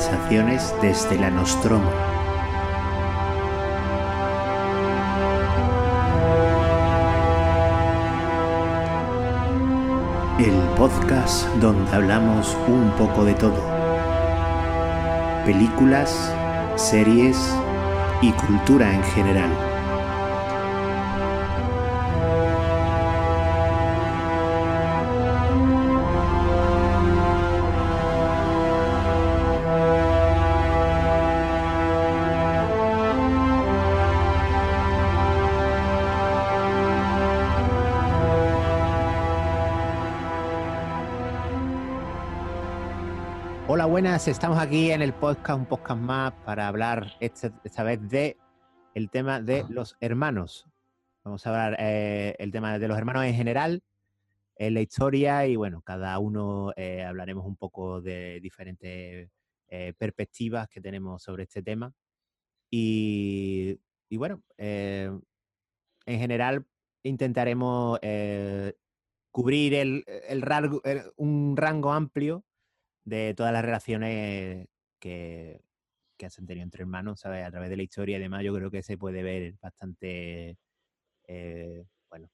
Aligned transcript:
Conversaciones 0.00 0.74
desde 0.80 1.18
la 1.18 1.30
Nostromo. 1.30 1.90
El 10.38 10.54
podcast 10.78 11.46
donde 11.56 11.92
hablamos 11.92 12.56
un 12.66 12.90
poco 12.96 13.26
de 13.26 13.34
todo. 13.34 13.62
Películas, 15.44 16.32
series 16.76 17.36
y 18.22 18.32
cultura 18.32 18.94
en 18.94 19.02
general. 19.02 19.69
Buenas. 44.00 44.28
Estamos 44.28 44.58
aquí 44.58 44.90
en 44.92 45.02
el 45.02 45.12
podcast, 45.12 45.58
un 45.58 45.66
podcast 45.66 46.00
más, 46.00 46.32
para 46.46 46.68
hablar 46.68 47.18
esta 47.20 47.82
vez 47.82 48.00
de 48.08 48.38
el 48.94 49.10
tema 49.10 49.42
de 49.42 49.66
los 49.68 49.98
hermanos. 50.00 50.66
Vamos 51.22 51.46
a 51.46 51.50
hablar 51.50 51.76
eh, 51.78 52.34
el 52.38 52.50
tema 52.50 52.78
de 52.78 52.88
los 52.88 52.96
hermanos 52.96 53.26
en 53.26 53.34
general, 53.34 53.82
en 54.56 54.72
la 54.72 54.80
historia 54.80 55.46
y 55.46 55.56
bueno, 55.56 55.82
cada 55.82 56.18
uno 56.18 56.72
eh, 56.76 57.04
hablaremos 57.04 57.44
un 57.44 57.56
poco 57.56 58.00
de 58.00 58.40
diferentes 58.40 59.28
eh, 59.68 59.92
perspectivas 59.98 60.66
que 60.70 60.80
tenemos 60.80 61.22
sobre 61.22 61.42
este 61.42 61.62
tema. 61.62 61.92
Y, 62.70 63.78
y 64.08 64.16
bueno, 64.16 64.42
eh, 64.56 65.10
en 66.06 66.18
general 66.18 66.64
intentaremos 67.02 67.98
eh, 68.00 68.72
cubrir 69.30 69.74
el, 69.74 70.04
el 70.26 70.40
rango- 70.40 70.80
el- 70.84 71.12
un 71.18 71.54
rango 71.54 71.92
amplio 71.92 72.44
de 73.10 73.34
todas 73.34 73.52
las 73.52 73.64
relaciones 73.64 74.68
que, 75.00 75.60
que 76.16 76.26
has 76.26 76.36
tenido 76.36 76.62
entre 76.62 76.82
hermanos, 76.82 77.20
¿sabes? 77.20 77.44
A 77.44 77.50
través 77.50 77.70
de 77.70 77.76
la 77.76 77.82
historia 77.82 78.16
y 78.16 78.20
demás, 78.20 78.42
yo 78.44 78.54
creo 78.54 78.70
que 78.70 78.82
se 78.82 78.96
puede 78.96 79.22
ver 79.22 79.54
bastante, 79.60 80.56
eh, 81.28 81.84
bueno, 82.08 82.30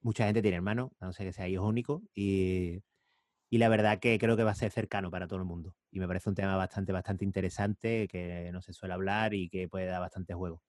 mucha 0.00 0.26
gente 0.26 0.42
tiene 0.42 0.56
hermanos, 0.56 0.90
a 1.00 1.06
no 1.06 1.12
ser 1.12 1.26
que 1.26 1.32
sea 1.32 1.48
hijo 1.48 1.66
único, 1.66 2.02
y, 2.14 2.82
y 3.50 3.58
la 3.58 3.68
verdad 3.68 3.98
que 4.00 4.18
creo 4.18 4.36
que 4.36 4.44
va 4.44 4.52
a 4.52 4.54
ser 4.54 4.70
cercano 4.72 5.10
para 5.10 5.28
todo 5.28 5.38
el 5.38 5.44
mundo. 5.44 5.76
Y 5.90 6.00
me 6.00 6.08
parece 6.08 6.30
un 6.30 6.34
tema 6.36 6.56
bastante, 6.56 6.92
bastante 6.92 7.24
interesante, 7.24 8.08
que 8.08 8.50
no 8.52 8.62
se 8.62 8.72
suele 8.72 8.94
hablar 8.94 9.34
y 9.34 9.48
que 9.50 9.68
puede 9.68 9.86
dar 9.86 10.00
bastante 10.00 10.34
juego. 10.34 10.62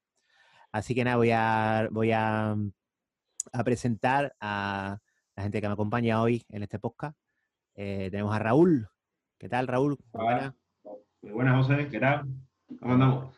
Así 0.72 0.96
que 0.96 1.04
nada, 1.04 1.18
voy 1.18 1.32
a, 1.32 1.88
voy 1.92 2.12
a 2.12 2.56
presentar 3.64 4.36
a 4.40 5.00
la 5.36 5.44
gente 5.44 5.62
que 5.62 5.68
me 5.68 5.74
acompaña 5.74 6.22
hoy 6.22 6.44
en 6.50 6.64
este 6.64 6.80
podcast. 6.80 7.18
Eh, 7.76 8.10
tenemos 8.12 8.36
a 8.36 8.40
Raúl. 8.40 8.90
¿Qué 9.40 9.48
tal, 9.50 9.68
Raúl? 9.68 9.98
Muy 10.14 10.26
Hola. 10.26 10.34
buena. 10.34 10.56
Muy 11.22 11.32
buenas, 11.32 11.68
José, 11.68 11.88
¿qué 11.90 12.00
tal? 12.00 12.26
¿Cómo 12.80 12.94
andamos? 12.94 13.36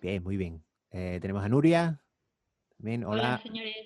Bien, 0.00 0.22
muy 0.22 0.36
bien. 0.36 0.62
Eh, 0.90 1.18
tenemos 1.20 1.42
a 1.42 1.48
Nuria. 1.48 2.00
También, 2.76 3.04
hola. 3.04 3.40
Hola, 3.40 3.42
señores. 3.42 3.76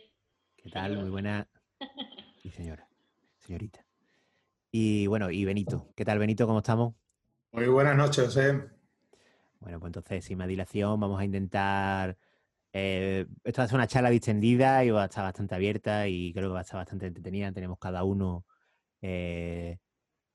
¿Qué 0.56 0.70
tal? 0.70 0.96
Muy 0.98 1.10
buena. 1.10 1.48
Y 2.42 2.50
señora, 2.50 2.88
señorita. 3.40 3.84
Y 4.70 5.08
bueno, 5.08 5.30
y 5.32 5.44
Benito. 5.44 5.88
¿Qué 5.96 6.04
tal, 6.04 6.20
Benito? 6.20 6.46
¿Cómo 6.46 6.58
estamos? 6.58 6.94
Muy 7.50 7.66
buenas 7.66 7.96
noches, 7.96 8.24
José. 8.26 8.52
Bueno, 9.58 9.80
pues 9.80 9.88
entonces, 9.88 10.24
sin 10.24 10.38
más 10.38 10.46
dilación, 10.46 11.00
vamos 11.00 11.18
a 11.20 11.24
intentar. 11.24 12.16
eh, 12.72 13.26
esto 13.42 13.60
va 13.62 13.64
a 13.64 13.68
ser 13.68 13.74
una 13.76 13.88
charla 13.88 14.10
distendida 14.10 14.84
y 14.84 14.90
va 14.90 15.02
a 15.02 15.06
estar 15.06 15.24
bastante 15.24 15.56
abierta 15.56 16.06
y 16.06 16.32
creo 16.32 16.50
que 16.50 16.52
va 16.52 16.60
a 16.60 16.62
estar 16.62 16.76
bastante 16.78 17.06
entretenida. 17.06 17.50
Tenemos 17.50 17.78
cada 17.80 18.04
uno 18.04 18.46
eh, 19.02 19.78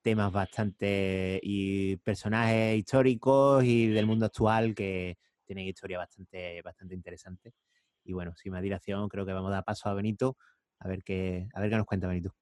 temas 0.01 0.31
bastante. 0.31 1.39
y 1.43 1.97
personajes 1.97 2.77
históricos 2.77 3.63
y 3.63 3.87
del 3.87 4.07
mundo 4.07 4.25
actual 4.25 4.75
que 4.75 5.17
tienen 5.45 5.65
historia 5.65 5.97
bastante, 5.97 6.61
bastante 6.61 6.95
interesante. 6.95 7.53
Y 8.03 8.13
bueno, 8.13 8.33
sin 8.35 8.51
más 8.51 8.61
dilación, 8.61 9.07
creo 9.09 9.25
que 9.25 9.33
vamos 9.33 9.51
a 9.51 9.55
dar 9.55 9.63
paso 9.63 9.89
a 9.89 9.93
Benito 9.93 10.37
a 10.81 10.87
ver 10.87 11.03
qué, 11.03 11.47
a 11.53 11.61
ver 11.61 11.69
qué 11.69 11.77
nos 11.77 11.85
cuenta 11.85 12.07
Benito. 12.07 12.35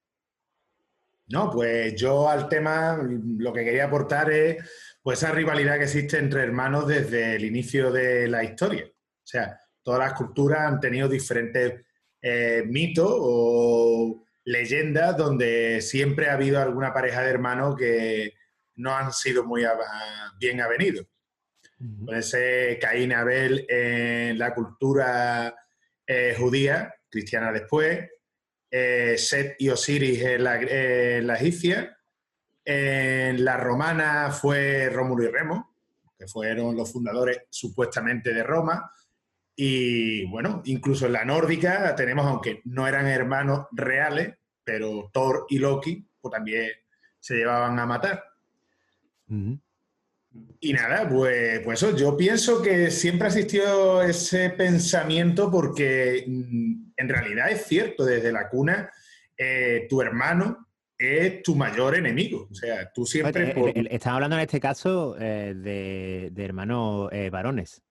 No, 1.28 1.50
pues 1.50 1.94
yo 1.94 2.28
al 2.28 2.48
tema 2.48 2.98
lo 3.02 3.52
que 3.52 3.64
quería 3.64 3.84
aportar 3.84 4.32
es 4.32 4.98
pues 5.00 5.22
esa 5.22 5.32
rivalidad 5.32 5.76
que 5.76 5.84
existe 5.84 6.18
entre 6.18 6.42
hermanos 6.42 6.88
desde 6.88 7.36
el 7.36 7.44
inicio 7.44 7.92
de 7.92 8.26
la 8.26 8.42
historia. 8.42 8.84
O 8.86 9.26
sea, 9.26 9.56
todas 9.82 10.00
las 10.00 10.14
culturas 10.14 10.60
han 10.60 10.80
tenido 10.80 11.08
diferentes 11.08 11.84
eh, 12.20 12.64
mitos 12.66 13.12
o 13.12 14.24
leyendas 14.44 15.16
donde 15.16 15.80
siempre 15.80 16.28
ha 16.28 16.34
habido 16.34 16.60
alguna 16.60 16.92
pareja 16.92 17.22
de 17.22 17.30
hermanos 17.30 17.76
que 17.76 18.34
no 18.76 18.96
han 18.96 19.12
sido 19.12 19.44
muy 19.44 19.64
bien 20.38 20.60
avenidos. 20.60 21.06
Puede 22.04 22.22
ser 22.22 22.78
Caín 22.78 23.10
y 23.10 23.14
Abel 23.14 23.66
en 23.68 24.38
la 24.38 24.54
cultura 24.54 25.54
eh, 26.06 26.34
judía, 26.38 26.94
cristiana 27.08 27.52
después, 27.52 28.06
eh, 28.70 29.16
Set 29.16 29.56
y 29.58 29.70
Osiris 29.70 30.22
en 30.22 30.44
la, 30.44 30.60
en 30.60 31.26
la 31.26 31.36
egipcia, 31.36 31.96
en 32.64 33.44
la 33.44 33.56
romana 33.56 34.30
fue 34.30 34.90
Rómulo 34.90 35.24
y 35.24 35.28
Remo, 35.28 35.74
que 36.18 36.28
fueron 36.28 36.76
los 36.76 36.92
fundadores 36.92 37.44
supuestamente 37.48 38.34
de 38.34 38.42
Roma, 38.42 38.92
y 39.62 40.24
bueno, 40.24 40.62
incluso 40.64 41.04
en 41.04 41.12
la 41.12 41.24
nórdica 41.26 41.94
tenemos, 41.94 42.24
aunque 42.26 42.62
no 42.64 42.88
eran 42.88 43.06
hermanos 43.06 43.66
reales, 43.72 44.34
pero 44.64 45.10
Thor 45.12 45.44
y 45.50 45.58
Loki 45.58 46.02
pues, 46.18 46.32
también 46.32 46.70
se 47.18 47.34
llevaban 47.34 47.78
a 47.78 47.84
matar. 47.84 48.24
Y 50.60 50.72
nada, 50.72 51.06
pues, 51.06 51.60
pues 51.60 51.82
eso, 51.82 51.94
yo 51.94 52.16
pienso 52.16 52.62
que 52.62 52.90
siempre 52.90 53.26
ha 53.26 53.28
existido 53.28 54.02
ese 54.02 54.48
pensamiento 54.48 55.50
porque 55.50 56.24
mm, 56.26 56.92
en 56.96 57.08
realidad 57.10 57.50
es 57.50 57.66
cierto, 57.66 58.06
desde 58.06 58.32
la 58.32 58.48
cuna, 58.48 58.90
eh, 59.36 59.86
tu 59.90 60.00
hermano 60.00 60.68
es 60.96 61.42
tu 61.42 61.54
mayor 61.54 61.96
enemigo. 61.96 62.48
O 62.50 62.54
sea, 62.54 62.90
tú 62.92 63.04
siempre... 63.04 63.52
Por- 63.54 63.68
el- 63.70 63.76
el- 63.78 63.86
estamos 63.92 64.14
hablando 64.16 64.36
en 64.36 64.42
este 64.42 64.58
caso 64.58 65.16
eh, 65.20 65.52
de, 65.54 66.30
de 66.32 66.44
hermanos 66.46 67.10
eh, 67.12 67.28
varones. 67.28 67.82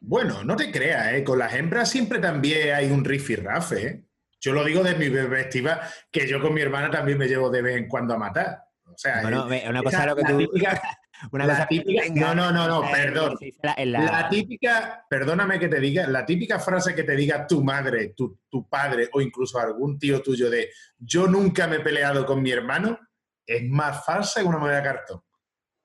Bueno, 0.00 0.44
no 0.44 0.56
te 0.56 0.70
creas, 0.70 1.12
¿eh? 1.14 1.24
con 1.24 1.38
las 1.38 1.54
hembras 1.54 1.90
siempre 1.90 2.18
también 2.18 2.74
hay 2.74 2.90
un 2.90 3.04
rifirrafe. 3.04 3.86
¿eh? 3.86 4.04
Yo 4.40 4.52
lo 4.52 4.64
digo 4.64 4.82
desde 4.84 4.98
mi 4.98 5.10
perspectiva, 5.10 5.80
que 6.10 6.26
yo 6.28 6.40
con 6.40 6.54
mi 6.54 6.60
hermana 6.60 6.90
también 6.90 7.18
me 7.18 7.26
llevo 7.26 7.50
de 7.50 7.62
vez 7.62 7.76
en 7.76 7.88
cuando 7.88 8.14
a 8.14 8.18
matar. 8.18 8.62
O 8.84 8.96
sea, 8.96 9.20
Bueno, 9.22 9.46
una 9.46 9.82
cosa 9.82 10.00
es 10.00 10.06
lo 10.06 10.16
que 10.16 10.22
la 10.22 10.28
tú. 10.28 10.38
típica- 10.38 10.82
una 11.32 11.46
la 11.46 11.52
cosa 11.54 11.62
es 11.64 11.68
que 11.68 11.84
típica- 11.84 12.14
no, 12.14 12.34
no, 12.34 12.52
no, 12.52 12.68
no, 12.68 12.84
eh, 12.88 12.92
perdón. 12.92 13.36
la- 13.62 13.74
La 14.04 14.28
típica, 14.28 15.04
perdóname 15.10 15.58
que 15.58 15.68
te 15.68 15.80
diga, 15.80 16.06
la 16.06 16.24
típica 16.24 16.60
frase 16.60 16.94
que 16.94 17.02
te 17.02 17.16
diga 17.16 17.46
tu 17.46 17.64
madre, 17.64 18.14
tu, 18.16 18.40
tu 18.48 18.68
padre 18.68 19.08
o 19.12 19.20
incluso 19.20 19.58
algún 19.58 19.98
tío 19.98 20.22
tuyo 20.22 20.48
de 20.48 20.70
yo 20.96 21.26
nunca 21.26 21.66
me 21.66 21.76
he 21.76 21.80
peleado 21.80 22.24
con 22.24 22.40
mi 22.40 22.52
hermano 22.52 22.98
es 23.44 23.62
más 23.68 24.04
falsa 24.04 24.40
que 24.40 24.46
una 24.46 24.58
moneda 24.58 24.76
de 24.78 24.82
cartón. 24.84 25.20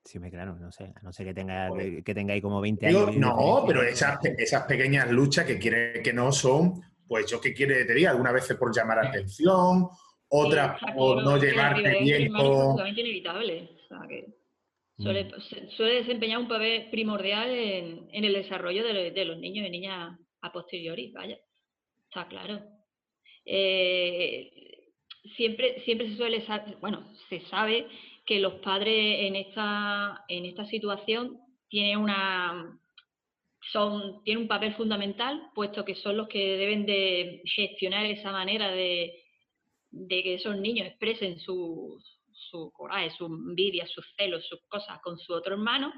Sí, 0.04 0.18
me 0.18 0.30
claro, 0.30 0.54
no 0.56 0.70
sé, 0.70 0.92
a 0.94 1.02
no 1.02 1.12
ser 1.12 1.26
que, 1.26 1.34
tenga, 1.34 1.70
que 2.04 2.14
tenga 2.14 2.34
ahí 2.34 2.40
como 2.42 2.60
20 2.60 2.86
Digo, 2.88 3.06
años. 3.06 3.16
no, 3.16 3.64
pero 3.66 3.82
esas, 3.82 4.18
esas 4.38 4.64
pequeñas 4.64 5.10
luchas 5.10 5.46
que 5.46 5.58
quiere 5.58 6.02
que 6.02 6.12
no 6.12 6.30
son, 6.30 6.82
pues 7.08 7.30
yo 7.30 7.40
qué 7.40 7.54
quiere 7.54 7.78
que 7.78 7.84
te 7.86 7.94
diga, 7.94 8.10
algunas 8.10 8.34
veces 8.34 8.56
por 8.58 8.74
llamar 8.74 8.98
atención, 8.98 9.88
otras 10.28 10.78
Sí, 10.78 10.86
por 10.94 11.22
no 11.24 11.40
que 11.40 11.46
llevarte 11.46 11.98
bien 12.00 12.30
con... 12.32 12.40
absolutamente 12.40 13.00
inevitable. 13.00 13.70
O 13.84 13.88
sea, 13.88 14.06
que 14.08 14.26
suele, 14.98 15.24
Mm. 15.24 15.70
suele 15.76 15.94
desempeñar 15.94 16.38
un 16.38 16.48
papel 16.48 16.88
primordial 16.90 17.48
en, 17.50 18.08
en 18.12 18.24
el 18.24 18.32
desarrollo 18.34 18.84
de, 18.84 19.10
de 19.10 19.24
los 19.24 19.38
niños 19.38 19.66
y 19.66 19.70
niñas 19.70 20.18
a 20.42 20.52
posteriori, 20.52 21.12
vaya. 21.12 21.38
Está 22.10 22.28
claro. 22.28 22.60
Eh, 23.46 24.50
siempre, 25.36 25.82
siempre 25.84 26.10
se 26.10 26.16
suele 26.16 26.44
saber, 26.46 26.76
bueno, 26.80 27.06
se 27.28 27.40
sabe 27.48 27.86
que 28.24 28.38
los 28.38 28.54
padres 28.54 29.26
en 29.26 29.36
esta, 29.36 30.24
en 30.28 30.46
esta 30.46 30.64
situación 30.66 31.38
tienen 31.68 31.98
una 31.98 32.78
son, 33.72 34.22
un 34.26 34.48
papel 34.48 34.74
fundamental, 34.74 35.50
puesto 35.54 35.84
que 35.84 35.94
son 35.94 36.16
los 36.16 36.28
que 36.28 36.56
deben 36.56 36.86
de 36.86 37.42
gestionar 37.44 38.04
esa 38.06 38.30
manera 38.30 38.70
de, 38.70 39.22
de 39.90 40.22
que 40.22 40.34
esos 40.34 40.56
niños 40.56 40.86
expresen 40.86 41.38
su, 41.38 41.98
su 42.32 42.70
coraje, 42.72 43.10
su 43.10 43.26
envidia, 43.26 43.86
sus 43.86 44.06
celos, 44.16 44.46
sus 44.46 44.60
cosas 44.68 45.00
con 45.02 45.18
su 45.18 45.32
otro 45.32 45.54
hermano, 45.54 45.92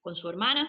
con 0.00 0.16
su 0.16 0.28
hermana. 0.28 0.68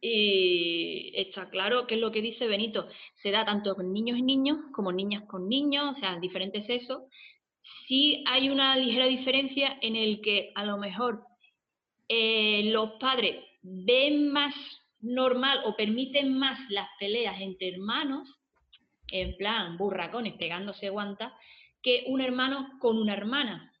Y 0.00 1.12
está 1.14 1.48
claro 1.48 1.86
que 1.86 1.94
es 1.94 2.00
lo 2.00 2.10
que 2.10 2.22
dice 2.22 2.48
Benito, 2.48 2.88
se 3.22 3.30
da 3.30 3.44
tanto 3.44 3.76
con 3.76 3.92
niños 3.92 4.18
y 4.18 4.22
niños 4.22 4.58
como 4.72 4.90
niñas 4.90 5.24
con 5.28 5.48
niños, 5.48 5.96
o 5.96 6.00
sea, 6.00 6.18
diferentes 6.18 6.66
sexos, 6.66 7.02
sí 7.86 8.24
hay 8.26 8.50
una 8.50 8.76
ligera 8.76 9.06
diferencia 9.06 9.78
en 9.80 9.96
el 9.96 10.20
que 10.20 10.52
a 10.54 10.64
lo 10.64 10.78
mejor 10.78 11.24
eh, 12.08 12.70
los 12.72 12.92
padres 13.00 13.44
ven 13.62 14.30
más 14.32 14.54
normal 15.00 15.62
o 15.64 15.76
permiten 15.76 16.38
más 16.38 16.58
las 16.70 16.88
peleas 16.98 17.40
entre 17.40 17.68
hermanos, 17.68 18.28
en 19.08 19.36
plan 19.36 19.76
burracones 19.76 20.34
pegándose 20.34 20.88
guantas, 20.88 21.32
que 21.82 22.04
un 22.06 22.20
hermano 22.20 22.78
con 22.78 22.98
una 22.98 23.14
hermana, 23.14 23.72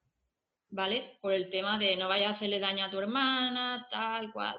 ¿vale? 0.70 1.18
Por 1.20 1.32
el 1.32 1.50
tema 1.50 1.78
de 1.78 1.96
no 1.96 2.08
vayas 2.08 2.32
a 2.32 2.36
hacerle 2.36 2.58
daño 2.58 2.84
a 2.84 2.90
tu 2.90 2.98
hermana, 2.98 3.86
tal 3.90 4.32
cual. 4.32 4.56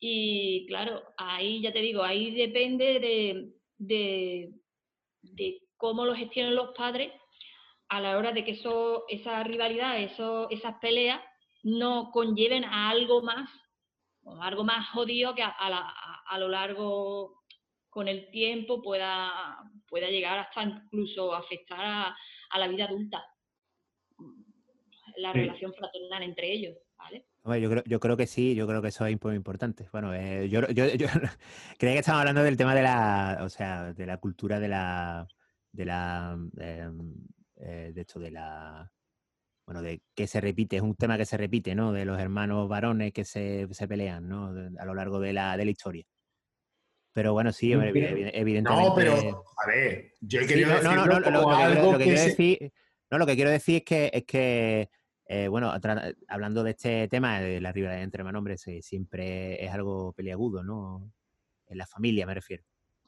Y 0.00 0.66
claro, 0.66 1.02
ahí 1.16 1.62
ya 1.62 1.72
te 1.72 1.78
digo, 1.78 2.02
ahí 2.02 2.32
depende 2.32 2.98
de, 2.98 3.52
de, 3.78 4.50
de 5.22 5.62
cómo 5.76 6.04
lo 6.04 6.14
gestionen 6.14 6.54
los 6.56 6.74
padres 6.76 7.12
a 7.88 8.00
la 8.00 8.16
hora 8.18 8.32
de 8.32 8.44
que 8.44 8.52
eso, 8.52 9.04
esa 9.08 9.42
rivalidad, 9.44 10.00
eso, 10.00 10.48
esas 10.50 10.74
peleas 10.80 11.20
no 11.62 12.10
conlleven 12.12 12.64
a 12.64 12.90
algo 12.90 13.22
más, 13.22 13.48
algo 14.40 14.64
más 14.64 14.88
jodido 14.90 15.34
que 15.34 15.42
a, 15.42 16.38
lo 16.38 16.48
largo 16.48 17.42
con 17.88 18.08
el 18.08 18.30
tiempo 18.30 18.82
pueda, 18.82 19.58
pueda 19.88 20.08
llegar 20.08 20.38
hasta 20.38 20.62
incluso 20.62 21.34
afectar 21.34 21.80
a, 21.80 22.58
la 22.58 22.68
vida 22.68 22.84
adulta, 22.84 23.24
la 25.16 25.32
relación 25.32 25.72
fraternal 25.74 26.22
entre 26.22 26.52
ellos. 26.52 26.76
¿vale? 26.96 27.26
yo, 27.60 27.70
creo, 27.70 27.82
yo 27.86 28.00
creo 28.00 28.16
que 28.16 28.26
sí, 28.26 28.54
yo 28.54 28.66
creo 28.66 28.82
que 28.82 28.88
eso 28.88 29.06
es 29.06 29.22
muy 29.22 29.34
importante. 29.34 29.88
Bueno, 29.92 30.14
eh, 30.14 30.48
yo, 30.48 30.60
yo, 30.68 30.86
yo 30.94 31.06
creía 31.78 31.94
que 31.94 31.98
estamos 32.00 32.20
hablando 32.20 32.42
del 32.42 32.56
tema 32.56 32.74
de 32.74 32.82
la, 32.82 33.40
o 33.42 33.48
sea, 33.48 33.92
de 33.92 34.06
la 34.06 34.18
cultura 34.18 34.60
de 34.60 34.68
la, 34.68 35.26
de 35.72 35.84
la, 35.84 36.38
em, 36.58 37.14
eh, 37.56 37.92
de 37.94 38.00
esto 38.00 38.18
de 38.18 38.30
la, 38.30 38.90
bueno, 39.66 39.82
de 39.82 40.02
que 40.14 40.26
se 40.26 40.40
repite, 40.40 40.76
es 40.76 40.82
un 40.82 40.94
tema 40.94 41.16
que 41.16 41.24
se 41.24 41.36
repite, 41.36 41.74
¿no? 41.74 41.92
De 41.92 42.04
los 42.04 42.20
hermanos 42.20 42.68
varones 42.68 43.12
que 43.12 43.24
se, 43.24 43.66
se 43.70 43.88
pelean, 43.88 44.28
¿no? 44.28 44.48
a 44.78 44.84
lo 44.84 44.94
largo 44.94 45.20
de 45.20 45.32
la, 45.32 45.56
de 45.56 45.64
la 45.64 45.70
historia. 45.70 46.04
Pero 47.12 47.32
bueno, 47.32 47.52
sí, 47.52 47.72
evidentemente. 47.72 48.88
No, 48.88 48.94
pero, 48.94 49.44
a 49.62 49.66
ver, 49.68 50.12
yo 50.20 50.40
he 50.40 50.46
querido 50.46 50.70
decir 50.70 50.84
no, 50.84 50.96
no, 50.96 51.06
no, 51.06 51.30
lo, 51.30 51.98
que, 51.98 52.04
quiero 52.04 52.20
decir, 52.20 52.72
no, 53.10 53.18
lo 53.18 53.26
que 53.26 53.36
quiero 53.36 53.50
decir 53.50 53.76
es 53.76 53.84
que, 53.84 54.10
es 54.12 54.24
que 54.24 54.90
eh, 55.26 55.48
bueno, 55.48 55.72
hablando 56.28 56.62
de 56.64 56.72
este 56.72 57.08
tema 57.08 57.40
de 57.40 57.60
la 57.60 57.72
rivalidad 57.72 58.02
entre 58.02 58.20
hermanos, 58.20 58.40
hombre, 58.40 58.58
siempre 58.58 59.64
es 59.64 59.70
algo 59.70 60.12
peliagudo, 60.12 60.62
¿no? 60.62 61.12
En 61.66 61.78
la 61.78 61.86
familia 61.86 62.26
me 62.26 62.34
refiero. 62.34 62.64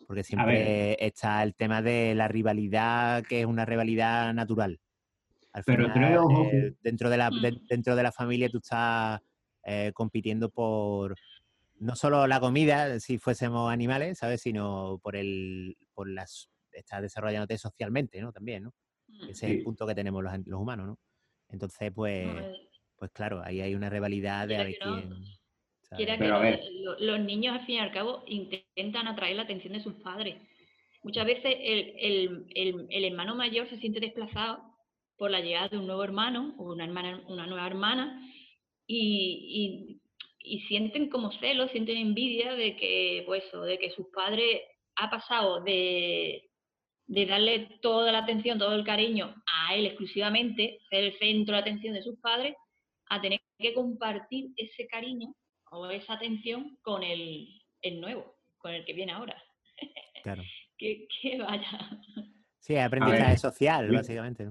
Porque 0.06 0.22
siempre 0.22 0.96
está 1.04 1.42
el 1.42 1.54
tema 1.54 1.82
de 1.82 2.14
la 2.14 2.28
rivalidad, 2.28 3.24
que 3.24 3.40
es 3.40 3.46
una 3.46 3.64
rivalidad 3.64 4.32
natural. 4.32 4.80
Pero 5.64 5.86
eh, 5.86 6.74
dentro, 6.82 7.08
de 7.08 7.16
la, 7.16 7.30
mm. 7.30 7.66
dentro 7.68 7.96
de 7.96 8.02
la 8.02 8.12
familia 8.12 8.48
tú 8.48 8.58
estás 8.58 9.20
eh, 9.64 9.90
compitiendo 9.94 10.50
por 10.50 11.16
no 11.78 11.96
solo 11.96 12.26
la 12.26 12.40
comida, 12.40 13.00
si 13.00 13.18
fuésemos 13.18 13.70
animales, 13.72 14.18
¿sabes? 14.18 14.42
Sino 14.42 14.98
por 15.02 15.16
el, 15.16 15.76
por 15.94 16.08
las, 16.08 16.50
estás 16.72 17.02
desarrollándote 17.02 17.58
socialmente, 17.58 18.20
¿no? 18.20 18.32
También, 18.32 18.64
¿no? 18.64 18.74
Mm. 19.08 19.30
Ese 19.30 19.46
es 19.46 19.52
el 19.52 19.62
punto 19.62 19.86
que 19.86 19.94
tenemos 19.94 20.22
los, 20.22 20.32
los 20.46 20.60
humanos, 20.60 20.86
¿no? 20.86 20.98
Entonces, 21.48 21.92
pues, 21.94 22.28
pues 22.96 23.10
claro, 23.12 23.42
ahí 23.42 23.60
hay 23.60 23.74
una 23.74 23.88
rivalidad 23.88 24.48
de 24.48 24.56
a 24.56 24.64
ver 24.64 24.76
quién 24.80 25.10
los 25.90 27.20
niños, 27.20 27.54
al 27.54 27.66
fin 27.66 27.76
y 27.76 27.78
al 27.78 27.92
cabo, 27.92 28.24
intentan 28.26 29.08
atraer 29.08 29.36
la 29.36 29.42
atención 29.42 29.72
de 29.72 29.82
sus 29.82 29.94
padres. 29.94 30.36
Muchas 31.02 31.26
veces 31.26 31.54
el, 31.58 33.04
hermano 33.04 33.34
mayor 33.36 33.68
se 33.68 33.78
siente 33.78 34.00
desplazado 34.00 34.58
por 35.16 35.30
la 35.30 35.40
llegada 35.40 35.68
de 35.68 35.78
un 35.78 35.86
nuevo 35.86 36.02
hermano 36.02 36.54
o 36.58 36.72
una, 36.72 36.84
hermana, 36.84 37.22
una 37.28 37.46
nueva 37.46 37.66
hermana 37.66 38.20
y, 38.86 40.00
sienten 40.68 41.08
como 41.08 41.32
celos, 41.32 41.70
sienten 41.72 41.96
envidia 41.96 42.54
de 42.54 42.76
que, 42.76 43.22
pues, 43.26 43.44
de 43.52 43.78
que 43.78 43.90
sus 43.90 44.06
padres 44.12 44.62
ha 44.96 45.10
pasado 45.10 45.60
de, 45.62 46.50
de 47.06 47.26
darle 47.26 47.78
toda 47.82 48.12
la 48.12 48.18
atención, 48.18 48.58
todo 48.58 48.74
el 48.74 48.84
cariño 48.84 49.34
a 49.46 49.74
él 49.74 49.86
exclusivamente, 49.86 50.80
ser 50.90 51.04
el 51.04 51.18
centro 51.18 51.54
de 51.54 51.60
atención 51.60 51.94
de 51.94 52.02
sus 52.02 52.18
padres, 52.20 52.54
a 53.08 53.20
tener 53.20 53.40
que 53.58 53.74
compartir 53.74 54.50
ese 54.56 54.86
cariño 54.86 55.34
o 55.76 55.90
esa 55.90 56.14
atención 56.14 56.78
con 56.82 57.02
el, 57.02 57.48
nuevo, 58.00 58.36
con 58.58 58.72
el 58.72 58.84
que 58.84 58.92
viene 58.92 59.12
ahora. 59.12 59.36
Claro. 60.22 60.42
que, 60.78 61.06
vaya. 61.38 62.00
Sí, 62.58 62.76
aprendizaje 62.76 63.38
social, 63.38 63.90
básicamente. 63.90 64.50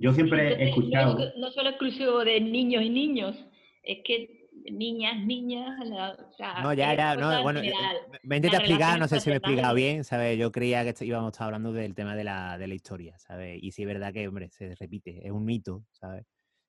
Yo 0.00 0.12
siempre 0.12 0.54
he 0.54 0.68
escuchado. 0.68 1.32
No, 1.38 1.50
solo 1.50 1.70
exclusivo 1.70 2.24
de 2.24 2.40
niños 2.40 2.82
y 2.82 2.90
niños, 2.90 3.36
es 3.82 3.98
que 4.04 4.48
niñas, 4.70 5.24
niñas. 5.24 5.78
no, 6.62 6.72
ya 6.74 6.92
era. 6.92 7.16
No, 7.16 7.42
bueno, 7.42 7.60
eh, 7.60 7.72
me 8.22 8.36
intenta 8.36 8.58
explicar, 8.58 8.98
no 8.98 9.08
sé 9.08 9.20
si 9.20 9.30
me 9.30 9.36
he 9.36 9.38
explicado 9.38 9.74
bien, 9.74 10.04
¿sabes? 10.04 10.38
Yo 10.38 10.52
creía 10.52 10.84
que 10.92 11.04
íbamos 11.04 11.28
a 11.28 11.30
estar 11.30 11.46
hablando 11.46 11.72
del 11.72 11.94
tema 11.94 12.14
de 12.14 12.24
la, 12.24 12.58
de 12.58 12.68
la 12.68 12.74
historia, 12.74 13.18
¿sabes? 13.18 13.58
Y 13.62 13.72
sí 13.72 13.82
es 13.82 13.88
verdad 13.88 14.12
que, 14.12 14.28
hombre, 14.28 14.50
se 14.50 14.74
repite, 14.74 15.26
es 15.26 15.32
un 15.32 15.44
mito, 15.44 15.84
¿sabes? 15.92 16.26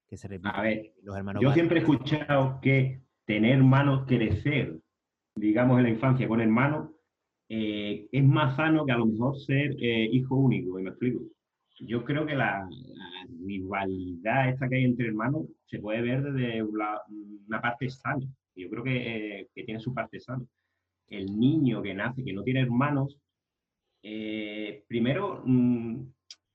Que 0.08 0.16
se 0.16 0.28
repite. 0.28 0.56
A 0.56 0.62
ver, 0.62 0.94
los 1.04 1.18
hermanos 1.18 1.44
yo 1.44 1.52
siempre 1.52 1.80
he 1.80 1.82
escuchado 1.82 2.60
que 2.62 3.02
tener 3.30 3.58
hermanos, 3.58 4.08
crecer, 4.08 4.76
digamos, 5.36 5.78
en 5.78 5.84
la 5.84 5.90
infancia 5.92 6.28
con 6.28 6.42
hermanos, 6.42 6.90
eh, 7.48 8.08
es 8.12 8.24
más 8.24 8.56
sano 8.56 8.88
que 8.88 8.92
a 8.92 8.98
lo 8.98 9.06
mejor 9.06 9.38
ser 9.38 9.76
eh, 9.80 10.10
hijo 10.12 10.36
único, 10.36 10.80
y 10.80 10.84
me 10.84 10.90
explico. 10.90 11.22
Yo 11.80 12.04
creo 12.04 12.26
que 12.26 12.34
la, 12.34 12.68
rivalidad 13.46 14.50
esta 14.50 14.68
que 14.68 14.78
hay 14.78 14.86
entre 14.86 15.06
hermanos 15.06 15.46
se 15.68 15.78
puede 15.78 16.02
ver 16.02 16.24
desde 16.24 16.64
una, 16.64 17.62
parte 17.62 17.88
sana. 17.92 18.26
Yo 18.56 18.68
creo 18.68 18.84
que, 18.84 18.98
eh, 19.42 19.48
que, 19.54 19.64
tiene 19.64 19.80
su 19.80 19.94
parte 19.94 20.20
sana. 20.20 20.44
El 21.08 21.28
niño 21.38 21.84
que 21.84 21.94
nace, 21.94 22.24
que 22.24 22.34
no 22.34 22.42
tiene 22.42 22.62
hermanos, 22.62 23.16
primero, 24.88 25.44
mm, 25.46 26.02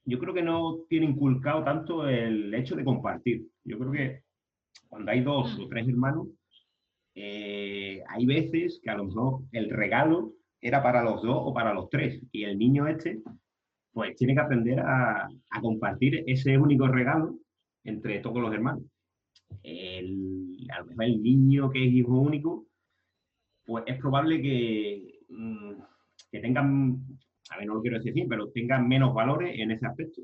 yo 0.07 0.19
creo 0.19 0.35
que 0.35 0.43
no 0.43 0.78
tiene 0.88 1.07
inculcado 1.07 1.62
tanto 1.62 2.09
el 2.09 2.52
hecho 2.52 2.75
de 2.75 2.85
compartir. 2.85 3.47
Yo 3.62 3.78
creo 3.78 3.93
que 3.93 4.23
cuando 4.88 5.12
hay 5.12 5.21
dos 5.21 5.57
o 5.61 5.69
tres 5.69 5.88
hermanos, 5.88 6.26
eh, 7.14 8.02
hay 8.09 8.26
veces 8.26 8.80
que 8.83 8.90
a 8.90 8.97
lo 8.97 9.04
mejor 9.04 9.42
el 9.52 9.71
regalo 9.71 10.33
era 10.61 10.83
para 10.83 11.02
los 11.02 11.23
dos 11.23 11.37
o 11.38 11.54
para 11.54 11.73
los 11.73 11.88
tres 11.88 12.21
y 12.33 12.44
el 12.44 12.59
niño 12.59 12.88
este 12.88 13.23
pues 13.92 14.16
tiene 14.16 14.35
que 14.35 14.40
aprender 14.40 14.80
a, 14.80 15.28
compartir 15.62 16.25
ese 16.26 16.59
único 16.59 16.88
regalo 16.88 17.38
entre 17.85 18.18
todos 18.18 18.42
los 18.42 18.52
hermanos. 18.52 18.83
El, 19.62 20.66
a 20.75 20.80
lo 20.80 20.87
mejor 20.87 21.04
el 21.04 21.23
niño 21.23 21.71
que 21.71 21.87
es 21.87 21.92
hijo 21.92 22.18
único, 22.18 22.66
pues 23.64 23.85
es 23.87 23.97
probable 24.00 24.42
que, 24.42 25.21
mm, 25.28 25.73
que 26.28 26.40
tengan, 26.40 27.06
a 27.50 27.56
ver, 27.56 27.66
no 27.66 27.75
lo 27.75 27.83
quiero 27.83 27.99
decir 27.99 28.11
así, 28.11 28.25
pero 28.28 28.50
tengan 28.50 28.88
menos 28.88 29.14
valores 29.14 29.56
en 29.61 29.71
ese 29.71 29.87
aspecto. 29.87 30.23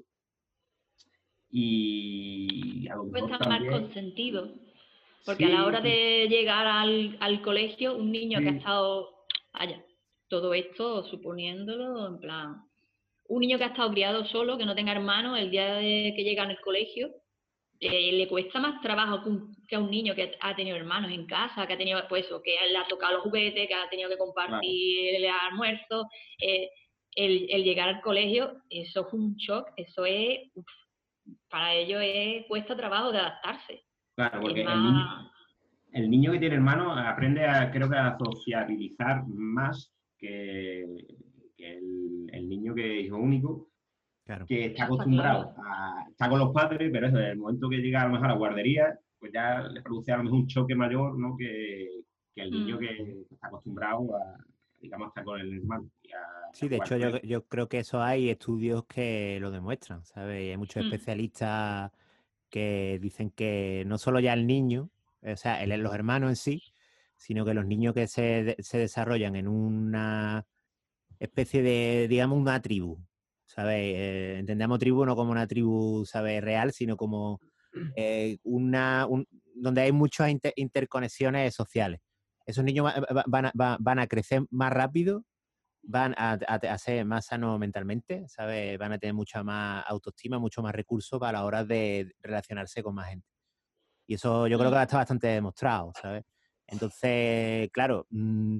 Y 1.48 2.88
a 2.88 2.96
lo 2.96 3.04
mejor 3.04 3.48
más 3.48 3.64
consentido. 3.64 4.52
Porque 5.24 5.44
a 5.44 5.48
la 5.48 5.66
hora 5.66 5.80
de 5.80 6.26
llegar 6.28 6.66
al, 6.66 7.42
colegio, 7.42 7.96
un 7.96 8.10
niño 8.10 8.40
que 8.40 8.48
ha 8.48 8.52
estado 8.52 9.26
allá, 9.52 9.84
todo 10.28 10.54
esto 10.54 11.04
suponiéndolo 11.04 12.06
en 12.06 12.18
plan, 12.18 12.62
un 13.28 13.40
niño 13.40 13.58
que 13.58 13.64
ha 13.64 13.68
estado 13.68 13.90
criado 13.90 14.24
solo, 14.24 14.56
que 14.56 14.64
no 14.64 14.74
tenga 14.74 14.92
hermanos, 14.92 15.38
el 15.38 15.50
día 15.50 15.74
de 15.74 16.14
que 16.16 16.24
llega 16.24 16.42
al 16.42 16.60
colegio, 16.60 17.10
eh, 17.80 18.12
le 18.12 18.28
cuesta 18.28 18.60
más 18.60 18.80
trabajo 18.82 19.22
que 19.66 19.78
un, 19.78 19.90
niño 19.90 20.14
que 20.14 20.36
ha 20.40 20.54
tenido 20.54 20.76
hermanos 20.76 21.10
en 21.12 21.26
casa, 21.26 21.66
que 21.66 21.72
ha 21.72 21.78
tenido, 21.78 22.00
pues, 22.08 22.26
que 22.44 22.56
le 22.70 22.76
ha 22.76 22.86
tocado 22.86 23.14
los 23.14 23.22
juguetes, 23.22 23.68
que 23.68 23.74
ha 23.74 23.88
tenido 23.88 24.10
que 24.10 24.18
compartir 24.18 25.14
el 25.14 25.26
almuerzo. 25.26 26.06
Eh, 26.38 26.68
el, 27.14 27.64
llegar 27.64 27.88
al 27.88 28.00
colegio, 28.00 28.62
eso 28.68 29.06
es 29.06 29.12
un 29.12 29.34
shock, 29.36 29.68
eso 29.76 30.04
es, 30.04 30.40
para 31.48 31.74
ellos 31.74 32.00
es, 32.04 32.46
cuesta 32.46 32.76
trabajo 32.76 33.12
de 33.12 33.18
adaptarse. 33.18 33.84
Claro, 34.20 34.40
porque 34.42 34.66
el 35.92 36.10
niño, 36.10 36.32
que 36.32 36.38
tiene 36.38 36.56
hermanos 36.56 36.92
aprende 36.94 37.46
a, 37.46 37.70
creo 37.70 37.88
que 37.88 37.96
a 37.96 38.18
sociabilizar 38.18 39.26
más 39.26 39.94
que, 40.18 40.82
el, 41.56 42.48
niño 42.48 42.74
que 42.74 43.00
es 43.00 43.06
hijo 43.06 43.16
único, 43.16 43.70
que 44.46 44.66
está 44.66 44.84
acostumbrado 44.84 45.54
a 45.64 46.04
estar 46.10 46.28
con 46.28 46.38
los 46.38 46.52
padres, 46.52 46.90
pero 46.92 47.06
eso, 47.06 47.18
en 47.18 47.24
el 47.24 47.38
momento 47.38 47.70
que 47.70 47.78
llega 47.78 48.02
a 48.02 48.06
lo 48.08 48.12
mejor 48.12 48.26
a 48.26 48.32
la 48.32 48.38
guardería, 48.38 48.98
pues 49.18 49.32
ya 49.32 49.62
le 49.62 49.80
produce 49.80 50.12
a 50.12 50.18
lo 50.18 50.24
mejor 50.24 50.40
un 50.40 50.46
choque 50.46 50.74
mayor, 50.74 51.18
¿no? 51.18 51.34
Que, 51.38 51.88
el 52.36 52.50
niño 52.50 52.76
mm. 52.76 52.78
que 52.78 53.24
está 53.30 53.48
acostumbrado 53.48 54.16
a, 54.16 54.36
digamos, 54.80 55.08
estar 55.08 55.24
con 55.24 55.40
el 55.40 55.58
hermano. 55.58 55.90
sí, 56.52 56.68
de 56.68 56.76
hecho 56.76 56.96
yo, 56.96 57.20
yo, 57.22 57.46
creo 57.46 57.68
que 57.68 57.80
eso 57.80 58.02
hay 58.02 58.30
estudios 58.30 58.84
que 58.84 59.38
lo 59.40 59.50
demuestran, 59.50 60.04
¿sabes? 60.04 60.50
Hay 60.50 60.56
muchos 60.56 60.82
mm. 60.82 60.86
especialistas 60.86 61.90
que 62.50 62.98
dicen 63.00 63.30
que 63.30 63.84
no 63.86 63.98
solo 63.98 64.20
ya 64.20 64.32
el 64.34 64.46
niño, 64.46 64.90
o 65.22 65.36
sea, 65.36 65.64
los 65.66 65.94
hermanos 65.94 66.30
en 66.30 66.36
sí, 66.36 66.62
sino 67.16 67.44
que 67.44 67.54
los 67.54 67.66
niños 67.66 67.94
que 67.94 68.06
se, 68.06 68.56
desarrollan 68.72 69.36
en 69.36 69.48
una 69.48 70.46
especie 71.18 71.62
de, 71.62 72.06
digamos, 72.08 72.38
una 72.38 72.60
tribu, 72.62 72.98
¿sabes? 73.46 73.76
Eh, 73.76 74.38
entendemos 74.38 74.78
tribu 74.78 75.04
no 75.04 75.16
como 75.16 75.30
una 75.30 75.46
tribu, 75.46 76.04
¿sabes? 76.06 76.42
Real, 76.42 76.72
sino 76.72 76.96
como 76.96 77.40
eh, 77.96 78.38
una, 78.42 79.06
donde 79.54 79.80
hay 79.82 79.92
muchas 79.92 80.30
interconexiones 80.56 81.54
sociales. 81.54 82.00
Esos 82.46 82.64
niños 82.64 82.92
van 83.26 83.46
a, 83.46 83.52
van 83.54 83.98
a 83.98 84.06
crecer 84.06 84.42
más 84.50 84.72
rápido 84.72 85.24
van 85.90 86.14
a, 86.16 86.38
ser 86.78 87.04
más 87.04 87.26
sanos 87.26 87.58
mentalmente, 87.58 88.28
¿sabes? 88.28 88.78
Van 88.78 88.92
a 88.92 88.98
tener 88.98 89.14
mucha 89.14 89.42
más 89.42 89.84
autoestima, 89.86 90.38
mucho 90.38 90.62
más 90.62 90.74
recursos 90.74 91.18
para 91.18 91.38
la 91.38 91.44
hora 91.44 91.64
de 91.64 92.14
relacionarse 92.22 92.82
con 92.82 92.94
más 92.94 93.08
gente. 93.08 93.26
Y 94.06 94.14
eso 94.14 94.46
yo 94.46 94.58
creo 94.58 94.70
que 94.70 94.82
está 94.82 94.98
bastante 94.98 95.26
demostrado, 95.28 95.92
¿sabes? 96.00 96.24
Entonces, 96.66 97.68
claro, 97.72 98.06
mm, 98.10 98.58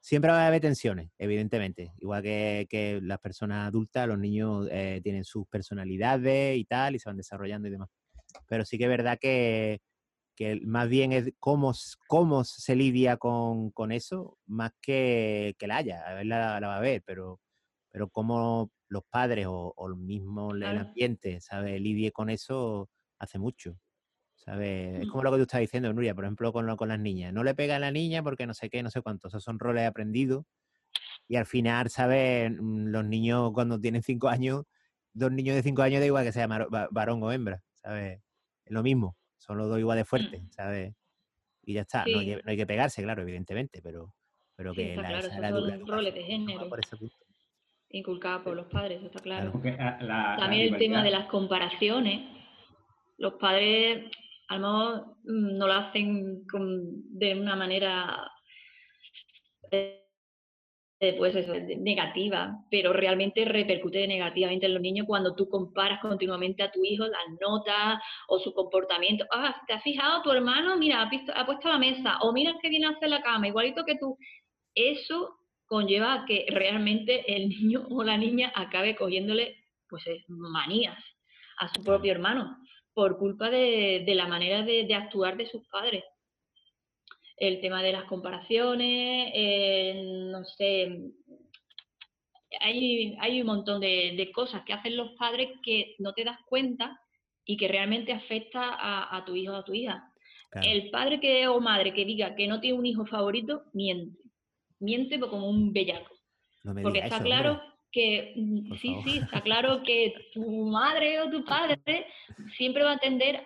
siempre 0.00 0.32
va 0.32 0.44
a 0.44 0.46
haber 0.48 0.60
tensiones, 0.60 1.10
evidentemente. 1.18 1.92
Igual 1.98 2.22
que, 2.22 3.00
las 3.02 3.18
personas 3.20 3.68
adultas, 3.68 4.08
los 4.08 4.18
niños 4.18 4.68
eh, 4.70 5.00
tienen 5.02 5.24
sus 5.24 5.46
personalidades 5.46 6.58
y 6.58 6.64
tal, 6.64 6.96
y 6.96 6.98
se 6.98 7.08
van 7.08 7.16
desarrollando 7.16 7.68
y 7.68 7.70
demás. 7.70 7.88
Pero 8.48 8.64
sí 8.64 8.78
que 8.78 8.84
es 8.84 8.90
verdad 8.90 9.18
que, 9.20 9.80
que 10.34 10.60
más 10.64 10.88
bien 10.88 11.12
es 11.12 11.32
cómo, 11.38 11.72
cómo 12.06 12.44
se 12.44 12.74
lidia 12.76 13.16
con, 13.16 13.70
con 13.70 13.92
eso, 13.92 14.38
más 14.46 14.72
que, 14.80 15.54
que 15.58 15.66
la 15.66 15.76
haya, 15.78 16.02
a 16.06 16.14
ver 16.14 16.26
la, 16.26 16.60
va 16.60 16.76
a 16.76 16.80
ver, 16.80 17.02
pero, 17.04 17.40
pero 17.90 18.08
cómo 18.08 18.70
los 18.88 19.04
padres 19.04 19.46
o, 19.46 19.72
o 19.76 19.88
mismo 19.96 20.54
el 20.54 20.64
ambiente, 20.64 21.40
¿sabe? 21.40 21.78
Lidie 21.78 22.12
con 22.12 22.30
eso 22.30 22.88
hace 23.18 23.38
mucho. 23.38 23.76
¿Sabes? 24.34 25.02
Es 25.02 25.06
mm. 25.06 25.10
como 25.10 25.22
lo 25.22 25.30
que 25.30 25.36
tú 25.36 25.42
estás 25.42 25.60
diciendo, 25.60 25.92
Nuria, 25.92 26.14
por 26.14 26.24
ejemplo, 26.24 26.52
con, 26.52 26.76
con 26.76 26.88
las 26.88 26.98
niñas. 26.98 27.32
No 27.32 27.44
le 27.44 27.54
pega 27.54 27.76
a 27.76 27.78
la 27.78 27.92
niña 27.92 28.24
porque 28.24 28.44
no 28.46 28.54
sé 28.54 28.70
qué, 28.70 28.82
no 28.82 28.90
sé 28.90 29.00
cuánto. 29.00 29.28
Esos 29.28 29.44
son 29.44 29.60
roles 29.60 29.86
aprendidos. 29.86 30.44
Y 31.28 31.36
al 31.36 31.46
final, 31.46 31.90
¿sabes? 31.90 32.50
Mm, 32.50 32.88
los 32.88 33.04
niños 33.04 33.52
cuando 33.54 33.80
tienen 33.80 34.02
cinco 34.02 34.28
años, 34.28 34.64
dos 35.12 35.30
niños 35.30 35.54
de 35.54 35.62
cinco 35.62 35.82
años 35.82 36.00
da 36.00 36.06
igual 36.06 36.24
que 36.24 36.32
sea 36.32 36.48
varón 36.48 37.22
o 37.22 37.30
hembra, 37.30 37.62
¿sabes? 37.76 38.20
Es 38.64 38.72
lo 38.72 38.82
mismo 38.82 39.16
son 39.42 39.58
los 39.58 39.68
dos 39.68 39.78
igual 39.78 39.98
de 39.98 40.04
fuertes, 40.04 40.40
mm. 40.40 40.50
¿sabes? 40.50 40.94
Y 41.64 41.74
ya 41.74 41.82
está, 41.82 42.04
no, 42.06 42.18
hay 42.18 42.56
que, 42.56 42.66
pegarse, 42.66 43.02
claro, 43.02 43.22
evidentemente, 43.22 43.80
pero, 43.82 44.14
pero 44.56 44.72
que 44.72 44.96
la, 44.96 45.20
claro, 45.20 45.58
son 45.60 45.86
roles 45.86 46.14
de 46.14 46.22
género. 46.22 46.68
Inculcados 47.90 48.42
por 48.42 48.56
los 48.56 48.66
padres, 48.66 49.02
está 49.02 49.20
claro. 49.20 49.52
También 49.52 50.74
el 50.74 50.78
tema 50.78 51.02
de 51.02 51.10
las 51.10 51.26
comparaciones. 51.26 52.22
Los 53.18 53.34
padres 53.34 54.10
a 54.48 54.58
lo 54.58 54.60
mejor 54.60 55.16
mm, 55.24 55.58
no 55.58 55.66
lo 55.66 55.72
hacen 55.72 56.44
de 56.46 57.40
una 57.40 57.56
manera 57.56 58.30
eh, 59.70 60.01
pues 61.18 61.34
eso, 61.34 61.52
negativa, 61.78 62.64
pero 62.70 62.92
realmente 62.92 63.44
repercute 63.44 64.06
negativamente 64.06 64.66
en 64.66 64.74
los 64.74 64.82
niños 64.82 65.06
cuando 65.08 65.34
tú 65.34 65.48
comparas 65.48 66.00
continuamente 66.00 66.62
a 66.62 66.70
tu 66.70 66.84
hijo 66.84 67.04
las 67.04 67.40
notas 67.40 68.00
o 68.28 68.38
su 68.38 68.54
comportamiento. 68.54 69.26
Ah, 69.32 69.60
¿te 69.66 69.72
has 69.72 69.82
fijado 69.82 70.22
tu 70.22 70.30
hermano? 70.30 70.76
Mira, 70.76 71.02
ha, 71.02 71.46
puesto 71.46 71.68
la 71.68 71.78
mesa, 71.78 72.18
o 72.20 72.32
mira 72.32 72.54
que 72.62 72.68
viene 72.68 72.86
a 72.86 72.90
hacer 72.90 73.08
la 73.08 73.20
cama, 73.20 73.48
igualito 73.48 73.84
que 73.84 73.98
tú. 73.98 74.16
Eso 74.76 75.38
conlleva 75.66 76.14
a 76.14 76.24
que 76.24 76.46
realmente 76.48 77.34
el 77.34 77.48
niño 77.48 77.84
o 77.90 78.04
la 78.04 78.16
niña 78.16 78.52
acabe 78.54 78.94
cogiéndole 78.94 79.56
pues 79.88 80.04
manías 80.28 81.02
a 81.58 81.68
su 81.68 81.82
propio 81.82 82.12
hermano 82.12 82.56
por 82.94 83.18
culpa 83.18 83.50
de, 83.50 84.04
la 84.06 84.28
manera 84.28 84.62
de 84.62 84.94
actuar 84.94 85.36
de 85.36 85.46
sus 85.46 85.66
padres 85.68 86.04
el 87.42 87.60
tema 87.60 87.82
de 87.82 87.90
las 87.90 88.04
comparaciones, 88.04 89.32
eh, 89.34 90.00
no 90.30 90.44
sé, 90.44 90.96
hay, 92.60 93.16
hay 93.18 93.40
un 93.40 93.46
montón 93.48 93.80
de, 93.80 94.30
cosas 94.32 94.62
que 94.64 94.72
hacen 94.72 94.96
los 94.96 95.10
padres 95.18 95.48
que 95.64 95.96
no 95.98 96.12
te 96.12 96.22
das 96.22 96.38
cuenta 96.46 97.00
y 97.44 97.56
que 97.56 97.66
realmente 97.66 98.12
afecta 98.12 99.16
a, 99.16 99.24
tu 99.24 99.34
hijo 99.34 99.54
o 99.54 99.56
a 99.56 99.64
tu 99.64 99.74
hija. 99.74 100.08
El 100.62 100.90
padre 100.90 101.18
que 101.18 101.48
o 101.48 101.60
madre 101.60 101.92
que 101.92 102.04
diga 102.04 102.36
que 102.36 102.46
no 102.46 102.60
tiene 102.60 102.78
un 102.78 102.86
hijo 102.86 103.06
favorito, 103.06 103.64
miente. 103.72 104.16
Miente 104.78 105.18
como 105.18 105.48
un 105.48 105.72
bellaco. 105.72 106.14
Porque 106.80 107.00
está 107.00 107.20
claro 107.20 107.60
que, 107.90 108.34
sí, 108.80 108.96
sí, 109.04 109.18
está 109.18 109.40
claro 109.40 109.82
que 109.82 110.14
tu 110.32 110.66
madre 110.66 111.20
o 111.20 111.28
tu 111.28 111.44
padre 111.44 112.06
siempre 112.56 112.84
va 112.84 112.92
a 112.92 112.98
tender 112.98 113.44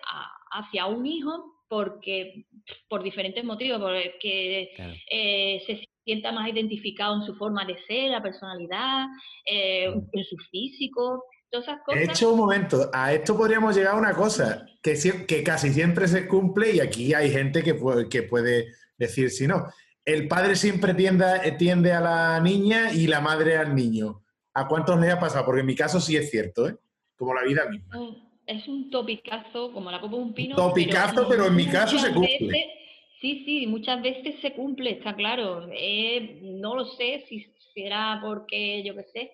hacia 0.51 0.85
un 0.85 1.07
hijo 1.07 1.56
porque 1.69 2.45
por 2.89 3.03
diferentes 3.03 3.43
motivos, 3.43 3.79
porque 3.79 4.69
eh, 5.09 5.63
se 5.65 5.87
sienta 6.03 6.31
más 6.31 6.49
identificado 6.49 7.15
en 7.15 7.25
su 7.25 7.35
forma 7.35 7.65
de 7.65 7.77
ser, 7.85 8.11
la 8.11 8.21
personalidad, 8.23 9.07
eh, 9.45 9.85
en 9.85 10.23
su 10.23 10.37
físico, 10.49 11.25
todas 11.49 11.67
esas 11.67 11.81
cosas. 11.85 12.01
De 12.01 12.07
hecho, 12.07 12.31
un 12.31 12.39
momento, 12.39 12.89
a 12.93 13.13
esto 13.13 13.35
podríamos 13.35 13.75
llegar 13.75 13.93
a 13.93 13.97
una 13.97 14.13
cosa 14.13 14.65
que, 14.81 15.25
que 15.27 15.43
casi 15.43 15.73
siempre 15.73 16.07
se 16.07 16.27
cumple 16.27 16.71
y 16.71 16.79
aquí 16.79 17.13
hay 17.13 17.29
gente 17.29 17.63
que 17.63 17.73
puede, 17.73 18.07
que 18.07 18.23
puede 18.23 18.67
decir 18.97 19.29
si 19.29 19.47
no. 19.47 19.67
El 20.05 20.29
padre 20.29 20.55
siempre 20.55 20.93
tiende, 20.93 21.25
tiende 21.57 21.91
a 21.91 21.99
la 21.99 22.39
niña 22.39 22.93
y 22.93 23.07
la 23.07 23.19
madre 23.19 23.57
al 23.57 23.75
niño. 23.75 24.23
¿A 24.53 24.67
cuántos 24.67 24.99
les 24.99 25.11
ha 25.11 25.19
pasado? 25.19 25.45
Porque 25.45 25.61
en 25.61 25.67
mi 25.67 25.75
caso 25.75 25.99
sí 25.99 26.15
es 26.15 26.31
cierto, 26.31 26.69
¿eh? 26.69 26.77
Como 27.17 27.33
la 27.33 27.43
vida 27.43 27.65
misma. 27.69 27.99
Mm 27.99 28.26
es 28.47 28.67
un 28.67 28.89
topicazo, 28.89 29.73
como 29.73 29.91
la 29.91 29.99
copa 29.99 30.15
de 30.15 30.21
un 30.21 30.33
pino. 30.33 30.55
Topicazo, 30.55 31.27
pero, 31.27 31.47
en 31.47 31.55
mi 31.55 31.67
caso 31.67 31.99
se 31.99 32.13
cumple. 32.13 32.73
sí, 33.19 33.43
sí, 33.45 33.67
muchas 33.67 34.01
veces 34.01 34.35
se 34.41 34.53
cumple, 34.53 34.91
está 34.91 35.13
claro. 35.15 35.67
Eh, 35.73 36.39
no 36.41 36.73
lo 36.75 36.85
sé 36.85 37.25
si 37.27 37.45
será 37.73 38.19
porque, 38.23 38.83
yo 38.83 38.95
qué 38.95 39.03
sé, 39.03 39.31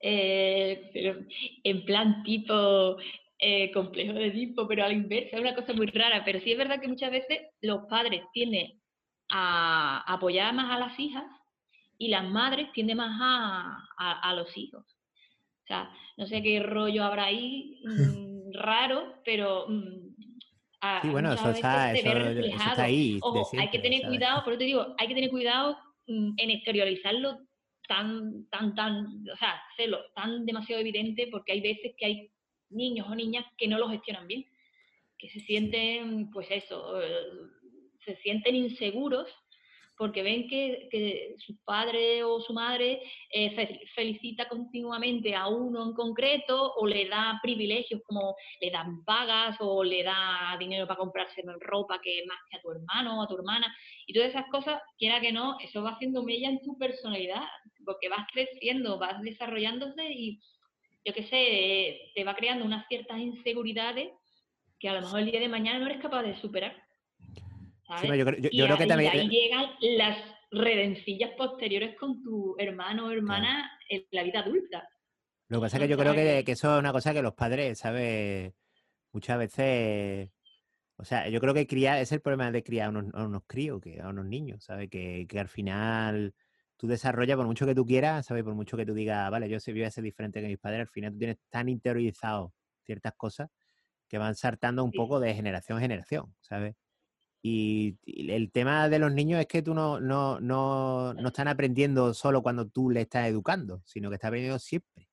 eh, 0.00 0.90
pero 0.92 1.18
en 1.64 1.84
plan 1.84 2.22
tipo 2.22 2.96
eh, 3.38 3.70
complejo 3.72 4.14
de 4.14 4.30
tipo, 4.30 4.66
pero 4.66 4.84
a 4.84 4.88
la 4.88 4.94
inversa, 4.94 5.36
es 5.36 5.42
una 5.42 5.54
cosa 5.54 5.74
muy 5.74 5.86
rara. 5.88 6.24
Pero 6.24 6.40
sí 6.40 6.52
es 6.52 6.58
verdad 6.58 6.80
que 6.80 6.88
muchas 6.88 7.10
veces 7.10 7.40
los 7.60 7.86
padres 7.88 8.22
tienden 8.32 8.80
a 9.28 10.02
apoyar 10.10 10.54
más 10.54 10.74
a 10.74 10.78
las 10.78 10.98
hijas 10.98 11.26
y 11.98 12.08
las 12.08 12.24
madres 12.24 12.72
tienden 12.72 12.96
más 12.96 13.18
a, 13.20 14.20
a 14.22 14.34
los 14.34 14.56
hijos. 14.56 14.84
O 14.84 15.66
sea, 15.66 15.90
no 16.16 16.26
sé 16.26 16.42
qué 16.42 16.60
rollo 16.60 17.04
habrá 17.04 17.26
ahí. 17.26 17.82
Raro, 18.52 19.14
pero... 19.24 19.66
Mm, 19.68 20.14
sí, 21.02 21.08
bueno, 21.08 21.32
eso 21.32 21.50
está, 21.50 21.90
ahí. 21.90 23.20
hay 23.58 23.70
que 23.70 23.78
tener 23.78 24.02
cuidado, 24.06 24.44
por 24.44 24.52
eso 24.52 24.58
te 24.58 24.64
digo, 24.64 24.94
hay 24.98 25.08
que 25.08 25.14
tener 25.14 25.30
cuidado 25.30 25.78
mm, 26.06 26.34
en 26.36 26.50
exteriorizarlo 26.50 27.38
tan, 27.88 28.46
tan, 28.50 28.74
tan, 28.74 29.06
o 29.32 29.36
sea, 29.36 29.60
hacerlo 29.72 29.98
tan 30.14 30.44
demasiado 30.44 30.80
evidente 30.80 31.28
porque 31.30 31.52
hay 31.52 31.60
veces 31.60 31.92
que 31.96 32.06
hay 32.06 32.30
niños 32.70 33.06
o 33.08 33.14
niñas 33.14 33.44
que 33.56 33.68
no 33.68 33.78
lo 33.78 33.88
gestionan 33.88 34.26
bien, 34.26 34.44
que 35.18 35.28
se 35.30 35.40
sienten, 35.40 36.30
pues 36.30 36.48
eso, 36.50 37.00
eh, 37.00 37.08
se 38.04 38.16
sienten 38.16 38.56
inseguros 38.56 39.28
porque 39.96 40.22
ven 40.22 40.48
que, 40.48 41.34
su 41.38 41.56
padre 41.64 42.22
o 42.22 42.40
su 42.40 42.52
madre 42.52 43.02
eh, 43.30 43.84
felicita 43.94 44.48
continuamente 44.48 45.34
a 45.34 45.48
uno 45.48 45.84
en 45.84 45.92
concreto 45.92 46.74
o 46.74 46.86
le 46.86 47.08
da 47.08 47.38
privilegios 47.42 48.02
como 48.04 48.34
le 48.60 48.70
dan 48.70 49.04
pagas 49.04 49.56
o 49.60 49.82
le 49.82 50.02
da 50.02 50.56
dinero 50.58 50.86
para 50.86 50.98
comprarse 50.98 51.42
ropa 51.60 52.00
que 52.02 52.24
más 52.26 52.38
que 52.50 52.58
a 52.58 52.60
tu 52.60 52.70
hermano 52.70 53.18
o 53.18 53.22
a 53.22 53.28
tu 53.28 53.36
hermana. 53.36 53.74
Y 54.06 54.12
todas 54.12 54.30
esas 54.30 54.46
cosas, 54.50 54.80
quiera 54.98 55.20
que 55.20 55.32
no, 55.32 55.56
eso 55.60 55.82
va 55.82 55.90
haciendo 55.90 56.22
mella 56.22 56.48
en 56.48 56.62
tu 56.62 56.76
personalidad, 56.78 57.42
porque 57.84 58.08
vas 58.08 58.26
creciendo, 58.32 58.98
vas 58.98 59.20
desarrollándose 59.22 60.04
y 60.10 60.40
yo 61.04 61.14
qué 61.14 61.22
sé, 61.22 62.12
te 62.14 62.24
va 62.24 62.34
creando 62.34 62.64
unas 62.64 62.86
ciertas 62.88 63.18
inseguridades 63.18 64.10
que 64.78 64.88
a 64.88 64.94
lo 64.94 65.02
mejor 65.02 65.20
el 65.20 65.30
día 65.30 65.40
de 65.40 65.48
mañana 65.48 65.78
no 65.78 65.86
eres 65.86 66.02
capaz 66.02 66.22
de 66.22 66.38
superar 66.40 66.85
yo, 67.88 68.66
creo 68.66 68.78
que 68.78 68.86
también... 68.86 69.12
ahí 69.12 69.28
llegan 69.28 69.66
las 69.80 70.18
redencillas 70.50 71.30
posteriores 71.36 71.96
con 71.98 72.22
tu 72.22 72.54
hermano 72.58 73.06
o 73.06 73.10
hermana 73.10 73.70
en 73.88 74.04
la 74.10 74.22
vida 74.22 74.40
adulta. 74.40 74.88
Lo 75.48 75.58
que 75.58 75.66
pasa 75.66 75.76
es 75.76 75.82
que 75.84 75.88
yo 75.88 75.96
creo 75.96 76.14
que, 76.14 76.44
eso 76.46 76.74
es 76.74 76.80
una 76.80 76.92
cosa 76.92 77.12
que 77.12 77.22
los 77.22 77.34
padres, 77.34 77.78
¿sabes? 77.78 78.52
Muchas 79.12 79.38
veces... 79.38 80.30
O 80.98 81.04
sea, 81.04 81.28
yo 81.28 81.40
creo 81.40 81.52
que 81.52 81.66
criar, 81.66 81.98
es 81.98 82.10
el 82.12 82.22
problema 82.22 82.50
de 82.50 82.62
criar 82.62 82.86
a 82.86 82.90
unos, 82.90 83.42
críos, 83.46 83.82
que 83.82 84.00
a 84.00 84.08
unos 84.08 84.24
niños, 84.24 84.64
¿sabes? 84.64 84.88
Que, 84.88 85.26
al 85.38 85.48
final 85.48 86.34
tú 86.78 86.86
desarrollas, 86.86 87.36
por 87.36 87.46
mucho 87.46 87.66
que 87.66 87.74
tú 87.74 87.84
quieras, 87.84 88.26
¿sabes? 88.26 88.44
Por 88.44 88.54
mucho 88.54 88.76
que 88.76 88.86
tú 88.86 88.94
digas, 88.94 89.30
vale, 89.30 89.48
yo 89.48 89.58
voy 89.66 89.82
a 89.82 89.90
ser 89.90 90.04
diferente 90.04 90.40
que 90.40 90.48
mis 90.48 90.58
padres, 90.58 90.80
al 90.80 90.88
final 90.88 91.12
tú 91.12 91.18
tienes 91.18 91.38
tan 91.50 91.68
interiorizado 91.68 92.54
ciertas 92.84 93.12
cosas 93.14 93.50
que 94.08 94.18
van 94.18 94.34
saltando 94.34 94.84
un 94.84 94.92
poco 94.92 95.20
de 95.20 95.34
generación 95.34 95.78
a 95.78 95.80
generación, 95.80 96.34
¿sabes? 96.40 96.76
Y, 97.48 97.96
el 98.04 98.50
tema 98.50 98.88
de 98.88 98.98
los 98.98 99.12
niños 99.12 99.38
es 99.38 99.46
que 99.46 99.62
tú 99.62 99.72
no, 99.72 100.00
no, 100.00 100.40
no, 100.40 101.14
no 101.14 101.28
están 101.28 101.46
aprendiendo 101.46 102.12
solo 102.12 102.42
cuando 102.42 102.66
tú 102.66 102.90
le 102.90 103.02
estás 103.02 103.28
educando, 103.28 103.82
sino 103.84 104.08
que 104.08 104.16
está 104.16 104.26
aprendiendo 104.26 104.58
siempre. 104.58 105.08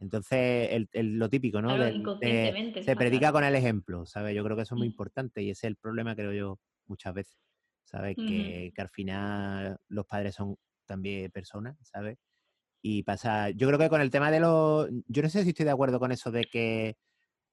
Entonces, 0.00 0.86
el, 0.92 1.18
lo 1.18 1.28
típico, 1.28 1.60
¿no? 1.60 1.76
se 1.76 2.96
predica 2.96 3.32
con 3.32 3.44
el 3.44 3.54
ejemplo, 3.54 4.06
¿sabes? 4.06 4.34
Yo 4.34 4.42
creo 4.44 4.56
que 4.56 4.62
eso 4.62 4.76
es 4.76 4.78
muy 4.78 4.88
mm. 4.88 4.92
importante 4.92 5.42
y 5.42 5.50
ese 5.50 5.66
es 5.66 5.70
el 5.70 5.76
problema, 5.76 6.16
creo 6.16 6.32
yo, 6.32 6.58
muchas 6.86 7.12
veces, 7.12 7.36
¿sabes? 7.84 8.16
que, 8.16 8.72
que, 8.74 8.80
al 8.80 8.88
final 8.88 9.78
los 9.88 10.06
padres 10.06 10.36
son 10.36 10.56
también 10.86 11.30
personas, 11.30 11.76
¿sabes? 11.82 12.16
y 12.80 13.02
pasa. 13.02 13.50
Yo 13.50 13.66
creo 13.66 13.78
que 13.78 13.88
con 13.88 14.00
el 14.00 14.10
tema 14.10 14.30
de 14.30 14.40
los. 14.40 14.88
Yo 15.08 15.22
no 15.22 15.28
sé 15.28 15.42
si 15.42 15.50
estoy 15.50 15.64
de 15.64 15.72
acuerdo 15.72 15.98
con 15.98 16.12
eso 16.12 16.30
de 16.30 16.44
que 16.44 16.96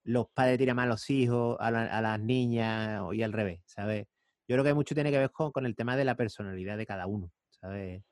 los 0.05 0.27
padres 0.33 0.57
tiran 0.57 0.75
más 0.77 0.85
a 0.85 0.89
los 0.89 1.09
hijos, 1.09 1.57
a, 1.59 1.71
las 1.71 2.19
niñas 2.19 3.03
y 3.11 3.23
al 3.23 3.33
revés, 3.33 3.61
¿sabes? 3.65 4.05
Yo 4.47 4.55
creo 4.55 4.63
que 4.63 4.73
mucho 4.73 4.95
tiene 4.95 5.11
que 5.11 5.17
ver 5.17 5.31
con, 5.31 5.51
con 5.51 5.65
el 5.65 5.75
tema 5.75 5.97
de 5.97 6.05
la 6.05 6.15
personalidad 6.15 6.77
de 6.77 6.85
cada 6.85 7.07
uno, 7.07 7.31
¿sabes? 7.49 8.03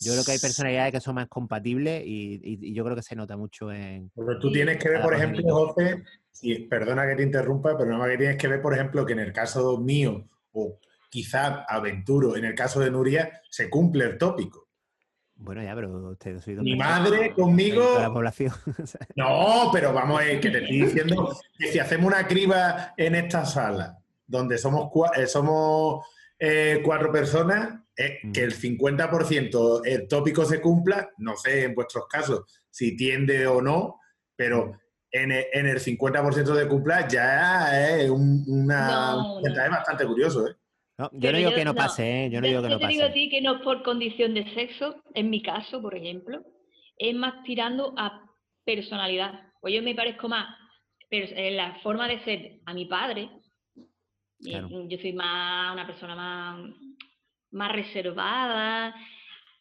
Yo 0.00 0.12
creo 0.12 0.24
que 0.24 0.32
hay 0.32 0.38
personalidades 0.38 0.92
que 0.92 1.00
son 1.00 1.14
más 1.14 1.28
compatibles 1.28 2.02
y, 2.04 2.72
yo 2.72 2.84
creo 2.84 2.96
que 2.96 3.02
se 3.02 3.14
nota 3.14 3.36
mucho 3.36 3.70
en... 3.70 4.10
Porque 4.14 4.40
tú 4.40 4.50
tienes 4.50 4.78
que 4.78 4.88
ver, 4.88 5.02
por 5.02 5.14
ejemplo, 5.14 5.42
José, 5.48 6.02
y 6.42 6.66
perdona 6.66 7.06
que 7.06 7.14
te 7.14 7.22
interrumpa, 7.22 7.76
pero 7.76 7.90
nada 7.90 8.00
más 8.00 8.10
que 8.10 8.18
tienes 8.18 8.36
que 8.36 8.48
ver, 8.48 8.60
por 8.60 8.74
ejemplo, 8.74 9.06
que 9.06 9.12
en 9.12 9.20
el 9.20 9.32
caso 9.32 9.78
mío, 9.78 10.28
o 10.52 10.78
quizá 11.10 11.64
aventuro, 11.64 12.36
en 12.36 12.44
el 12.44 12.54
caso 12.54 12.80
de 12.80 12.90
Nuria, 12.90 13.40
se 13.48 13.70
cumple 13.70 14.04
el 14.04 14.18
tópico. 14.18 14.63
Bueno, 15.36 15.62
ya, 15.62 15.74
pero 15.74 16.10
usted 16.10 16.40
soy 16.40 16.56
Mi 16.56 16.76
madre 16.76 17.32
conmigo. 17.34 17.98
La 17.98 18.12
población. 18.12 18.52
no, 19.16 19.70
pero 19.72 19.92
vamos, 19.92 20.20
a 20.20 20.24
que 20.24 20.50
te 20.50 20.58
estoy 20.58 20.82
diciendo 20.82 21.36
que 21.58 21.72
si 21.72 21.78
hacemos 21.78 22.06
una 22.06 22.26
criba 22.26 22.94
en 22.96 23.14
esta 23.14 23.44
sala, 23.44 23.98
donde 24.26 24.58
somos, 24.58 24.90
eh, 25.16 25.26
somos 25.26 26.06
eh, 26.38 26.80
cuatro 26.84 27.10
personas, 27.12 27.80
eh, 27.96 28.18
que 28.32 28.42
el 28.42 28.54
50% 28.54 29.82
el 29.84 30.08
tópico 30.08 30.44
se 30.44 30.60
cumpla, 30.60 31.10
no 31.18 31.36
sé 31.36 31.64
en 31.64 31.74
vuestros 31.74 32.06
casos 32.08 32.42
si 32.70 32.96
tiende 32.96 33.46
o 33.46 33.62
no, 33.62 34.00
pero 34.34 34.72
en 35.12 35.30
el, 35.30 35.44
en 35.52 35.66
el 35.66 35.78
50% 35.78 36.54
de 36.54 36.66
cumpla 36.66 37.06
ya 37.06 37.96
es 37.96 38.10
una 38.10 39.16
bastante 39.70 40.04
curioso. 40.06 40.48
¿eh? 40.48 40.56
Yo 41.12 41.32
no 41.32 41.38
digo 41.38 41.50
que 41.52 41.64
no 41.64 41.74
pase, 41.74 42.26
¿eh? 42.26 42.30
Yo 42.30 42.40
no 42.40 42.46
digo 42.46 42.62
que 42.62 42.68
no 42.68 42.78
pase. 42.78 42.82
Yo 42.82 42.88
te 42.88 42.94
digo 42.94 43.06
a 43.06 43.12
ti 43.12 43.28
que 43.28 43.40
no 43.40 43.56
es 43.56 43.62
por 43.62 43.82
condición 43.82 44.34
de 44.34 44.52
sexo, 44.54 45.02
en 45.14 45.30
mi 45.30 45.42
caso, 45.42 45.80
por 45.82 45.96
ejemplo, 45.96 46.42
es 46.98 47.14
más 47.14 47.42
tirando 47.44 47.94
a 47.96 48.22
personalidad. 48.64 49.52
Pues 49.60 49.74
yo 49.74 49.82
me 49.82 49.94
parezco 49.94 50.28
más 50.28 50.56
en 51.10 51.56
la 51.56 51.78
forma 51.82 52.08
de 52.08 52.22
ser 52.24 52.60
a 52.66 52.74
mi 52.74 52.86
padre. 52.86 53.28
Yo 54.40 54.98
soy 55.00 55.12
más 55.12 55.72
una 55.72 55.86
persona 55.86 56.14
más 56.14 56.74
más 57.54 57.72
reservada, 57.72 58.94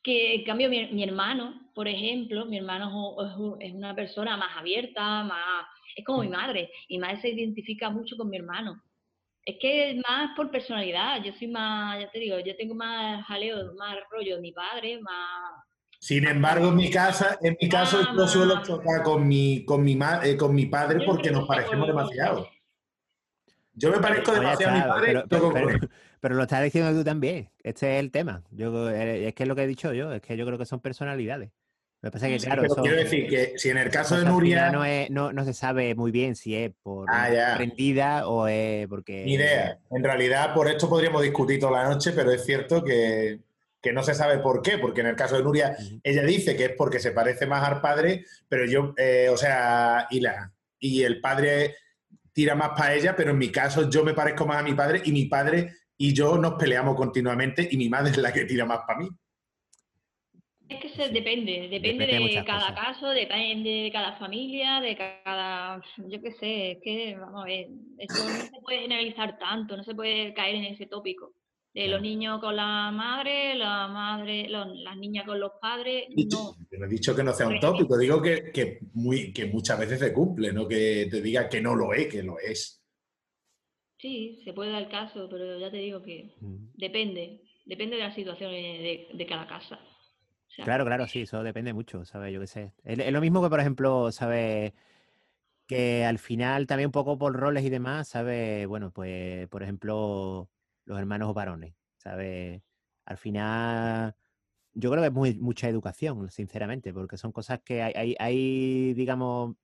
que 0.04 0.36
en 0.36 0.44
cambio 0.44 0.70
mi, 0.70 1.04
hermano, 1.04 1.72
por 1.74 1.88
ejemplo, 1.88 2.46
mi 2.46 2.58
hermano 2.58 3.16
es, 3.62 3.72
una 3.74 3.96
persona 3.96 4.36
más 4.36 4.58
abierta, 4.58 5.24
más, 5.24 5.66
es 5.96 6.04
como 6.04 6.24
mi 6.24 6.30
madre, 6.30 6.70
y 6.90 6.98
más 6.98 7.22
se 7.22 7.30
identifica 7.30 7.90
mucho 7.90 8.18
con 8.18 8.30
mi 8.30 8.38
hermano. 8.38 8.82
Es 9.46 9.58
que 9.60 9.92
es 9.92 9.98
más 10.08 10.36
por 10.36 10.50
personalidad, 10.50 11.22
yo 11.24 11.34
soy 11.34 11.48
más, 11.48 12.00
ya 12.00 12.10
te 12.10 12.20
digo, 12.20 12.40
yo 12.40 12.56
tengo 12.56 12.76
más 12.76 13.26
jaleo, 13.26 13.74
más 13.76 13.98
rollo 14.10 14.36
de 14.36 14.42
mi 14.42 14.54
padre, 14.54 15.02
más... 15.02 15.52
Sin 16.00 16.26
embargo, 16.28 16.70
en 16.70 16.76
mi 16.76 16.90
casa, 16.90 17.38
en 17.42 17.58
mi 17.62 17.70
caso, 17.70 18.02
yo 18.16 18.28
suelo 18.28 18.62
chocar 18.64 19.04
con 19.04 19.28
mi, 19.28 19.64
con 19.66 19.84
mi, 19.84 19.98
eh, 20.24 20.36
con 20.38 20.54
mi 20.54 20.66
padre 20.66 21.06
porque 21.06 21.32
nos 21.32 21.48
parecemos 21.48 21.88
demasiado. 21.88 22.48
Yo 23.74 23.90
me 23.92 24.00
parezco 24.00 24.34
demasiado 24.34 24.74
a 24.74 24.76
mi 24.76 24.82
padre. 24.82 25.24
Pero 26.20 26.36
lo 26.36 26.44
estás 26.44 26.64
diciendo 26.64 26.98
tú 26.98 27.04
también. 27.04 27.50
Este 27.64 27.96
es 27.96 28.00
el 28.00 28.12
tema. 28.12 28.44
Yo, 28.52 28.90
eh, 28.90 29.28
es 29.28 29.34
que 29.34 29.44
es 29.44 29.50
lo 29.50 29.56
que 29.56 29.64
he 29.64 29.68
dicho 29.68 29.94
yo. 29.94 30.14
Es 30.14 30.22
que 30.22 30.38
yo 30.38 30.46
creo 30.46 30.58
que 30.58 30.66
son 30.66 30.80
personalidades. 30.80 31.52
Lo 32.04 32.12
que 32.12 32.16
pasa 32.16 32.28
es 32.28 32.44
que, 32.44 32.50
claro. 32.50 32.64
quiero 32.82 32.98
decir 32.98 33.30
que 33.30 33.54
si 33.56 33.70
en 33.70 33.78
el 33.78 33.90
caso 33.90 34.18
de 34.18 34.26
Nuria. 34.26 34.70
No, 34.70 34.84
no, 35.10 35.32
no, 35.32 35.46
se 35.46 35.54
sabe 35.54 35.96
muy 35.96 36.12
bien 36.12 36.36
si 36.36 36.54
es 36.54 36.74
por 36.84 37.08
ah, 37.10 37.30
o 38.26 38.48
es 38.50 38.88
porque. 38.90 39.24
Ni 39.24 39.36
idea. 39.36 39.80
En 39.90 40.04
realidad, 40.04 40.54
por 40.54 40.68
esto 40.68 40.90
podríamos 40.90 41.22
discutir 41.22 41.62
toda 41.62 41.82
la 41.82 41.90
noche, 41.90 42.12
pero 42.12 42.30
es 42.30 42.44
cierto 42.44 42.84
que, 42.84 43.40
no 43.94 44.04
se 44.04 44.16
sabe 44.16 44.40
por 44.40 44.62
qué. 44.62 44.78
Porque 44.80 45.00
en 45.00 45.08
el 45.08 45.16
caso 45.16 45.38
de 45.38 45.44
Nuria, 45.44 45.78
ella 46.04 46.24
dice 46.24 46.58
que 46.58 46.66
es 46.66 46.72
porque 46.78 47.00
se 47.00 47.12
parece 47.12 47.46
más 47.46 47.66
al 47.66 47.80
padre, 47.80 48.26
pero 48.50 48.66
yo, 48.66 48.94
eh, 48.98 49.30
o 49.32 49.38
sea, 49.38 50.06
y, 50.10 50.20
la, 50.20 50.52
y 50.80 51.04
el 51.04 51.22
padre 51.22 51.78
tira 52.34 52.54
más 52.54 52.72
para 52.78 52.96
ella, 52.96 53.16
pero 53.16 53.32
en 53.32 53.38
mi 53.38 53.50
caso 53.50 53.90
yo 53.90 54.04
me 54.04 54.14
parezco 54.14 54.46
más 54.46 54.58
a 54.58 54.64
mi 54.64 54.74
padre 54.74 55.02
y 55.06 55.14
mi 55.14 55.28
padre 55.28 55.72
y 55.98 56.12
yo 56.12 56.38
nos 56.38 56.56
peleamos 56.56 56.98
continuamente 56.98 57.66
y 57.72 57.78
mi 57.78 57.88
madre 57.88 58.12
es 58.12 58.18
la 58.18 58.34
que 58.34 58.44
tira 58.44 58.66
más 58.66 58.80
para 58.86 59.00
mí. 59.00 59.10
Es 60.70 60.80
que 60.80 60.90
se 60.90 61.10
depende, 61.10 61.68
depende, 61.70 62.08
de, 62.08 62.44
cada 62.46 62.74
caso, 62.74 63.10
depende 63.10 63.70
de 63.70 63.92
cada 63.92 64.18
familia, 64.18 64.80
de 64.80 64.96
cada, 64.96 65.82
yo 65.98 66.22
qué 66.22 66.32
sé, 66.32 66.72
es 66.72 66.78
que, 66.82 67.18
vamos 67.18 67.44
a 67.44 67.48
ver, 67.48 67.68
eso 67.98 68.24
no 68.24 68.46
se 68.46 68.62
puede 68.62 68.80
generalizar 68.80 69.38
tanto, 69.38 69.76
no 69.76 69.84
se 69.84 69.94
puede 69.94 70.34
caer 70.34 70.56
en 70.56 70.66
ese 70.66 70.86
tópico. 70.86 71.34
De 71.74 71.88
los 71.88 72.02
niños 72.02 72.40
con 72.40 72.56
la 72.56 72.92
madre, 72.92 73.56
la 73.56 73.88
madre, 73.88 74.48
las 74.48 74.96
niñas 74.96 75.26
con 75.26 75.40
los 75.40 75.54
padres. 75.60 76.06
no. 76.32 76.56
No 76.78 76.86
he 76.86 76.90
dicho 76.90 77.16
que 77.16 77.24
no 77.24 77.34
sea 77.34 77.48
un 77.48 77.60
tópico, 77.60 77.98
digo 77.98 78.22
que, 78.22 78.52
que, 78.52 78.80
muy, 78.94 79.34
que 79.34 79.48
muchas 79.48 79.80
veces 79.80 80.00
se 80.00 80.14
cumple, 80.14 80.54
no 80.54 80.68
que 80.68 81.08
te 81.10 81.22
diga 81.22 81.50
que 81.50 81.62
no 81.62 81.76
lo 81.76 81.94
es, 81.94 82.08
que 82.08 82.22
lo 82.22 82.38
es. 82.40 82.84
Sí, 84.04 84.42
se 84.44 84.52
puede 84.52 84.72
dar 84.72 84.82
el 84.82 84.90
caso, 84.90 85.30
pero 85.32 85.58
ya 85.58 85.72
te 85.72 85.78
digo 85.78 86.04
que 86.04 86.36
depende, 86.74 87.42
depende 87.66 87.96
de 87.96 88.04
la 88.04 88.14
situación 88.14 88.52
de, 88.52 89.26
cada 89.30 89.48
casa. 89.48 89.80
Claro, 90.58 90.86
claro, 90.86 91.08
sí, 91.08 91.22
eso 91.22 91.44
depende 91.44 91.74
mucho, 91.74 92.06
¿sabes? 92.06 92.34
Yo 92.34 92.40
qué 92.40 92.48
sé. 92.48 92.74
Es, 92.84 93.12
lo 93.12 93.22
mismo 93.22 93.42
que, 93.42 93.50
por 93.50 93.60
ejemplo, 93.60 94.12
¿sabes? 94.12 94.74
Que 95.68 96.06
al 96.06 96.20
final 96.20 96.68
también 96.68 96.88
un 96.88 96.92
poco 96.92 97.18
por 97.18 97.36
roles 97.36 97.64
y 97.64 97.70
demás, 97.70 98.08
¿sabes? 98.10 98.68
Bueno, 98.68 98.92
pues, 98.92 99.48
por 99.50 99.64
ejemplo, 99.64 100.50
los 100.86 101.00
hermanos 101.00 101.34
varones, 101.34 101.76
¿sabes? 101.98 102.62
Al 103.06 103.18
final, 103.18 104.16
yo 104.74 104.92
creo 104.92 105.02
que 105.02 105.08
es 105.08 105.14
muy, 105.14 105.36
mucha 105.40 105.70
educación, 105.70 106.30
sinceramente, 106.32 106.94
porque 106.94 107.18
son 107.18 107.32
cosas 107.32 107.62
que 107.64 107.82
hay, 107.82 107.94
hay, 107.96 108.16
hay 108.20 108.94
digamos, 108.94 109.56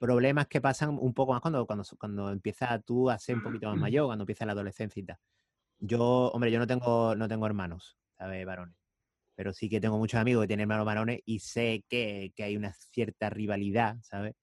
problemas 0.00 0.48
que 0.48 0.60
pasan 0.60 0.98
un 0.98 1.12
poco 1.12 1.32
más 1.32 1.42
cuando, 1.42 1.66
cuando, 1.66 1.84
cuando 1.98 2.30
empiezas 2.30 2.82
tú 2.84 3.10
a 3.10 3.18
ser 3.18 3.36
un 3.36 3.42
poquito 3.42 3.68
más 3.68 3.76
mayor, 3.78 4.06
cuando 4.06 4.22
empieza 4.22 4.46
la 4.46 4.52
adolescencia 4.52 5.00
y 5.00 5.04
tal. 5.04 5.18
Yo, 5.78 6.30
hombre, 6.32 6.50
yo 6.50 6.58
no 6.58 6.66
tengo, 6.66 7.14
no 7.14 7.28
tengo 7.28 7.46
hermanos, 7.46 7.96
¿sabes? 8.18 8.44
Varones. 8.44 8.79
Pero 9.40 9.54
sí 9.54 9.70
que 9.70 9.80
tengo 9.80 9.96
muchos 9.96 10.20
amigos 10.20 10.42
que 10.42 10.48
tienen 10.48 10.64
hermanos 10.64 10.84
varones 10.84 11.20
y 11.24 11.38
sé 11.38 11.82
que, 11.88 12.30
que 12.36 12.42
hay 12.42 12.58
una 12.58 12.74
cierta 12.74 13.30
rivalidad, 13.30 13.96
¿sabes? 14.02 14.34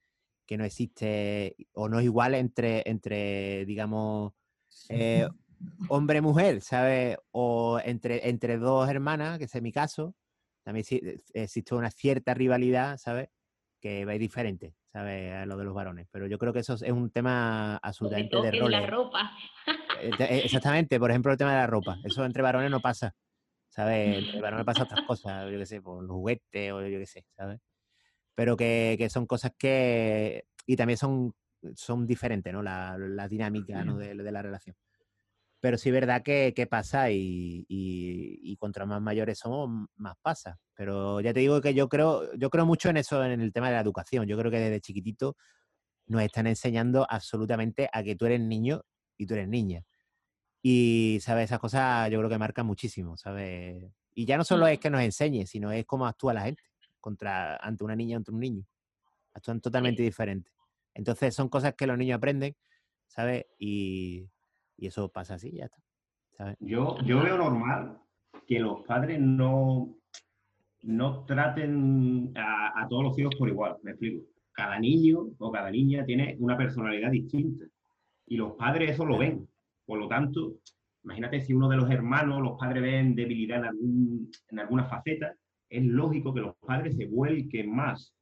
Que 0.47 0.57
no 0.57 0.65
existe 0.65 1.55
o 1.73 1.87
no 1.87 1.99
es 1.99 2.05
igual 2.05 2.33
entre, 2.33 2.81
entre 2.89 3.63
digamos, 3.67 4.33
eh, 4.89 5.29
hombre-mujer, 5.89 6.61
¿sabes? 6.61 7.15
O 7.29 7.79
entre, 7.85 8.27
entre 8.27 8.57
dos 8.57 8.89
hermanas, 8.89 9.37
que 9.37 9.43
es 9.43 9.61
mi 9.61 9.71
caso, 9.71 10.15
también 10.63 10.83
existe 11.31 11.75
una 11.75 11.91
cierta 11.91 12.33
rivalidad, 12.33 12.97
¿sabes? 12.97 13.29
Que 13.79 14.03
va 14.03 14.13
diferente. 14.13 14.73
¿sabes? 14.91 15.31
A 15.31 15.45
lo 15.45 15.57
de 15.57 15.65
los 15.65 15.75
varones. 15.75 16.07
Pero 16.11 16.25
yo 16.25 16.39
creo 16.39 16.53
que 16.53 16.61
eso 16.61 16.73
es 16.73 16.91
un 16.91 17.11
tema 17.11 17.77
absolutamente 17.77 18.35
de 18.41 18.51
roles. 18.51 18.81
la 18.81 18.87
ropa. 18.87 19.31
Eh, 20.01 20.11
eh, 20.19 20.41
exactamente, 20.45 20.99
por 20.99 21.11
ejemplo, 21.11 21.31
el 21.31 21.37
tema 21.37 21.51
de 21.51 21.57
la 21.57 21.67
ropa. 21.67 21.97
Eso 22.03 22.25
entre 22.25 22.41
varones 22.41 22.71
no 22.71 22.79
pasa, 22.79 23.13
¿sabes? 23.77 24.17
Entre 24.25 24.41
varones 24.41 24.65
pasa 24.65 24.83
otras 24.83 25.05
cosas, 25.05 25.51
yo 25.51 25.59
qué 25.59 25.65
sé, 25.65 25.81
por 25.81 26.03
los 26.03 26.11
juguetes 26.11 26.71
o 26.71 26.81
yo 26.81 26.99
qué 26.99 27.05
sé, 27.05 27.25
¿sabes? 27.35 27.59
Pero 28.35 28.57
que, 28.57 28.95
que, 28.97 29.09
son 29.09 29.25
cosas 29.25 29.51
que... 29.57 30.45
Y 30.65 30.75
también 30.75 30.97
son, 30.97 31.33
son 31.75 32.05
diferentes, 32.05 32.51
¿no? 32.51 32.61
La, 32.61 32.97
la 32.97 33.27
dinámica 33.27 33.83
¿no? 33.85 33.97
de, 33.97 34.15
de 34.15 34.31
la 34.31 34.41
relación. 34.41 34.75
Pero 35.59 35.77
sí 35.77 35.89
es 35.89 35.93
verdad 35.93 36.21
que, 36.23 36.67
pasa 36.69 37.09
y, 37.09 37.65
y, 37.67 38.57
contra 38.57 38.85
más 38.85 39.01
mayores 39.01 39.39
somos, 39.39 39.87
más 39.95 40.15
pasa. 40.21 40.59
Pero 40.75 41.19
ya 41.21 41.33
te 41.33 41.39
digo 41.39 41.61
que 41.61 41.73
yo 41.73 41.89
creo, 41.89 42.31
yo 42.35 42.49
creo 42.49 42.65
mucho 42.65 42.89
en 42.89 42.97
eso, 42.97 43.23
en 43.23 43.41
el 43.41 43.53
tema 43.53 43.67
de 43.67 43.73
la 43.73 43.81
educación. 43.81 44.27
Yo 44.27 44.37
creo 44.37 44.51
que 44.51 44.59
desde 44.59 44.81
chiquitito 44.81 45.35
nos 46.07 46.21
están 46.21 46.45
enseñando 46.45 47.07
absolutamente 47.09 47.89
a 47.91 48.03
que 48.03 48.15
tú 48.15 48.25
eres 48.25 48.39
niño 48.39 48.81
y 49.17 49.25
tú 49.25 49.33
eres 49.33 49.47
niña. 49.47 49.83
Y, 50.61 51.19
¿sabes? 51.21 51.45
Esas 51.45 51.59
cosas 51.59 52.09
yo 52.11 52.17
creo 52.19 52.29
que 52.29 52.37
marcan 52.37 52.65
muchísimo, 52.65 53.17
¿sabes? 53.17 53.91
Y 54.13 54.25
ya 54.25 54.37
no 54.37 54.43
solo 54.43 54.67
es 54.67 54.79
que 54.79 54.89
nos 54.89 55.01
enseñe, 55.01 55.45
sino 55.45 55.71
es 55.71 55.85
cómo 55.85 56.07
actúa 56.07 56.33
la 56.33 56.41
gente 56.41 56.63
contra, 56.99 57.57
ante 57.57 57.83
una 57.83 57.95
niña, 57.95 58.17
ante 58.17 58.31
un 58.31 58.39
niño. 58.39 58.65
Actúan 59.33 59.61
totalmente 59.61 60.01
diferentes. 60.01 60.51
Entonces 60.93 61.35
son 61.35 61.49
cosas 61.49 61.75
que 61.75 61.85
los 61.85 61.97
niños 61.97 62.17
aprenden, 62.17 62.55
¿sabes? 63.07 63.45
Y, 63.59 64.27
y 64.75 64.87
eso 64.87 65.09
pasa 65.09 65.35
así, 65.35 65.51
ya 65.51 65.65
está. 65.65 66.55
Yo, 66.59 66.97
yo 67.03 67.21
veo 67.21 67.37
normal 67.37 67.99
que 68.45 68.59
los 68.59 68.85
padres 68.85 69.19
no, 69.19 69.95
no 70.83 71.25
traten 71.25 72.31
a, 72.35 72.87
todos 72.89 73.03
los 73.03 73.19
hijos 73.19 73.35
por 73.35 73.49
igual, 73.49 73.77
me 73.83 73.91
explico. 73.91 74.25
Cada 74.51 74.79
niño 74.79 75.29
o 75.37 75.51
cada 75.51 75.69
niña 75.69 76.03
tiene 76.05 76.35
una 76.39 76.57
personalidad 76.57 77.11
distinta 77.11 77.65
y 78.25 78.37
los 78.37 78.53
padres 78.53 78.91
eso 78.91 79.05
lo 79.05 79.17
ven. 79.17 79.47
Por 79.87 79.97
lo 79.97 80.07
tanto, 80.07 80.57
imagínate 81.03 81.41
si 81.41 81.53
uno 81.53 81.67
de 81.67 81.77
los 81.77 81.89
hermanos, 81.89 82.41
los 82.41 82.59
padres 82.59 82.83
ven 82.83 83.15
debilidad 83.15 83.57
en, 83.57 83.65
algún, 83.65 84.31
en 84.49 84.59
alguna 84.59 84.85
faceta, 84.85 85.33
es 85.67 85.83
lógico 85.83 86.31
que 86.31 86.41
los 86.41 86.55
padres 86.57 86.95
se 86.95 87.07
vuelquen 87.07 87.75
más 87.75 88.13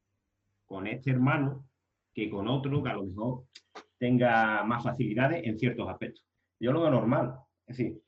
con 0.65 0.87
este 0.87 1.11
hermano 1.11 1.67
que 2.13 2.29
con 2.29 2.47
otro 2.47 2.81
que 2.81 2.89
a 2.89 2.93
lo 2.93 3.05
mejor 3.05 3.43
tenga 3.97 4.63
más 4.63 4.81
facilidades 4.81 5.45
en 5.45 5.59
ciertos 5.59 5.89
aspectos 5.89 6.25
yo 6.59 6.71
lo 6.71 6.81
veo 6.81 6.91
normal. 6.91 7.35
Es 7.67 7.77
decir, 7.77 8.01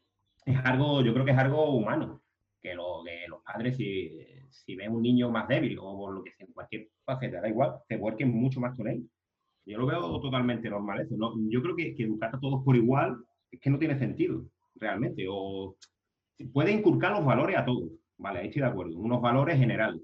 es 0.45 0.57
algo, 0.63 1.03
yo 1.03 1.13
creo 1.13 1.25
que 1.25 1.31
es 1.31 1.37
algo 1.37 1.71
humano, 1.75 2.21
que, 2.61 2.73
lo, 2.73 3.03
que 3.03 3.27
los 3.27 3.41
padres, 3.43 3.77
si, 3.77 4.17
si 4.49 4.75
ves 4.75 4.89
un 4.89 5.01
niño 5.01 5.29
más 5.29 5.47
débil 5.47 5.77
o 5.79 5.97
por 5.97 6.13
lo 6.13 6.23
que 6.23 6.31
sea, 6.31 6.45
en 6.45 6.53
cualquier 6.53 6.89
faceta, 7.03 7.41
da 7.41 7.49
igual, 7.49 7.75
te 7.87 7.97
vuelques 7.97 8.27
mucho 8.27 8.59
más 8.59 8.75
con 8.75 8.87
él. 8.87 9.09
Yo 9.65 9.77
lo 9.77 9.85
veo 9.85 10.19
totalmente 10.21 10.69
normal 10.69 11.01
eso. 11.01 11.15
¿no? 11.17 11.33
Yo 11.49 11.61
creo 11.61 11.75
que, 11.75 11.93
que 11.93 12.03
educar 12.03 12.33
a 12.33 12.39
todos 12.39 12.63
por 12.63 12.75
igual 12.75 13.17
es 13.57 13.61
que 13.61 13.69
no 13.69 13.79
tiene 13.79 13.97
sentido, 13.97 14.45
realmente. 14.75 15.25
O 15.29 15.75
puede 16.53 16.71
inculcar 16.71 17.11
los 17.11 17.25
valores 17.25 17.57
a 17.57 17.65
todos, 17.65 17.89
vale, 18.17 18.39
ahí 18.39 18.47
estoy 18.47 18.61
de 18.61 18.67
acuerdo, 18.67 18.97
unos 18.97 19.21
valores 19.21 19.57
generales. 19.57 20.01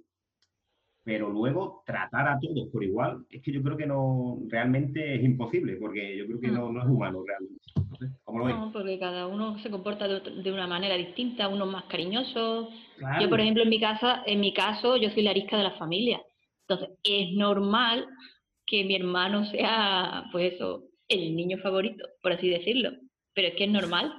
Pero 1.05 1.29
luego 1.29 1.83
tratar 1.85 2.29
a 2.29 2.39
todos 2.39 2.69
por 2.71 2.83
igual, 2.83 3.25
es 3.29 3.41
que 3.41 3.51
yo 3.51 3.61
creo 3.61 3.75
que 3.75 3.85
no, 3.85 4.39
realmente 4.47 5.15
es 5.15 5.23
imposible, 5.23 5.75
porque 5.75 6.17
yo 6.17 6.25
creo 6.25 6.39
que 6.39 6.47
no, 6.47 6.71
no 6.71 6.81
es 6.81 6.87
humano 6.87 7.23
realmente. 7.27 7.61
¿Cómo 8.23 8.39
lo 8.39 8.47
No, 8.47 8.71
porque 8.71 8.97
cada 8.97 9.27
uno 9.27 9.59
se 9.59 9.69
comporta 9.69 10.07
de, 10.07 10.51
una 10.51 10.65
manera 10.65 10.95
distinta, 10.95 11.49
unos 11.49 11.69
más 11.69 11.83
cariñosos. 11.85 12.69
Yo, 13.19 13.29
por 13.29 13.41
ejemplo, 13.41 13.63
en 13.63 13.69
mi 13.69 13.81
casa, 13.81 14.23
en 14.25 14.39
mi 14.39 14.53
caso, 14.53 14.95
yo 14.95 15.09
soy 15.09 15.23
la 15.23 15.31
arisca 15.31 15.57
de 15.57 15.63
la 15.63 15.77
familia. 15.77 16.21
Entonces, 16.67 16.97
es 17.03 17.33
normal 17.33 18.07
que 18.65 18.85
mi 18.85 18.95
hermano 18.95 19.45
sea, 19.45 20.23
pues 20.31 20.53
eso, 20.53 20.85
el 21.09 21.35
niño 21.35 21.57
favorito, 21.57 22.05
por 22.21 22.31
así 22.31 22.47
decirlo. 22.47 22.91
Pero 23.33 23.47
es 23.47 23.55
que 23.55 23.65
es 23.65 23.71
normal, 23.71 24.13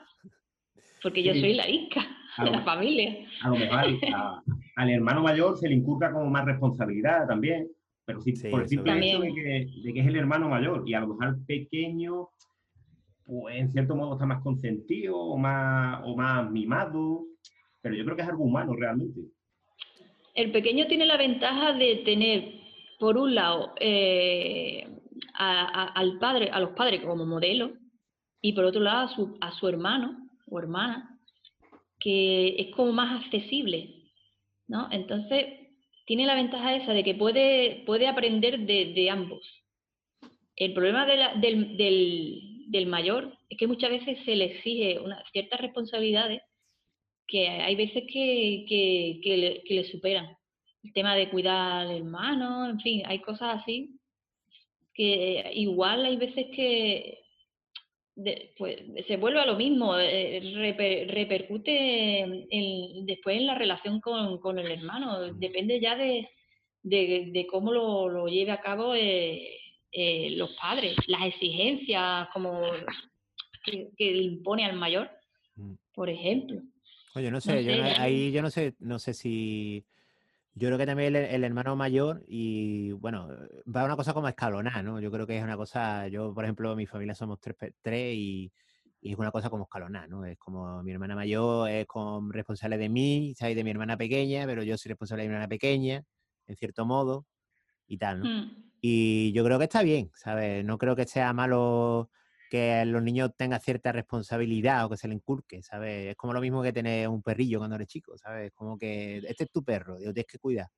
porque 1.02 1.22
yo 1.22 1.34
soy 1.34 1.54
la 1.54 1.64
arisca 1.64 2.06
de 2.38 2.50
la 2.50 2.62
familia. 2.62 3.26
A 3.42 3.48
lo 3.48 3.56
mejor 3.56 3.78
al 4.76 4.90
hermano 4.90 5.22
mayor 5.22 5.56
se 5.56 5.68
le 5.68 5.74
inculca 5.74 6.12
como 6.12 6.28
más 6.30 6.44
responsabilidad 6.44 7.26
también, 7.26 7.68
pero 8.04 8.20
sí, 8.20 8.32
por 8.50 8.62
el 8.62 8.68
simple 8.68 8.98
hecho 8.98 9.20
de 9.20 9.32
que, 9.32 9.66
de 9.82 9.92
que, 9.92 10.00
es 10.00 10.06
el 10.06 10.16
hermano 10.16 10.48
mayor 10.48 10.82
y 10.86 10.94
a 10.94 11.00
lo 11.00 11.08
mejor 11.08 11.28
el 11.28 11.44
pequeño 11.46 12.28
pues 13.26 13.56
en 13.56 13.72
cierto 13.72 13.96
modo 13.96 14.14
está 14.14 14.26
más 14.26 14.42
consentido 14.42 15.16
o 15.16 15.36
más, 15.38 16.02
o 16.04 16.14
más 16.16 16.50
mimado, 16.50 17.24
pero 17.80 17.94
yo 17.94 18.04
creo 18.04 18.16
que 18.16 18.22
es 18.22 18.28
algo 18.28 18.44
humano 18.44 18.74
realmente. 18.74 19.20
El 20.34 20.52
pequeño 20.52 20.86
tiene 20.86 21.06
la 21.06 21.16
ventaja 21.16 21.72
de 21.72 22.02
tener, 22.04 22.52
por 22.98 23.16
un 23.16 23.34
lado, 23.34 23.72
eh, 23.80 24.86
al 25.34 26.18
padre, 26.18 26.50
a 26.50 26.60
los 26.60 26.70
padres 26.70 27.00
como 27.02 27.24
modelo, 27.24 27.72
y 28.44 28.52
por 28.52 28.66
otro 28.66 28.82
lado 28.82 29.06
a 29.06 29.14
su, 29.14 29.38
a 29.40 29.52
su 29.52 29.66
hermano 29.68 30.28
o 30.50 30.58
hermana, 30.58 31.18
que 31.98 32.54
es 32.58 32.74
como 32.76 32.92
más 32.92 33.24
accesible, 33.24 34.02
¿no? 34.68 34.86
Entonces, 34.92 35.46
tiene 36.04 36.26
la 36.26 36.34
ventaja 36.34 36.76
esa 36.76 36.92
de 36.92 37.02
que 37.02 37.14
puede, 37.14 37.84
puede 37.86 38.06
aprender 38.06 38.60
de, 38.60 39.08
ambos. 39.08 39.40
El 40.56 40.74
problema 40.74 41.06
del, 41.06 42.38
del 42.68 42.86
mayor 42.86 43.32
es 43.48 43.56
que 43.56 43.66
muchas 43.66 43.88
veces 43.88 44.18
se 44.26 44.36
le 44.36 44.44
exige 44.44 44.98
una, 44.98 45.24
ciertas 45.32 45.62
responsabilidades 45.62 46.42
que 47.26 47.48
hay 47.48 47.76
veces 47.76 48.04
que, 48.12 48.66
que, 48.68 49.62
le, 49.66 49.84
superan. 49.84 50.36
El 50.82 50.92
tema 50.92 51.16
de 51.16 51.30
cuidar 51.30 51.86
al 51.86 51.96
hermano, 51.96 52.68
en 52.68 52.78
fin, 52.80 53.04
hay 53.06 53.20
cosas 53.20 53.62
así 53.62 53.98
que 54.92 55.50
igual 55.54 56.04
hay 56.04 56.18
veces 56.18 56.48
que 56.54 57.23
pues, 58.56 58.76
se 59.06 59.16
vuelve 59.16 59.40
a 59.40 59.46
lo 59.46 59.56
mismo, 59.56 59.98
eh, 59.98 61.06
repercute 61.08 62.46
después 63.04 63.36
en 63.36 63.46
la 63.46 63.54
relación 63.54 64.00
con, 64.00 64.58
el 64.58 64.70
hermano. 64.70 65.32
Depende 65.34 65.80
ya 65.80 65.96
de, 65.96 66.28
de, 66.82 67.46
cómo 67.50 67.72
lo, 67.72 68.08
lo, 68.08 68.26
lleve 68.28 68.52
a 68.52 68.60
cabo 68.60 68.94
eh, 68.94 69.48
eh, 69.90 70.30
los 70.36 70.50
padres, 70.60 70.96
las 71.06 71.26
exigencias 71.26 72.28
como 72.32 72.62
que, 73.64 73.90
le 73.98 74.22
impone 74.22 74.64
al 74.64 74.76
mayor, 74.76 75.10
mm. 75.56 75.74
por 75.94 76.08
ejemplo. 76.08 76.60
Oye, 77.16 77.30
no 77.30 77.40
sé, 77.40 77.64
yo 77.64 77.72
ahí 77.98 78.32
yo 78.32 78.42
no 78.42 78.50
sé, 78.50 78.74
no 78.80 78.98
sé 78.98 79.14
si 79.14 79.84
yo 80.54 80.68
creo 80.68 80.78
que 80.78 80.86
también 80.86 81.16
el, 81.16 81.44
hermano 81.44 81.74
mayor 81.74 82.22
y 82.28 82.92
bueno, 82.92 83.28
va 83.74 83.84
una 83.84 83.96
cosa 83.96 84.14
como 84.14 84.28
escalonada, 84.28 84.82
¿no? 84.82 85.00
Yo 85.00 85.10
creo 85.10 85.26
que 85.26 85.36
es 85.36 85.42
una 85.42 85.56
cosa, 85.56 86.06
yo 86.08 86.32
por 86.32 86.44
ejemplo, 86.44 86.76
mi 86.76 86.86
familia 86.86 87.14
somos 87.14 87.40
tres, 87.40 87.56
tres 87.82 88.14
y, 88.14 88.52
es 89.02 89.18
una 89.18 89.30
cosa 89.30 89.50
como 89.50 89.64
escalonada, 89.64 90.06
¿no? 90.06 90.24
Es 90.24 90.38
como 90.38 90.82
mi 90.82 90.92
hermana 90.92 91.14
mayor 91.14 91.68
es 91.68 91.86
con 91.86 92.32
responsable 92.32 92.78
de 92.78 92.88
mí, 92.88 93.34
¿sabes? 93.36 93.54
De 93.54 93.62
mi 93.62 93.70
hermana 93.70 93.98
pequeña, 93.98 94.46
pero 94.46 94.62
yo 94.62 94.78
soy 94.78 94.90
responsable 94.90 95.24
de 95.24 95.28
mi 95.28 95.34
hermana 95.34 95.48
pequeña, 95.48 96.04
en 96.46 96.56
cierto 96.56 96.86
modo, 96.86 97.26
y 97.86 97.98
tal, 97.98 98.20
¿no? 98.20 98.30
Mm. 98.30 98.64
Y 98.80 99.32
yo 99.32 99.44
creo 99.44 99.58
que 99.58 99.64
está 99.64 99.82
bien, 99.82 100.10
¿sabes? 100.14 100.64
No 100.64 100.78
creo 100.78 100.96
que 100.96 101.06
sea 101.06 101.32
malo 101.32 102.10
que 102.54 102.84
los 102.84 103.02
niños 103.02 103.30
tengan 103.36 103.60
cierta 103.60 103.90
responsabilidad 103.90 104.84
o 104.84 104.90
que 104.90 104.96
se 104.96 105.08
le 105.08 105.14
inculque, 105.14 105.60
¿sabes? 105.60 106.10
Es 106.10 106.14
como 106.14 106.32
lo 106.32 106.40
mismo 106.40 106.62
que 106.62 106.72
tener 106.72 107.08
un 107.08 107.20
perrillo 107.20 107.58
cuando 107.58 107.74
eres 107.74 107.88
chico, 107.88 108.16
¿sabes? 108.16 108.52
Como 108.52 108.78
que 108.78 109.16
este 109.26 109.42
es 109.44 109.50
tu 109.50 109.64
perro, 109.64 109.98
y 109.98 110.04
lo 110.04 110.12
tienes 110.12 110.30
que 110.30 110.38
cuidar. 110.38 110.68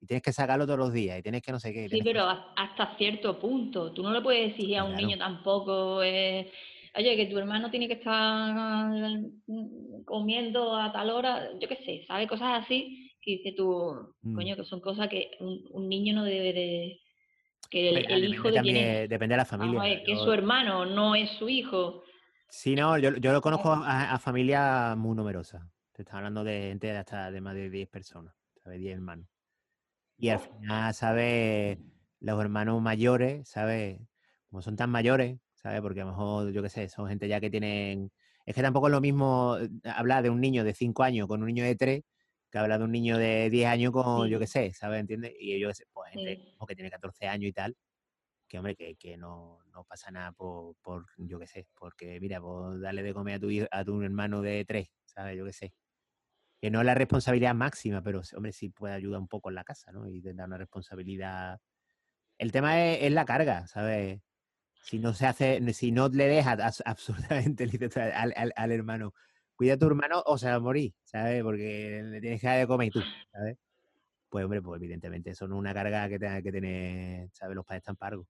Y 0.00 0.06
tienes 0.06 0.22
que 0.22 0.32
sacarlo 0.32 0.64
todos 0.64 0.78
los 0.78 0.92
días 0.92 1.18
y 1.18 1.22
tienes 1.22 1.42
que 1.42 1.50
no 1.50 1.58
sé 1.58 1.72
qué. 1.72 1.88
Sí, 1.88 2.02
pero 2.04 2.28
hasta 2.28 2.96
cierto 2.96 3.40
punto. 3.40 3.92
Tú 3.92 4.04
no 4.04 4.12
le 4.12 4.20
puedes 4.20 4.50
exigir 4.50 4.78
a 4.78 4.84
un 4.84 4.94
niño 4.94 5.18
tampoco. 5.18 6.04
Eh, 6.04 6.52
oye, 6.96 7.16
que 7.16 7.26
tu 7.26 7.36
hermano 7.36 7.68
tiene 7.68 7.88
que 7.88 7.94
estar 7.94 9.18
mm, 9.48 10.04
comiendo 10.04 10.76
a 10.76 10.92
tal 10.92 11.10
hora, 11.10 11.48
yo 11.60 11.66
qué 11.66 11.76
sé, 11.84 12.04
¿sabes? 12.06 12.28
Cosas 12.28 12.62
así 12.62 13.10
que 13.20 13.38
dice 13.38 13.54
tú, 13.56 13.92
mm. 14.22 14.36
coño, 14.36 14.54
que 14.54 14.64
son 14.64 14.80
cosas 14.80 15.08
que 15.08 15.32
un 15.40 15.88
niño 15.88 16.14
no 16.14 16.22
debe 16.22 16.52
de, 16.52 17.00
que 17.66 17.90
el, 17.90 18.24
hijo 18.24 18.50
de 18.50 19.06
Depende 19.08 19.34
de 19.34 19.36
la 19.36 19.44
familia. 19.44 20.02
que 20.04 20.12
es 20.12 20.20
su 20.20 20.32
hermano, 20.32 20.86
no 20.86 21.14
es 21.14 21.30
su 21.30 21.48
hijo. 21.48 22.02
Sí, 22.48 22.76
no, 22.76 22.96
yo, 22.98 23.16
yo 23.16 23.32
lo 23.32 23.40
conozco 23.40 23.72
a, 23.72 24.18
familias 24.18 24.96
muy 24.96 25.16
numerosas. 25.16 25.62
Te 25.92 26.02
está 26.02 26.18
hablando 26.18 26.44
de 26.44 26.68
gente 26.68 26.86
de 26.88 26.98
hasta 26.98 27.30
de 27.30 27.40
más 27.40 27.54
de 27.54 27.70
10 27.70 27.88
personas, 27.88 28.34
¿sabes? 28.62 28.80
10 28.80 28.94
hermanos. 28.94 29.26
Y 30.16 30.28
al 30.28 30.38
final, 30.38 30.94
¿sabes? 30.94 31.78
Los 32.20 32.40
hermanos 32.40 32.80
mayores, 32.80 33.48
¿sabes? 33.48 34.00
Como 34.48 34.62
son 34.62 34.76
tan 34.76 34.90
mayores, 34.90 35.38
¿sabes? 35.54 35.80
Porque 35.80 36.02
a 36.02 36.04
lo 36.04 36.10
mejor, 36.12 36.52
yo 36.52 36.62
qué 36.62 36.68
sé, 36.68 36.88
son 36.88 37.08
gente 37.08 37.28
ya 37.28 37.40
que 37.40 37.50
tienen... 37.50 38.12
Es 38.46 38.54
que 38.54 38.62
tampoco 38.62 38.88
es 38.88 38.92
lo 38.92 39.00
mismo 39.00 39.56
eh, 39.58 39.68
hablar 39.84 40.22
de 40.22 40.30
un 40.30 40.40
niño 40.40 40.64
de 40.64 40.74
5 40.74 41.02
años 41.02 41.26
con 41.26 41.40
un 41.40 41.46
niño 41.46 41.64
de 41.64 41.74
3 41.74 42.02
que 42.54 42.58
habla 42.58 42.78
de 42.78 42.84
un 42.84 42.92
niño 42.92 43.18
de 43.18 43.50
10 43.50 43.66
años 43.66 43.90
con, 43.90 44.28
yo 44.28 44.38
qué 44.38 44.46
sé, 44.46 44.72
¿sabes? 44.72 45.00
¿Entiendes? 45.00 45.34
Y 45.40 45.54
ellos, 45.54 45.82
pues, 45.92 46.12
gente 46.12 46.54
que 46.68 46.74
tiene 46.76 46.88
14 46.88 47.26
años 47.26 47.48
y 47.48 47.52
tal, 47.52 47.76
que 48.46 48.58
hombre, 48.58 48.76
que, 48.76 48.94
que 48.94 49.16
no, 49.16 49.58
no, 49.72 49.82
pasa 49.82 50.12
nada 50.12 50.30
por, 50.30 50.76
por 50.76 51.04
yo 51.16 51.40
qué 51.40 51.48
sé, 51.48 51.66
porque 51.74 52.20
mira, 52.20 52.40
pues 52.40 52.80
darle 52.80 53.02
de 53.02 53.12
comer 53.12 53.34
a 53.34 53.40
tu, 53.40 53.48
a 53.68 53.84
tu 53.84 54.02
hermano 54.02 54.40
de 54.40 54.64
3, 54.64 54.88
¿sabes? 55.04 55.36
Yo 55.36 55.44
qué 55.44 55.52
sé. 55.52 55.74
Que 56.60 56.70
no 56.70 56.78
es 56.78 56.86
la 56.86 56.94
responsabilidad 56.94 57.56
máxima, 57.56 58.02
pero, 58.02 58.22
hombre, 58.36 58.52
sí 58.52 58.68
puede 58.68 58.94
ayudar 58.94 59.18
un 59.18 59.26
poco 59.26 59.48
en 59.48 59.56
la 59.56 59.64
casa, 59.64 59.90
¿no? 59.90 60.06
Y 60.06 60.22
te 60.22 60.32
da 60.32 60.44
una 60.44 60.56
responsabilidad. 60.56 61.58
El 62.38 62.52
tema 62.52 62.80
es, 62.84 63.10
la 63.10 63.24
carga, 63.24 63.66
¿sabes? 63.66 64.20
Si 64.84 65.00
no 65.00 65.12
se 65.12 65.26
hace, 65.26 65.72
si 65.72 65.90
no 65.90 66.08
le 66.08 66.28
dejas 66.28 66.82
absolutamente 66.86 67.64
al, 68.14 68.32
al, 68.36 68.52
al 68.54 68.70
hermano 68.70 69.12
cuida 69.54 69.74
a 69.74 69.76
tu 69.76 69.86
hermano 69.86 70.22
o 70.26 70.38
se 70.38 70.48
va 70.48 70.54
a 70.54 70.60
morir, 70.60 70.94
¿sabes? 71.04 71.42
Porque 71.42 72.02
le 72.04 72.20
tienes 72.20 72.40
que 72.40 72.46
dar 72.46 72.58
de 72.58 72.66
comer 72.66 72.88
y 72.88 72.90
tú, 72.90 73.00
¿sabes? 73.32 73.56
Pues, 74.28 74.44
hombre, 74.44 74.60
pues 74.60 74.80
evidentemente 74.80 75.30
eso 75.30 75.46
no 75.46 75.54
es 75.56 75.60
una 75.60 75.74
carga 75.74 76.08
que 76.08 76.18
tenga 76.18 76.42
que 76.42 76.52
tener, 76.52 77.30
¿sabes? 77.32 77.54
Los 77.54 77.64
padres 77.64 77.84
tan 77.84 77.96
pargos. 77.96 78.26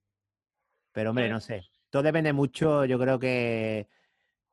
Pero, 0.92 1.10
hombre, 1.10 1.28
no 1.28 1.40
sé. 1.40 1.62
Todo 1.90 2.02
depende 2.02 2.32
mucho, 2.32 2.84
yo 2.84 2.98
creo 2.98 3.18
que 3.18 3.88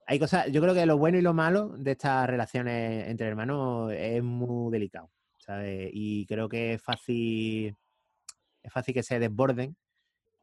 hay 0.05 0.19
cosas, 0.19 0.51
yo 0.51 0.61
creo 0.61 0.73
que 0.73 0.85
lo 0.85 0.97
bueno 0.97 1.17
y 1.17 1.21
lo 1.21 1.33
malo 1.33 1.69
de 1.77 1.91
estas 1.91 2.27
relaciones 2.27 3.07
entre 3.07 3.27
hermanos 3.27 3.91
es 3.93 4.21
muy 4.23 4.71
delicado, 4.71 5.09
¿sabes? 5.37 5.89
Y 5.93 6.25
creo 6.25 6.49
que 6.49 6.73
es 6.73 6.81
fácil, 6.81 7.75
es 8.61 8.73
fácil 8.73 8.93
que 8.93 9.03
se 9.03 9.19
desborden 9.19 9.75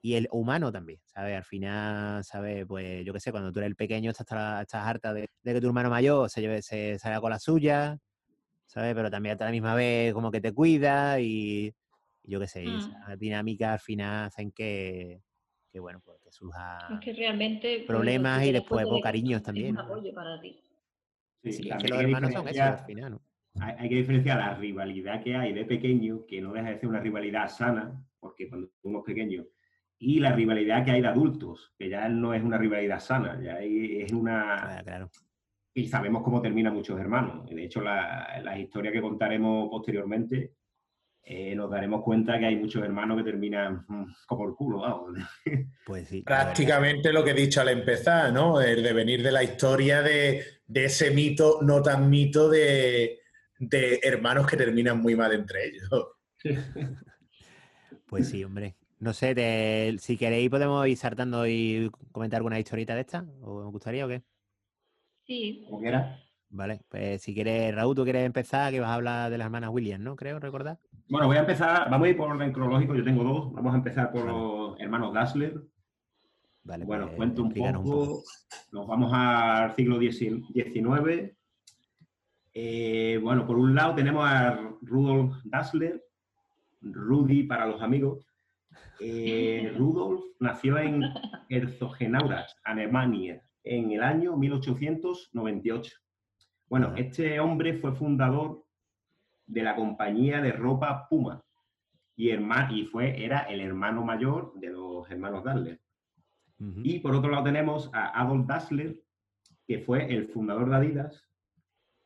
y 0.09 0.15
el 0.15 0.27
humano 0.31 0.73
también, 0.73 0.99
¿sabes? 1.05 1.37
Al 1.37 1.45
final, 1.45 2.25
¿sabes? 2.25 2.65
Pues 2.67 3.05
yo 3.05 3.13
qué 3.13 3.21
sé, 3.21 3.31
cuando 3.31 3.53
tú 3.53 3.59
eres 3.59 3.69
el 3.69 3.77
pequeño 3.77 4.11
estás, 4.11 4.27
estás 4.63 4.87
harta 4.87 5.13
de, 5.13 5.29
que 5.45 5.61
tu 5.61 5.67
hermano 5.67 5.91
mayor 5.91 6.31
se, 6.31 6.41
lleve, 6.41 6.63
se 6.63 6.99
salga 6.99 7.21
con 7.21 7.29
la 7.29 7.39
suya, 7.39 7.99
¿sabes? 8.65 8.95
Pero 8.95 9.11
también 9.11 9.37
a 9.39 9.45
la 9.45 9.51
misma 9.51 9.75
vez 9.75 10.15
como 10.15 10.31
que 10.31 10.41
te 10.41 10.55
cuida 10.55 11.21
y, 11.21 11.75
yo 12.23 12.41
qué 12.41 12.47
sé, 12.47 12.65
mm. 12.65 12.79
esas 12.79 13.19
dinámicas 13.19 13.73
al 13.75 13.81
final 13.81 14.25
hacen 14.29 14.51
que, 14.51 15.21
que 15.71 15.79
bueno, 15.79 16.01
pues 16.03 16.19
que 16.23 16.33
surja 16.33 16.99
que 17.03 17.13
realmente, 17.13 17.85
problemas 17.87 18.47
y 18.47 18.53
después 18.53 18.87
pues, 18.89 19.03
cariños 19.03 19.43
también. 19.43 19.73
Un 19.73 19.79
apoyo 19.83 20.15
para 20.15 20.41
ti. 20.41 20.59
Sí, 21.45 21.69
que 21.69 21.89
los 21.89 22.01
hermanos 22.01 22.33
son 22.33 22.49
eso 22.49 22.63
al 22.63 22.79
final, 22.79 23.11
¿no? 23.11 23.23
Hay, 23.61 23.91
que 23.91 23.97
diferenciar 23.97 24.39
la 24.39 24.55
rivalidad 24.55 25.23
que 25.23 25.37
hay 25.37 25.53
de 25.53 25.67
pequeño, 25.67 26.25
que 26.27 26.41
no 26.41 26.55
deja 26.55 26.71
de 26.71 26.79
ser 26.79 26.89
una 26.89 27.01
rivalidad 27.01 27.49
sana, 27.51 28.03
porque 28.21 28.49
cuando 28.49 28.69
somos 28.81 29.05
pequeños 29.05 29.45
y 29.99 30.21
la 30.21 30.33
rivalidad 30.33 30.85
que 30.85 30.93
hay 30.93 31.01
de 31.03 31.09
adultos, 31.09 31.73
que 31.77 31.89
ya 31.89 32.09
no 32.09 32.33
es 32.33 32.43
una 32.43 32.59
rivalidad 32.59 33.01
sana, 33.01 33.41
ya 33.43 33.59
es 33.61 34.13
una... 34.13 34.81
claro. 34.85 35.11
Y 35.75 35.87
sabemos 35.87 36.23
cómo 36.23 36.41
termina 36.43 36.73
muchos 36.73 36.99
hermanos. 36.99 37.49
De 37.49 37.65
hecho, 37.65 37.81
la, 37.81 38.41
la 38.43 38.59
historia 38.59 38.91
que 38.91 39.01
contaremos 39.01 39.69
posteriormente, 39.71 40.55
eh, 41.23 41.55
nos 41.55 41.71
daremos 41.71 42.03
cuenta 42.03 42.39
que 42.39 42.47
hay 42.47 42.57
muchos 42.57 42.83
hermanos 42.83 43.19
que 43.19 43.25
terminan 43.25 43.85
mm, 43.87 44.05
como 44.27 44.49
el 44.49 44.55
culo, 44.55 44.81
vamos. 44.81 45.19
Pues 45.87 46.09
sí. 46.09 46.23
Prácticamente 46.23 47.13
lo 47.13 47.23
que 47.23 47.31
he 47.31 47.35
dicho 47.35 47.61
al 47.61 47.69
empezar, 47.69 48.33
¿no? 48.33 48.61
El 48.61 48.83
devenir 48.83 49.23
de 49.23 49.33
la 49.33 49.45
historia 49.45 50.03
de, 50.03 50.43
de 50.67 50.85
ese 50.87 51.11
mito, 51.11 51.61
no 51.63 51.83
tan 51.83 52.11
mito 52.11 52.49
de, 52.49 53.21
de 53.59 54.01
hermanos 54.03 54.47
que 54.47 54.57
terminan 54.57 55.01
muy 55.01 55.17
mal 55.17 55.33
entre 55.33 55.67
ellos. 55.67 55.89
Pues 58.07 58.31
sí, 58.31 58.43
hombre. 58.43 58.75
No 59.01 59.13
sé, 59.13 59.97
si 59.99 60.17
queréis 60.17 60.51
podemos 60.51 60.87
ir 60.89 60.97
saltando 60.97 61.47
y 61.47 61.91
comentar 62.13 62.39
alguna 62.39 62.59
historita 62.59 62.95
de 62.95 63.03
esta. 63.03 63.25
¿O 63.43 63.65
me 63.65 63.71
gustaría 63.71 64.05
o 64.05 64.09
qué? 64.09 64.23
Sí. 65.25 65.65
Como 65.67 65.81
quiera. 65.81 66.19
Vale, 66.51 66.81
pues 66.89 67.23
si 67.23 67.35
quieres, 67.35 67.75
Raúl, 67.75 67.95
tú 67.95 68.05
quieres 68.05 68.25
empezar, 68.25 68.73
que 68.73 68.81
vas 68.81 68.89
a 68.89 68.95
hablar 68.95 69.31
de 69.31 69.37
las 69.39 69.45
hermanas 69.45 69.71
Williams, 69.71 70.03
¿no? 70.03 70.17
Creo, 70.17 70.41
recordar. 70.41 70.79
Bueno, 71.09 71.27
voy 71.27 71.37
a 71.37 71.41
empezar, 71.41 71.91
vamos 71.91 72.07
a 72.07 72.11
ir 72.11 72.17
por 72.17 72.31
orden 72.31 72.53
cronológico, 72.53 72.95
yo 72.95 73.05
tengo 73.05 73.23
dos. 73.23 73.53
Vamos 73.53 73.75
a 73.75 73.77
empezar 73.77 74.11
por 74.11 74.25
los 74.25 74.81
hermanos 74.81 75.13
Dassler. 75.13 75.63
Vale, 76.65 76.85
bueno, 76.85 77.07
pues, 77.07 77.17
cuento 77.17 77.43
un 77.43 77.53
poco. 77.53 78.23
Nos 78.73 78.87
vamos 78.87 79.11
al 79.15 79.75
siglo 79.77 79.99
XIX. 79.99 81.35
Eh, 82.53 83.21
bueno, 83.23 83.47
por 83.47 83.59
un 83.59 83.75
lado 83.75 83.95
tenemos 83.95 84.27
a 84.27 84.59
Rudolf 84.83 85.37
Dassler, 85.45 86.03
Rudy 86.81 87.45
para 87.45 87.67
los 87.67 87.81
amigos. 87.81 88.28
Eh, 89.01 89.73
Rudolf 89.77 90.25
nació 90.41 90.79
en 90.79 91.03
Herzogenaurach, 91.49 92.51
Alemania, 92.65 93.43
en 93.63 93.93
el 93.93 94.03
año 94.03 94.37
1898. 94.37 95.97
Bueno, 96.69 96.95
este 96.97 97.39
hombre 97.41 97.75
fue 97.75 97.95
fundador 97.95 98.65
de 99.47 99.63
la 99.63 99.75
compañía 99.77 100.41
de 100.43 100.53
ropa 100.53 101.07
Puma 101.09 101.43
y, 102.17 102.31
herma- 102.31 102.69
y 102.73 102.85
fue, 102.87 103.25
era 103.25 103.41
el 103.41 103.61
hermano 103.61 104.05
mayor 104.05 104.53
de 104.57 104.71
los 104.71 105.11
hermanos 105.11 105.45
Dassler. 105.45 105.81
Y 106.85 106.99
por 106.99 107.15
otro 107.15 107.31
lado 107.31 107.45
tenemos 107.45 107.89
a 107.95 108.21
Adolf 108.21 108.47
Dassler, 108.47 109.01
que 109.67 109.79
fue 109.79 110.13
el 110.13 110.27
fundador 110.29 110.69
de 110.71 110.77
Adidas, 110.77 111.25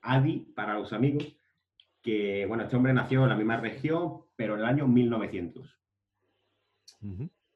Adi 0.03 0.41
para 0.55 0.75
los 0.75 0.93
amigos, 0.93 1.35
que, 2.03 2.45
bueno, 2.47 2.65
este 2.65 2.77
hombre 2.77 2.93
nació 2.93 3.23
en 3.23 3.31
la 3.31 3.37
misma 3.37 3.57
región, 3.57 4.23
pero 4.37 4.55
en 4.55 4.61
el 4.61 4.67
año 4.67 4.87
1900. 4.87 5.79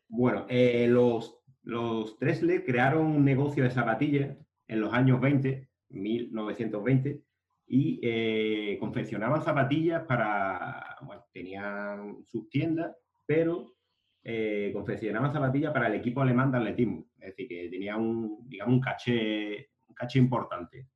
Bueno, 0.08 0.46
eh, 0.48 0.86
los, 0.88 1.40
los 1.62 2.18
Dressler 2.18 2.64
crearon 2.64 3.06
un 3.06 3.24
negocio 3.24 3.64
de 3.64 3.70
zapatillas 3.70 4.36
en 4.68 4.80
los 4.80 4.92
años 4.92 5.20
20, 5.20 5.68
1920, 5.90 7.22
y 7.68 7.98
eh, 8.02 8.76
confeccionaban 8.78 9.42
zapatillas 9.42 10.04
para, 10.04 10.96
bueno, 11.02 11.24
tenían 11.32 12.24
sus 12.24 12.48
tiendas, 12.48 12.96
pero 13.26 13.74
eh, 14.22 14.70
confeccionaban 14.72 15.32
zapatillas 15.32 15.72
para 15.72 15.88
el 15.88 15.94
equipo 15.94 16.20
alemán 16.20 16.50
de 16.52 16.58
atletismo. 16.58 17.06
Es 17.18 17.30
decir, 17.30 17.48
que 17.48 17.68
tenía 17.68 17.96
un, 17.96 18.48
digamos, 18.48 18.74
un 18.74 18.80
caché, 18.80 19.70
un 19.88 19.94
caché 19.94 20.18
importante. 20.20 20.88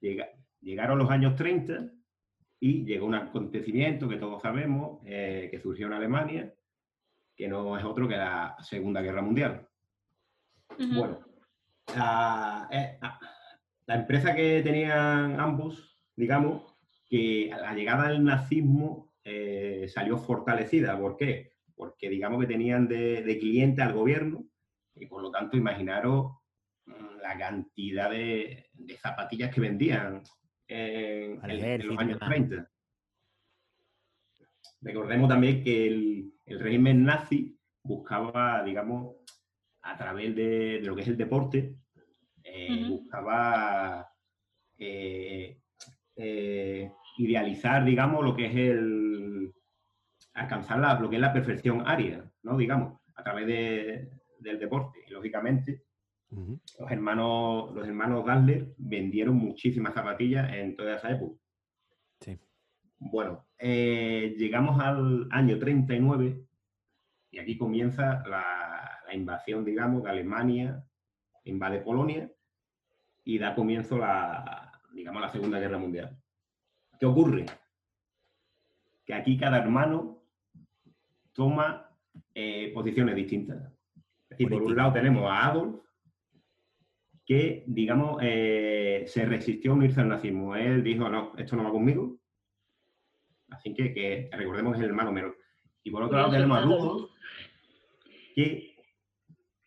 Llega- 0.00 0.28
llegaron 0.60 0.98
los 0.98 1.10
años 1.10 1.34
30 1.36 1.90
y 2.60 2.84
llegó 2.84 3.06
un 3.06 3.14
acontecimiento 3.14 4.08
que 4.08 4.16
todos 4.16 4.42
sabemos, 4.42 5.00
eh, 5.04 5.48
que 5.50 5.60
surgió 5.60 5.86
en 5.86 5.92
Alemania, 5.94 6.53
que 7.36 7.48
no 7.48 7.76
es 7.78 7.84
otro 7.84 8.06
que 8.08 8.16
la 8.16 8.56
Segunda 8.60 9.00
Guerra 9.02 9.22
Mundial. 9.22 9.66
Bueno, 10.96 11.20
la, 11.94 12.68
eh, 12.70 12.98
ah, 13.02 13.18
la 13.86 13.94
empresa 13.96 14.34
que 14.34 14.62
tenían 14.62 15.38
ambos, 15.40 15.98
digamos, 16.16 16.62
que 17.08 17.52
a 17.52 17.58
la 17.58 17.74
llegada 17.74 18.08
del 18.08 18.24
nazismo 18.24 19.12
eh, 19.24 19.86
salió 19.88 20.16
fortalecida. 20.18 20.98
¿Por 20.98 21.16
qué? 21.16 21.52
Porque 21.76 22.08
digamos 22.08 22.40
que 22.40 22.46
tenían 22.46 22.88
de, 22.88 23.22
de 23.22 23.38
cliente 23.38 23.82
al 23.82 23.92
gobierno 23.92 24.44
y 24.94 25.06
por 25.06 25.22
lo 25.22 25.30
tanto 25.30 25.56
imaginaros 25.56 26.32
mm, 26.86 27.20
la 27.22 27.36
cantidad 27.38 28.10
de, 28.10 28.66
de 28.72 28.96
zapatillas 28.96 29.52
que 29.54 29.60
vendían 29.60 30.22
en, 30.68 31.32
en- 31.32 31.40
en 31.82 31.86
los 31.88 31.98
años 31.98 32.18
demás. 32.20 32.28
30. 32.48 32.70
Recordemos 34.84 35.28
también 35.28 35.64
que 35.64 35.86
el, 35.86 36.32
el 36.46 36.60
régimen 36.60 37.04
nazi 37.04 37.58
buscaba, 37.82 38.62
digamos, 38.64 39.16
a 39.82 39.96
través 39.96 40.34
de, 40.36 40.80
de 40.80 40.82
lo 40.82 40.94
que 40.94 41.02
es 41.02 41.08
el 41.08 41.16
deporte, 41.16 41.76
eh, 42.42 42.68
buscaba 42.88 44.06
eh, 44.78 45.58
eh, 46.16 46.90
idealizar, 47.18 47.84
digamos, 47.84 48.24
lo 48.24 48.34
que 48.36 48.46
es 48.46 48.54
el 48.56 49.52
alcanzar 50.34 50.78
la- 50.80 50.98
lo 51.00 51.08
que 51.08 51.16
es 51.16 51.22
la 51.22 51.32
perfección 51.32 51.82
aria, 51.86 52.30
¿no? 52.42 52.56
Digamos, 52.56 53.00
a 53.14 53.22
través 53.22 53.46
de- 53.46 54.10
del 54.40 54.58
deporte. 54.58 54.98
Y 55.06 55.10
lógicamente, 55.12 55.82
los 56.80 56.90
hermanos, 56.90 57.72
los 57.74 57.86
hermanos 57.86 58.24
Dassler 58.26 58.74
vendieron 58.76 59.36
muchísimas 59.36 59.94
zapatillas 59.94 60.52
en 60.52 60.74
toda 60.76 60.96
esa 60.96 61.10
época. 61.12 61.40
Bueno, 63.10 63.46
eh, 63.58 64.34
llegamos 64.38 64.80
al 64.80 65.28
año 65.30 65.58
39 65.58 66.40
y 67.30 67.38
aquí 67.38 67.58
comienza 67.58 68.22
la, 68.26 69.00
la 69.06 69.14
invasión, 69.14 69.64
digamos, 69.64 70.02
de 70.04 70.10
Alemania, 70.10 70.82
invade 71.44 71.80
Polonia 71.80 72.30
y 73.24 73.38
da 73.38 73.54
comienzo 73.54 73.98
la, 73.98 74.72
digamos, 74.92 75.20
la 75.20 75.28
Segunda 75.28 75.60
Guerra 75.60 75.78
Mundial. 75.78 76.16
¿Qué 76.98 77.06
ocurre? 77.06 77.44
Que 79.04 79.14
aquí 79.14 79.36
cada 79.36 79.58
hermano 79.58 80.22
toma 81.32 81.90
eh, 82.34 82.70
posiciones 82.72 83.14
distintas. 83.16 83.70
Decir, 84.30 84.48
por 84.48 84.62
un 84.62 84.76
lado 84.76 84.94
tenemos 84.94 85.30
a 85.30 85.46
Adolf, 85.46 85.84
que, 87.26 87.64
digamos, 87.66 88.18
eh, 88.22 89.04
se 89.06 89.26
resistió 89.26 89.72
a 89.72 89.74
unirse 89.74 90.00
al 90.00 90.08
nazismo. 90.08 90.56
Él 90.56 90.82
dijo, 90.82 91.08
no, 91.08 91.32
esto 91.36 91.56
no 91.56 91.64
va 91.64 91.70
conmigo. 91.70 92.18
Así 93.54 93.74
que, 93.74 93.92
que 93.92 94.28
recordemos 94.32 94.72
que 94.72 94.78
es 94.78 94.84
el 94.84 94.90
hermano 94.90 95.12
menor. 95.12 95.36
Y 95.82 95.90
por 95.90 96.02
otro 96.02 96.18
lado 96.18 96.30
tenemos 96.30 96.58
a. 96.58 96.62
Rudolf, 96.62 97.10
que 98.34 98.76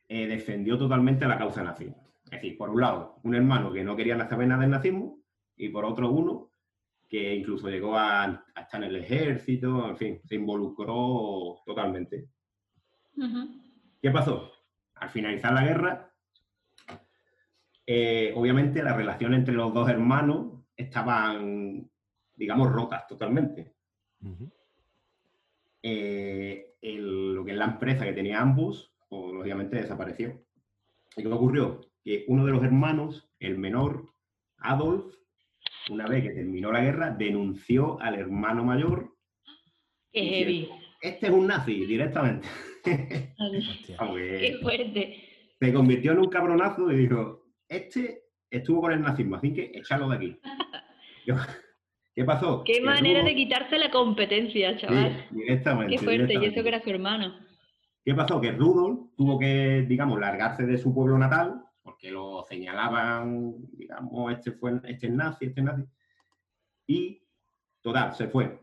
eh, 0.10 0.28
defendió 0.28 0.78
totalmente 0.78 1.28
la 1.28 1.38
causa 1.38 1.64
nazi. 1.64 1.94
Es 2.26 2.32
decir, 2.32 2.58
por 2.58 2.70
un 2.70 2.82
lado, 2.82 3.20
un 3.24 3.36
hermano 3.36 3.72
que 3.72 3.84
no 3.84 3.96
quería 3.96 4.28
saber 4.28 4.48
nada 4.48 4.62
del 4.62 4.72
nazismo, 4.72 5.20
y 5.56 5.70
por 5.70 5.86
otro 5.86 6.12
uno 6.12 6.52
que 7.10 7.36
incluso 7.36 7.70
llegó 7.70 7.98
a, 7.98 8.24
a 8.24 8.62
estar 8.62 8.84
en 8.84 8.90
el 8.90 8.98
ejército, 8.98 9.88
en 9.88 9.98
fin, 9.98 10.22
se 10.26 10.36
involucró 10.36 11.62
totalmente. 11.66 12.28
¿Qué 14.02 14.12
pasó? 14.12 14.52
Al 14.96 15.10
finalizar 15.10 15.54
la 15.54 15.64
guerra, 15.64 16.14
eh, 17.86 18.34
obviamente 18.36 18.84
las 18.84 18.98
relaciones 18.98 19.40
entre 19.40 19.56
los 19.56 19.74
dos 19.74 19.90
hermanos 19.90 20.66
estaban, 20.76 21.90
digamos, 22.36 22.72
rotas 22.72 23.08
totalmente. 23.08 23.77
Ujú. 24.22 24.52
Eh, 25.84 26.74
el- 26.82 27.34
lo 27.34 27.46
que 27.46 27.52
es 27.52 27.58
la 27.58 27.66
empresa 27.66 28.06
que 28.06 28.14
tenía 28.14 28.42
ambos, 28.42 28.94
pues, 29.10 29.34
lógicamente 29.34 29.78
desapareció. 29.78 30.42
¿Y 31.16 31.22
qué 31.22 31.28
ocurrió? 31.28 31.82
Que 32.04 32.26
uno 32.28 32.46
de 32.46 32.52
los 32.52 32.64
hermanos, 32.64 33.30
el 33.40 33.58
menor, 33.58 34.10
Adolf, 34.58 35.14
una 35.90 36.08
vez 36.08 36.24
que 36.24 36.32
terminó 36.32 36.72
la 36.72 36.82
guerra, 36.82 37.12
denunció 37.12 38.00
al 38.02 38.16
hermano 38.16 38.64
mayor. 38.64 39.14
Qué 40.12 40.24
heavy. 40.24 40.70
Este 41.02 41.28
es 41.28 41.32
un 41.32 41.48
nazi, 41.48 41.86
directamente. 41.86 42.48
Hostia. 43.38 43.96
Aunque 44.00 44.38
Qué 44.40 44.58
fuerte. 44.62 45.24
se 45.60 45.74
convirtió 45.74 46.12
en 46.14 46.20
un 46.20 46.30
cabronazo 46.30 46.92
y 46.92 46.98
dijo, 46.98 47.44
este 47.68 48.24
estuvo 48.50 48.82
con 48.82 48.94
el 48.94 49.02
nazismo, 49.02 49.36
así 49.36 49.54
que 49.54 49.72
echarlo 49.74 50.10
de 50.10 50.16
aquí. 50.16 50.40
Yo- 51.28 51.36
¿Qué 52.18 52.26
pasó? 52.26 52.64
Qué 52.64 52.74
Que 52.74 52.82
manera 52.82 53.22
de 53.22 53.36
quitarse 53.36 53.78
la 53.78 53.92
competencia, 53.92 54.76
chaval. 54.76 55.28
Sí, 55.30 55.36
directamente. 55.36 55.92
Qué 55.96 56.04
fuerte. 56.04 56.24
Y 56.24 56.40
directamente. 56.40 56.48
eso 56.48 56.64
que 56.64 56.70
era 56.70 56.82
su 56.84 56.90
hermano. 56.90 57.36
¿Qué 58.04 58.16
pasó? 58.16 58.42
Que 58.42 58.54
Rudolf 58.54 59.12
tuvo 59.16 59.38
que, 59.38 59.86
digamos, 59.88 60.20
largarse 60.20 60.66
de 60.66 60.80
su 60.80 60.92
pueblo 60.96 61.16
natal, 61.20 61.62
porque 61.84 62.10
lo 62.10 62.44
señalaban, 62.50 63.54
digamos, 63.74 64.34
este 64.34 64.52
fue 64.54 64.82
este 64.86 65.06
es 65.06 65.14
nazi, 65.14 65.46
este 65.46 65.60
es 65.60 65.66
nazi. 65.68 65.84
Y, 66.88 67.22
total, 67.82 68.16
se 68.16 68.28
fue. 68.30 68.62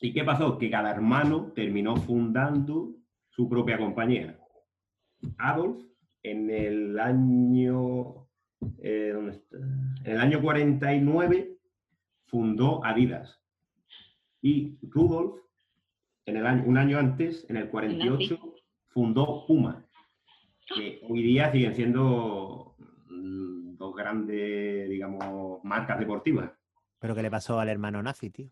¿Y 0.00 0.12
qué 0.12 0.24
pasó? 0.24 0.58
Que 0.58 0.68
cada 0.68 0.90
hermano 0.90 1.52
terminó 1.54 1.94
fundando 1.94 2.96
su 3.28 3.48
propia 3.48 3.78
compañía. 3.78 4.36
Adolf, 5.38 5.80
en 6.24 6.50
el 6.50 6.98
año. 6.98 8.26
eh, 8.82 9.12
¿dónde 9.14 9.32
está? 9.36 9.56
En 9.56 10.14
el 10.14 10.20
año 10.20 10.42
49 10.42 11.58
fundó 12.32 12.82
Adidas. 12.82 13.38
Y 14.40 14.78
Rudolf, 14.88 15.38
en 16.24 16.38
el 16.38 16.46
año, 16.46 16.64
un 16.66 16.78
año 16.78 16.98
antes, 16.98 17.44
en 17.50 17.58
el 17.58 17.68
48, 17.68 18.54
fundó 18.88 19.44
Puma, 19.46 19.86
que 20.74 21.00
hoy 21.08 21.22
día 21.22 21.52
siguen 21.52 21.74
siendo 21.74 22.74
mm, 23.10 23.76
dos 23.76 23.94
grandes, 23.94 24.88
digamos, 24.88 25.62
marcas 25.62 25.98
deportivas. 25.98 26.50
Pero 26.98 27.14
¿qué 27.14 27.22
le 27.22 27.30
pasó 27.30 27.60
al 27.60 27.68
hermano 27.68 28.02
nazi, 28.02 28.30
tío? 28.30 28.48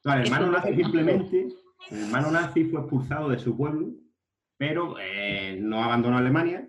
Claro, 0.00 0.22
el 0.22 0.26
hermano 0.32 0.50
nazi 0.50 0.74
simplemente, 0.74 1.48
el 1.90 1.98
hermano 1.98 2.30
nazi 2.30 2.64
fue 2.64 2.80
expulsado 2.80 3.28
de 3.28 3.38
su 3.38 3.54
pueblo, 3.54 3.90
pero 4.56 4.96
eh, 4.98 5.58
no 5.60 5.84
abandonó 5.84 6.16
Alemania, 6.16 6.66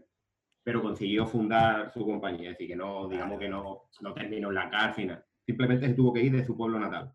pero 0.62 0.82
consiguió 0.82 1.26
fundar 1.26 1.90
su 1.94 2.06
compañía. 2.06 2.50
Es 2.50 2.58
decir, 2.58 2.68
que 2.68 2.76
no, 2.76 3.08
digamos 3.08 3.40
que 3.40 3.48
no, 3.48 3.84
no 4.02 4.14
terminó 4.14 4.50
en 4.50 4.56
la 4.56 4.70
cárcel. 4.70 5.18
Simplemente 5.48 5.88
se 5.88 5.94
tuvo 5.94 6.14
que 6.14 6.22
ir 6.22 6.34
de 6.34 6.46
su 6.46 6.56
pueblo 6.56 6.78
natal. 6.78 7.14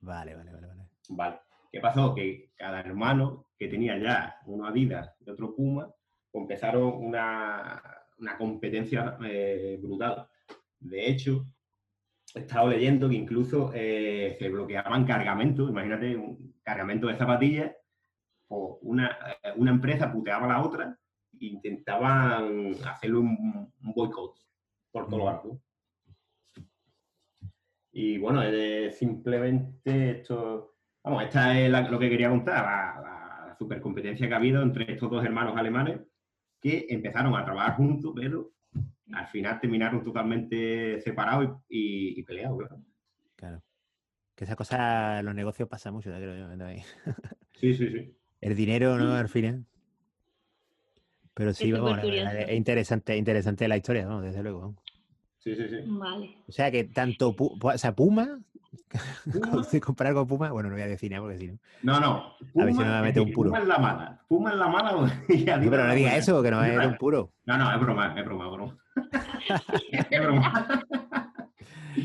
Vale, 0.00 0.34
vale, 0.34 0.52
vale. 0.52 0.66
Vale. 0.66 0.82
Vale. 1.10 1.40
¿Qué 1.70 1.80
pasó? 1.80 2.14
Que 2.14 2.50
cada 2.56 2.80
hermano 2.80 3.46
que 3.56 3.68
tenía 3.68 3.96
ya 3.98 4.36
uno 4.46 4.66
Adidas 4.66 5.14
y 5.20 5.30
otro 5.30 5.54
Puma, 5.54 5.88
empezaron 6.32 6.92
una, 6.94 7.82
una 8.18 8.36
competencia 8.36 9.16
eh, 9.24 9.78
brutal. 9.80 10.26
De 10.80 11.08
hecho, 11.08 11.46
he 12.34 12.40
estado 12.40 12.68
leyendo 12.68 13.08
que 13.08 13.14
incluso 13.14 13.70
eh, 13.74 14.36
se 14.38 14.48
bloqueaban 14.48 15.04
cargamentos, 15.04 15.70
imagínate 15.70 16.16
un 16.16 16.54
cargamento 16.62 17.06
de 17.06 17.16
zapatillas, 17.16 17.72
o 18.48 18.78
una, 18.82 19.18
eh, 19.42 19.52
una 19.56 19.70
empresa 19.70 20.12
puteaba 20.12 20.46
a 20.46 20.48
la 20.48 20.62
otra 20.62 20.98
e 21.40 21.46
intentaban 21.46 22.74
hacerle 22.84 23.18
un, 23.18 23.72
un 23.82 23.92
boicot 23.94 24.34
por 24.90 25.06
todo 25.06 25.18
lo 25.18 25.28
alto. 25.28 25.60
Y 28.00 28.16
bueno, 28.16 28.44
eh, 28.44 28.92
simplemente 28.92 30.10
esto, 30.20 30.76
vamos, 31.02 31.24
esta 31.24 31.58
es 31.58 31.68
la- 31.68 31.90
lo 31.90 31.98
que 31.98 32.08
quería 32.08 32.28
contar, 32.30 32.64
la, 32.64 33.00
la, 33.48 33.56
supercompetencia 33.58 34.28
que 34.28 34.34
ha 34.34 34.36
habido 34.36 34.62
entre 34.62 34.92
estos 34.92 35.10
dos 35.10 35.24
hermanos 35.24 35.56
alemanes 35.56 35.98
que 36.60 36.86
empezaron 36.90 37.34
a 37.34 37.44
trabajar 37.44 37.74
juntos, 37.74 38.12
pero 38.14 38.52
al 39.12 39.26
final 39.26 39.58
terminaron 39.58 40.04
totalmente 40.04 41.00
separados 41.00 41.58
y, 41.68 42.10
y- 42.10 42.20
y 42.20 42.22
peleados. 42.22 42.58
claro. 42.58 42.82
Claro. 43.34 43.62
Que 44.36 44.44
esa 44.44 44.54
cosa 44.54 45.20
los 45.24 45.34
negocios 45.34 45.68
pasa 45.68 45.90
mucho, 45.90 46.10
creo 46.10 46.36
yo. 46.36 46.56
también. 46.56 46.84
Sí, 47.54 47.74
sí, 47.74 47.88
sí. 47.88 48.16
El 48.40 48.54
dinero, 48.54 48.96
¿no? 48.96 49.14
Al 49.14 49.28
final. 49.28 49.64
Pero 51.34 51.52
sí, 51.52 51.70
Es 51.72 51.72
vamos, 51.72 51.96
verdad, 52.00 52.36
es 52.42 52.56
interesante, 52.56 53.16
interesante 53.16 53.66
la 53.66 53.76
historia, 53.76 54.06
vamos, 54.06 54.22
desde 54.22 54.40
luego. 54.44 54.76
Sí, 55.54 55.56
sí, 55.56 55.68
sí. 55.68 55.76
Vale. 55.86 56.36
O 56.48 56.52
sea 56.52 56.70
que 56.70 56.84
tanto 56.84 57.34
o 57.38 57.78
sea, 57.78 57.94
Puma, 57.94 58.38
Puma. 59.32 59.66
comparar 59.82 60.14
con 60.14 60.26
Puma, 60.26 60.50
bueno, 60.50 60.68
no 60.68 60.74
voy 60.74 60.82
a 60.82 60.86
decir 60.88 61.10
nada 61.10 61.22
porque 61.22 61.38
si 61.38 61.46
no. 61.48 61.58
No, 61.82 62.00
no. 62.00 62.16
A 62.60 62.64
ver 62.64 62.72
si 62.74 62.78
no 62.80 62.84
me 62.84 62.90
Puma- 62.90 63.02
mete 63.02 63.20
un 63.20 63.32
puro. 63.32 63.50
Puma 63.50 63.62
es 63.62 63.68
la 63.68 63.78
mala. 63.78 64.20
Puma 64.28 64.50
es 64.50 64.56
la 64.56 64.68
mala. 64.68 65.22
y 65.28 65.44
No, 65.44 65.70
pero 65.70 65.86
no 65.86 65.94
diga 65.94 66.16
eso, 66.16 66.42
que 66.42 66.50
no 66.50 66.62
es 66.64 66.86
un 66.86 66.96
puro. 66.96 67.32
No, 67.46 67.56
no, 67.56 67.72
es 67.74 67.80
broma, 67.80 68.14
es 68.18 68.24
broma, 68.24 68.44
es 68.46 68.52
broma. 68.52 68.76
es 70.10 70.20
broma. 70.20 70.82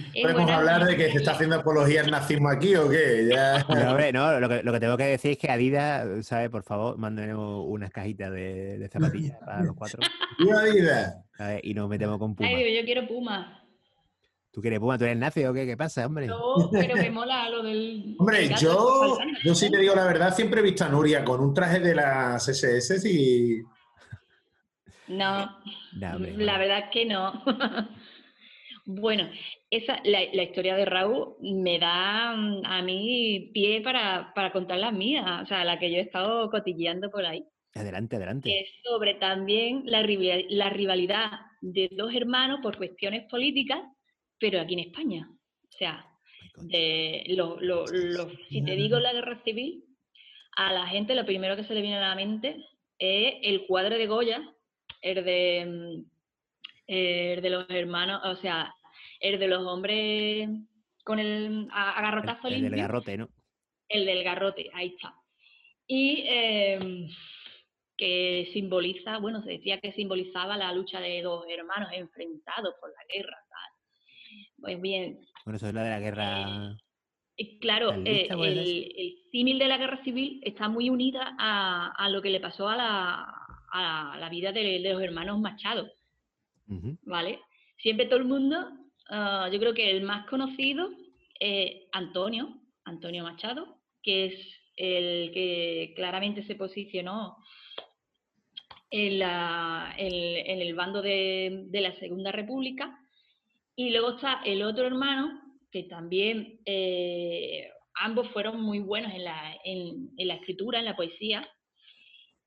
¿Podemos 0.21 0.49
hablar 0.51 0.86
de 0.86 0.95
que 0.97 1.12
se 1.12 1.17
está 1.17 1.32
haciendo 1.32 1.58
apología 1.58 2.01
al 2.01 2.12
nazismo 2.12 2.49
aquí 2.49 2.75
o 2.75 2.89
qué? 2.89 3.27
Ya... 3.32 3.65
No, 3.67 3.91
hombre, 3.91 4.12
no, 4.13 4.39
lo 4.39 4.49
que, 4.49 4.63
lo 4.63 4.71
que 4.73 4.79
tengo 4.79 4.97
que 4.97 5.06
decir 5.06 5.32
es 5.32 5.38
que 5.38 5.49
Adidas, 5.51 6.25
¿sabes? 6.25 6.49
Por 6.49 6.63
favor, 6.63 6.97
mándenos 6.97 7.65
unas 7.67 7.91
cajitas 7.91 8.32
de, 8.32 8.77
de 8.77 8.88
zapatillas 8.89 9.38
para 9.39 9.63
los 9.63 9.75
cuatro 9.75 9.99
¡Viva 10.39 10.60
Adidas! 10.62 11.15
¿sabes? 11.38 11.62
y 11.63 11.73
nos 11.73 11.89
metemos 11.89 12.17
con 12.19 12.36
Puma. 12.36 12.49
Ay, 12.49 12.75
yo 12.77 12.84
quiero 12.86 13.08
Puma. 13.08 13.60
¿Tú 14.51 14.62
quieres 14.62 14.79
Puma? 14.79 14.99
¿Tú 14.99 15.06
eres 15.06 15.17
nazi 15.17 15.43
o 15.45 15.53
qué? 15.53 15.65
¿Qué 15.65 15.75
pasa, 15.75 16.06
hombre? 16.06 16.27
No, 16.27 16.69
pero 16.71 16.95
me 16.95 17.10
mola 17.10 17.49
lo 17.49 17.63
del. 17.63 18.15
Hombre, 18.19 18.47
gato 18.49 18.62
yo, 18.62 19.17
yo 19.43 19.56
sí 19.56 19.71
te 19.71 19.79
digo 19.79 19.95
la 19.95 20.06
verdad, 20.06 20.32
siempre 20.36 20.60
he 20.60 20.63
visto 20.63 20.86
a 20.86 20.89
Nuria 20.89 21.25
con 21.25 21.41
un 21.41 21.56
traje 21.56 21.79
de 21.79 21.95
las 21.95 22.47
SS 22.47 23.10
y... 23.10 23.63
No, 25.08 25.58
No, 25.99 26.15
hombre, 26.15 26.38
la 26.38 26.53
no. 26.53 26.60
verdad 26.60 26.79
es 26.79 26.86
que 26.91 27.06
no. 27.06 27.43
Bueno, 28.86 29.30
esa, 29.69 30.00
la, 30.04 30.22
la 30.34 30.43
historia 30.43 30.76
de 30.76 30.86
Raúl 30.86 31.36
me 31.41 31.80
da 31.80 32.36
mm, 32.36 32.62
a 32.65 32.82
mí 32.82 33.52
pie 33.54 33.82
para, 33.82 34.32
para 34.36 34.52
contar 34.52 34.80
la 34.80 34.91
mía, 34.91 35.41
o 35.43 35.48
sea, 35.48 35.63
la 35.63 35.80
que 35.80 35.89
yo 35.91 35.98
he 35.98 36.02
estado 36.02 36.50
cotilleando 36.50 37.10
por 37.10 37.26
ahí. 37.26 37.43
Adelante, 37.76 38.17
adelante. 38.17 38.60
es 38.62 38.69
sobre 38.84 39.15
también 39.15 39.84
la, 39.86 40.04
rival- 40.04 40.46
la 40.50 40.69
rivalidad 40.69 41.32
de 41.62 41.89
dos 41.91 42.13
hermanos 42.13 42.60
por 42.62 42.78
cuestiones 42.78 43.24
políticas, 43.30 43.80
pero 44.39 44.60
aquí 44.62 44.74
en 44.74 44.80
España. 44.82 45.28
O 45.32 45.78
sea, 45.78 46.06
de 46.58 47.24
lo- 47.30 47.60
lo- 47.60 47.86
lo- 47.88 48.30
si 48.50 48.63
te 48.63 48.76
digo 48.76 49.00
la 49.00 49.13
guerra 49.13 49.41
civil, 49.43 49.86
a 50.56 50.72
la 50.72 50.86
gente 50.88 51.15
lo 51.15 51.26
primero 51.26 51.56
que 51.56 51.63
se 51.63 51.74
le 51.74 51.82
viene 51.82 51.98
a 51.98 52.10
la 52.10 52.15
mente 52.15 52.58
es 53.00 53.36
el 53.41 53.65
cuadro 53.65 53.98
de 53.98 54.06
Goya, 54.06 54.54
el 55.02 55.26
de, 55.26 55.65
mm, 55.65 56.12
el 56.88 57.41
de 57.41 57.50
los 57.50 57.69
hermanos, 57.69 58.22
o 58.26 58.36
sea, 58.41 58.74
el 59.19 59.39
de 59.39 59.48
los 59.48 59.65
hombres 59.65 60.50
con 61.04 61.19
el 61.19 61.67
agarrotazo 61.72 62.48
El, 62.48 62.54
el 62.56 62.62
del 62.62 62.72
limpio. 62.72 62.84
garrote, 62.84 63.17
¿no? 63.17 63.30
El 63.89 64.06
del 64.06 64.24
garrote, 64.24 64.69
ahí 64.74 64.88
está. 64.96 65.13
Y 65.88 66.24
em, 66.28 67.08
que 67.98 68.50
simboliza, 68.54 69.17
bueno, 69.19 69.41
se 69.43 69.52
decía 69.52 69.80
que 69.80 69.91
simbolizaba 69.93 70.58
la 70.58 70.72
lucha 70.74 71.00
de 71.00 71.22
dos 71.22 71.46
hermanos 71.50 71.89
enfrentados 71.93 72.74
por 72.80 72.89
la 72.89 73.13
guerra. 73.13 73.38
tal. 73.50 74.50
Pues 74.62 74.82
bien, 74.82 75.19
Bueno, 75.46 75.58
eso 75.58 75.67
es 75.67 75.74
la 75.74 75.84
de 75.84 75.89
la 75.89 76.00
guerra. 76.00 76.78
eh, 77.38 77.60
claro, 77.60 77.91
eh, 77.91 78.28
¿Carlista 78.30 78.36
puede 78.38 78.52
el, 78.54 78.93
el 78.98 79.15
símil 79.32 79.60
de 79.60 79.67
la 79.67 79.78
guerra 79.78 80.04
civil 80.04 80.39
está 80.43 80.69
muy 80.69 80.89
unida 80.89 81.36
a, 81.38 81.91
a 81.98 82.10
lo 82.10 82.22
que 82.22 82.30
le 82.30 82.39
pasó 82.39 82.69
a 82.69 82.78
la, 82.78 83.36
a 83.72 84.17
la 84.19 84.30
vida 84.30 84.52
de, 84.52 84.80
de 84.80 84.93
los 84.93 85.02
hermanos 85.02 85.39
Machado. 85.39 85.88
¿Vale? 87.04 87.39
Siempre 87.78 88.06
todo 88.06 88.17
el 88.19 88.26
mundo, 88.26 88.58
ah, 89.10 89.49
yo 89.52 89.60
creo 89.60 89.73
que 89.73 89.89
el 89.91 90.04
más 90.04 90.26
conocido 90.28 90.89
es 91.39 91.84
Antonio, 91.91 92.62
Antonio 92.86 93.23
Machado, 93.23 93.78
que 94.02 94.26
es 94.28 94.34
el 94.76 95.32
que 95.34 95.93
claramente 95.95 96.43
se 96.45 96.56
posicionó 96.56 97.38
en, 98.89 99.19
la- 99.19 99.93
en- 99.97 100.62
el 100.62 100.73
bando 100.76 101.02
de, 101.02 101.63
de 101.67 101.82
la 101.82 101.95
Segunda 101.99 102.32
República. 102.32 102.97
Y 103.76 103.89
luego 103.89 104.12
está 104.12 104.41
el 104.45 104.62
otro 104.63 104.86
hermano, 104.86 105.41
que 105.71 105.84
también 105.84 106.60
eh, 106.65 107.69
ambos 107.95 108.28
fueron 108.30 108.62
muy 108.62 108.80
buenos 108.80 109.12
en 109.13 109.23
la, 109.23 109.58
en 109.63 110.10
la 110.17 110.36
escritura, 110.36 110.80
en 110.80 110.86
la 110.86 110.95
poesía. 110.95 111.47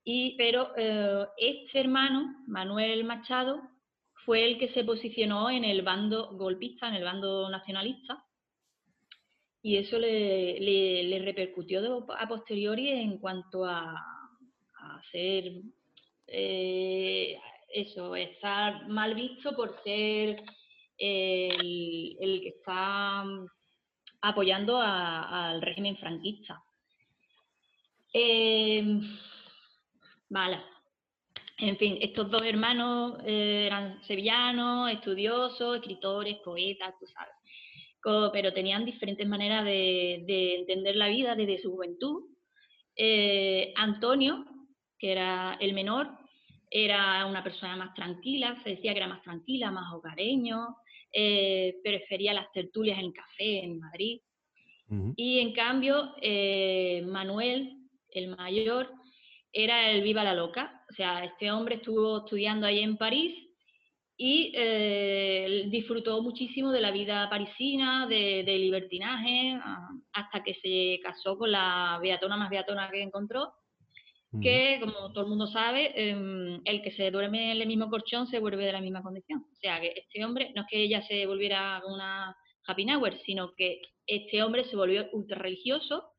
Y, 0.04 0.36
pero 0.36 0.70
eh, 0.76 1.26
este 1.36 1.80
hermano, 1.80 2.44
Manuel 2.46 3.02
Machado, 3.04 3.60
fue 4.26 4.44
el 4.44 4.58
que 4.58 4.68
se 4.74 4.84
posicionó 4.84 5.48
en 5.48 5.64
el 5.64 5.82
bando 5.82 6.32
golpista, 6.32 6.88
en 6.88 6.96
el 6.96 7.04
bando 7.04 7.48
nacionalista, 7.48 8.22
y 9.62 9.76
eso 9.76 9.98
le, 9.98 11.22
repercutió 11.24 12.06
a 12.18 12.28
posteriori 12.28 12.90
en 12.90 13.18
cuanto 13.18 13.64
a, 13.64 13.92
a 13.92 15.02
ser 15.10 15.44
eh, 16.26 17.38
eso, 17.68 18.16
estar 18.16 18.88
mal 18.88 19.14
visto 19.14 19.54
por 19.54 19.80
ser 19.82 20.42
el, 20.98 22.40
que 22.42 22.48
está 22.48 23.24
apoyando 24.22 24.80
al 24.80 25.62
régimen 25.62 25.96
franquista. 25.96 26.62
Em, 28.12 29.02
vale. 30.28 30.75
En 31.58 31.76
fin, 31.78 31.96
estos 32.02 32.30
dos 32.30 32.42
hermanos 32.44 33.18
eh, 33.24 33.64
eran 33.66 34.02
sevillanos, 34.04 34.90
estudiosos, 34.90 35.76
escritores, 35.76 36.36
poetas, 36.44 36.94
tú 37.00 37.06
sabes. 37.06 37.32
Co- 38.00 38.30
Pero 38.32 38.52
tenían 38.52 38.84
diferentes 38.84 39.26
maneras 39.26 39.64
de, 39.64 40.22
de 40.26 40.56
entender 40.56 40.96
la 40.96 41.08
vida 41.08 41.34
desde 41.34 41.58
su 41.62 41.72
juventud. 41.72 42.24
Eh, 42.94 43.72
Antonio, 43.76 44.44
que 44.98 45.12
era 45.12 45.56
el 45.60 45.72
menor, 45.72 46.10
era 46.70 47.24
una 47.24 47.42
persona 47.42 47.74
más 47.76 47.94
tranquila, 47.94 48.60
se 48.62 48.70
decía 48.70 48.92
que 48.92 48.98
era 48.98 49.08
más 49.08 49.22
tranquila, 49.22 49.70
más 49.70 49.92
hogareño, 49.94 50.76
eh, 51.12 51.76
prefería 51.82 52.34
las 52.34 52.52
tertulias 52.52 52.98
en 52.98 53.12
café 53.12 53.64
en 53.64 53.78
Madrid. 53.78 54.20
Y 55.16 55.40
en 55.40 55.52
cambio, 55.52 56.12
Manuel, 57.06 57.76
el 58.10 58.36
mayor, 58.36 58.92
era 59.52 59.90
el 59.90 60.02
viva 60.02 60.22
la 60.22 60.34
loca. 60.34 60.75
O 60.90 60.94
sea, 60.94 61.24
este 61.24 61.50
hombre 61.50 61.76
estuvo 61.76 62.18
estudiando 62.18 62.66
ahí 62.66 62.80
en 62.80 62.96
París 62.96 63.46
y 64.16 64.52
eh, 64.54 65.66
disfrutó 65.68 66.22
muchísimo 66.22 66.70
de 66.72 66.80
la 66.80 66.90
vida 66.90 67.28
parisina, 67.28 68.06
de, 68.06 68.44
de 68.44 68.58
libertinaje, 68.58 69.58
ah, 69.62 69.88
hasta 70.12 70.42
que 70.42 70.54
se 70.54 71.00
casó 71.02 71.36
con 71.36 71.52
la 71.52 71.98
beatona 72.00 72.36
más 72.36 72.48
beatona 72.48 72.90
que 72.90 73.02
encontró, 73.02 73.52
que, 74.42 74.78
como 74.80 75.12
todo 75.12 75.24
el 75.24 75.30
mundo 75.30 75.46
sabe, 75.46 75.92
em, 76.10 76.60
el 76.64 76.82
que 76.82 76.90
se 76.90 77.10
duerme 77.10 77.52
en 77.52 77.60
el 77.62 77.66
mismo 77.66 77.88
colchón 77.88 78.26
se 78.26 78.38
vuelve 78.38 78.66
de 78.66 78.72
la 78.72 78.80
misma 78.80 79.02
condición. 79.02 79.46
O 79.50 79.56
sea, 79.56 79.80
que 79.80 79.94
este 79.96 80.24
hombre, 80.24 80.52
no 80.54 80.62
es 80.62 80.68
que 80.68 80.82
ella 80.82 81.02
se 81.02 81.26
volviera 81.26 81.82
una 81.86 82.36
happy 82.66 82.86
hour, 82.92 83.18
sino 83.24 83.54
que 83.54 83.80
este 84.06 84.42
hombre 84.42 84.64
se 84.64 84.76
volvió 84.76 85.08
ultra 85.12 85.38
religioso 85.38 86.10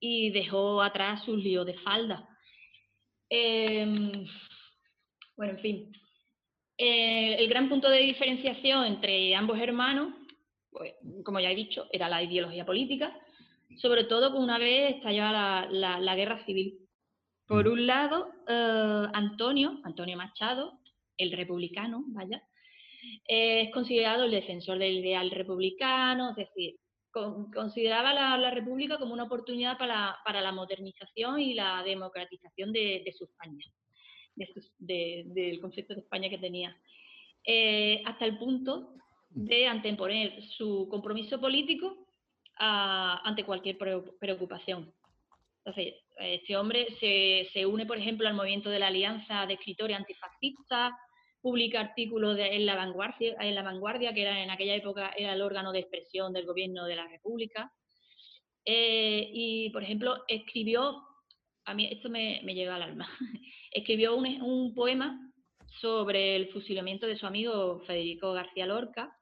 y 0.00 0.30
dejó 0.30 0.82
atrás 0.82 1.24
sus 1.24 1.38
líos 1.38 1.66
de 1.66 1.74
falda. 1.74 2.28
Em, 3.36 4.26
bueno, 5.36 5.54
en 5.54 5.58
fin. 5.58 5.92
Eh, 6.78 7.34
el 7.36 7.48
gran 7.48 7.68
punto 7.68 7.90
de 7.90 7.98
diferenciación 7.98 8.84
entre 8.84 9.34
ambos 9.34 9.58
hermanos, 9.58 10.14
pues, 10.70 10.94
como 11.24 11.40
ya 11.40 11.50
he 11.50 11.56
dicho, 11.56 11.88
era 11.90 12.08
la 12.08 12.22
ideología 12.22 12.64
política, 12.64 13.12
sobre 13.78 14.04
todo 14.04 14.36
una 14.36 14.58
vez 14.58 14.96
estallaba 14.96 15.66
la, 15.66 16.14
guerra 16.14 16.44
civil. 16.44 16.78
Por 17.46 17.66
un 17.66 17.88
lado, 17.88 18.30
eh, 18.46 19.06
Antonio, 19.12 19.80
Antonio 19.82 20.16
Machado, 20.16 20.78
el 21.16 21.32
republicano, 21.32 22.04
vaya, 22.08 22.40
es 23.26 23.70
considerado 23.72 24.24
el 24.24 24.30
defensor 24.30 24.78
del 24.78 24.98
ideal 24.98 25.30
republicano, 25.32 26.30
es 26.30 26.36
decir, 26.36 26.76
consideraba 27.52 28.12
la, 28.12 28.36
la, 28.36 28.50
República 28.50 28.98
como 28.98 29.14
una 29.14 29.24
oportunidad 29.24 29.78
para, 29.78 30.16
para, 30.24 30.40
la 30.40 30.50
modernización 30.50 31.38
y 31.38 31.54
la 31.54 31.82
democratización 31.84 32.72
de, 32.72 33.02
de 33.04 33.12
su 33.12 33.24
España, 33.24 33.64
de 34.78 35.22
del 35.26 35.60
concepto 35.60 35.94
de 35.94 36.00
España 36.00 36.28
que 36.28 36.38
tenía, 36.38 36.76
eh, 37.44 38.02
hasta 38.04 38.24
el 38.24 38.36
punto 38.36 38.94
de 39.30 39.66
anteponer 39.66 40.42
su 40.42 40.88
compromiso 40.90 41.40
político 41.40 42.08
a, 42.58 43.20
ante 43.24 43.44
cualquier 43.44 43.78
preocupación. 43.78 44.92
Entonces, 45.64 45.94
este 46.18 46.56
hombre 46.56 46.88
se, 47.00 47.48
se, 47.52 47.64
une, 47.64 47.86
por 47.86 47.96
ejemplo, 47.96 48.28
al 48.28 48.34
movimiento 48.34 48.70
de 48.70 48.78
la 48.78 48.88
Alianza 48.88 49.46
de 49.46 49.54
Escritores 49.54 49.96
Antifascistas, 49.96 50.92
publica 51.44 51.78
artículos 51.78 52.38
en, 52.40 52.64
la 52.64 52.74
vanguardia, 52.74 53.36
en 53.38 53.54
la 53.54 53.62
vanguardia, 53.62 54.14
que 54.14 54.22
era 54.22 54.42
en 54.42 54.50
aquella 54.50 54.76
época 54.76 55.12
era 55.14 55.34
el 55.34 55.42
órgano 55.42 55.72
de 55.72 55.80
expresión 55.80 56.32
del 56.32 56.46
gobierno 56.46 56.86
de 56.86 56.96
la 56.96 57.06
República. 57.06 57.70
Eh, 58.64 59.28
y, 59.30 59.68
por 59.68 59.82
ejemplo, 59.82 60.24
escribió, 60.26 61.02
a 61.66 61.74
mí 61.74 61.86
esto 61.92 62.08
me, 62.08 62.40
me 62.44 62.54
llega 62.54 62.74
al 62.74 62.82
alma, 62.82 63.06
escribió 63.70 64.16
un, 64.16 64.24
un, 64.40 64.74
poema 64.74 65.20
sobre 65.82 66.34
el 66.34 66.48
fusilamiento 66.48 67.06
de 67.06 67.18
su 67.18 67.26
amigo 67.26 67.82
Federico 67.86 68.32
García 68.32 68.64
Lorca, 68.64 69.14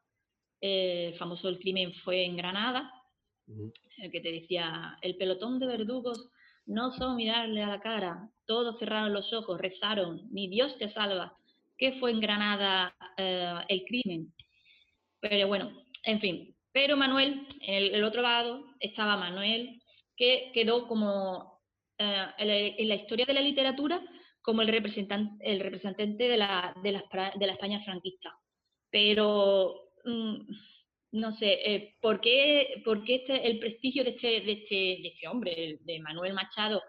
eh, 0.60 1.08
el 1.08 1.18
famoso 1.18 1.48
El 1.48 1.58
crimen 1.58 1.92
fue 2.04 2.24
en 2.24 2.36
Granada, 2.36 2.88
el 3.98 4.12
que 4.12 4.20
te 4.20 4.30
decía, 4.30 4.96
el 5.02 5.16
pelotón 5.16 5.58
de 5.58 5.66
verdugos 5.66 6.30
no 6.66 6.92
son 6.92 7.16
mirarle 7.16 7.64
a 7.64 7.68
la 7.68 7.80
cara, 7.80 8.30
todos 8.46 8.78
cerraron 8.78 9.12
los 9.12 9.32
ojos, 9.32 9.60
rezaron, 9.60 10.28
ni 10.30 10.46
Dios 10.46 10.78
te 10.78 10.88
salva, 10.92 11.36
que 11.76 11.92
fue 11.98 12.10
en 12.10 12.20
Granada 12.20 12.94
eh, 13.16 13.54
el 13.68 13.84
crimen. 13.84 14.32
Pero 15.20 15.48
bueno, 15.48 15.70
en 16.04 16.20
fin. 16.20 16.56
Pero 16.72 16.96
Manuel, 16.96 17.46
en 17.60 17.94
el, 17.94 18.04
otro 18.04 18.22
lado, 18.22 18.64
estaba 18.80 19.16
Manuel, 19.16 19.80
que 20.16 20.50
quedó 20.54 20.88
como 20.88 21.60
eh, 21.98 22.26
en, 22.38 22.88
la, 22.88 22.94
historia 22.94 23.26
de 23.26 23.34
la 23.34 23.40
literatura 23.40 24.00
como 24.40 24.62
el 24.62 24.68
representante, 24.68 25.44
el 25.44 25.60
representante 25.60 26.28
de, 26.28 26.36
la, 26.36 26.74
de, 26.82 26.92
la, 26.92 27.52
España 27.52 27.82
franquista. 27.84 28.30
Pero, 28.90 29.92
mm, 30.04 30.36
no 31.12 31.36
sé, 31.36 31.58
eh, 31.64 31.96
¿por 32.00 32.20
qué, 32.20 32.80
por 32.84 33.04
qué 33.04 33.16
este, 33.16 33.46
el 33.46 33.58
prestigio 33.58 34.02
de 34.04 34.10
este, 34.10 34.40
de 34.40 34.52
este, 34.52 34.74
de 34.74 35.08
este 35.14 35.28
hombre, 35.28 35.78
de 35.80 36.00
Manuel 36.00 36.32
Machado, 36.32 36.82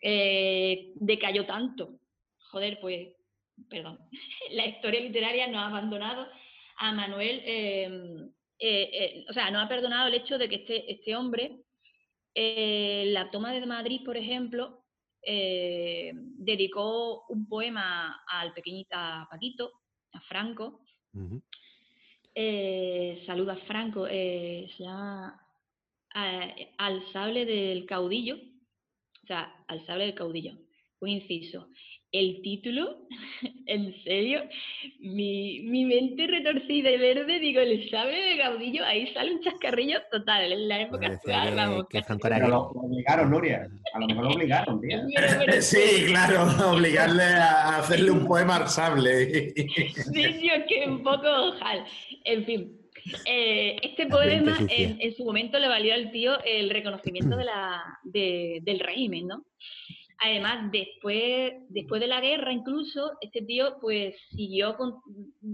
decayó 0.00 1.46
tanto? 1.46 1.98
Joder, 2.50 2.78
pues 2.80 3.08
perdón, 3.68 3.98
la 4.50 4.66
historia 4.66 5.00
literaria 5.00 5.46
no 5.46 5.58
ha 5.58 5.66
abandonado 5.66 6.26
a 6.76 6.92
Manuel, 6.92 7.42
em, 7.44 8.28
eh, 8.58 8.90
eh, 8.92 9.24
o 9.28 9.32
sea, 9.32 9.50
no 9.50 9.60
ha 9.60 9.68
perdonado 9.68 10.08
el 10.08 10.14
hecho 10.14 10.38
de 10.38 10.48
que 10.48 10.56
este, 10.56 10.92
este 10.92 11.14
hombre, 11.14 11.60
eh, 12.34 13.04
la 13.08 13.30
toma 13.30 13.52
de 13.52 13.64
Madrid, 13.66 14.00
por 14.04 14.16
ejemplo, 14.16 14.80
dedicó 15.26 17.24
un 17.30 17.48
poema 17.48 18.22
al 18.28 18.52
pequeñita 18.52 19.26
Paquito, 19.30 19.72
a 20.12 20.20
Franco. 20.20 20.84
saluda 23.24 23.54
a 23.54 23.66
Franco, 23.66 24.06
se 24.06 24.68
llama 24.78 25.40
Al 26.12 27.10
sable 27.10 27.46
del 27.46 27.86
caudillo, 27.86 28.36
o 28.36 29.26
sea, 29.26 29.64
al 29.66 29.86
sable 29.86 30.04
del 30.04 30.14
caudillo, 30.14 30.58
un 31.00 31.08
inciso 31.08 31.68
el 32.14 32.40
título, 32.42 32.96
en 33.66 33.92
serio, 34.04 34.42
mi, 35.00 35.60
mi, 35.62 35.84
mente 35.84 36.28
retorcida 36.28 36.90
y 36.90 36.96
verde, 36.96 37.40
digo, 37.40 37.60
el 37.60 37.90
sable 37.90 38.16
de 38.16 38.36
Gaudillo, 38.36 38.84
ahí 38.84 39.12
sale 39.12 39.34
un 39.34 39.42
chascarrillo 39.42 39.98
total, 40.12 40.52
en 40.52 40.68
la 40.68 40.82
época 40.82 41.08
actual, 41.08 41.54
vamos. 41.56 41.86
Que 41.90 42.02
lo, 42.48 42.70
obligaron, 42.70 43.30
Nuria, 43.30 43.68
a 43.92 43.98
lo 43.98 44.06
mejor 44.06 44.24
lo 44.24 44.30
obligaron, 44.30 44.80
tía. 44.80 45.02
sí, 45.60 46.04
claro, 46.06 46.46
obligarle 46.72 47.24
a 47.24 47.78
hacerle 47.78 48.12
un 48.12 48.26
poema 48.26 48.56
al 48.56 48.68
sable. 48.68 49.52
sí, 49.52 49.64
sí, 50.14 50.48
es 50.48 50.64
que 50.68 50.88
un 50.88 51.02
poco 51.02 51.26
ojal. 51.26 51.84
En 52.24 52.44
fin, 52.44 52.78
eh, 53.26 53.76
este 53.82 54.06
poema 54.06 54.56
en, 54.68 54.98
en, 55.00 55.16
su 55.16 55.24
momento 55.24 55.58
le 55.58 55.66
valió 55.66 55.94
al 55.94 56.12
tío 56.12 56.38
el 56.44 56.70
reconocimiento 56.70 57.36
de 57.36 57.44
la, 57.44 57.82
de, 58.04 58.60
del 58.62 58.78
régimen, 58.78 59.26
¿no? 59.26 59.44
Además, 60.24 60.72
después, 60.72 61.52
después 61.68 62.00
de 62.00 62.06
la 62.06 62.22
guerra 62.22 62.50
incluso, 62.50 63.12
este 63.20 63.42
tío 63.42 63.76
pues 63.78 64.14
siguió 64.30 64.74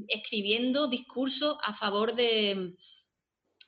escribiendo 0.06 0.86
discursos 0.86 1.58
a 1.64 1.76
favor 1.76 2.14
de, 2.14 2.74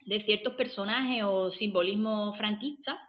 de 0.06 0.24
ciertos 0.24 0.54
personajes 0.54 1.24
o 1.24 1.50
simbolismo 1.50 2.36
franquista, 2.36 3.00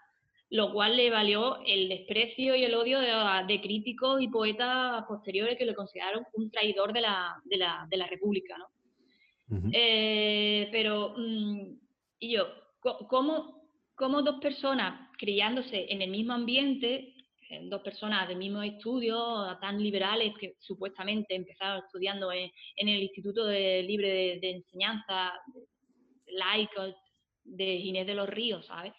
lo 0.49 0.73
cual 0.73 0.97
le 0.97 1.11
valió 1.11 1.57
el 1.67 1.87
desprecio 1.87 2.55
y 2.55 2.63
el 2.63 2.73
odio 2.73 2.99
de, 2.99 3.61
críticos 3.61 4.23
y 4.23 4.27
poetas 4.27 5.03
posteriores 5.07 5.55
que 5.55 5.65
le 5.65 5.75
consideraron 5.75 6.25
un 6.33 6.49
traidor 6.49 6.93
de 6.93 7.01
la, 7.01 7.39
de 7.45 7.57
la, 7.57 7.85
de 7.91 7.97
la 7.97 8.07
República. 8.07 8.57
¿no? 8.57 9.69
Eh, 9.71 10.67
pero, 10.71 11.13
mm, 11.15 11.75
y 12.17 12.31
yo, 12.31 12.47
¿cómo, 13.07 13.67
¿cómo 13.93 14.23
dos 14.23 14.39
personas 14.39 15.11
criándose 15.19 15.85
en 15.93 16.01
el 16.01 16.09
mismo 16.09 16.33
ambiente 16.33 17.12
dos 17.63 17.81
personas 17.81 18.27
del 18.27 18.37
mismo 18.37 18.61
estudio, 18.61 19.57
tan 19.61 19.81
liberales 19.81 20.33
que 20.39 20.55
supuestamente 20.59 21.35
empezaron 21.35 21.83
estudiando 21.83 22.31
en, 22.31 22.51
el 22.77 23.03
Instituto 23.03 23.45
de 23.45 23.83
Libre 23.83 24.39
de, 24.39 24.51
Enseñanza 24.51 25.33
laico 26.27 26.95
de 27.43 27.77
Ginés 27.79 28.07
de 28.07 28.15
los 28.15 28.29
Ríos, 28.29 28.65
¿sabes? 28.65 28.93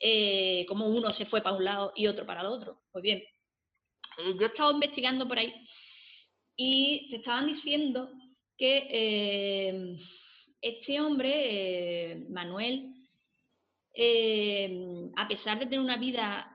Eh, 0.00 0.64
como 0.68 0.88
uno 0.88 1.12
se 1.14 1.26
fue 1.26 1.42
para 1.42 1.56
un 1.56 1.64
lado 1.64 1.92
y 1.94 2.06
otro 2.06 2.26
para 2.26 2.40
el 2.40 2.48
otro. 2.48 2.82
Pues 2.90 3.02
bien, 3.02 3.18
eh, 3.18 4.34
yo 4.34 4.42
he 4.42 4.46
estado 4.46 4.72
investigando 4.72 5.28
por 5.28 5.38
ahí 5.38 5.54
y 6.56 7.06
se 7.10 7.16
estaban 7.16 7.46
diciendo 7.46 8.10
que 8.58 8.88
eh, 8.90 9.96
este 10.60 11.00
hombre, 11.00 12.26
Manuel, 12.28 12.94
a 15.16 15.28
pesar 15.28 15.58
de 15.58 15.66
tener 15.66 15.80
una 15.80 15.96
vida 15.96 16.51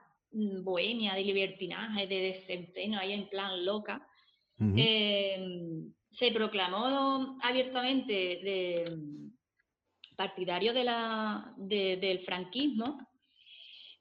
bohemia, 0.64 1.16
de 1.16 1.24
libertinaje, 1.24 2.08
de 2.08 2.34
desempeño 2.34 3.00
ahí 3.00 3.14
en 3.14 3.30
plan 3.30 3.66
loca, 3.66 4.08
em, 4.60 5.94
se 6.12 6.32
proclamó 6.32 7.38
abiertamente 7.42 8.12
de, 8.14 8.98
partidario 10.16 10.74
de 10.74 10.84
la, 10.84 11.54
del 11.58 12.20
franquismo 12.26 12.98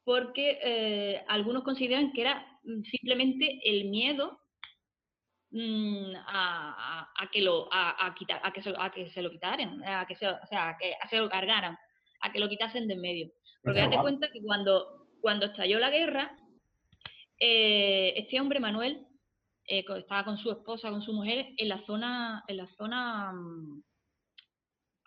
porque 0.06 0.58
eh, 0.62 1.24
algunos 1.26 1.64
consideran 1.64 2.12
que 2.12 2.20
era 2.22 2.46
mm, 2.62 2.82
simplemente 2.84 3.60
el 3.64 3.90
miedo 3.90 4.40
mm, 5.50 6.14
a, 6.28 7.28
que 7.32 7.42
lo 7.42 7.68
a, 7.72 8.14
quitar, 8.16 8.40
a, 8.44 8.52
que 8.52 8.62
se, 8.62 8.72
a 8.78 8.90
que 8.92 9.10
se 9.10 9.20
lo 9.20 9.30
quitaran, 9.30 9.82
a 9.84 10.06
que 10.06 10.14
se, 10.14 10.28
o 10.28 10.46
sea, 10.48 10.70
a 10.70 10.78
que 10.78 10.94
se 11.10 11.18
lo 11.18 11.28
cargaran, 11.28 11.76
a 12.20 12.32
que 12.32 12.38
lo 12.38 12.48
quitasen 12.48 12.86
de 12.86 12.94
en 12.94 13.00
medio. 13.00 13.32
Porque 13.62 13.80
date 13.80 13.98
cuenta 13.98 14.30
que 14.30 14.40
cuando 14.42 15.05
cuando 15.26 15.46
estalló 15.46 15.80
la 15.80 15.90
guerra, 15.90 16.38
eh, 17.40 18.14
este 18.16 18.40
hombre, 18.40 18.60
Manuel, 18.60 19.08
eh, 19.66 19.84
estaba 19.98 20.24
con 20.24 20.38
su 20.38 20.52
esposa, 20.52 20.88
con 20.88 21.02
su 21.02 21.12
mujer, 21.12 21.48
en 21.56 21.68
la 21.68 21.84
zona, 21.84 22.44
en 22.46 22.56
la 22.56 22.68
zona, 22.76 23.32
mm, 23.32 23.82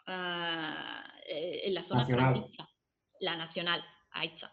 ah, 0.08 1.06
eh, 1.26 1.62
en 1.64 1.74
la 1.74 1.88
zona 1.88 2.02
nacional. 2.02 2.46
la 3.22 3.38
nacional, 3.38 3.86
ahí 4.12 4.28
está. 4.28 4.52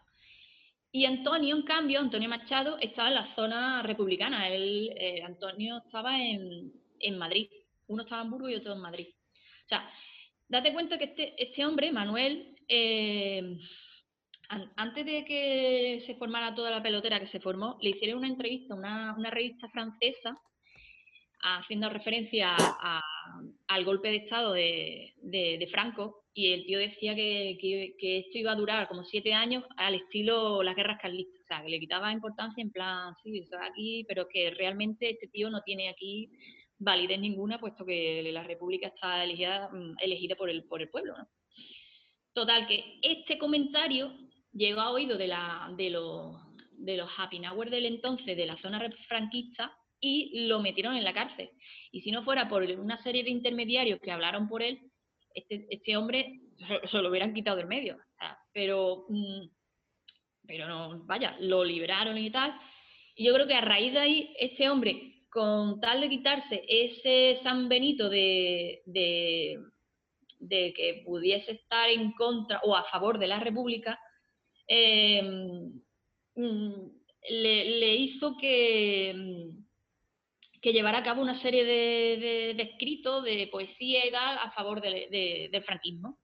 Y 0.93 1.03
Antonio, 1.03 1.57
en 1.57 1.63
cambio, 1.63 1.99
Antonio 1.99 2.29
Machado, 2.29 2.77
estaba 2.79 3.09
en 3.09 3.15
la 3.15 3.35
zona 3.35 3.83
republicana. 3.83 4.47
Él, 4.47 5.21
Antonio 5.25 5.79
estaba 5.85 6.17
en, 6.17 6.71
en, 6.97 7.17
Madrid. 7.17 7.49
Uno 7.87 8.03
estaba 8.03 8.21
en 8.21 8.31
Burgos 8.31 8.51
y 8.51 8.55
otro 8.55 8.71
en 8.71 8.79
Madrid. 8.79 9.09
O 9.65 9.67
sea, 9.67 9.91
date 10.47 10.71
cuenta 10.71 10.97
que 10.97 11.03
este, 11.03 11.43
este 11.43 11.65
hombre, 11.65 11.91
Manuel, 11.91 12.55
antes 14.49 15.05
de 15.05 15.25
que 15.25 16.03
se 16.05 16.15
formara 16.15 16.55
toda 16.55 16.71
la 16.71 16.81
pelotera 16.81 17.19
que 17.19 17.27
se 17.27 17.39
formó, 17.39 17.77
le 17.81 17.91
hicieron 17.91 18.19
una 18.19 18.27
entrevista 18.27 18.73
a 18.73 18.77
una, 18.77 19.29
revista 19.29 19.67
francesa 19.69 20.39
haciendo 21.39 21.89
referencia 21.89 22.55
al 23.67 23.85
golpe 23.85 24.09
de 24.09 24.15
Estado 24.17 24.53
de, 24.53 25.67
Franco 25.71 26.23
y 26.33 26.53
el 26.53 26.65
tío 26.65 26.79
decía 26.79 27.15
que, 27.15 27.95
esto 27.99 28.37
iba 28.37 28.51
a 28.51 28.55
durar 28.55 28.87
como 28.87 29.03
siete 29.03 29.33
años 29.33 29.63
al 29.75 29.95
estilo 29.95 30.63
las 30.63 30.75
guerras 30.75 30.99
carlistas, 31.01 31.41
o 31.41 31.47
sea, 31.47 31.61
que 31.63 31.69
le 31.69 31.79
quitaba 31.79 32.11
importancia 32.11 32.61
en 32.61 32.71
plan, 32.71 33.13
sí, 33.23 33.39
eso 33.39 33.57
aquí, 33.61 34.05
pero 34.07 34.27
que 34.27 34.51
realmente 34.51 35.09
este 35.09 35.27
tío 35.27 35.49
no 35.49 35.61
tiene 35.61 35.89
aquí 35.89 36.29
validez 36.79 37.19
ninguna, 37.19 37.59
puesto 37.59 37.85
que 37.85 38.29
la 38.31 38.43
república 38.43 38.87
está 38.87 39.23
elegida, 39.23 39.69
mm, 39.69 39.95
elegida 39.99 40.35
por, 40.35 40.49
el, 40.49 40.63
por 40.63 40.81
el 40.81 40.89
pueblo, 40.89 41.15
Total, 42.33 42.67
que 42.67 42.99
este 43.01 43.39
comentario 43.39 44.13
llegó 44.57 44.81
a 44.81 44.91
oído 44.91 45.17
de, 45.17 45.27
la, 45.27 45.71
de, 45.77 45.89
los, 45.89 46.35
de 46.77 47.01
happy 47.17 47.41
hour 47.45 47.69
del 47.69 47.85
entonces, 47.85 48.35
de 48.35 48.45
la 48.45 48.57
zona 48.57 48.81
franquista, 49.07 49.71
y 49.99 50.47
lo 50.47 50.59
metieron 50.59 50.95
en 50.95 51.03
la 51.03 51.13
cárcel. 51.13 51.49
Y 51.91 52.01
si 52.01 52.11
no 52.11 52.23
fuera 52.23 52.47
por 52.47 52.63
una 52.63 53.01
serie 53.03 53.23
de 53.23 53.31
intermediarios 53.31 53.99
que 54.01 54.11
hablaron 54.11 54.47
por 54.47 54.61
él, 54.61 54.79
este, 55.33 55.67
este 55.69 55.97
hombre 55.97 56.41
se, 56.91 56.97
lo 57.01 57.09
hubieran 57.09 57.33
quitado 57.33 57.57
del 57.57 57.67
medio. 57.67 57.97
pero, 58.53 59.05
mm, 59.09 59.47
pero 60.47 60.67
no, 60.67 61.03
vaya, 61.05 61.35
lo 61.39 61.63
liberaron 61.63 62.17
y 62.17 62.31
tal. 62.31 62.53
Y 63.15 63.25
yo 63.25 63.33
creo 63.33 63.47
que 63.47 63.55
a 63.55 63.61
raíz 63.61 63.93
de 63.93 63.99
ahí, 63.99 64.33
este 64.39 64.69
hombre, 64.69 65.23
con 65.29 65.79
tal 65.79 66.01
de 66.01 66.09
quitarse 66.09 66.63
ese 66.67 67.39
San 67.43 67.67
Benito 67.69 68.09
de, 68.09 68.81
que 70.49 71.01
pudiese 71.05 71.51
estar 71.53 71.89
en 71.89 72.11
contra 72.13 72.59
o 72.63 72.75
a 72.75 72.83
favor 72.85 73.19
de 73.19 73.27
la 73.27 73.39
República, 73.39 73.99
em, 74.67 75.81
mm, 76.35 76.91
le, 77.29 77.95
hizo 77.95 78.37
que, 78.37 79.51
que 80.61 80.73
llevara 80.73 80.99
a 80.99 81.03
cabo 81.03 81.21
una 81.21 81.41
serie 81.41 81.65
de, 81.65 82.51
escritos, 82.61 83.23
de 83.23 83.47
poesía 83.51 84.05
y 84.05 84.11
tal, 84.11 84.37
a 84.37 84.51
favor 84.51 84.81
del 84.81 85.63
franquismo. 85.63 86.19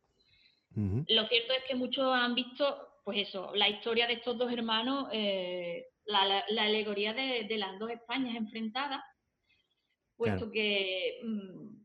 Lo 0.75 1.27
cierto 1.27 1.53
es 1.53 1.63
que 1.67 1.75
muchos 1.75 2.11
han 2.13 2.33
visto, 2.33 2.99
pues 3.03 3.27
eso, 3.27 3.53
la 3.53 3.69
historia 3.69 4.07
de 4.07 4.13
estos 4.13 4.37
dos 4.37 4.51
hermanos 4.51 5.07
eh, 5.11 5.85
la, 6.05 6.43
alegoría 6.59 7.13
de, 7.13 7.57
las 7.57 7.77
dos 7.79 7.91
Españas 7.91 8.35
enfrentadas, 8.35 9.01
puesto 10.15 10.51
que 10.51 11.19
mm, 11.23 11.83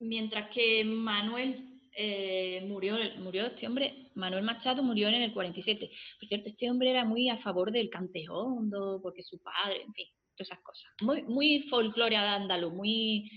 mientras 0.00 0.50
que 0.50 0.84
Manuel 0.84 1.73
eh, 1.96 2.64
murió, 2.66 2.96
murió 3.18 3.46
este 3.46 3.66
hombre, 3.66 4.10
Manuel 4.14 4.44
Machado 4.44 4.82
murió 4.82 5.08
en 5.08 5.14
el 5.14 5.32
47. 5.32 5.90
Por 6.18 6.28
cierto, 6.28 6.48
este 6.48 6.70
hombre 6.70 6.90
era 6.90 7.04
muy 7.04 7.28
a 7.28 7.38
favor 7.38 7.70
del 7.70 7.90
cantejondo, 7.90 9.00
porque 9.02 9.22
su 9.22 9.40
padre, 9.40 9.82
en 9.82 9.92
fin, 9.94 10.06
todas 10.36 10.50
esas 10.50 10.60
cosas. 10.62 10.90
Muy, 11.02 11.22
muy 11.22 11.62
folclore 11.70 12.16
andaluz, 12.16 12.72
muy, 12.72 13.30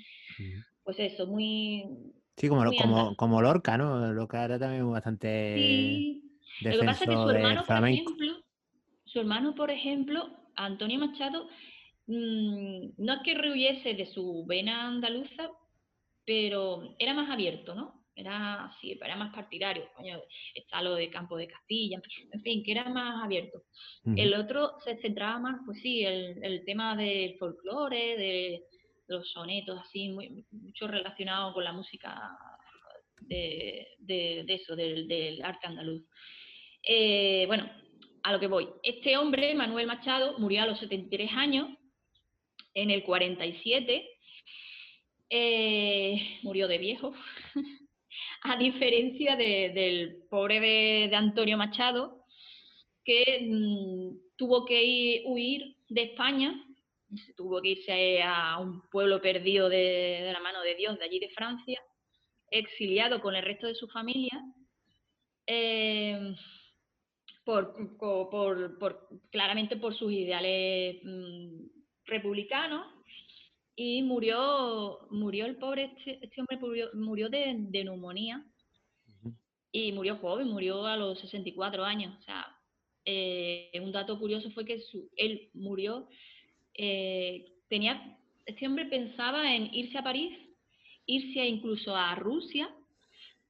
pues 0.84 0.98
eso, 1.00 1.28
muy... 1.28 1.84
Sí, 2.36 2.50
como, 2.50 2.64
como, 2.72 3.16
como 3.16 3.42
Lorca, 3.42 3.78
¿no? 3.78 4.12
Lorca 4.14 4.44
era 4.46 4.60
también 4.60 4.90
bastante... 4.92 5.56
Sí. 5.56 6.24
Lo 6.62 6.72
que 6.72 6.86
pasa 6.86 7.04
es 7.04 7.10
que 7.10 7.16
su 7.16 7.30
hermano, 7.30 7.64
por 7.66 7.88
ejemplo, 7.88 8.44
su 9.06 9.20
hermano, 9.20 9.56
por 9.56 9.72
ejemplo, 9.72 10.30
Antonio 10.56 11.00
Machado, 11.00 11.48
mm, 12.08 12.90
no 12.98 13.14
es 13.14 13.20
que 13.24 13.36
rehuyese 13.36 13.94
de 13.94 14.06
su 14.08 14.46
vena 14.46 14.88
andaluza, 14.88 15.52
pero 16.26 16.96
era 16.98 17.14
más 17.14 17.30
abierto, 17.30 17.76
¿no? 17.76 18.07
Era, 18.20 18.72
sí, 18.82 18.98
era 19.00 19.16
más 19.16 19.34
partidario. 19.34 19.88
está 20.56 20.82
lo 20.82 20.96
de 20.96 21.10
Campo 21.10 21.38
de 21.38 21.48
Castilla, 21.48 22.02
en 22.32 22.42
fin, 22.42 22.64
que 22.64 22.72
era 22.72 22.90
más 22.90 23.24
abierto. 23.24 23.64
El 24.16 24.34
otro 24.34 24.72
se 24.84 24.98
centraba 24.98 25.38
más, 25.38 25.62
pues 25.66 25.80
sí, 25.82 26.04
el, 26.04 26.44
el 26.44 26.66
tema 26.66 26.96
del 26.96 27.38
folclore, 27.38 28.18
de 28.18 28.64
los 29.08 29.30
sonetos, 29.32 29.80
así, 29.80 30.10
muy, 30.10 30.46
mucho 30.52 30.88
relacionado 30.88 31.54
con 31.54 31.64
la 31.64 31.74
música 31.74 32.38
de, 33.22 34.46
eso, 34.48 34.76
del, 34.76 35.42
arte 35.44 35.68
andaluz. 35.68 36.04
Eh, 36.84 37.46
bueno, 37.48 37.70
a 38.24 38.32
lo 38.32 38.40
que 38.40 38.48
voy. 38.48 38.68
Este 38.84 39.18
hombre, 39.18 39.54
Manuel 39.56 39.88
Machado, 39.88 40.38
murió 40.40 40.64
a 40.64 40.68
los 40.68 40.80
73 40.80 41.32
años, 41.34 41.70
en 42.74 42.92
el 42.92 43.04
47, 43.04 44.08
eh, 45.30 46.40
murió 46.44 46.68
de 46.68 46.78
viejo, 46.78 47.14
a 48.44 48.58
diferencia 48.58 49.36
del 49.36 50.24
pobre 50.30 50.60
de, 50.60 51.16
Antonio 51.16 51.58
Machado, 51.58 52.24
que 53.04 53.48
mm, 53.50 54.36
tuvo 54.36 54.66
que 54.66 55.24
huir 55.26 55.78
de 55.90 56.04
España, 56.04 56.54
tuvo 57.36 57.62
que 57.62 57.70
irse 57.70 58.22
a 58.22 58.60
un 58.60 58.82
pueblo 58.90 59.22
perdido 59.22 59.70
de, 59.70 60.30
la 60.32 60.40
mano 60.40 60.62
de 60.62 60.76
Dios, 60.76 60.98
de 61.00 61.06
allí 61.06 61.20
de 61.20 61.30
Francia, 61.30 61.82
exiliado 62.52 63.22
con 63.22 63.36
el 63.36 63.44
resto 63.44 63.68
de 63.68 63.76
su 63.76 63.88
familia. 63.88 64.42
Eh, 65.46 66.36
por, 67.46 67.74
claramente 69.32 69.78
por 69.78 69.96
sus 69.96 70.12
ideales 70.12 70.98
mm, 71.02 71.66
republicanos 72.06 72.97
y 73.80 74.02
murió, 74.02 75.08
murió 75.12 75.46
el 75.46 75.56
pobre, 75.58 75.94
este, 75.96 76.26
este 76.26 76.42
hombre 76.42 76.58
murió, 76.96 77.30
de, 77.30 77.54
neumonía 77.54 78.44
y 79.72 79.92
murió 79.92 80.18
joven, 80.18 80.48
murió 80.48 80.88
a 80.88 80.98
los 80.98 81.20
64 81.20 81.86
años. 81.86 82.18
O 82.18 82.22
sea, 82.24 82.48
eh, 83.06 83.80
un 83.80 83.92
dato 83.92 84.18
curioso 84.18 84.50
fue 84.50 84.66
que 84.66 84.82
él 85.16 85.52
murió, 85.54 86.10
eh, 86.74 87.46
tenía, 87.70 88.18
este 88.48 88.66
hombre 88.66 88.86
pensaba 88.86 89.54
en 89.54 89.72
irse 89.72 90.00
a 90.00 90.04
París, 90.04 90.36
irse 91.06 91.46
incluso 91.46 91.96
a 91.96 92.16
Rusia 92.16 92.76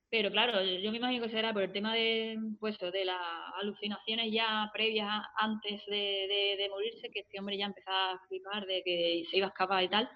pero 0.10 0.32
claro, 0.32 0.64
yo 0.64 0.92
me 0.92 0.98
imagino 0.98 1.26
que 1.26 1.32
será 1.32 1.52
por 1.52 1.64
el 1.64 1.72
tema 1.74 1.94
de, 1.94 2.38
pues, 2.60 2.78
de 2.80 3.04
las 3.04 3.20
alucinaciones 3.62 4.32
ya 4.32 4.70
previas 4.74 5.22
antes 5.36 5.86
de, 5.88 6.68
morirse, 6.70 7.10
que 7.10 7.22
este 7.22 7.40
hombre 7.40 7.58
ya 7.58 7.66
empezaba 7.66 8.12
a 8.12 8.20
flipar 8.28 8.66
de 8.66 8.84
que 8.84 9.26
se 9.30 9.38
iba 9.38 9.48
a 9.48 9.50
escapar 9.50 9.84
y 9.84 9.90
tal. 9.90 10.10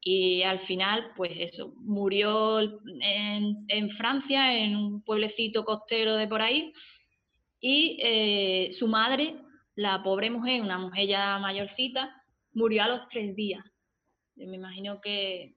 Y 0.00 0.42
al 0.42 0.60
final, 0.66 1.12
pues 1.16 1.32
eso, 1.36 1.72
murió 1.78 2.60
en, 3.00 3.90
Francia, 3.96 4.56
en 4.56 4.76
un 4.76 5.02
pueblecito 5.02 5.64
costero 5.64 6.16
de 6.16 6.28
por 6.28 6.42
ahí, 6.42 6.72
y 7.60 7.98
eh, 8.02 8.72
su 8.78 8.86
madre, 8.86 9.36
la 9.74 10.02
pobre 10.02 10.30
mujer, 10.30 10.60
una 10.62 10.78
mujer 10.78 11.08
ya 11.08 11.38
mayorcita, 11.38 12.14
murió 12.52 12.84
a 12.84 12.88
los 12.88 13.08
tres 13.08 13.34
días. 13.34 13.64
Yo 14.36 14.48
me 14.48 14.56
imagino 14.56 15.00
que 15.00 15.54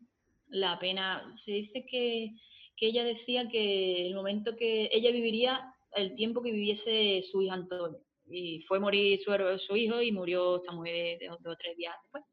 la 0.48 0.80
pena, 0.80 1.24
se 1.44 1.52
dice 1.52 1.86
que 1.90 2.32
que 2.78 2.88
ella 2.88 3.04
decía 3.04 3.48
que 3.50 4.08
el 4.08 4.16
momento 4.16 4.56
que 4.56 4.90
ella 4.92 5.12
viviría 5.12 5.74
el 5.94 6.16
tiempo 6.16 6.42
que 6.42 6.52
viviese 6.52 7.24
su 7.32 7.42
hijo 7.42 7.54
Antonio. 7.54 8.00
Y 8.28 8.62
fue 8.68 8.80
morir 8.80 9.20
su, 9.24 9.32
su 9.68 9.76
hijo 9.76 10.02
y 10.02 10.12
murió 10.12 10.58
esta 10.58 10.72
mujer 10.72 11.20
dos 11.30 11.54
o 11.54 11.56
tres 11.56 11.78
días 11.78 11.94
después. 12.04 12.24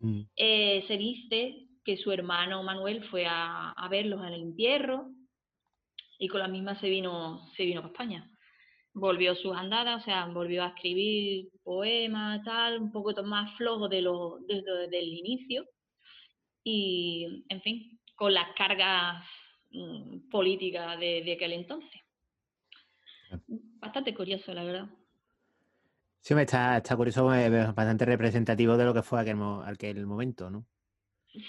Mm. 0.00 0.22
Eh, 0.36 0.84
se 0.86 0.96
dice 0.96 1.66
que 1.84 1.96
su 1.96 2.12
hermano 2.12 2.62
Manuel 2.62 3.04
fue 3.04 3.26
a, 3.26 3.72
a, 3.72 3.88
verlos 3.88 4.20
en 4.20 4.34
el 4.34 4.42
entierro 4.42 5.08
y 6.18 6.28
con 6.28 6.40
la 6.40 6.48
misma 6.48 6.78
se 6.78 6.88
vino, 6.88 7.40
se 7.56 7.64
vino 7.64 7.80
a 7.80 7.86
España. 7.86 8.30
Volvió 8.92 9.34
sus 9.34 9.56
andadas, 9.56 10.02
o 10.02 10.04
sea, 10.04 10.26
volvió 10.26 10.62
a 10.62 10.68
escribir 10.68 11.48
poemas, 11.62 12.44
tal, 12.44 12.80
un 12.80 12.92
poco 12.92 13.14
más 13.22 13.56
flojo 13.56 13.88
de 13.88 14.02
lo, 14.02 14.38
desde, 14.46 14.98
el 14.98 15.08
inicio. 15.08 15.64
Y, 16.62 17.44
en 17.48 17.62
fin, 17.62 17.98
con 18.16 18.34
las 18.34 18.52
cargas 18.54 19.24
política 20.30 20.96
de, 20.96 21.32
aquel 21.32 21.52
entonces. 21.52 22.00
Bastante 23.80 24.14
curioso, 24.14 24.52
la 24.52 24.64
verdad. 24.64 24.88
Sí, 26.20 26.34
me 26.34 26.42
está, 26.42 26.76
está 26.76 26.96
curioso, 26.96 27.24
bastante 27.24 28.04
representativo 28.04 28.76
de 28.76 28.84
lo 28.84 28.92
que 28.92 29.02
fue 29.02 29.20
aquel, 29.20 29.38
aquel 29.64 30.06
momento, 30.06 30.50
¿no? 30.50 30.66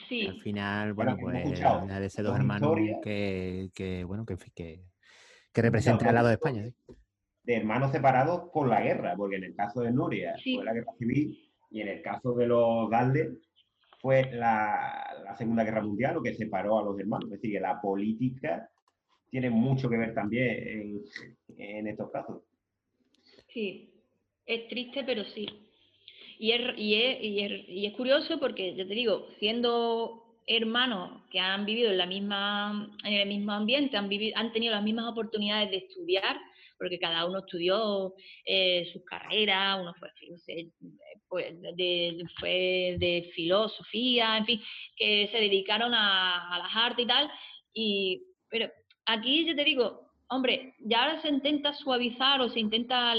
Sí. 0.07 0.27
al 0.27 0.39
final, 0.41 0.93
bueno, 0.93 1.17
pues 1.19 1.43
de 1.43 2.05
esos 2.05 2.23
dos 2.23 2.35
hermanos 2.35 2.77
que, 3.01 4.05
bueno, 4.07 4.25
que, 4.25 4.37
que, 4.53 4.83
que 5.51 5.61
representan 5.61 6.09
al 6.09 6.15
lado 6.15 6.27
de 6.27 6.35
España. 6.35 6.69
De 7.43 7.55
hermanos 7.55 7.91
separados 7.91 8.49
por 8.53 8.67
la 8.67 8.81
guerra, 8.81 9.15
porque 9.17 9.37
en 9.37 9.45
el 9.45 9.55
caso 9.55 9.81
de 9.81 9.91
Nuria 9.91 10.35
fue 10.43 10.63
la 10.63 10.73
guerra 10.73 10.93
civil 10.99 11.51
y 11.71 11.81
en 11.81 11.87
el 11.87 12.01
caso 12.01 12.33
de 12.33 12.45
los 12.45 12.89
Galdes 12.89 13.29
fue 14.01 14.31
la, 14.33 15.35
Segunda 15.37 15.63
Guerra 15.63 15.81
Mundial 15.81 16.15
lo 16.15 16.23
que 16.23 16.33
separó 16.33 16.79
a 16.79 16.83
los 16.83 16.99
hermanos. 16.99 17.25
Es 17.25 17.41
decir, 17.41 17.53
que 17.53 17.59
la 17.59 17.79
política 17.79 18.69
tiene 19.29 19.49
mucho 19.49 19.89
que 19.89 19.97
ver 19.97 20.13
también 20.13 21.01
en, 21.57 21.87
estos 21.87 22.11
casos. 22.11 22.43
Sí, 23.53 23.93
es 24.45 24.67
triste, 24.67 25.03
pero 25.05 25.23
sí. 25.23 25.47
Y 26.37 26.51
es, 26.51 26.77
y, 26.77 26.95
es, 26.95 27.69
y, 27.69 27.85
es, 27.85 27.93
curioso 27.93 28.39
porque, 28.39 28.75
yo 28.75 28.87
te 28.87 28.93
digo, 28.93 29.27
siendo 29.39 30.37
hermanos 30.47 31.21
que 31.29 31.39
han 31.39 31.65
vivido 31.65 31.91
en, 31.91 31.97
la 31.97 32.07
misma, 32.07 32.91
en 33.05 33.13
el 33.13 33.27
mismo 33.27 33.53
ambiente, 33.53 33.95
han, 33.95 34.09
vivido, 34.09 34.37
han 34.37 34.51
tenido 34.51 34.73
las 34.73 34.83
mismas 34.83 35.05
oportunidades 35.05 35.69
de 35.69 35.77
estudiar, 35.77 36.37
porque 36.77 36.99
cada 36.99 37.25
uno 37.25 37.39
estudió 37.39 38.15
eh, 38.43 38.89
sus 38.91 39.05
carreras, 39.05 39.79
uno 39.79 39.93
fue, 39.99 40.09
pues, 40.27 40.43
de, 41.37 42.23
fue 42.39 42.97
de 42.99 43.31
filosofía, 43.33 44.37
en 44.37 44.45
fin, 44.45 44.61
que 44.95 45.29
se 45.31 45.37
dedicaron 45.37 45.93
a, 45.93 46.59
las 46.59 46.75
artes 46.75 47.05
y 47.05 47.07
tal. 47.07 47.31
Y, 47.73 48.23
pero 48.49 48.69
aquí 49.05 49.45
yo 49.45 49.55
te 49.55 49.63
digo, 49.63 50.11
hombre, 50.29 50.75
ya 50.79 51.03
ahora 51.03 51.21
se 51.21 51.29
intenta 51.29 51.73
suavizar 51.73 52.41
o 52.41 52.49
se 52.49 52.59
intenta 52.59 53.13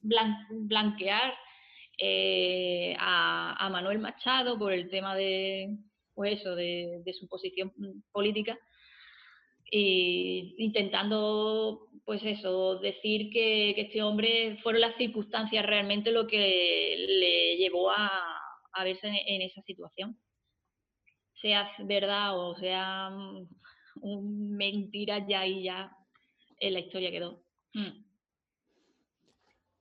blanquear 0.00 1.34
eh, 1.98 2.96
a, 2.98 3.68
Manuel 3.70 3.98
Machado 3.98 4.58
por 4.58 4.72
el 4.72 4.88
tema 4.90 5.14
de, 5.14 5.76
pues 6.14 6.40
eso, 6.40 6.54
de, 6.54 7.02
de 7.04 7.12
su 7.12 7.28
posición 7.28 7.72
política, 8.12 8.58
y 9.70 10.54
intentando, 10.58 11.88
pues 12.04 12.22
eso, 12.24 12.78
decir 12.78 13.30
que, 13.30 13.70
este 13.70 14.02
hombre 14.02 14.58
fueron 14.62 14.80
las 14.80 14.96
circunstancias 14.96 15.64
realmente 15.64 16.12
lo 16.12 16.26
que 16.26 16.96
le 17.08 17.56
llevó 17.56 17.90
a, 17.90 18.10
a 18.72 18.84
verse 18.84 19.08
en, 19.08 19.42
esa 19.42 19.62
situación. 19.62 20.18
Sea 21.40 21.70
verdad 21.84 22.38
o 22.38 22.54
sea 22.56 23.10
mm, 23.10 23.48
un 24.02 24.56
mentira, 24.56 25.26
ya 25.26 25.46
y 25.46 25.64
ya 25.64 25.96
en 26.58 26.74
la 26.74 26.80
historia 26.80 27.10
quedó. 27.10 27.42
Mm. 27.74 28.04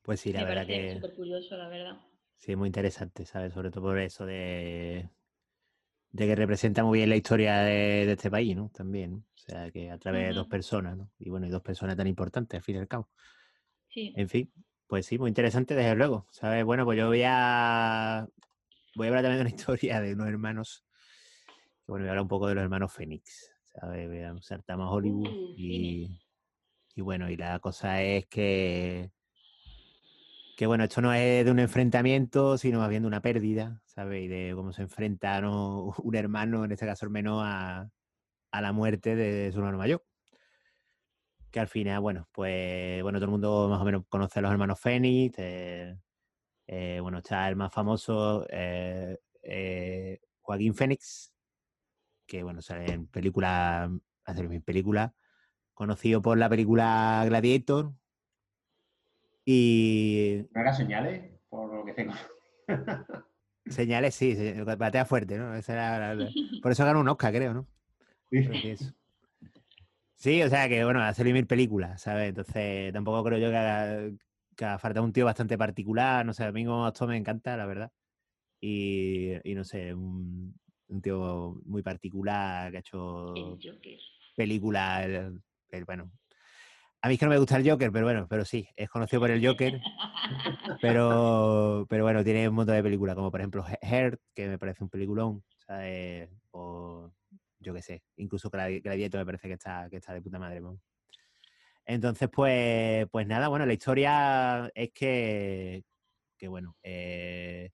Pues 0.04 0.22
sí, 0.22 0.34
la 0.34 0.44
verdad 0.44 0.66
que... 0.66 0.94
súper 0.94 1.14
curioso, 1.14 1.56
la 1.58 1.68
verdad. 1.68 2.00
Sí, 2.38 2.56
muy 2.56 2.68
interesante, 2.68 3.26
¿sabes? 3.26 3.54
Sobre 3.54 3.70
todo 3.70 3.84
por 3.84 4.00
eso 4.00 4.26
de, 4.26 5.10
de 6.12 6.28
que 6.28 6.36
representa 6.36 6.84
muy 6.84 7.00
bien 7.00 7.10
la 7.10 7.16
historia 7.16 7.60
de, 7.60 8.12
este 8.12 8.32
país, 8.32 8.56
¿no? 8.56 8.70
También, 8.74 9.26
O 9.36 9.38
sea, 9.38 9.72
que 9.72 9.92
a 9.92 9.98
través 9.98 10.30
de 10.30 10.34
dos 10.34 10.48
personas, 10.48 10.98
¿no? 10.98 11.12
Y 11.20 11.30
bueno, 11.30 11.46
y 11.48 11.50
dos 11.50 11.62
personas 11.62 11.96
tan 11.96 12.08
importantes, 12.08 12.58
al 12.58 12.64
fin 12.64 12.76
y 12.76 12.80
al 12.80 12.88
cabo. 12.88 13.10
Sí. 13.90 14.14
En 14.16 14.30
fin, 14.30 14.52
pues 14.88 15.06
sí, 15.06 15.18
muy 15.18 15.30
interesante, 15.30 15.76
desde 15.76 15.96
luego, 15.96 16.28
¿sabes? 16.32 16.64
Bueno, 16.66 16.86
pues 16.86 16.98
yo 16.98 17.08
voy 17.08 17.24
a... 17.26 18.28
Voy 18.96 19.06
a 19.06 19.10
hablar 19.10 19.24
también 19.24 19.44
de 19.44 19.50
una 19.50 19.56
historia 19.56 20.02
de 20.02 20.14
unos 20.14 20.28
hermanos, 20.28 20.84
bueno, 21.88 22.04
voy 22.04 22.10
a 22.10 22.12
hablar 22.12 22.24
un 22.24 22.28
poco 22.28 22.48
de 22.48 22.56
los 22.56 22.64
hermanos 22.64 22.92
Fénix, 22.92 23.52
¿sabes? 23.64 24.08
Voy 24.08 24.22
a 24.22 24.34
Hollywood 24.90 25.28
uh, 25.28 25.54
y, 25.58 26.20
y 26.96 27.02
bueno, 27.02 27.30
y 27.30 27.38
la 27.38 27.60
cosa 27.60 28.02
es 28.02 28.26
que 28.28 29.12
que 30.60 30.68
bueno, 30.68 30.84
esto 30.84 31.00
no 31.00 31.14
es 31.14 31.46
de 31.46 31.52
un 31.52 31.60
enfrentamiento, 31.60 32.58
sino 32.58 32.80
más 32.80 32.90
bien 32.90 33.04
de 33.04 33.08
una 33.08 33.22
pérdida, 33.22 33.82
¿sabes? 33.86 34.26
Y 34.26 34.28
de 34.28 34.52
cómo 34.54 34.74
se 34.74 34.82
enfrenta 34.82 35.40
un 36.04 36.16
hermano, 36.16 36.66
en 36.66 36.74
este 36.74 36.86
caso 36.86 37.06
el 37.06 37.12
menor, 37.14 37.46
a, 37.46 37.90
la 38.52 38.74
muerte 38.74 39.16
de 39.16 39.54
su 39.54 39.60
hermano 39.60 39.78
mayor. 39.78 40.04
Que 41.50 41.62
al 41.62 41.70
final, 41.70 42.02
bueno, 42.02 42.28
pues 42.34 43.02
bueno, 43.04 43.20
todo 43.20 43.28
el 43.28 43.32
mundo 43.32 43.70
más 43.70 43.82
o 43.82 43.86
menos 43.86 44.04
conoce 44.10 44.40
a 44.40 44.42
los 44.42 44.52
hermanos 44.52 44.78
Fénix. 44.82 45.36
Eh, 45.40 45.98
eh, 46.68 47.00
bueno, 47.02 47.20
está 47.20 47.48
el 47.48 47.56
más 47.56 47.74
famoso, 47.74 48.46
eh, 48.50 49.18
Joaquín 50.42 50.76
Fénix, 50.76 51.32
que 52.28 52.44
bueno, 52.44 52.62
sale 52.62 52.92
en 52.92 53.08
película, 53.08 53.90
hace 54.26 54.60
película, 54.60 55.16
conocido 55.74 56.22
por 56.22 56.38
la 56.38 56.50
película 56.50 57.24
Gladiator, 57.26 57.94
y... 59.52 60.46
¿No 60.54 60.62
era 60.62 60.72
señales? 60.74 61.24
Por 61.50 61.74
lo 61.74 61.84
que 61.84 61.94
tengo. 61.94 62.14
señales, 63.66 64.14
sí, 64.14 64.36
batea 64.78 65.06
fuerte, 65.06 65.40
¿no? 65.40 65.60
Por 66.62 66.72
eso 66.72 66.86
ganó 66.86 67.00
un 67.00 67.10
Oscar, 67.10 67.34
creo, 67.34 67.56
¿no? 67.56 67.68
Sí. 70.16 70.44
o 70.44 70.50
sea 70.50 70.70
que, 70.70 70.84
bueno, 70.84 71.02
hace 71.02 71.24
mil 71.24 71.48
películas, 71.48 72.00
¿sabes? 72.00 72.30
Entonces, 72.30 72.94
tampoco 72.94 73.24
creo 73.24 73.40
yo 73.40 73.50
que 73.50 73.58
haga, 73.58 74.12
que 74.56 74.78
falta 74.78 75.02
un 75.02 75.14
tío 75.14 75.26
bastante 75.26 75.58
particular, 75.58 76.24
no 76.28 76.34
sé, 76.34 76.44
a 76.44 76.52
mí 76.52 76.64
como 76.64 76.86
actor 76.86 77.08
me 77.08 77.18
encanta, 77.18 77.58
la 77.58 77.66
verdad. 77.66 77.92
Y, 78.62 79.34
no 79.56 79.64
sé, 79.64 79.96
un, 79.96 80.54
tío 81.02 81.60
muy 81.66 81.82
particular 81.82 82.70
que 82.70 82.78
ha 82.78 82.82
hecho 82.82 83.34
películas, 84.36 85.08
bueno, 85.88 86.12
a 87.02 87.08
mí 87.08 87.14
es 87.14 87.20
que 87.20 87.26
no 87.26 87.32
me 87.32 87.38
gusta 87.38 87.58
el 87.58 87.70
Joker, 87.70 87.92
pero 87.92 88.06
bueno, 88.06 88.28
pero 88.30 88.44
sí, 88.44 88.68
es 88.76 88.90
conocido 88.90 89.22
por 89.22 89.32
el 89.32 89.46
Joker. 89.46 89.80
pero, 90.82 91.86
pero 91.90 92.04
bueno, 92.04 92.24
tiene 92.24 92.50
un 92.50 92.56
montón 92.56 92.76
de 92.76 92.84
películas, 92.84 93.16
como 93.16 93.32
por 93.32 93.40
ejemplo 93.40 93.64
Heart, 93.82 94.20
que 94.36 94.48
me 94.48 94.60
parece 94.60 94.84
un 94.84 94.90
peliculón, 94.90 95.44
¿sabes? 95.66 96.30
O 96.52 97.12
yo 97.60 97.74
qué 97.74 97.82
sé, 97.82 98.04
incluso 98.18 98.50
Gladiator 98.50 99.20
me 99.20 99.26
parece 99.26 99.48
que 99.48 99.54
está, 99.54 99.88
que 99.90 99.98
está 99.98 100.14
de 100.14 100.22
puta 100.22 100.40
madre. 100.40 100.62
Entonces, 101.86 102.30
pues, 102.32 103.08
pues 103.12 103.28
nada, 103.28 103.48
bueno, 103.48 103.66
la 103.66 103.74
historia 103.74 104.70
es 104.76 104.92
que, 104.94 105.84
que 106.38 106.48
bueno, 106.48 106.76
eh, 106.84 107.72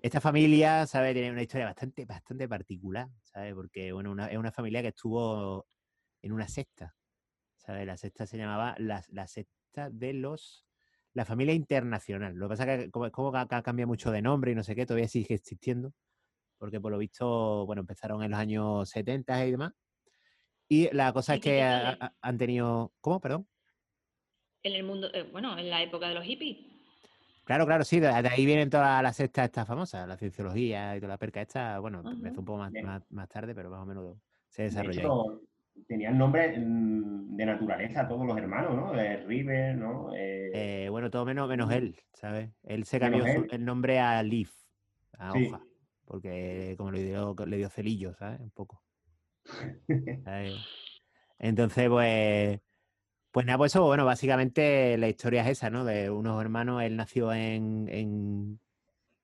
esta 0.00 0.20
familia, 0.20 0.86
¿sabes? 0.86 1.12
Tiene 1.14 1.30
una 1.30 1.42
historia 1.42 1.66
bastante, 1.66 2.04
bastante 2.06 2.48
particular, 2.48 3.08
¿sabes? 3.22 3.54
Porque, 3.54 3.92
bueno, 3.92 4.16
es 4.26 4.36
una 4.38 4.52
familia 4.52 4.82
que 4.82 4.88
estuvo 4.88 5.66
en 6.22 6.32
una 6.32 6.48
secta, 6.48 6.94
la 7.68 7.96
sexta 7.96 8.26
se 8.26 8.36
llamaba 8.36 8.74
la, 8.78 9.02
la 9.10 9.26
sexta 9.26 9.90
de 9.90 10.12
los... 10.12 10.66
La 11.14 11.26
familia 11.26 11.54
internacional. 11.54 12.34
Lo 12.34 12.46
que 12.46 12.52
pasa 12.52 12.74
es 12.74 12.84
que 12.84 12.90
como, 12.90 13.10
como 13.10 13.36
ha 13.36 13.46
cambiado 13.62 13.86
mucho 13.86 14.10
de 14.10 14.22
nombre 14.22 14.52
y 14.52 14.54
no 14.54 14.62
sé 14.62 14.74
qué, 14.74 14.86
todavía 14.86 15.08
sigue 15.08 15.34
existiendo. 15.34 15.92
Porque 16.56 16.80
por 16.80 16.90
lo 16.90 16.96
visto, 16.96 17.66
bueno, 17.66 17.80
empezaron 17.80 18.22
en 18.22 18.30
los 18.30 18.40
años 18.40 18.88
70 18.88 19.46
y 19.46 19.50
demás. 19.50 19.72
Y 20.68 20.88
la 20.94 21.12
cosa 21.12 21.34
es 21.34 21.40
que 21.42 21.62
han 21.62 22.38
tenido... 22.38 22.94
¿Cómo? 23.00 23.20
Perdón. 23.20 23.46
En 24.62 24.72
el 24.72 24.84
mundo, 24.84 25.10
eh, 25.12 25.28
bueno, 25.30 25.58
en 25.58 25.68
la 25.68 25.82
época 25.82 26.08
de 26.08 26.14
los 26.14 26.24
hippies. 26.24 26.72
Claro, 27.44 27.66
claro, 27.66 27.84
sí, 27.84 27.98
de, 27.98 28.08
ahí 28.08 28.46
vienen 28.46 28.70
todas 28.70 29.02
las 29.02 29.16
sectas 29.16 29.46
estas 29.46 29.66
famosas, 29.66 30.06
la 30.06 30.16
cienciología 30.16 30.96
y 30.96 31.00
toda 31.00 31.14
la 31.14 31.18
perca 31.18 31.42
esta, 31.42 31.80
bueno, 31.80 32.00
empezó 32.08 32.38
un 32.38 32.46
poco 32.46 32.58
más, 32.58 32.72
más, 33.10 33.28
tarde, 33.28 33.54
pero 33.54 33.68
más 33.68 33.80
o 33.80 33.84
menos 33.86 34.16
se 34.48 34.62
desarrolló 34.62 35.40
tenían 35.86 36.18
nombre 36.18 36.58
mm, 36.58 37.36
de 37.36 37.46
naturaleza 37.46 38.08
todos 38.08 38.26
los 38.26 38.36
hermanos, 38.36 38.74
¿no? 38.74 38.92
River, 39.26 39.76
¿no? 39.76 40.14
Eh, 40.14 40.84
eh, 40.84 40.88
bueno, 40.88 41.10
todo 41.10 41.24
menos, 41.24 41.48
menos 41.48 41.70
él, 41.72 41.96
¿sabes? 42.12 42.50
Él 42.62 42.84
se 42.84 43.00
cambió 43.00 43.24
el 43.26 43.64
nombre 43.64 43.98
a 43.98 44.22
Leaf, 44.22 44.50
a 45.18 45.32
hoja, 45.32 45.62
porque 46.04 46.74
como 46.76 46.90
le 46.90 47.02
dio, 47.02 47.34
le 47.46 47.56
dio 47.56 47.68
celillo, 47.70 48.14
¿sabes? 48.14 48.40
Un 48.40 48.50
poco. 48.50 48.82
Entonces, 51.38 51.88
pues, 51.88 52.60
pues 53.30 53.46
nada, 53.46 53.58
pues 53.58 53.72
eso, 53.72 53.84
bueno, 53.84 54.04
básicamente 54.04 54.96
la 54.98 55.08
historia 55.08 55.42
es 55.42 55.58
esa, 55.58 55.70
¿no? 55.70 55.84
De 55.84 56.10
unos 56.10 56.40
hermanos, 56.40 56.82
él 56.82 56.96
nació 56.96 57.32
en, 57.32 57.88
en 57.88 58.60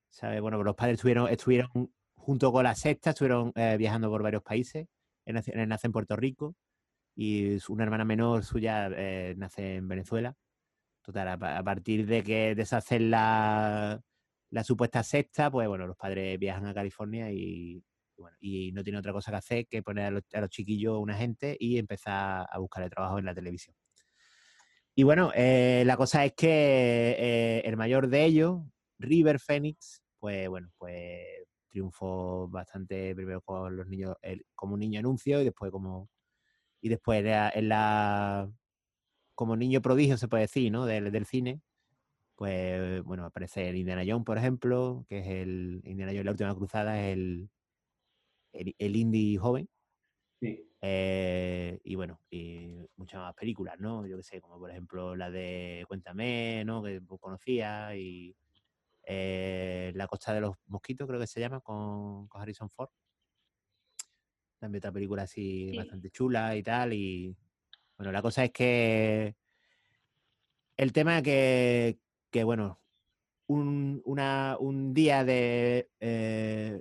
¿sabes? 0.09 0.41
Bueno, 0.41 0.61
los 0.63 0.75
padres 0.75 0.95
estuvieron, 0.95 1.29
estuvieron 1.29 1.69
junto 2.15 2.51
con 2.51 2.63
la 2.63 2.75
sexta, 2.75 3.11
estuvieron 3.11 3.53
eh, 3.55 3.77
viajando 3.77 4.09
por 4.09 4.21
varios 4.21 4.43
países 4.43 4.87
él 5.31 5.67
nace, 5.67 5.87
en 5.87 5.91
Puerto 5.91 6.15
Rico 6.15 6.55
y 7.15 7.57
una 7.69 7.83
hermana 7.83 8.05
menor 8.05 8.43
suya 8.43 8.89
eh, 8.95 9.35
nace 9.37 9.75
en 9.75 9.87
Venezuela. 9.87 10.35
Total, 11.03 11.27
a, 11.27 11.63
partir 11.63 12.05
de 12.05 12.23
que 12.23 12.55
deshacen 12.55 13.09
la, 13.09 14.01
la 14.51 14.63
supuesta 14.63 15.03
sexta, 15.03 15.49
pues 15.49 15.67
bueno, 15.67 15.87
los 15.87 15.97
padres 15.97 16.37
viajan 16.37 16.67
a 16.67 16.73
California 16.73 17.31
y, 17.31 17.83
bueno, 18.17 18.37
y 18.39 18.71
no 18.71 18.83
tiene 18.83 18.99
otra 18.99 19.13
cosa 19.13 19.31
que 19.31 19.37
hacer 19.37 19.67
que 19.67 19.81
poner 19.81 20.05
a 20.05 20.11
los, 20.11 20.49
chiquillos 20.49 20.97
una 20.99 21.15
gente 21.15 21.55
y 21.59 21.77
empezar 21.77 22.47
a 22.51 22.59
buscar 22.59 22.83
el 22.83 22.89
trabajo 22.89 23.17
en 23.19 23.25
la 23.25 23.33
televisión. 23.33 23.75
Y 24.95 25.03
bueno, 25.03 25.31
eh, 25.33 25.83
la 25.85 25.95
cosa 25.95 26.25
es 26.25 26.33
que 26.33 27.15
eh, 27.17 27.61
el 27.65 27.77
mayor 27.77 28.09
de 28.09 28.25
ellos, 28.25 28.61
River 28.97 29.39
Phoenix, 29.39 30.03
pues 30.19 30.49
bueno, 30.49 30.69
pues 30.77 31.25
triunfó 31.69 32.47
bastante 32.49 33.15
primero 33.15 33.41
con 33.41 33.75
los 33.75 33.87
niños, 33.87 34.15
como 34.55 34.73
un 34.73 34.79
niño 34.81 34.99
anuncio 34.99 35.41
y 35.41 35.45
después 35.45 35.71
como 35.71 36.09
y 36.81 36.89
después 36.89 37.23
en 37.25 37.69
la 37.69 38.49
como 39.35 39.55
niño 39.55 39.81
prodigio 39.81 40.17
se 40.17 40.27
puede 40.27 40.43
decir, 40.43 40.71
¿no? 40.71 40.85
Del, 40.85 41.11
del 41.11 41.25
cine, 41.25 41.61
pues 42.35 43.03
bueno, 43.03 43.25
aparece 43.25 43.69
el 43.69 43.75
Indiana 43.77 44.03
Jones, 44.07 44.25
por 44.25 44.37
ejemplo, 44.37 45.05
que 45.09 45.19
es 45.19 45.27
el 45.27 45.81
Indiana 45.85 46.11
Jones, 46.11 46.25
la 46.25 46.31
última 46.31 46.55
cruzada, 46.55 46.99
es 46.99 47.13
el, 47.13 47.49
el, 48.53 48.95
indie 48.95 49.37
joven. 49.37 49.69
Sí. 50.41 50.65
Eh, 50.81 51.79
y 51.83 51.95
bueno, 51.95 52.21
y 52.29 52.87
muchas 52.95 53.19
más 53.19 53.33
películas, 53.35 53.79
¿no? 53.79 54.05
Yo 54.07 54.17
que 54.17 54.23
sé, 54.23 54.41
como 54.41 54.57
por 54.57 54.71
ejemplo 54.71 55.15
la 55.15 55.29
de 55.29 55.83
Cuéntame, 55.87 56.63
¿no? 56.65 56.81
Que 56.81 57.01
conocía 57.19 57.95
y 57.97 58.35
eh, 59.11 59.91
la 59.95 60.05
Costa 60.05 60.35
de 60.35 60.41
los 60.41 60.55
Mosquitos, 60.67 61.07
creo 61.07 61.19
que 61.19 61.25
se 61.25 61.39
llama, 61.39 61.61
con, 61.61 62.27
Harrison 62.31 62.69
Ford. 62.69 62.89
También 64.59 64.79
otra 64.79 64.91
película 64.91 65.23
así 65.23 65.75
bastante 65.75 66.11
chula 66.11 66.55
y 66.55 66.61
tal. 66.61 66.93
Y 66.93 67.35
bueno, 67.97 68.11
la 68.11 68.21
cosa 68.21 68.43
es 68.43 68.51
que 68.51 69.35
el 70.77 70.93
tema 70.93 71.23
que, 71.23 71.97
que 72.29 72.43
bueno, 72.43 72.79
un, 73.47 74.03
un 74.05 74.93
día 74.93 75.23
de, 75.25 75.89
eh, 75.99 76.79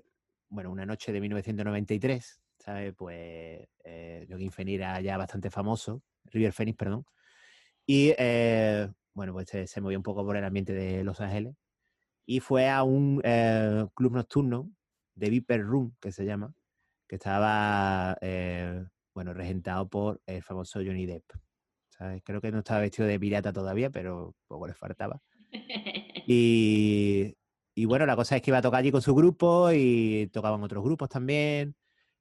bueno, 0.51 0.71
una 0.71 0.85
noche 0.85 1.13
de 1.13 1.23
1993, 1.23 2.43
¿sabes? 2.59 2.95
Pues 2.95 3.67
eh, 3.85 4.27
Joaquín 4.29 4.53
Phoenix 4.53 4.75
era 4.75 5.01
ya 5.01 5.17
bastante 5.17 5.51
famoso, 5.51 6.03
River 6.27 6.53
Phoenix, 6.53 6.77
perdón. 6.77 7.07
Y 7.87 8.13
eh, 8.19 8.87
bueno, 9.15 9.33
pues 9.33 9.49
se, 9.49 9.67
se 9.67 9.81
movió 9.81 9.99
un 9.99 10.03
poco 10.03 10.27
por 10.27 10.37
el 10.37 10.45
ambiente 10.45 10.75
de 10.75 11.05
Los 11.05 11.23
Ángeles 11.23 11.55
y 12.31 12.41
fue 12.41 12.69
a 12.69 12.83
un 12.83 13.23
eh, 13.25 13.87
club 13.95 14.13
nocturno 14.13 14.71
de 15.15 15.31
Viper 15.31 15.63
Room, 15.63 15.97
que 15.99 16.13
se 16.13 16.27
llama, 16.27 16.53
que 17.09 17.17
estaba, 17.17 18.19
eh, 18.21 18.85
bueno, 19.15 19.33
regentado 19.33 19.89
por 19.89 20.21
el 20.27 20.43
famoso 20.43 20.81
Johnny 20.81 21.07
Depp. 21.07 21.25
Creo 22.25 22.43
que 22.43 22.53
no 22.53 22.59
estaba 22.59 22.81
vestido 22.81 23.09
de 23.09 23.19
pirata 23.19 23.51
todavía, 23.51 23.89
pero 23.89 24.37
poco 24.47 24.67
le 24.67 24.75
faltaba. 24.75 25.21
Y, 26.31 27.35
y, 27.75 27.85
bueno, 27.87 28.05
la 28.05 28.15
cosa 28.15 28.37
es 28.37 28.43
que 28.43 28.51
iba 28.51 28.59
a 28.59 28.63
tocar 28.63 28.81
allí 28.81 28.93
con 28.93 29.01
su 29.01 29.15
grupo 29.15 29.71
y 29.73 30.29
tocaban 30.31 30.63
otros 30.63 30.85
grupos 30.85 31.09
también. 31.09 31.75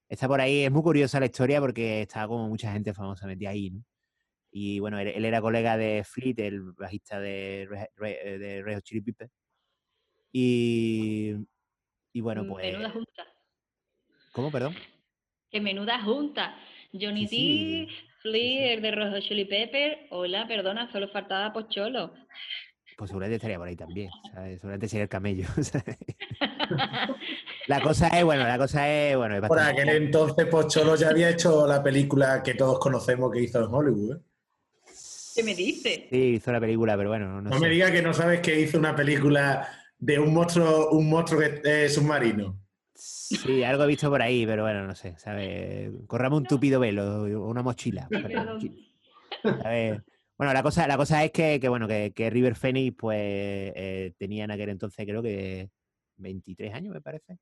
Está 0.07 0.29
por 0.29 0.39
ahí, 0.39 0.63
es 0.63 0.71
muy 0.71 0.83
curiosa 0.83 1.19
la 1.19 1.25
historia 1.25 1.59
porque 1.59 2.03
estaba 2.03 2.29
como 2.29 2.47
mucha 2.47 2.71
gente 2.71 2.93
famosa 2.93 3.27
metida 3.27 3.49
ahí, 3.49 3.71
¿no? 3.71 3.83
Y 4.51 4.79
bueno, 4.79 4.99
él, 4.99 5.25
era 5.25 5.41
colega 5.41 5.75
de 5.75 6.05
Fleet, 6.05 6.39
el 6.39 6.61
bajista 6.71 7.19
de, 7.19 7.67
de 7.99 8.63
Red 8.63 8.81
Chili 8.83 9.01
Peppers. 9.01 9.31
Y, 10.31 11.33
Y 12.13 12.21
bueno, 12.21 12.45
pues... 12.47 12.65
Menuda 12.71 12.89
junta. 12.91 13.23
¿Cómo, 14.31 14.51
perdón? 14.51 14.75
Que 15.49 15.61
menuda 15.61 16.01
junta. 16.03 16.55
Johnny 16.93 17.27
Sí, 17.27 17.85
D, 17.85 17.91
sí. 17.91 17.97
Flea, 18.21 18.73
el 18.73 18.81
de 18.81 18.91
Rojo 18.91 19.19
Chili 19.21 19.45
Pepper. 19.45 20.07
Hola, 20.11 20.47
perdona, 20.47 20.91
solo 20.91 21.07
faltaba 21.09 21.53
Pocholo. 21.53 22.13
Pues 22.97 23.09
seguramente 23.09 23.35
estaría 23.35 23.57
por 23.57 23.67
ahí 23.67 23.75
también. 23.75 24.09
¿sabes? 24.33 24.59
Seguramente 24.59 24.87
sería 24.87 25.03
el 25.03 25.09
camello. 25.09 25.45
¿sabes? 25.61 25.97
la 27.67 27.81
cosa 27.81 28.07
es, 28.09 28.23
bueno, 28.23 28.43
la 28.43 28.57
cosa 28.57 28.89
es, 28.89 29.15
bueno, 29.15 29.35
es 29.35 29.41
Por 29.47 29.59
aquel 29.59 29.89
entonces, 29.89 30.45
Pocholo 30.47 30.95
ya 30.95 31.09
había 31.09 31.29
hecho 31.29 31.65
la 31.67 31.81
película 31.83 32.41
que 32.43 32.53
todos 32.55 32.79
conocemos 32.79 33.31
que 33.31 33.41
hizo 33.41 33.59
en 33.63 33.73
Hollywood. 33.73 34.17
¿eh? 34.17 34.21
¿Qué 35.35 35.43
me 35.43 35.53
dice? 35.53 36.07
Sí, 36.09 36.17
hizo 36.35 36.51
la 36.51 36.59
película, 36.59 36.97
pero 36.97 37.09
bueno, 37.09 37.27
no, 37.27 37.41
No, 37.49 37.53
sé. 37.53 37.59
me 37.61 37.69
digas 37.69 37.91
que 37.91 38.01
no 38.01 38.13
sabes 38.13 38.39
que 38.41 38.59
hizo 38.59 38.79
una 38.79 38.95
película 38.95 39.67
de 39.99 40.19
un 40.19 40.33
monstruo, 40.33 40.89
un 40.91 41.09
monstruo 41.09 41.39
que 41.39 41.85
es 41.85 41.95
submarino. 41.95 42.59
Sí, 42.93 43.63
algo 43.63 43.83
he 43.83 43.87
visto 43.87 44.09
por 44.09 44.21
ahí, 44.21 44.45
pero 44.45 44.63
bueno, 44.63 44.85
no 44.87 44.95
sé, 44.95 45.15
¿sabes? 45.17 45.91
Corramos 46.07 46.39
un 46.39 46.45
tupido 46.45 46.79
velo, 46.79 47.23
una 47.45 47.61
mochila. 47.61 48.07
¿sabes? 49.43 50.01
Bueno, 50.37 50.53
la 50.53 50.63
cosa, 50.63 50.87
la 50.87 50.97
cosa 50.97 51.23
es 51.23 51.31
que, 51.31 51.59
que, 51.59 51.69
bueno, 51.69 51.87
que, 51.87 52.11
que 52.15 52.29
River 52.29 52.55
Phoenix, 52.55 52.95
pues, 52.97 53.19
eh, 53.19 54.13
tenía 54.17 54.45
en 54.45 54.51
aquel 54.51 54.69
entonces, 54.69 55.05
creo 55.05 55.21
que 55.21 55.69
23 56.17 56.73
años, 56.73 56.93
me 56.93 57.01
parece. 57.01 57.37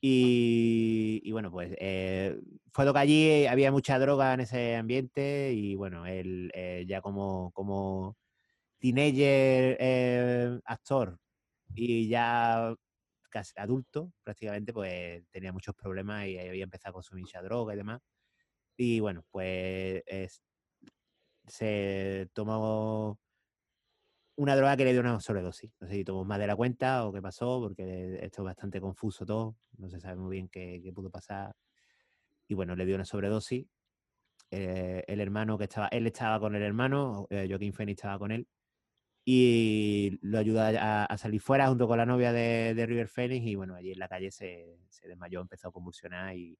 Y, 0.00 1.20
y 1.24 1.30
bueno, 1.30 1.52
pues 1.52 1.76
eh, 1.78 2.36
fue 2.72 2.84
lo 2.84 2.92
que 2.92 2.98
allí 2.98 3.46
había 3.46 3.70
mucha 3.70 4.00
droga 4.00 4.34
en 4.34 4.40
ese 4.40 4.74
ambiente 4.74 5.52
y 5.52 5.76
bueno, 5.76 6.06
él 6.06 6.50
eh, 6.54 6.84
ya 6.88 7.00
como, 7.00 7.52
como 7.52 8.16
teenager 8.80 9.76
eh, 9.78 10.58
actor 10.64 11.20
y 11.74 12.08
ya 12.08 12.74
casi 13.30 13.52
adulto 13.56 14.12
prácticamente, 14.24 14.72
pues 14.72 15.24
tenía 15.30 15.52
muchos 15.52 15.74
problemas 15.74 16.26
y 16.26 16.38
había 16.38 16.64
empezado 16.64 16.90
a 16.90 16.94
consumir 16.94 17.22
mucha 17.24 17.42
droga 17.42 17.74
y 17.74 17.76
demás. 17.78 18.00
Y 18.76 19.00
bueno, 19.00 19.24
pues 19.30 20.02
es- 20.06 20.42
se 21.46 22.28
tomó 22.32 23.18
una 24.36 24.56
droga 24.56 24.76
que 24.76 24.84
le 24.84 24.92
dio 24.92 25.00
una 25.00 25.20
sobredosis. 25.20 25.70
No 25.80 25.86
sé 25.88 25.94
si 25.94 26.04
tomó 26.04 26.24
más 26.24 26.38
de 26.38 26.46
la 26.46 26.56
cuenta 26.56 27.06
o 27.06 27.12
qué 27.12 27.20
pasó, 27.22 27.60
porque 27.60 28.18
esto 28.22 28.42
es 28.42 28.44
bastante 28.46 28.80
confuso 28.80 29.26
todo. 29.26 29.56
No 29.78 29.88
se 29.90 30.00
sabe 30.00 30.16
muy 30.16 30.30
bien 30.36 30.48
qué, 30.48 30.80
pudo 30.94 31.10
pasar. 31.10 31.54
Y 32.48 32.54
bueno, 32.54 32.76
le 32.76 32.86
dio 32.86 32.94
una 32.96 33.04
sobredosis. 33.04 33.66
Eh, 34.50 35.04
el 35.08 35.20
hermano 35.20 35.58
que 35.58 35.64
estaba, 35.64 35.88
él 35.88 36.06
estaba 36.06 36.40
con 36.40 36.54
el 36.56 36.62
hermano, 36.62 37.26
eh, 37.30 37.46
Joaquín 37.48 37.72
Phoenix 37.74 37.98
estaba 38.00 38.18
con 38.18 38.32
él. 38.32 38.48
Y 39.24 40.18
lo 40.22 40.38
ayudó 40.38 40.62
a, 40.62 41.04
a 41.04 41.16
salir 41.18 41.40
fuera 41.40 41.68
junto 41.68 41.86
con 41.86 41.98
la 41.98 42.06
novia 42.06 42.32
de, 42.32 42.74
de 42.74 42.86
River 42.86 43.08
Phoenix. 43.08 43.46
Y 43.46 43.54
bueno, 43.54 43.74
allí 43.76 43.92
en 43.92 43.98
la 43.98 44.08
calle 44.08 44.30
se, 44.30 44.78
se 44.88 45.08
desmayó, 45.08 45.40
empezó 45.40 45.68
a 45.68 45.72
convulsionar 45.72 46.34
y, 46.36 46.58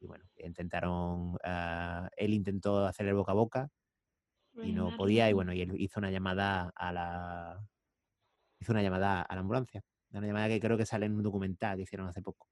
y 0.00 0.06
bueno, 0.06 0.24
intentaron, 0.36 1.36
ah, 1.44 2.08
él 2.16 2.32
intentó 2.34 2.86
hacer 2.86 3.06
el 3.06 3.14
boca 3.14 3.32
a 3.32 3.34
boca 3.34 3.70
y 4.62 4.72
no 4.72 4.96
podía 4.96 5.28
y 5.28 5.32
bueno, 5.32 5.52
y 5.52 5.62
él 5.62 5.72
hizo 5.78 5.98
una 5.98 6.12
llamada 6.12 6.72
a 6.76 6.92
la 6.92 7.66
hizo 8.60 8.70
una 8.72 8.82
llamada 8.82 9.22
a 9.22 9.34
la 9.34 9.40
ambulancia, 9.40 9.82
una 10.12 10.26
llamada 10.26 10.48
que 10.48 10.60
creo 10.60 10.76
que 10.76 10.86
sale 10.86 11.06
en 11.06 11.16
un 11.16 11.24
documental 11.24 11.76
que 11.76 11.82
hicieron 11.82 12.06
hace 12.06 12.22
poco. 12.22 12.46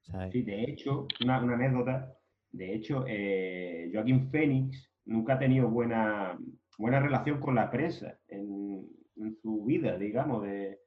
¿sabes? 0.00 0.32
Sí, 0.32 0.42
de 0.42 0.62
hecho, 0.64 1.06
una, 1.22 1.42
una 1.42 1.54
anécdota. 1.54 2.16
De 2.50 2.74
hecho, 2.74 3.04
eh, 3.06 3.90
Joaquín 3.92 4.30
Phoenix 4.30 4.90
nunca 5.04 5.34
ha 5.34 5.38
tenido 5.38 5.68
buena, 5.68 6.38
buena 6.78 7.00
relación 7.00 7.40
con 7.40 7.54
la 7.54 7.70
prensa 7.70 8.18
en, 8.28 8.86
en 9.16 9.36
su 9.42 9.64
vida, 9.64 9.96
digamos. 9.98 10.42
De, 10.42 10.78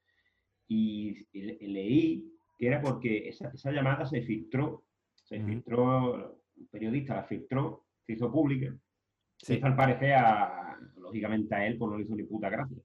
y, 0.68 1.28
y 1.32 1.42
le- 1.42 1.58
leí 1.68 2.32
que 2.58 2.68
era 2.68 2.82
porque 2.82 3.30
esa, 3.30 3.50
esa 3.50 3.72
llamada 3.72 4.06
se 4.06 4.22
filtró. 4.22 4.86
Se 5.16 5.38
Ujú. 5.40 5.48
filtró, 5.48 6.42
un 6.58 6.68
periodista 6.68 7.16
la 7.16 7.24
filtró, 7.24 7.86
se 8.06 8.14
hizo 8.14 8.32
pública. 8.32 8.76
Sí. 9.38 9.56
Hizo 9.56 9.66
al 9.66 9.76
parecer, 9.76 10.14
a, 10.14 10.78
lógicamente 10.98 11.54
a 11.56 11.66
él, 11.68 11.78
pues 11.78 11.92
no 11.92 11.98
le 11.98 12.04
hizo 12.04 12.16
ni 12.16 12.24
puta 12.24 12.50
gracia. 12.50 12.78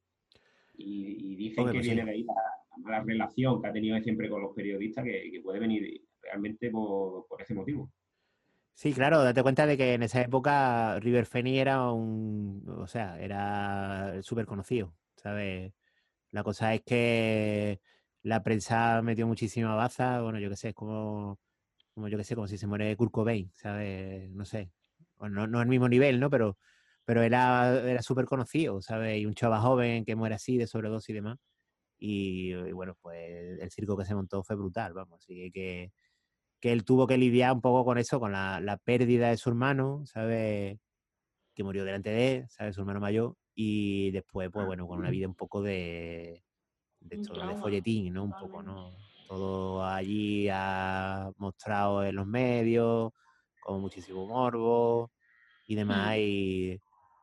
Y, 0.76 1.32
y 1.32 1.36
dicen 1.36 1.60
Hombre, 1.60 1.72
que 1.72 1.78
pues 1.78 1.86
sí. 1.86 1.92
viene 1.94 2.04
de 2.10 2.16
ahí 2.16 2.22
la, 2.24 2.32
la 2.34 2.76
mala 2.78 3.02
relación 3.02 3.60
que 3.60 3.68
ha 3.68 3.72
tenido 3.72 4.00
siempre 4.00 4.28
con 4.30 4.40
los 4.42 4.54
periodistas, 4.54 5.04
que, 5.04 5.30
que 5.30 5.40
puede 5.40 5.58
venir 5.60 6.02
realmente 6.22 6.70
por, 6.70 7.26
por 7.28 7.40
ese 7.42 7.54
motivo. 7.54 7.90
Sí, 8.74 8.94
claro, 8.94 9.22
date 9.22 9.42
cuenta 9.42 9.66
de 9.66 9.76
que 9.76 9.92
en 9.94 10.02
esa 10.02 10.22
época 10.22 10.98
River 11.00 11.26
Phoenix 11.26 11.58
era 11.58 11.90
un, 11.92 12.64
o 12.78 12.86
sea, 12.86 13.18
era 13.20 14.22
súper 14.22 14.46
conocido, 14.46 14.96
¿sabes? 15.16 15.74
La 16.30 16.44
cosa 16.44 16.74
es 16.74 16.82
que 16.84 17.80
la 18.22 18.42
prensa 18.42 19.02
metió 19.02 19.26
muchísima 19.26 19.74
baza, 19.76 20.22
bueno, 20.22 20.40
yo 20.40 20.50
qué 20.50 20.56
sé, 20.56 20.70
es 20.70 20.74
como, 20.74 21.40
como 21.94 22.08
yo 22.08 22.18
qué 22.18 22.24
sé, 22.24 22.34
como 22.36 22.48
si 22.48 22.58
se 22.58 22.66
muere 22.68 22.96
Kurt 22.96 23.12
Cobain, 23.12 23.52
¿sabes? 23.54 24.30
No 24.32 24.44
sé, 24.46 24.72
no, 25.20 25.46
no 25.48 25.60
al 25.60 25.68
mismo 25.68 25.88
nivel, 25.88 26.20
¿no? 26.20 26.30
Pero, 26.30 26.58
pero 27.04 27.22
era, 27.22 27.80
era 27.90 28.02
súper 28.02 28.26
conocido, 28.26 28.82
¿sabes? 28.82 29.18
Y 29.20 29.26
un 29.26 29.34
chaval 29.34 29.60
joven 29.62 30.04
que 30.06 30.16
muere 30.16 30.36
así 30.36 30.58
de 30.58 30.66
sobredosis 30.68 31.10
y 31.10 31.14
demás. 31.14 31.38
Y, 31.98 32.52
y 32.54 32.72
bueno, 32.72 32.96
pues 33.02 33.60
el 33.60 33.70
circo 33.70 33.96
que 33.96 34.04
se 34.06 34.14
montó 34.14 34.42
fue 34.42 34.56
brutal, 34.56 34.94
vamos, 34.94 35.22
así 35.22 35.50
que 35.52 35.92
que 36.60 36.72
él 36.72 36.84
tuvo 36.84 37.06
que 37.06 37.18
lidiar 37.18 37.52
un 37.52 37.60
poco 37.60 37.84
con 37.84 37.98
eso, 37.98 38.20
con 38.20 38.32
la, 38.32 38.60
la 38.60 38.76
pérdida 38.76 39.30
de 39.30 39.36
su 39.36 39.48
hermano, 39.50 40.04
¿sabes? 40.06 40.78
Que 41.54 41.64
murió 41.64 41.84
delante 41.84 42.10
de 42.10 42.36
él, 42.36 42.48
¿sabes? 42.50 42.74
Su 42.74 42.82
hermano 42.82 43.00
mayor. 43.00 43.36
Y 43.54 44.10
después, 44.12 44.50
pues 44.52 44.66
bueno, 44.66 44.86
con 44.86 44.98
una 44.98 45.10
vida 45.10 45.26
un 45.28 45.34
poco 45.34 45.62
de, 45.62 46.42
de, 47.00 47.18
folletín, 47.60 48.14
¿no? 48.14 48.24
Un 48.24 48.34
poco. 48.34 48.62
¿no? 48.62 48.92
Todo 49.26 49.84
allí 49.84 50.48
ha 50.50 51.30
mostrado 51.36 52.04
en 52.04 52.16
los 52.16 52.26
medios, 52.26 53.12
con 53.60 53.80
muchísimo 53.80 54.26
morbo 54.26 55.10
y 55.66 55.74
demás. 55.74 56.16
Y, 56.18 56.80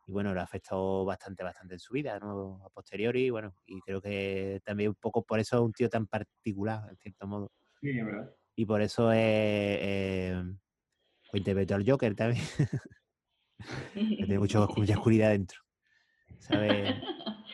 y 0.07 0.11
bueno, 0.11 0.33
le 0.33 0.39
ha 0.39 0.43
afectado 0.43 1.05
bastante, 1.05 1.43
bastante 1.43 1.75
en 1.75 1.79
su 1.79 1.93
vida, 1.93 2.17
¿no? 2.19 2.61
A 2.63 2.69
posteriori, 2.69 3.29
bueno, 3.29 3.53
y 3.65 3.79
creo 3.81 4.01
que 4.01 4.61
también 4.63 4.89
un 4.89 4.95
poco 4.95 5.23
por 5.23 5.39
eso 5.39 5.57
es 5.57 5.61
un 5.63 5.73
tío 5.73 5.89
tan 5.89 6.07
particular, 6.07 6.89
en 6.89 6.97
cierto 6.97 7.27
modo. 7.27 7.51
Sí, 7.81 7.89
es 7.89 8.05
verdad. 8.05 8.33
Y 8.57 8.65
por 8.65 8.81
eso 8.81 9.11
es. 9.11 9.19
Eh, 9.21 10.43
pues 11.29 11.41
interpretó 11.41 11.75
al 11.75 11.87
Joker 11.87 12.15
también. 12.15 12.43
que 13.93 13.99
tiene 14.25 14.39
mucho, 14.39 14.67
mucha 14.75 14.93
oscuridad 14.97 15.29
dentro. 15.29 15.59
¿Sabes? 16.39 16.95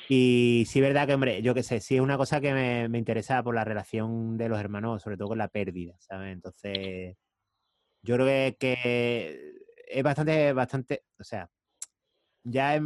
Y 0.07 0.63
sí, 0.65 0.79
verdad 0.79 1.05
que, 1.05 1.13
hombre, 1.13 1.41
yo 1.41 1.53
qué 1.53 1.61
sé, 1.61 1.81
sí 1.81 1.95
es 1.95 2.01
una 2.01 2.17
cosa 2.17 2.39
que 2.39 2.53
me, 2.53 2.87
me 2.87 2.97
interesa 2.99 3.43
por 3.43 3.53
la 3.53 3.65
relación 3.65 4.37
de 4.37 4.47
los 4.47 4.59
hermanos, 4.59 5.01
sobre 5.01 5.17
todo 5.17 5.29
con 5.29 5.37
la 5.37 5.49
pérdida, 5.49 5.95
¿sabes? 5.99 6.31
Entonces, 6.31 7.17
yo 8.01 8.15
creo 8.15 8.25
que, 8.25 8.57
que 8.59 9.53
es 9.87 10.03
bastante, 10.03 10.53
bastante, 10.53 11.03
o 11.19 11.23
sea, 11.23 11.49
ya 12.43 12.75
es 12.75 12.81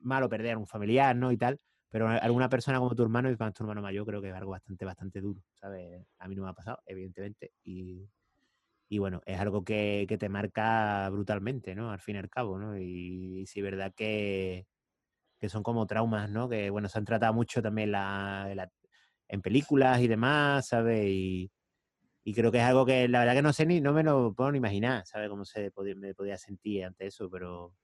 malo 0.00 0.28
perder 0.28 0.54
a 0.54 0.58
un 0.58 0.66
familiar, 0.66 1.16
¿no? 1.16 1.32
Y 1.32 1.38
tal, 1.38 1.58
pero 1.92 2.08
alguna 2.10 2.50
persona 2.50 2.80
como 2.80 2.96
tu 2.96 3.04
hermano 3.04 3.30
y 3.30 3.36
más 3.38 3.54
tu 3.54 3.64
hermano 3.64 3.82
mayor 3.82 4.06
creo 4.06 4.22
que 4.22 4.30
es 4.30 4.36
algo 4.36 4.52
bastante, 4.52 4.86
bastante 4.86 5.22
duro, 5.22 5.42
¿sabes? 5.54 6.06
A 6.18 6.28
mí 6.28 6.36
no 6.36 6.44
me 6.44 6.50
ha 6.50 6.54
pasado, 6.54 6.80
evidentemente, 6.86 7.52
y, 7.64 8.10
y 8.88 8.98
bueno, 8.98 9.22
es 9.26 9.38
algo 9.40 9.64
que, 9.64 10.06
que 10.08 10.18
te 10.18 10.28
marca 10.28 11.08
brutalmente, 11.10 11.74
¿no? 11.74 11.90
Al 11.90 12.00
fin 12.00 12.16
y 12.16 12.18
al 12.20 12.30
cabo, 12.30 12.58
¿no? 12.58 12.76
Y, 12.78 13.46
sí 13.46 13.60
es 13.60 13.64
verdad 13.64 13.92
que, 13.96 14.66
que 15.40 15.48
son 15.48 15.62
como 15.62 15.86
traumas, 15.86 16.30
¿no? 16.30 16.48
Que, 16.48 16.70
bueno, 16.70 16.88
se 16.88 16.98
han 16.98 17.04
tratado 17.04 17.34
mucho 17.34 17.62
también 17.62 17.92
la, 17.92 18.52
la- 18.54 18.70
en 19.28 19.42
películas 19.42 20.00
y 20.00 20.08
demás, 20.08 20.68
¿sabes? 20.68 21.06
Y, 21.08 21.52
y 22.24 22.34
creo 22.34 22.52
que 22.52 22.58
es 22.58 22.64
algo 22.64 22.86
que 22.86 23.08
la 23.08 23.20
verdad 23.20 23.34
que 23.34 23.42
no 23.42 23.52
sé 23.52 23.66
ni, 23.66 23.80
no 23.80 23.92
me 23.92 24.02
lo 24.04 24.34
puedo 24.34 24.52
ni 24.52 24.58
imaginar, 24.58 25.04
¿sabes? 25.06 25.28
Cómo 25.30 25.44
se 25.44 25.70
podía- 25.72 25.96
me 25.96 26.14
podía 26.14 26.38
sentir 26.38 26.84
ante 26.84 27.06
eso, 27.06 27.30
pero 27.30 27.74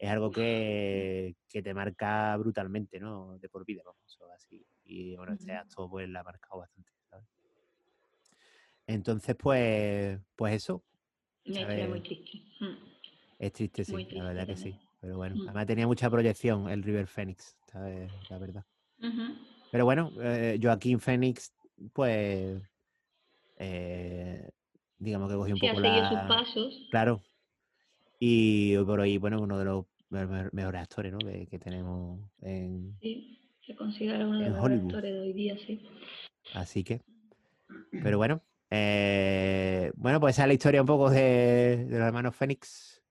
es 0.00 0.08
algo 0.10 0.30
que, 0.32 1.36
que 1.46 1.62
te 1.62 1.74
marca 1.74 2.34
brutalmente, 2.38 2.98
¿no? 2.98 3.38
De 3.38 3.50
por 3.50 3.66
vida, 3.66 3.82
vamos, 3.84 4.18
o 4.22 4.30
así. 4.32 4.66
Y 4.82 5.14
bueno, 5.14 5.34
este 5.34 5.52
acto 5.52 5.90
pues 5.90 6.08
la 6.08 6.20
ha 6.20 6.24
marcado 6.24 6.60
bastante, 6.60 6.90
¿sabes? 7.10 7.26
Entonces, 8.86 9.36
pues, 9.36 10.18
pues 10.34 10.54
eso, 10.54 10.82
historia 11.44 11.86
muy 11.86 12.00
triste. 12.00 12.38
Mm. 12.60 12.76
Es 13.38 13.52
triste, 13.52 13.84
sí, 13.84 14.06
la 14.10 14.24
verdad 14.24 14.46
que 14.46 14.56
sí. 14.56 14.74
Pero 15.00 15.18
bueno, 15.18 15.36
Mm. 15.36 15.42
además 15.48 15.66
tenía 15.66 15.86
mucha 15.86 16.08
proyección 16.10 16.70
el 16.70 16.82
River 16.82 17.06
Phoenix, 17.06 17.58
¿sabes? 17.70 18.10
La 18.30 18.38
verdad. 18.38 18.64
Pero 19.70 19.84
bueno, 19.84 20.12
eh, 20.22 20.58
Joaquín 20.60 20.98
Phoenix, 20.98 21.52
pues, 21.92 22.62
eh, 23.58 24.50
digamos 24.98 25.30
que 25.30 25.36
cogió 25.36 25.54
un 25.54 25.60
Sí, 25.60 25.66
ha 25.66 25.72
poco 25.72 25.82
sus 25.84 26.12
la... 26.12 26.28
pasos. 26.28 26.86
Claro. 26.90 27.22
Y 28.22 28.76
por 28.84 29.00
ahí, 29.00 29.16
bueno, 29.16 29.40
uno 29.40 29.58
de 29.58 29.64
los 29.64 29.86
me- 30.10 30.26
me- 30.26 30.50
mejores 30.52 30.82
actores, 30.82 31.10
¿no? 31.12 31.18
Que, 31.24 31.46
que 31.46 31.58
tenemos 31.58 32.20
en... 32.42 32.96
Sí, 33.00 33.40
se 33.66 33.74
considera 33.74 34.26
uno 34.26 34.38
de 34.38 34.44
los 34.44 34.52
mejores 34.52 34.62
Hollywood. 34.76 34.94
actores 34.94 35.12
de 35.14 35.20
hoy 35.20 35.32
día, 35.32 35.56
sí. 35.66 35.88
Así 36.52 36.84
que... 36.84 37.00
Pero 38.02 38.18
bueno, 38.18 38.42
eh, 38.70 39.90
bueno, 39.96 40.20
pues 40.20 40.36
esa 40.36 40.42
es 40.42 40.48
la 40.48 40.54
historia 40.54 40.82
un 40.82 40.86
poco 40.86 41.08
de, 41.10 41.86
de 41.88 41.98
los 41.98 42.06
hermanos 42.06 42.36
Phoenix. 42.36 43.02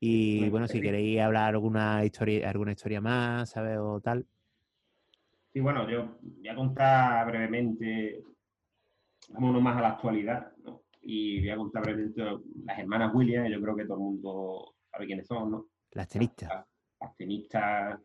Y 0.00 0.38
Bueno, 0.38 0.52
bueno, 0.52 0.68
si 0.68 0.80
queréis 0.80 1.20
hablar 1.20 1.50
alguna 1.50 2.04
historia, 2.04 2.48
alguna 2.48 2.72
historia 2.72 3.00
más, 3.02 3.50
¿sabes? 3.50 3.76
O 3.78 4.00
tal. 4.00 4.26
Sí, 5.52 5.60
bueno, 5.60 5.90
yo 5.90 6.18
voy 6.22 6.48
a 6.48 6.54
contar 6.54 7.26
brevemente 7.26 8.22
vámonos 9.30 9.60
más 9.60 9.76
a 9.76 9.80
la 9.82 9.88
actualidad, 9.90 10.52
¿no? 10.64 10.82
Y 11.10 11.40
voy 11.40 11.48
a 11.48 11.56
contar 11.56 11.84
brevemente 11.84 12.22
las 12.66 12.78
hermanas 12.78 13.14
Williams, 13.14 13.50
yo 13.50 13.62
creo 13.62 13.74
que 13.74 13.86
todo 13.86 13.94
el 13.94 14.02
mundo 14.02 14.74
sabe 14.90 15.06
quiénes 15.06 15.26
son, 15.26 15.50
¿no? 15.50 15.66
Las 15.92 16.06
tenistas. 16.06 16.66
Las, 17.00 17.16
tenistas 17.16 17.98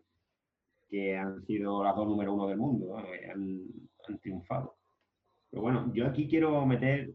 que 0.87 1.17
han 1.17 1.45
sido 1.45 1.83
las 1.83 1.97
dos 1.97 2.07
número 2.07 2.33
uno 2.33 2.47
del 2.47 2.59
mundo, 2.59 2.87
¿no? 2.87 2.97
han, 2.99 3.67
han, 4.07 4.19
triunfado. 4.19 4.77
Pero 5.49 5.63
bueno, 5.63 5.91
yo 5.93 6.07
aquí 6.07 6.29
quiero 6.29 6.65
meter, 6.65 7.09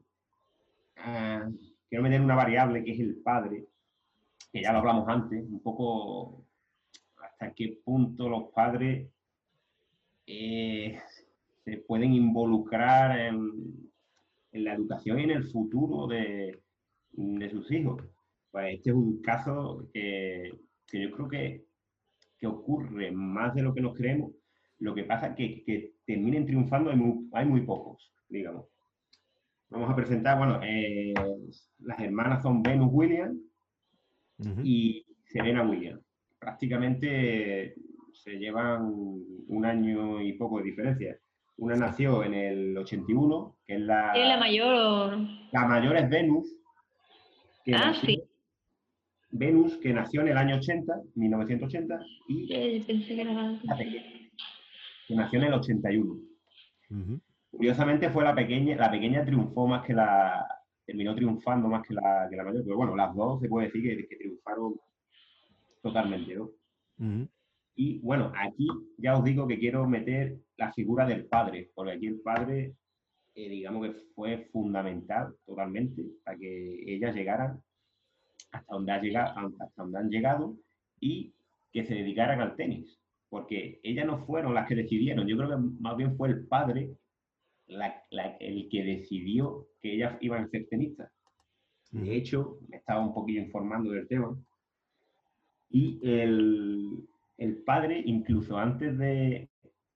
uh, 0.98 1.56
quiero 1.88 2.02
meter 2.02 2.20
una 2.20 2.34
variable 2.34 2.84
que 2.84 2.92
es 2.92 3.00
el 3.00 3.16
padre, 3.22 3.64
que 4.52 4.60
ya 4.60 4.74
lo 4.74 4.80
hablamos 4.80 5.08
antes, 5.08 5.42
un 5.42 5.62
poco 5.62 6.44
hasta 7.16 7.54
qué 7.54 7.80
punto 7.82 8.28
los 8.28 8.52
padres 8.52 9.08
eh, 10.26 10.98
se 11.64 11.78
pueden 11.78 12.12
involucrar 12.12 13.18
en, 13.18 13.87
la 14.52 14.74
educación 14.74 15.20
y 15.20 15.24
en 15.24 15.30
el 15.30 15.44
futuro 15.44 16.06
de, 16.06 16.60
sus 17.50 17.70
hijos. 17.70 18.02
Pues 18.50 18.76
este 18.76 18.90
es 18.90 18.96
un 18.96 19.20
caso 19.20 19.88
que, 19.92 20.50
yo 20.92 21.10
creo 21.12 21.28
que, 21.28 21.64
ocurre 22.46 23.10
más 23.10 23.54
de 23.54 23.62
lo 23.62 23.74
que 23.74 23.80
nos 23.80 23.96
creemos. 23.96 24.32
Lo 24.78 24.94
que 24.94 25.04
pasa 25.04 25.34
es 25.36 25.64
que, 25.64 25.94
terminen 26.06 26.46
triunfando 26.46 26.90
hay 27.32 27.46
muy, 27.46 27.60
pocos, 27.62 28.12
digamos. 28.28 28.66
Vamos 29.70 29.90
a 29.90 29.96
presentar, 29.96 30.38
bueno, 30.38 30.60
eh, 30.62 31.12
las 31.80 32.00
hermanas 32.00 32.42
son 32.42 32.62
Venus 32.62 32.88
Williams 32.90 33.38
y 34.62 35.04
Serena 35.26 35.68
Williams. 35.68 36.02
Prácticamente 36.38 37.74
se 38.12 38.38
llevan 38.38 38.82
un 38.82 39.64
año 39.64 40.22
y 40.22 40.32
poco 40.34 40.58
de 40.58 40.64
diferencia. 40.64 41.18
Una 41.58 41.74
nació 41.74 42.22
en 42.22 42.34
el 42.34 42.78
81, 42.78 43.56
que 43.66 43.74
es 43.74 43.80
la... 43.80 44.12
¿Es 44.12 44.28
la 44.28 44.36
mayor? 44.36 45.18
La 45.52 45.66
mayor 45.66 45.96
es 45.96 46.08
Venus. 46.08 46.46
ah, 47.74 47.92
sí. 47.94 48.22
Venus, 49.30 49.76
que 49.78 49.92
nació 49.92 50.20
en 50.20 50.28
el 50.28 50.38
año 50.38 50.56
80, 50.56 51.00
1980, 51.16 52.00
y... 52.28 52.80
pensé 52.80 53.14
que 53.14 53.20
era 53.20 53.60
Que 55.08 55.14
nació 55.16 55.40
en 55.40 55.44
el 55.46 55.54
81. 55.54 56.16
Curiosamente 57.50 58.08
fue 58.10 58.22
la 58.22 58.36
pequeña, 58.36 58.76
la 58.76 58.90
pequeña 58.90 59.24
triunfó 59.24 59.66
más 59.66 59.84
que 59.84 59.94
la... 59.94 60.46
Terminó 60.86 61.14
triunfando 61.14 61.68
más 61.68 61.86
que 61.86 61.92
la, 61.92 62.28
que 62.30 62.36
la 62.36 62.44
mayor, 62.44 62.62
pero 62.64 62.76
bueno, 62.76 62.96
las 62.96 63.14
dos 63.14 63.40
se 63.42 63.48
puede 63.48 63.66
decir 63.66 64.08
que, 64.08 64.16
triunfaron 64.16 64.74
totalmente, 65.82 66.34
¿no? 66.34 66.50
Y 67.80 68.00
bueno, 68.00 68.32
aquí 68.36 68.66
ya 68.96 69.16
os 69.16 69.22
digo 69.22 69.46
que 69.46 69.56
quiero 69.56 69.86
meter 69.86 70.36
la 70.56 70.72
figura 70.72 71.06
del 71.06 71.26
padre, 71.26 71.70
porque 71.76 71.92
aquí 71.92 72.08
el 72.08 72.20
padre, 72.20 72.74
eh, 73.36 73.48
digamos 73.48 73.86
que 73.86 73.92
fue 74.16 74.48
fundamental 74.50 75.32
totalmente 75.46 76.04
para 76.24 76.36
que 76.36 76.82
ellas 76.92 77.14
llegaran 77.14 77.62
hasta 78.50 78.74
donde, 78.74 78.90
ha 78.90 79.00
llegado, 79.00 79.52
hasta 79.60 79.82
donde 79.82 79.98
han 79.98 80.10
llegado 80.10 80.56
y 80.98 81.32
que 81.72 81.84
se 81.84 81.94
dedicaran 81.94 82.40
al 82.40 82.56
tenis, 82.56 82.98
porque 83.28 83.78
ellas 83.84 84.06
no 84.06 84.26
fueron 84.26 84.54
las 84.54 84.66
que 84.66 84.74
decidieron, 84.74 85.28
yo 85.28 85.36
creo 85.36 85.50
que 85.50 85.64
más 85.78 85.96
bien 85.96 86.16
fue 86.16 86.30
el 86.30 86.48
padre 86.48 86.90
el 87.68 88.68
que 88.72 88.82
decidió 88.82 89.68
que 89.80 89.94
ellas 89.94 90.18
iban 90.20 90.42
a 90.42 90.48
ser 90.48 90.66
tenistas. 90.66 91.12
De 91.92 92.16
hecho, 92.16 92.58
me 92.66 92.78
estaba 92.78 93.06
un 93.06 93.14
poquillo 93.14 93.40
informando 93.40 93.92
del 93.92 94.08
tema. 94.08 94.36
Y 95.70 96.00
el, 96.02 97.06
el 97.38 97.62
padre, 97.62 98.02
incluso 98.04 98.58
antes 98.58 98.98
de, 98.98 99.48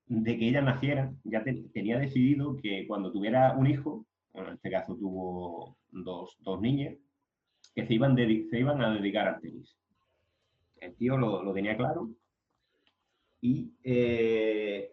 que 0.09 0.49
ella 0.49 0.63
naciera, 0.63 1.13
ya 1.25 1.45
tenía 1.75 1.99
decidido 1.99 2.57
que 2.57 2.87
cuando 2.87 3.13
tuviera 3.13 3.57
un 3.57 3.67
hijo, 3.67 4.07
en 4.35 4.55
este 4.55 4.71
caso 4.71 4.97
tuvo 4.97 5.77
dos, 5.91 6.39
niñas, 6.61 6.97
que 7.75 7.87
se 7.87 7.95
iban, 7.95 8.17
se 8.17 8.59
iban 8.59 8.81
a 8.81 8.95
dedicar 8.95 9.29
al 9.29 9.41
tenis. 9.41 9.77
El 10.81 10.95
tío 10.97 11.17
lo, 11.17 11.53
tenía 11.53 11.77
claro 11.77 12.11
y 13.41 13.73
eh, 13.83 14.91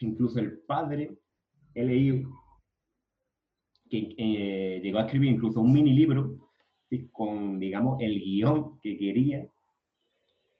incluso 0.00 0.38
el 0.38 0.58
padre, 0.60 1.16
he 1.74 1.84
leído 1.84 2.30
que 3.88 4.14
eh, 4.18 4.80
llegó 4.82 4.98
a 4.98 5.04
escribir 5.04 5.32
incluso 5.32 5.60
un 5.60 5.72
mini 5.72 5.92
libro 5.94 6.36
con, 7.12 7.58
digamos, 7.58 8.00
el 8.02 8.20
guion 8.20 8.78
que 8.80 8.98
quería 8.98 9.48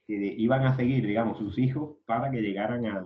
que 0.08 0.34
iban 0.38 0.64
a 0.64 0.74
seguir, 0.74 1.06
digamos, 1.06 1.36
sus 1.36 1.58
hijos 1.58 1.98
para 2.06 2.30
que 2.30 2.40
llegaran 2.40 2.86
a, 2.86 3.04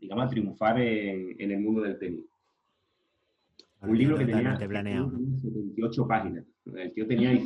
digamos, 0.00 0.24
a 0.24 0.28
triunfar 0.28 0.80
en, 0.80 1.50
el 1.52 1.60
mundo 1.60 1.82
del 1.82 1.96
tenis. 1.96 2.24
Un 3.82 3.96
libro 3.96 4.18
que 4.18 4.26
tenía 4.26 4.56
78 4.56 6.08
páginas. 6.08 6.44
El 6.74 6.92
tío 6.92 7.06
tenía 7.06 7.38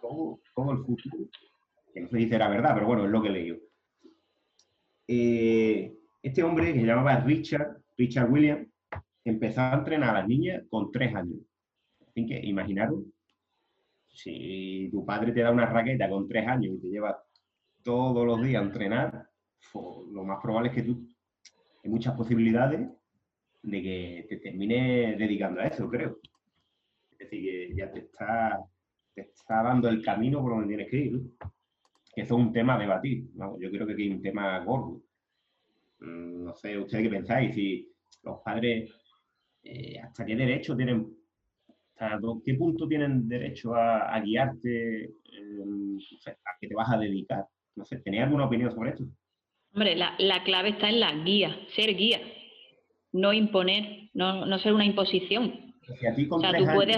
todo, 0.00 0.40
todo, 0.54 0.72
el 0.72 0.78
futuro, 0.78 1.28
que 1.92 2.00
no 2.00 2.08
sé 2.08 2.16
si 2.16 2.34
era 2.34 2.48
verdad, 2.48 2.72
pero 2.72 2.86
bueno, 2.86 3.04
es 3.04 3.10
lo 3.10 3.22
que 3.22 3.28
leí. 3.28 3.62
Eh, 5.06 5.94
este 6.22 6.42
hombre 6.42 6.72
que 6.72 6.80
se 6.80 6.86
llamaba 6.86 7.20
Richard, 7.20 7.76
Richard 7.98 8.32
Williams, 8.32 8.68
empezó 9.22 9.60
a 9.60 9.74
entrenar 9.74 10.16
a 10.16 10.20
las 10.20 10.28
niñas 10.28 10.64
con 10.70 10.90
tres 10.90 11.14
años. 11.14 11.40
Así 12.08 12.24
que 12.24 12.40
imaginaros, 12.42 13.04
si 14.08 14.88
tu 14.90 15.04
padre 15.04 15.32
te 15.32 15.42
da 15.42 15.50
una 15.50 15.66
raqueta 15.66 16.08
con 16.08 16.26
tres 16.26 16.48
años 16.48 16.76
y 16.76 16.80
te 16.80 16.88
lleva 16.88 17.25
todos 17.86 18.26
los 18.26 18.42
días 18.42 18.64
entrenar, 18.64 19.30
lo 20.10 20.24
más 20.24 20.42
probable 20.42 20.70
es 20.70 20.74
que 20.74 20.82
tú 20.82 21.06
hay 21.84 21.88
muchas 21.88 22.16
posibilidades 22.16 22.90
de 23.62 23.82
que 23.82 24.26
te 24.28 24.38
termines 24.38 25.16
dedicando 25.16 25.60
a 25.60 25.68
eso, 25.68 25.88
creo. 25.88 26.18
Es 27.12 27.18
decir, 27.18 27.42
que 27.44 27.74
ya 27.76 27.92
te 27.92 28.00
está, 28.00 28.60
te 29.14 29.20
está 29.20 29.62
dando 29.62 29.88
el 29.88 30.02
camino 30.02 30.42
por 30.42 30.50
donde 30.50 30.66
tienes 30.66 30.90
que 30.90 30.96
ir. 30.96 31.22
Que 32.12 32.22
eso 32.22 32.36
es 32.36 32.44
un 32.44 32.52
tema 32.52 32.74
a 32.74 32.78
debatir. 32.80 33.28
Yo 33.36 33.70
creo 33.70 33.86
que 33.86 33.92
aquí 33.92 34.02
hay 34.02 34.10
un 34.10 34.22
tema 34.22 34.58
gordo. 34.64 35.00
Mm, 36.00 36.44
no 36.44 36.54
sé, 36.56 36.76
ustedes 36.76 37.04
qué 37.04 37.10
pensáis, 37.10 37.54
si 37.54 37.88
los 38.24 38.40
padres, 38.40 38.90
eh, 39.62 40.00
¿hasta 40.00 40.26
qué 40.26 40.34
derecho 40.34 40.76
tienen, 40.76 41.16
hasta 41.94 42.18
qué 42.44 42.54
punto 42.54 42.88
tienen 42.88 43.28
derecho 43.28 43.76
a, 43.76 44.20
guiarte, 44.20 45.14
a 46.44 46.50
qué 46.60 46.66
te 46.66 46.74
vas 46.74 46.90
a 46.90 46.98
dedicar? 46.98 47.46
No 47.76 47.84
sé, 47.84 47.98
¿tenéis 47.98 48.24
alguna 48.24 48.46
opinión 48.46 48.72
sobre 48.72 48.90
esto? 48.90 49.04
Hombre, 49.74 49.94
la, 49.94 50.42
clave 50.44 50.70
está 50.70 50.88
en 50.88 51.00
la 51.00 51.12
guía, 51.12 51.54
ser 51.74 51.94
guía, 51.94 52.20
no 53.12 53.32
imponer, 53.34 54.10
no, 54.14 54.58
ser 54.58 54.72
una 54.72 54.86
imposición. 54.86 55.74
o 56.30 56.40
sea, 56.40 56.56
tú 56.56 56.64
puedes 56.72 56.96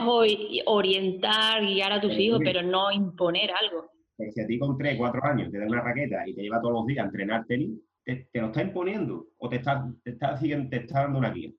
orientar, 0.64 1.62
guiar 1.62 1.92
a 1.92 2.00
tus 2.00 2.12
hijos, 2.12 2.40
pero 2.44 2.62
no 2.62 2.92
imponer 2.92 3.50
algo. 3.50 3.90
si 4.16 4.40
a 4.40 4.46
ti 4.46 4.58
con 4.60 4.78
3, 4.78 4.96
4 4.96 5.24
años 5.24 5.50
te 5.50 5.58
da 5.58 5.66
una 5.66 5.82
raqueta 5.82 6.26
y 6.28 6.34
te 6.34 6.42
lleva 6.42 6.60
todos 6.60 6.74
los 6.74 6.86
días 6.86 7.02
a 7.02 7.06
entrenar 7.06 7.44
tenis, 7.46 7.80
¿te, 8.04 8.28
lo 8.34 8.46
está 8.46 8.62
imponiendo 8.62 9.26
o 9.38 9.48
te 9.48 9.56
está, 9.56 9.92
te 10.04 10.10
está, 10.10 10.38
te 10.38 10.76
está 10.76 11.02
dando 11.02 11.18
una 11.18 11.32
guía? 11.32 11.50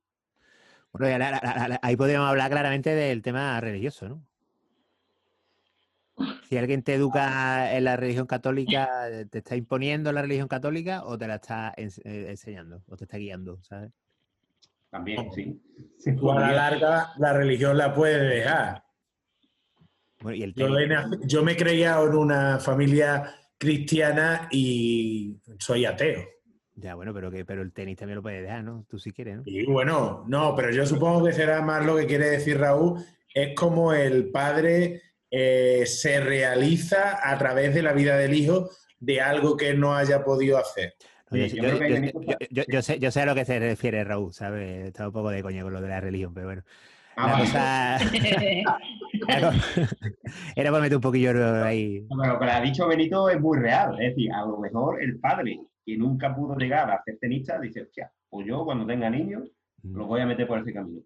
Bueno, 0.94 1.26
ahí 1.82 1.98
podríamos 1.98 2.30
hablar 2.30 2.50
claramente 2.50 2.92
del 2.92 3.22
tema 3.22 3.60
religioso, 3.60 4.08
¿no? 4.08 4.29
Si 6.50 6.58
alguien 6.58 6.82
te 6.82 6.96
educa 6.96 7.78
en 7.78 7.84
la 7.84 7.96
religión 7.96 8.26
católica, 8.26 9.08
¿te 9.30 9.38
está 9.38 9.56
imponiendo 9.56 10.12
la 10.12 10.24
religión 10.24 10.48
católica 10.48 11.04
o 11.06 11.16
te 11.16 11.28
la 11.28 11.36
está 11.36 11.76
eh, 11.78 11.92
enseñando 12.28 12.82
o 12.88 12.98
te 12.98 13.04
está 13.04 13.18
guiando, 13.18 13.62
¿sabes? 13.62 13.92
También, 14.90 15.32
sí. 15.32 15.62
a 16.28 16.40
la 16.40 16.52
larga, 16.52 17.14
la 17.20 17.34
religión 17.34 17.78
la 17.78 17.94
puede 17.94 18.24
dejar. 18.24 18.84
yo, 21.28 21.44
me 21.44 21.56
creía 21.56 22.00
en 22.02 22.16
una 22.16 22.58
familia 22.58 23.32
cristiana 23.60 24.48
y 24.50 25.38
soy 25.60 25.86
ateo. 25.86 26.24
Ya, 26.74 26.96
bueno, 26.96 27.14
pero 27.14 27.30
que 27.30 27.46
pero 27.46 27.62
el 27.62 27.74
tenis 27.74 27.98
también 27.98 28.16
lo 28.16 28.24
puede 28.24 28.42
dejar, 28.42 28.64
¿no? 28.64 28.88
Tú 28.90 28.98
si 28.98 29.12
quieres, 29.12 29.38
¿no? 29.38 29.44
Y 29.46 29.68
bueno, 29.68 30.24
no, 30.28 30.56
pero 30.56 30.72
yo 30.72 30.84
supongo 30.88 31.26
que 31.26 31.34
será 31.34 31.62
más 31.62 31.86
lo 31.86 31.96
que 31.96 32.08
quiere 32.08 32.28
decir 32.28 32.58
Raúl. 32.58 33.06
Es 33.32 33.54
como 33.54 33.94
el 33.94 34.32
padre 34.32 35.04
eh, 35.32 35.84
se 35.86 36.20
realiza 36.20 37.20
a 37.22 37.38
través 37.38 37.74
de 37.74 37.82
la 37.82 37.94
vida 37.94 38.18
del 38.18 38.34
hijo 38.34 38.70
de 39.00 39.22
algo 39.22 39.56
que 39.56 39.74
no 39.74 39.96
haya 39.96 40.24
podido 40.24 40.58
hacer. 40.58 40.96
yo, 41.32 42.82
sé, 42.82 43.00
yo 43.00 43.12
sé 43.12 43.22
a 43.22 43.26
lo 43.26 43.36
que 43.36 43.46
se 43.46 43.60
refiere 43.60 44.04
Raúl, 44.04 44.34
¿sabes? 44.34 44.88
Está 44.88 45.08
un 45.08 45.14
poco 45.14 45.30
de 45.30 45.42
coño 45.44 45.64
con 45.64 45.74
lo 45.74 45.82
de 45.82 45.90
la 45.90 46.02
religión, 46.02 46.34
pero 46.34 46.48
bueno. 46.48 46.64
Ah, 47.22 48.00
era 50.56 50.72
por 50.72 50.82
meter 50.82 50.96
un 50.96 51.02
poquillo 51.02 51.64
ahí. 51.64 52.06
Bueno, 52.10 52.34
lo 52.34 52.40
que 52.40 52.46
ha 52.46 52.62
dicho 52.62 52.88
Benito 52.88 53.30
es 53.30 53.40
muy 53.42 53.60
real. 53.60 54.02
Es 54.02 54.16
decir, 54.16 54.32
a 54.32 54.46
lo 54.46 54.58
mejor 54.58 55.04
el 55.04 55.20
padre 55.20 55.60
que 55.86 55.98
nunca 55.98 56.34
pudo 56.34 56.56
llegar 56.56 56.90
a 56.90 57.04
ser 57.04 57.18
tenista 57.20 57.60
dice, 57.60 57.82
hostia, 57.82 58.12
pues 58.30 58.48
yo 58.48 58.64
cuando 58.64 58.86
tenga 58.86 59.10
niños 59.10 59.52
los 59.84 60.08
voy 60.08 60.22
a 60.22 60.26
meter 60.26 60.48
por 60.48 60.60
ese 60.60 60.74
camino. 60.74 61.02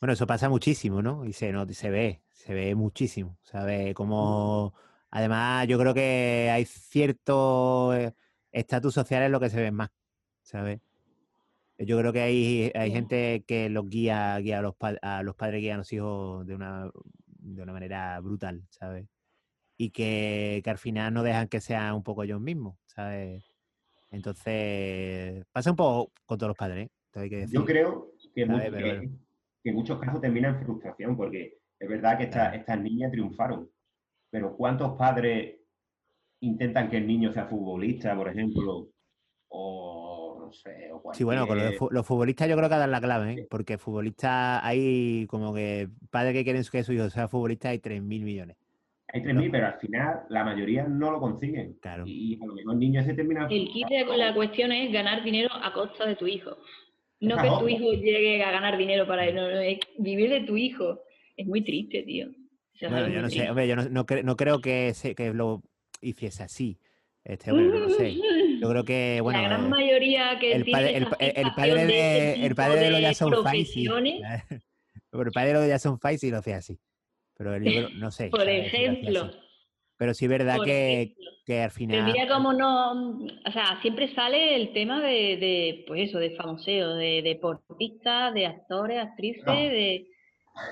Bueno, 0.00 0.12
eso 0.12 0.26
pasa 0.26 0.48
muchísimo, 0.48 1.00
¿no? 1.02 1.24
Y 1.24 1.32
se, 1.32 1.50
no, 1.52 1.66
se 1.66 1.90
ve, 1.90 2.22
se 2.44 2.54
ve 2.54 2.74
muchísimo. 2.74 3.38
¿Sabe? 3.42 3.94
Como, 3.94 4.74
además, 5.10 5.66
yo 5.66 5.78
creo 5.78 5.94
que 5.94 6.50
hay 6.52 6.64
cierto 6.66 7.94
eh, 7.94 8.14
estatus 8.52 8.94
social 8.94 9.22
en 9.22 9.32
lo 9.32 9.40
que 9.40 9.50
se 9.50 9.60
ve 9.60 9.70
más, 9.70 9.90
¿sabes? 10.42 10.80
Yo 11.78 11.98
creo 11.98 12.12
que 12.12 12.20
hay, 12.20 12.70
hay 12.74 12.92
gente 12.92 13.44
que 13.46 13.68
los 13.68 13.88
guía, 13.88 14.38
guía 14.38 14.60
a, 14.60 14.62
los 14.62 14.74
a 15.02 15.22
los 15.24 15.34
padres 15.34 15.60
guían 15.60 15.74
a 15.74 15.78
los 15.78 15.92
hijos 15.92 16.46
de 16.46 16.54
una, 16.54 16.90
de 17.26 17.62
una 17.62 17.72
manera 17.72 18.20
brutal, 18.20 18.62
¿sabes? 18.70 19.06
Y 19.76 19.90
que, 19.90 20.60
que 20.62 20.70
al 20.70 20.78
final 20.78 21.12
no 21.12 21.24
dejan 21.24 21.48
que 21.48 21.60
sean 21.60 21.94
un 21.94 22.04
poco 22.04 22.22
ellos 22.22 22.40
mismos, 22.40 22.76
¿sabes? 22.86 23.52
Entonces, 24.10 25.44
pasa 25.50 25.70
un 25.70 25.76
poco 25.76 26.12
con 26.26 26.38
todos 26.38 26.50
los 26.50 26.56
padres. 26.56 26.88
¿eh? 27.14 27.46
Yo 27.50 27.64
creo 27.64 28.12
que, 28.34 28.42
en 28.42 29.74
muchos 29.74 29.98
casos 29.98 30.20
termina 30.20 30.50
en 30.50 30.60
frustración, 30.64 31.16
porque 31.16 31.58
es 31.78 31.88
verdad 31.88 32.18
que 32.18 32.24
estas 32.24 32.80
niñas 32.80 33.10
triunfaron, 33.10 33.68
pero 34.30 34.56
¿cuántos 34.56 34.96
padres 34.96 35.56
intentan 36.40 36.90
que 36.90 36.98
el 36.98 37.06
niño 37.06 37.32
sea 37.32 37.46
futbolista, 37.46 38.14
por 38.16 38.28
ejemplo? 38.28 38.88
O 39.48 40.38
no 40.40 40.52
sé, 40.52 40.90
o 40.92 41.14
Sí, 41.14 41.24
bueno, 41.24 41.46
con 41.46 41.58
los, 41.58 42.06
futbolistas 42.06 42.48
yo 42.48 42.56
creo 42.56 42.68
que 42.68 42.76
dan 42.76 42.90
la 42.90 43.00
clave, 43.00 43.32
¿eh? 43.32 43.46
porque 43.48 43.78
futbolistas 43.78 44.60
hay 44.62 45.26
como 45.28 45.54
que 45.54 45.88
padres 46.10 46.32
que 46.32 46.44
quieren 46.44 46.62
que 46.70 46.82
su 46.82 46.92
hijo 46.92 47.08
sea 47.10 47.28
futbolista 47.28 47.68
hay 47.68 47.78
3.000 47.78 48.02
millones. 48.02 48.56
Hay 49.08 49.22
3.000, 49.22 49.50
pero 49.52 49.66
al 49.66 49.78
final 49.78 50.20
la 50.28 50.44
mayoría 50.44 50.88
no 50.88 51.12
lo 51.12 51.20
consiguen. 51.20 51.74
Claro. 51.80 52.04
Y 52.04 52.40
a 52.42 52.46
lo 52.46 52.54
mejor 52.54 52.76
niños 52.76 53.04
se 53.04 53.14
terminan... 53.14 53.44
El 53.50 53.68
kit 53.68 53.86
de 53.88 54.04
la 54.16 54.34
cuestión 54.34 54.72
es 54.72 54.92
ganar 54.92 55.22
dinero 55.22 55.50
a 55.52 55.72
costa 55.72 56.04
de 56.06 56.16
tu 56.16 56.26
hijo. 56.26 56.56
No 57.20 57.36
que 57.36 57.48
tu 57.48 57.68
hijo 57.68 57.92
llegue 57.92 58.42
a 58.42 58.50
ganar 58.50 58.76
dinero 58.76 59.06
para 59.06 59.24
él, 59.26 59.36
no, 59.36 59.48
es 59.48 59.78
vivir 59.98 60.30
de 60.30 60.40
tu 60.40 60.56
hijo. 60.56 61.00
Es 61.36 61.46
muy 61.46 61.62
triste, 61.62 62.02
tío. 62.02 62.28
bueno, 62.82 63.08
yo 63.08 63.22
no 63.22 63.30
sé, 63.30 63.48
hombre, 63.48 63.68
yo 63.68 63.76
no, 63.76 64.06
creo 64.36 64.60
que, 64.60 64.92
que 65.16 65.34
lo 65.34 65.62
hiciese 66.00 66.42
así. 66.42 66.78
Este, 67.24 67.50
hombre, 67.50 67.80
no 67.80 67.88
sé. 67.88 68.16
Yo 68.60 68.68
creo 68.68 68.84
que, 68.84 69.20
bueno. 69.22 69.40
La 69.42 69.48
gran 69.48 69.66
eh, 69.66 69.68
mayoría 69.68 70.38
que 70.38 70.52
el, 70.52 70.64
padre, 70.66 70.96
el, 71.20 71.52
padre 71.54 71.86
de, 71.86 72.46
el 72.46 72.54
padre 72.54 72.80
de 72.80 72.90
los 72.90 73.00
Jason 73.00 73.42
Faisy. 73.42 73.86
El 73.86 75.32
padre 75.32 75.48
de 75.48 75.54
los 75.54 75.68
Jason 75.68 75.98
Faisy 75.98 76.30
lo 76.30 76.38
hacía 76.38 76.56
así. 76.56 76.78
Pero 77.36 77.54
el 77.54 77.64
libro, 77.64 77.88
no 77.90 78.10
sé. 78.10 78.28
Por 78.28 78.48
ejemplo. 78.48 79.30
Pero 79.96 80.12
sí 80.12 80.24
es 80.24 80.30
verdad 80.30 80.58
que, 80.64 81.14
que, 81.46 81.62
al 81.62 81.70
final. 81.70 82.00
Pero 82.04 82.12
mira 82.12 82.34
cómo 82.34 82.52
no. 82.52 82.92
O 83.22 83.52
sea, 83.52 83.78
siempre 83.80 84.12
sale 84.14 84.56
el 84.56 84.72
tema 84.72 85.00
de, 85.00 85.36
de 85.36 85.84
pues 85.86 86.08
eso, 86.08 86.18
de 86.18 86.30
famoseo, 86.30 86.94
de 86.94 87.22
deportistas, 87.22 88.34
de 88.34 88.46
actores, 88.46 88.98
actrices, 88.98 89.44
de. 89.44 90.08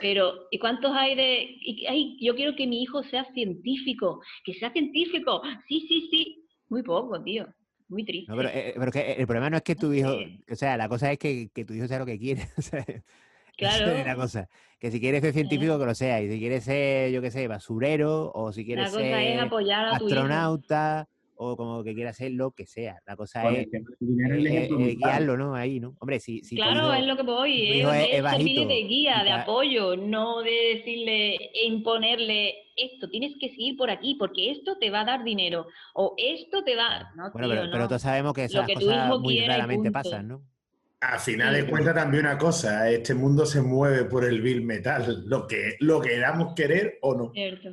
Pero, 0.01 0.49
¿y 0.51 0.59
cuántos 0.59 0.93
hay 0.93 1.15
de.? 1.15 1.57
Y, 1.61 1.87
ay, 1.87 2.17
yo 2.21 2.35
quiero 2.35 2.55
que 2.55 2.67
mi 2.67 2.83
hijo 2.83 3.03
sea 3.03 3.25
científico, 3.35 4.21
que 4.45 4.55
sea 4.55 4.71
científico. 4.73 5.43
Sí, 5.69 5.85
sí, 5.89 6.09
sí. 6.11 6.45
Muy 6.69 6.83
poco, 6.83 7.23
tío. 7.23 7.47
Muy 7.89 8.05
triste. 8.05 8.31
No, 8.31 8.37
pero, 8.37 8.49
eh, 8.49 8.75
pero 8.79 8.93
que 8.93 9.13
el 9.13 9.27
problema 9.27 9.51
no 9.51 9.57
es 9.57 9.63
que 9.63 9.75
tu 9.75 9.93
hijo. 9.93 10.17
O 10.51 10.55
sea, 10.55 10.77
la 10.77 10.89
cosa 10.89 11.13
es 11.13 11.19
que, 11.19 11.51
que 11.53 11.65
tu 11.65 11.75
hijo 11.75 11.87
sea 11.87 11.99
lo 11.99 12.07
que 12.07 12.19
quiere. 12.19 12.43
O 12.59 12.63
sea, 12.63 12.85
Claro. 13.55 13.93
es 13.93 14.07
la 14.07 14.17
cosa. 14.17 14.49
Que 14.79 14.91
si 14.91 14.99
quieres 14.99 15.21
ser 15.21 15.35
científico, 15.35 15.79
que 15.79 15.85
lo 15.85 15.95
sea. 15.95 16.23
Y 16.23 16.31
si 16.31 16.39
quieres 16.39 16.65
ser, 16.65 17.13
yo 17.13 17.21
qué 17.21 17.31
sé, 17.31 17.47
basurero, 17.49 18.33
o 18.35 18.51
si 18.51 18.65
quieres 18.65 18.91
ser 18.91 19.39
astronauta, 19.91 21.09
o 21.43 21.57
como 21.57 21.83
que 21.83 21.95
quieras 21.95 22.17
ser 22.17 22.33
lo 22.33 22.53
que 22.53 22.67
sea. 22.67 23.01
La 23.07 23.17
cosa 23.17 23.51
es, 23.51 23.69
guiarlo, 24.01 25.37
¿no? 25.37 25.55
Ahí, 25.55 25.81
¿no? 25.81 25.97
Hombre, 25.99 26.21
si, 26.21 26.43
si 26.45 26.57
Claro, 26.57 26.93
es 26.93 27.05
lo 27.05 27.17
que 27.17 27.23
voy. 27.23 27.81
Es, 27.81 27.87
es, 28.13 28.45
de 28.45 28.85
guía, 28.89 29.23
de 29.25 29.33
apoyo, 29.33 29.97
no 29.97 30.43
de 30.43 30.77
decirle, 30.77 31.51
imponerle 31.65 32.55
esto, 32.77 33.09
tienes 33.11 33.35
que 33.41 33.51
seguir 33.51 33.77
por 33.77 33.91
aquí, 33.91 34.15
porque 34.15 34.51
esto 34.51 34.79
te 34.79 34.91
va 34.91 35.01
a 35.01 35.05
dar 35.05 35.25
dinero, 35.25 35.67
o 35.95 36.15
esto 36.17 36.65
te 36.65 36.77
va... 36.77 37.13
No, 37.15 37.31
bueno, 37.33 37.49
pero, 37.49 37.63
pero, 37.71 37.89
todos 37.89 38.03
sabemos 38.03 38.33
que 38.33 38.45
esas 38.45 38.67
cosas 38.67 39.21
muy 39.21 39.41
raramente 39.41 39.91
pasan, 39.91 40.29
¿no? 40.29 40.43
A 41.01 41.19
final 41.19 41.53
de 41.53 41.67
cuentas 41.67 41.97
también 41.97 42.27
una 42.27 42.39
cosa, 42.39 42.89
este 42.89 43.15
mundo 43.15 43.45
se 43.45 43.61
mueve 43.61 44.05
por 44.05 44.25
el 44.25 44.41
Bill 44.41 44.63
Metal, 44.63 45.25
lo 45.27 45.49
que 45.49 45.75
lo 45.81 46.01
queramos 46.01 46.55
querer 46.55 46.99
o 47.03 47.15
no. 47.15 47.33
Cierto. 47.33 47.71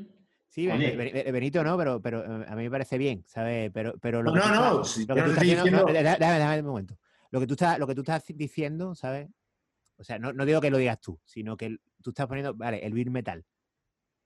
Sí, 0.50 0.68
Benito 0.68 1.64
no, 1.64 1.78
pero, 1.78 2.02
pero 2.02 2.42
eh, 2.42 2.46
a 2.48 2.56
mí 2.56 2.64
me 2.64 2.72
parece 2.72 2.98
bien, 2.98 3.24
¿sabes? 3.28 3.72
Pero, 3.72 3.94
pero 4.02 4.24
lo 4.24 4.34
no, 4.34 4.42
que 4.42 4.50
no, 4.50 4.74
lo 4.74 5.16
que 5.16 5.22
tú 5.22 5.30
estás 5.30 5.44
diciendo... 5.44 5.86
déjame, 5.86 6.60
un 6.60 6.66
momento. 6.66 6.98
Lo 7.32 7.40
que, 7.40 7.48
tú 7.48 7.54
estás, 7.54 7.78
lo 7.78 7.86
que 7.86 7.94
tú 7.94 8.02
estás 8.02 8.24
diciendo, 8.28 8.96
¿sabes? 8.96 9.30
O 9.98 10.04
sea, 10.04 10.18
no, 10.18 10.34
no, 10.34 10.46
digo 10.46 10.60
que 10.60 10.72
lo 10.72 10.78
digas 10.78 11.00
tú, 11.00 11.20
sino 11.24 11.56
que 11.56 11.78
tú 12.02 12.10
estás 12.10 12.26
poniendo, 12.26 12.56
vale, 12.56 12.84
el 12.84 12.94
Bill 12.94 13.12
Metal. 13.12 13.46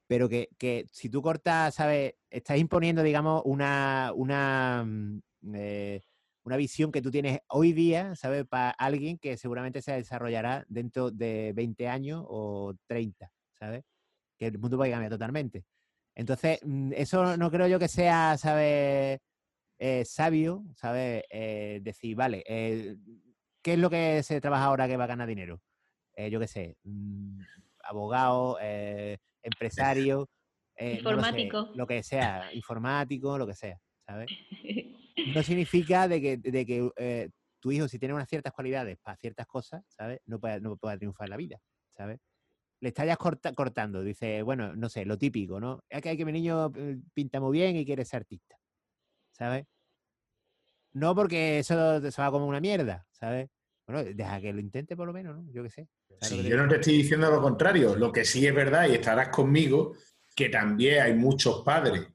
Pero 0.08 0.30
que, 0.30 0.50
que 0.58 0.86
si 0.92 1.10
tú 1.10 1.22
cortas, 1.22 1.76
¿sabes? 1.76 2.14
Estás 2.30 2.58
imponiendo, 2.58 3.04
digamos, 3.04 3.42
una, 3.46 4.12
una 4.16 4.86
mm, 4.86 5.22
eh, 5.54 6.02
una 6.44 6.58
visión 6.58 6.92
que 6.92 7.02
tú 7.02 7.10
tienes 7.10 7.40
hoy 7.48 7.74
día, 7.74 8.16
¿sabes? 8.16 8.46
Para 8.46 8.72
alguien 8.72 9.18
que 9.18 9.38
seguramente 9.38 9.82
se 9.82 9.94
desarrollará 9.94 10.66
dentro 10.68 11.10
de 11.10 11.54
20 11.56 11.88
años 11.88 12.24
o 12.28 12.76
30, 12.88 13.32
¿sabes? 13.54 13.84
Que 14.38 14.48
el 14.48 14.60
mundo 14.60 14.78
puede 14.78 14.92
cambiar 14.92 15.12
totalmente. 15.12 15.66
Entonces, 16.16 16.60
mm, 16.64 16.94
eso 16.96 17.38
no 17.38 17.50
creo 17.52 17.68
yo 17.68 17.80
que 17.80 17.88
sea, 17.88 18.38
¿sabes? 18.38 19.20
Eh, 19.80 20.06
sabio, 20.06 20.64
¿sabes? 20.76 21.24
Eh, 21.30 21.80
decir, 21.82 22.16
vale, 22.16 22.44
eh, 22.48 22.96
¿qué 23.62 23.74
es 23.74 23.80
lo 23.80 23.90
que 23.90 24.24
se 24.24 24.40
trabaja 24.40 24.66
ahora 24.66 24.88
que 24.88 24.98
va 24.98 25.06
a 25.06 25.08
ganar 25.08 25.28
dinero? 25.28 25.62
yo 26.30 26.40
qué 26.40 26.48
sé, 26.48 26.78
mm, 26.84 27.42
abogado, 27.86 28.60
empresario, 29.42 30.30
informático. 30.78 31.72
lo 31.74 31.88
que 31.88 32.04
sea, 32.04 32.54
informático, 32.54 33.36
lo 33.36 33.48
que 33.48 33.56
sea, 33.56 33.82
¿sabes? 34.06 34.30
no 35.26 35.42
significa 35.44 36.08
de 36.08 36.22
que, 36.22 36.38
de 36.38 36.66
que 36.68 37.32
tu 37.60 37.72
hijo, 37.72 37.88
si 37.88 37.98
tiene 37.98 38.14
unas 38.14 38.30
ciertas 38.30 38.54
cualidades 38.54 39.00
para 39.02 39.18
ciertas 39.18 39.48
cosas, 39.48 39.84
¿sabes? 39.88 40.20
No 40.28 40.40
pueda, 40.40 40.60
no 40.60 40.78
pueda 40.78 41.00
triunfar 41.00 41.26
en 41.26 41.32
la 41.32 41.38
vida, 41.38 41.60
¿sabes? 41.90 42.20
Le 42.84 42.90
está 42.90 43.06
ya 43.06 43.16
cortando, 43.16 44.04
dice, 44.04 44.42
bueno, 44.42 44.76
no 44.76 44.90
sé, 44.90 45.06
lo 45.06 45.18
típico, 45.18 45.60
¿no? 45.60 45.84
Es 45.90 46.02
que 46.02 46.10
hay 46.10 46.18
que 46.18 46.26
mi 46.26 46.34
niño 46.34 46.70
eh, 46.76 47.00
pinta 47.14 47.40
muy 47.40 47.54
bien 47.54 47.78
y 47.78 47.86
quiere 47.86 48.04
ser 48.04 48.18
artista, 48.18 48.58
¿sabes? 49.32 49.66
No 50.92 51.16
porque 51.16 51.60
eso 51.60 52.12
se 52.12 52.22
va 52.22 52.30
como 52.30 52.46
una 52.46 52.60
mierda, 52.60 53.08
¿sabes? 53.12 53.50
Bueno, 53.88 54.04
deja 54.04 54.42
que 54.42 54.52
lo 54.52 54.60
intente 54.60 54.98
por 54.98 55.08
lo 55.08 55.14
menos, 55.14 55.36
¿no? 55.36 55.52
Yo 55.52 55.64
qué 55.64 55.70
sé. 55.70 55.88
Sí, 56.22 56.44
yo 56.44 56.58
no 56.58 56.68
te 56.68 56.76
estoy 56.76 56.98
diciendo 56.98 57.32
lo 57.32 57.42
contrario. 57.42 57.96
Lo 57.96 58.12
que 58.12 58.26
sí 58.26 58.46
es 58.46 58.54
verdad, 58.54 58.88
y 58.88 58.96
estarás 58.96 59.30
conmigo, 59.30 59.96
que 60.36 60.50
también 60.50 61.02
hay 61.02 61.14
muchos 61.14 61.62
padres 61.64 62.06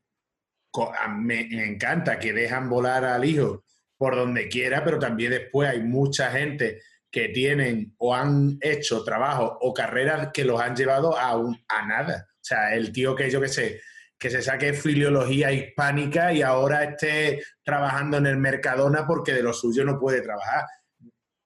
me 1.11 1.41
encanta 1.67 2.19
que 2.19 2.33
dejan 2.33 2.69
volar 2.69 3.05
al 3.05 3.25
hijo 3.25 3.65
por 3.97 4.15
donde 4.15 4.49
quiera, 4.49 4.85
pero 4.85 4.99
también 4.99 5.33
después 5.33 5.69
hay 5.69 5.81
mucha 5.81 6.31
gente 6.31 6.83
que 7.11 7.29
tienen 7.29 7.95
o 7.99 8.15
han 8.15 8.59
hecho 8.61 9.03
trabajo 9.03 9.59
o 9.61 9.73
carreras 9.73 10.29
que 10.33 10.45
los 10.45 10.61
han 10.61 10.77
llevado 10.77 11.17
a, 11.17 11.31
a 11.31 11.87
nada. 11.87 12.29
O 12.35 12.45
sea, 12.45 12.75
el 12.75 12.93
tío 12.93 13.15
que 13.15 13.31
yo 13.31 13.41
que 13.41 13.49
sé, 13.49 13.81
que 14.19 14.31
se 14.31 14.43
saque 14.43 14.73
filología 14.73 15.53
hispánica 15.53 16.33
y 16.33 16.43
ahora 16.43 16.85
esté 16.85 17.43
trabajando 17.63 18.17
en 18.19 18.27
el 18.27 18.37
Mercadona 18.37 19.07
porque 19.07 19.33
de 19.33 19.43
lo 19.43 19.53
suyo 19.53 19.85
no 19.85 19.99
puede 19.99 20.21
trabajar. 20.21 20.65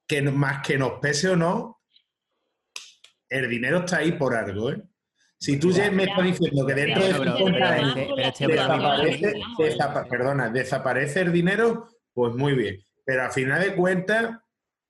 Que 0.06 0.22
más 0.22 0.66
que 0.66 0.78
nos 0.78 0.98
pese 1.00 1.28
o 1.28 1.36
no, 1.36 1.82
el 3.28 3.48
dinero 3.48 3.78
está 3.78 3.98
ahí 3.98 4.12
por 4.12 4.34
algo, 4.34 4.70
¿eh? 4.70 4.82
Si 5.38 5.58
tú 5.58 5.72
ya 5.72 5.90
me 5.90 6.04
estás 6.04 6.22
diciendo 6.22 6.64
que 6.64 6.74
dentro 6.74 7.04
de 7.04 7.14
50 7.14 7.68
años 7.68 7.94
desaparece, 8.38 9.32
perdona, 10.08 10.50
desaparece 10.50 11.22
el 11.22 11.32
dinero, 11.32 11.88
pues 12.12 12.32
muy 12.34 12.54
bien. 12.54 12.80
Pero 13.04 13.24
al 13.24 13.32
final 13.32 13.60
de 13.60 13.74
cuentas, 13.74 14.38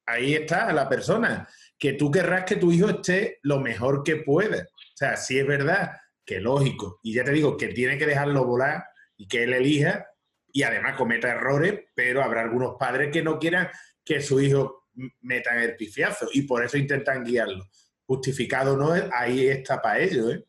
ahí 0.07 0.35
está 0.35 0.73
la 0.73 0.89
persona, 0.89 1.49
que 1.79 1.95
tú 1.95 2.11
querrás 2.11 2.45
que 2.45 2.57
tu 2.57 2.73
hijo 2.73 2.89
esté 2.89 3.39
lo 3.43 3.61
mejor 3.61 4.03
que 4.03 4.17
pueda. 4.17 4.63
O 4.63 4.97
sea, 4.97 5.17
si 5.17 5.39
es 5.39 5.47
verdad 5.47 5.93
que 6.25 6.41
lógico, 6.41 7.01
y 7.03 7.15
ya 7.15 7.25
te 7.25 7.33
digo 7.33 7.57
que 7.57 7.69
tiene 7.69 7.99
que 7.99 8.07
dejarlo 8.07 8.45
volar 8.45 8.85
y 9.17 9.27
que 9.27 9.45
él 9.45 9.53
elija, 9.53 10.07
y 10.53 10.63
además 10.65 10.97
cometa 10.97 11.31
errores, 11.31 11.85
pero 11.95 12.23
habrá 12.23 12.43
algunos 12.43 12.77
padres 12.79 13.11
que 13.11 13.23
no 13.23 13.39
quieran 13.39 13.69
que 14.05 14.21
su 14.21 14.41
hijo 14.41 14.89
meta 15.23 15.57
el 15.63 15.77
pifiazo 15.77 16.29
y 16.33 16.43
por 16.43 16.63
eso 16.63 16.77
intentan 16.77 17.25
guiarlo 17.25 17.65
justificado 18.13 18.77
no 18.77 18.95
es, 18.95 19.05
ahí 19.13 19.47
está 19.47 19.81
para 19.81 20.01
ello, 20.01 20.31
¿eh? 20.31 20.45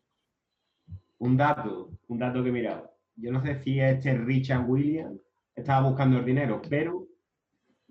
Un 1.19 1.37
dato, 1.37 1.91
un 2.07 2.19
dato 2.19 2.43
que 2.43 2.49
he 2.49 2.51
mirado. 2.51 2.91
Yo 3.15 3.31
no 3.31 3.41
sé 3.41 3.63
si 3.63 3.79
este 3.79 4.17
Richard 4.17 4.69
Williams 4.69 5.21
estaba 5.55 5.87
buscando 5.87 6.19
el 6.19 6.25
dinero, 6.25 6.61
pero 6.69 7.07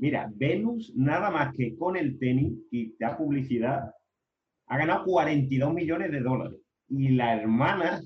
mira, 0.03 0.29
Venus 0.35 0.93
nada 0.97 1.31
más 1.31 1.55
que 1.55 1.77
con 1.77 1.97
el 1.97 2.19
tenis 2.19 2.59
y 2.73 2.97
da 2.99 3.17
publicidad 3.17 3.89
ha 4.67 4.77
ganado 4.77 5.05
42 5.05 5.73
millones 5.73 6.11
de 6.11 6.21
dólares 6.21 6.59
y 6.89 7.11
la 7.11 7.41
hermana 7.41 8.01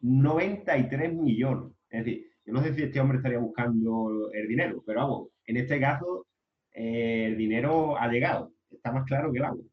93 0.00 1.14
millones. 1.14 1.72
Es 1.90 2.04
decir, 2.04 2.26
yo 2.44 2.52
no 2.52 2.60
sé 2.60 2.74
si 2.74 2.82
este 2.82 2.98
hombre 2.98 3.18
estaría 3.18 3.38
buscando 3.38 4.32
el 4.32 4.48
dinero, 4.48 4.82
pero 4.84 5.02
vamos, 5.02 5.28
en 5.46 5.58
este 5.58 5.78
caso 5.78 6.26
eh, 6.72 7.26
el 7.26 7.38
dinero 7.38 7.96
ha 7.96 8.08
llegado. 8.08 8.52
Está 8.68 8.90
más 8.90 9.04
claro 9.04 9.30
que 9.30 9.38
el 9.38 9.44
agua. 9.44 9.64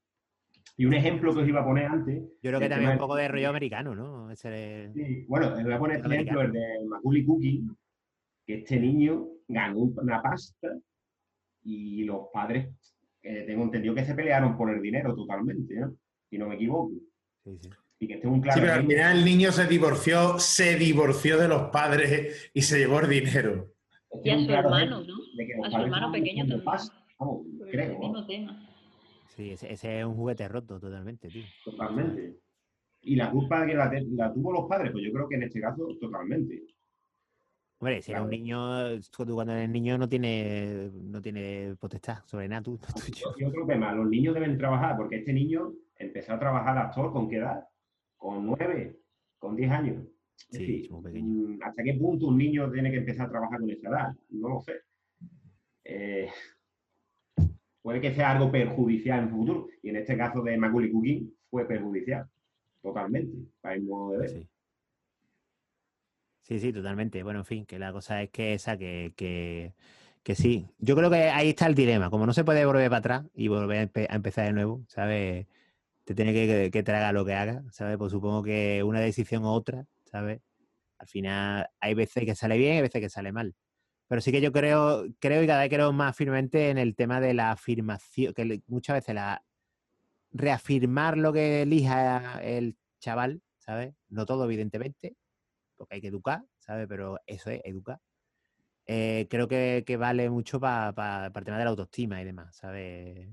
Y 0.77 0.85
un 0.85 0.93
ejemplo 0.93 1.33
que 1.33 1.41
os 1.41 1.47
iba 1.47 1.61
a 1.61 1.65
poner 1.65 1.85
antes. 1.85 2.21
Yo 2.43 2.51
creo 2.51 2.59
que 2.59 2.69
también 2.69 2.91
un 2.91 2.97
poco 2.99 3.15
de 3.15 3.27
rollo 3.27 3.49
americano, 3.49 3.95
¿no? 3.95 4.35
Sí, 4.35 5.25
bueno, 5.27 5.47
os 5.55 5.63
voy 5.63 5.73
a 5.73 5.79
poner 5.79 6.05
el 6.05 6.13
ejemplo, 6.13 6.41
el 6.43 6.51
de 6.51 6.85
Macaulay 6.87 7.25
Cookie, 7.25 7.63
que 8.45 8.59
este 8.59 8.79
niño 8.79 9.27
ganó 9.47 9.79
una 9.79 10.21
pasta 10.21 10.69
y 11.63 12.03
los 12.03 12.27
padres 12.33 12.69
tengo 13.21 13.63
entendido 13.63 13.95
que 13.95 14.03
se 14.05 14.15
pelearon 14.15 14.57
por 14.57 14.69
el 14.69 14.81
dinero 14.81 15.15
totalmente, 15.15 15.75
¿no? 15.75 15.95
Si 16.29 16.37
no 16.37 16.47
me 16.47 16.55
equivoco. 16.55 16.91
Sí, 17.43 17.57
sí. 17.61 17.69
Y 17.99 18.07
que 18.07 18.15
este 18.15 18.27
es 18.27 18.33
un 18.33 18.41
claro 18.41 18.55
Sí, 18.55 18.61
pero 18.61 18.73
al 18.73 18.85
final 18.87 19.17
el 19.19 19.25
niño 19.25 19.51
se 19.51 19.65
divorció, 19.65 20.39
se 20.39 20.75
divorció 20.75 21.37
de 21.37 21.47
los 21.47 21.69
padres 21.69 22.51
y 22.53 22.61
se 22.61 22.79
llevó 22.79 22.99
el 22.99 23.09
dinero. 23.09 23.69
Este 24.11 24.29
Y 24.29 24.31
a 24.31 24.39
su 24.39 24.47
claro 24.47 24.67
hermano, 24.67 25.03
¿no? 25.03 25.15
de 25.37 25.47
A 25.63 25.69
su 25.71 25.77
hermano 25.77 26.11
pequeño 26.11 26.45
también. 26.47 26.65
Vamos, 27.17 27.45
creo, 27.71 27.83
el 27.85 27.99
mismo 27.99 28.13
¿no? 28.13 28.25
tema. 28.27 28.69
Sí, 29.35 29.51
ese, 29.51 29.71
ese 29.71 29.99
es 29.99 30.05
un 30.05 30.15
juguete 30.15 30.47
roto 30.49 30.79
totalmente, 30.79 31.29
tío. 31.29 31.43
totalmente. 31.63 32.35
Y 33.01 33.15
la 33.15 33.31
culpa 33.31 33.65
que 33.65 33.73
la, 33.73 33.91
la 34.11 34.33
tuvo 34.33 34.51
los 34.51 34.67
padres, 34.67 34.91
pues 34.91 35.03
yo 35.05 35.11
creo 35.13 35.29
que 35.29 35.35
en 35.35 35.43
este 35.43 35.61
caso 35.61 35.87
totalmente. 35.99 36.61
Hombre, 37.83 38.01
si 38.01 38.11
eres 38.13 38.23
un 38.23 38.29
Claro. 38.29 38.41
niño, 38.41 39.01
tú 39.11 39.25
cuando 39.35 39.51
eres 39.51 39.69
niño 39.69 39.97
no 39.97 40.07
tiene, 40.07 40.89
no 40.93 41.21
tiene 41.21 41.75
potestad 41.77 42.19
sobre 42.25 42.47
nada, 42.47 42.61
tú, 42.63 42.77
tú- 42.95 43.11
yo. 43.11 43.33
Y 43.37 43.43
otro 43.43 43.65
tema, 43.67 43.91
los 43.93 44.07
niños 44.07 44.33
deben 44.33 44.57
trabajar, 44.57 44.95
porque 44.95 45.17
este 45.17 45.33
niño 45.33 45.73
empezó 45.97 46.31
a 46.31 46.39
trabajar 46.39 46.77
actor 46.77 47.11
con 47.11 47.29
qué 47.29 47.35
edad? 47.39 47.67
Con 48.15 48.45
nueve, 48.45 49.01
con 49.37 49.57
diez 49.57 49.69
años. 49.69 50.01
Es 50.49 50.57
Sí, 50.57 50.59
decir, 50.59 50.85
es 50.85 50.91
muy 50.91 51.03
pequeño. 51.03 51.27
mm, 51.27 51.59
¿hasta 51.61 51.83
qué 51.83 51.93
punto 51.95 52.27
un 52.27 52.37
niño 52.37 52.71
tiene 52.71 52.89
que 52.89 52.97
empezar 52.99 53.27
a 53.27 53.31
trabajar 53.31 53.59
con 53.59 53.69
esa 53.69 53.89
edad? 53.89 54.15
No 54.29 54.47
lo 54.47 54.61
sé. 54.61 54.75
Eh, 55.83 56.29
puede 57.81 57.99
que 57.99 58.13
sea 58.13 58.31
algo 58.31 58.49
perjudicial 58.49 59.19
en 59.19 59.25
el 59.25 59.31
futuro. 59.31 59.67
Y 59.81 59.89
en 59.89 59.97
este 59.97 60.15
caso 60.15 60.41
de 60.41 60.55
Macaulay 60.57 60.89
Culkin 60.89 61.35
fue 61.49 61.67
perjudicial, 61.67 62.25
totalmente, 62.81 63.35
para 63.59 63.75
el 63.75 63.83
modo 63.83 64.13
de 64.13 64.17
ver. 64.19 64.29
Sí. 64.29 64.47
Sí, 66.43 66.59
sí, 66.59 66.73
totalmente. 66.73 67.23
Bueno, 67.23 67.39
en 67.39 67.45
fin, 67.45 67.65
que 67.65 67.79
la 67.79 67.93
cosa 67.93 68.21
es 68.21 68.29
que 68.29 68.53
esa, 68.53 68.77
que, 68.77 69.13
que, 69.15 69.73
que 70.23 70.35
sí. 70.35 70.67
Yo 70.77 70.95
creo 70.95 71.09
que 71.09 71.29
ahí 71.29 71.49
está 71.49 71.67
el 71.67 71.75
dilema. 71.75 72.09
Como 72.09 72.25
no 72.25 72.33
se 72.33 72.43
puede 72.43 72.65
volver 72.65 72.89
para 72.89 72.97
atrás 72.99 73.25
y 73.33 73.47
volver 73.47 73.77
a, 73.79 73.83
empe- 73.89 74.07
a 74.09 74.15
empezar 74.15 74.45
de 74.45 74.51
nuevo, 74.53 74.83
¿sabes? 74.89 75.47
Te 76.05 76.15
tiene 76.15 76.33
que, 76.33 76.71
que, 76.71 76.83
que 76.83 77.13
lo 77.13 77.25
que 77.25 77.33
haga, 77.35 77.63
¿sabes? 77.71 77.97
Pues 77.97 78.11
supongo 78.11 78.43
que 78.43 78.83
una 78.83 78.99
decisión 79.01 79.45
u 79.45 79.49
otra, 79.49 79.85
¿sabes? 80.05 80.41
Al 80.99 81.07
final 81.07 81.69
hay 81.81 81.93
veces 81.95 82.25
que 82.25 82.35
sale 82.35 82.57
bien 82.57 82.77
y 82.77 82.81
veces 82.81 83.01
que 83.01 83.09
sale 83.09 83.31
mal. 83.33 83.55
Pero 84.09 84.21
sí 84.21 84.31
que 84.31 84.41
yo 84.41 84.51
creo, 84.53 85.05
creo 85.19 85.43
y 85.43 85.47
cada 85.47 85.61
vez 85.63 85.69
creo 85.71 85.93
más 85.93 86.15
firmemente 86.17 86.69
en 86.71 86.77
el 86.79 86.95
tema 86.95 87.21
de 87.21 87.33
la 87.35 87.51
afirmación, 87.51 88.33
que 88.33 88.61
muchas 88.67 88.95
veces 88.97 89.15
la 89.15 89.43
reafirmar 90.31 91.17
lo 91.17 91.33
que 91.33 91.61
elija 91.63 92.41
el 92.43 92.77
chaval, 92.99 93.41
¿sabes? 93.59 93.93
No 94.09 94.25
todo, 94.25 94.45
evidentemente, 94.45 95.15
porque 95.83 95.95
hay 95.95 96.01
que 96.01 96.07
educar, 96.09 96.43
¿sabes? 96.59 96.87
Pero 96.89 97.17
eso 97.27 97.49
es, 97.51 97.61
educar. 97.65 97.99
Eh, 98.85 99.27
creo 99.29 99.47
que, 99.47 99.83
que 99.85 99.97
vale 99.97 100.29
mucho 100.29 100.59
para 100.59 101.27
el 101.27 101.43
tema 101.45 101.57
de 101.57 101.63
la 101.65 101.69
autoestima 101.71 102.21
y 102.21 102.25
demás, 102.25 102.55
¿sabes? 102.57 103.29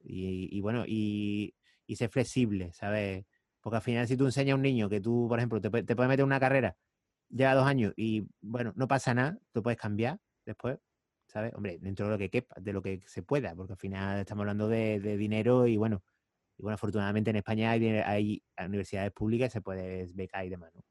Y, 0.00 0.48
y 0.56 0.60
bueno, 0.60 0.84
y, 0.86 1.54
y 1.86 1.96
ser 1.96 2.10
flexible, 2.10 2.72
¿sabes? 2.72 3.26
Porque 3.60 3.76
al 3.76 3.82
final 3.82 4.06
si 4.08 4.16
tú 4.16 4.26
enseñas 4.26 4.52
a 4.54 4.56
un 4.56 4.62
niño 4.62 4.88
que 4.88 5.00
tú, 5.00 5.26
por 5.28 5.38
ejemplo, 5.38 5.60
te, 5.60 5.70
te 5.70 5.96
puedes 5.96 6.08
meter 6.08 6.24
una 6.24 6.40
carrera, 6.40 6.76
lleva 7.30 7.54
dos 7.54 7.66
años 7.66 7.92
y 7.96 8.26
bueno, 8.40 8.72
no 8.76 8.88
pasa 8.88 9.14
nada, 9.14 9.38
tú 9.52 9.62
puedes 9.62 9.78
cambiar 9.78 10.18
después, 10.46 10.78
¿sabes? 11.26 11.52
Hombre, 11.54 11.78
dentro 11.80 12.06
de 12.06 12.12
lo 12.12 12.18
que 12.18 12.46
de 12.56 12.72
lo 12.72 12.82
que 12.82 13.00
se 13.06 13.22
pueda, 13.22 13.54
porque 13.56 13.72
al 13.74 13.78
final 13.78 14.20
estamos 14.20 14.42
hablando 14.42 14.68
de, 14.68 15.00
de 15.00 15.16
dinero 15.16 15.66
y 15.66 15.76
bueno, 15.76 16.02
y 16.58 16.62
bueno, 16.62 16.74
afortunadamente 16.76 17.30
en 17.30 17.36
España 17.36 17.70
hay, 17.72 17.86
hay 18.06 18.42
universidades 18.66 19.12
públicas 19.12 19.52
se 19.52 19.60
puede 19.62 20.08
becar 20.14 20.46
y 20.46 20.50
demás, 20.50 20.72
¿no? 20.74 20.82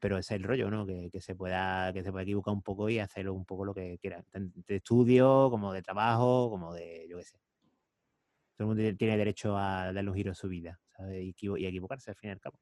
Pero 0.00 0.16
ese 0.18 0.34
es 0.34 0.40
el 0.40 0.46
rollo, 0.46 0.70
¿no? 0.70 0.86
Que, 0.86 1.10
que 1.10 1.20
se 1.20 1.34
pueda, 1.34 1.92
que 1.92 2.02
se 2.02 2.10
pueda 2.12 2.22
equivocar 2.22 2.54
un 2.54 2.62
poco 2.62 2.88
y 2.88 2.98
hacerlo 2.98 3.34
un 3.34 3.44
poco 3.44 3.64
lo 3.64 3.74
que 3.74 3.98
quiera, 3.98 4.22
tanto 4.30 4.60
de 4.66 4.76
estudio, 4.76 5.48
como 5.50 5.72
de 5.72 5.82
trabajo, 5.82 6.48
como 6.50 6.72
de, 6.72 7.06
yo 7.08 7.18
qué 7.18 7.24
sé. 7.24 7.38
Todo 8.56 8.70
el 8.70 8.76
mundo 8.76 8.96
tiene- 8.96 9.16
derecho 9.16 9.56
a 9.56 9.92
darle 9.92 10.10
un 10.10 10.16
giro 10.16 10.32
a 10.32 10.34
su 10.34 10.48
vida, 10.48 10.80
¿sabes? 10.96 11.22
Y, 11.24 11.28
equivo- 11.30 11.56
y 11.58 11.66
a 11.66 11.68
equivocarse 11.68 12.10
al 12.10 12.16
fin 12.16 12.28
y 12.28 12.32
al 12.32 12.40
cabo. 12.40 12.58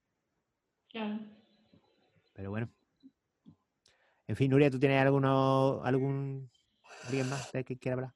Claro. 0.90 1.18
Pero 2.34 2.50
bueno. 2.50 2.68
En 4.28 4.36
fin, 4.36 4.50
Nuria, 4.50 4.70
¿tú 4.70 4.78
tienes 4.78 5.00
alguno, 5.00 5.80
algún 5.84 6.50
alguien 7.02 7.28
más 7.28 7.50
de 7.52 7.64
que 7.64 7.76
quiera 7.78 7.94
hablar? 7.94 8.12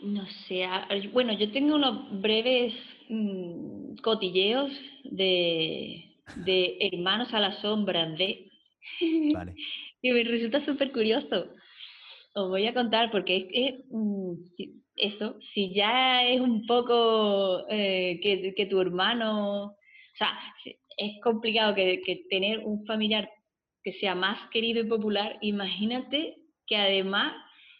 No 0.00 0.24
sé, 0.48 0.66
bueno, 1.12 1.34
yo 1.34 1.52
tengo 1.52 1.74
unos 1.74 2.20
breves 2.22 2.72
mm, 3.10 3.96
cotilleos 3.96 4.72
de, 5.04 6.09
de 6.34 6.78
Hermanos 6.92 7.32
a 7.32 7.40
la 7.40 7.60
Sombra 7.60 8.06
de... 8.06 8.48
Vale. 9.32 9.54
que 10.02 10.12
me 10.12 10.24
resulta 10.24 10.64
súper 10.64 10.92
curioso. 10.92 11.52
Os 12.34 12.48
voy 12.48 12.66
a 12.66 12.74
contar 12.74 13.10
porque 13.10 13.36
es 13.36 13.44
que 13.52 13.84
mm, 13.90 14.32
eso, 14.96 15.38
si 15.52 15.74
ya 15.74 16.26
es 16.26 16.40
un 16.40 16.66
poco 16.66 17.66
eh, 17.68 18.20
que, 18.22 18.54
que 18.54 18.66
tu 18.66 18.80
hermano, 18.80 19.64
o 19.64 19.76
sea, 20.16 20.38
es 20.96 21.12
complicado 21.22 21.74
que, 21.74 22.00
que 22.04 22.24
tener 22.30 22.60
un 22.60 22.84
familiar 22.86 23.28
que 23.82 23.92
sea 23.94 24.14
más 24.14 24.48
querido 24.50 24.80
y 24.80 24.84
popular, 24.88 25.38
imagínate 25.40 26.36
que 26.66 26.76
además 26.76 27.34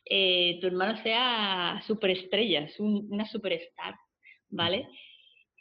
eh, 0.08 0.58
tu 0.60 0.66
hermano 0.66 1.00
sea 1.02 1.82
superestrella, 1.86 2.62
es 2.62 2.80
un- 2.80 3.06
una 3.10 3.26
superstar, 3.26 3.94
¿vale? 4.48 4.88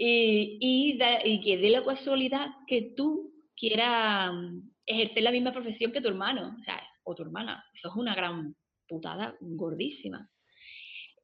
Y, 0.02 0.58
y, 0.62 0.98
y 1.26 1.42
que 1.42 1.58
dé 1.58 1.70
la 1.72 1.84
casualidad 1.84 2.48
que 2.68 2.94
tú 2.96 3.34
quieras 3.58 4.32
mm, 4.34 4.60
ejercer 4.86 5.24
la 5.24 5.32
misma 5.32 5.52
profesión 5.52 5.92
que 5.92 6.00
tu 6.00 6.08
hermano, 6.08 6.56
o 6.58 6.64
sea, 6.64 6.82
o 7.04 7.14
tu 7.16 7.24
hermana. 7.24 7.62
Eso 7.74 7.90
es 7.90 7.96
una 7.96 8.16
gran 8.16 8.56
putada 8.88 9.36
gordísima. 9.42 10.30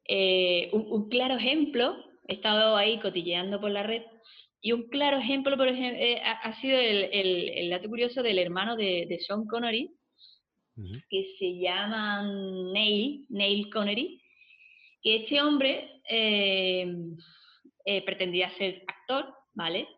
Eh, 0.06 0.68
un, 0.72 0.84
un 0.90 1.08
claro 1.08 1.36
ejemplo, 1.36 1.96
he 2.28 2.34
estado 2.34 2.76
ahí 2.76 3.00
cotilleando 3.00 3.58
por 3.60 3.70
la 3.70 3.82
red, 3.82 4.02
y 4.60 4.72
un 4.72 4.88
claro 4.88 5.16
ejemplo, 5.18 5.56
por 5.56 5.68
ejemplo, 5.68 6.02
ha, 6.22 6.32
ha 6.32 6.60
sido 6.60 6.78
el, 6.78 7.04
el- 7.12 7.48
el 7.48 7.70
dato 7.70 7.88
curioso 7.88 8.22
del 8.22 8.38
hermano 8.38 8.76
de, 8.76 9.06
de 9.08 9.18
Sean 9.20 9.46
Connery, 9.46 9.90
que 11.08 11.34
se 11.38 11.58
llama 11.58 12.22
Neil, 12.74 13.24
Neil 13.30 13.70
Connery, 13.72 14.20
que 15.02 15.16
este 15.16 15.40
hombre 15.40 15.88
eh, 16.10 16.86
eh, 17.86 18.04
pretendía 18.04 18.50
ser 18.58 18.82
actor, 18.86 19.32
¿vale? 19.54 19.88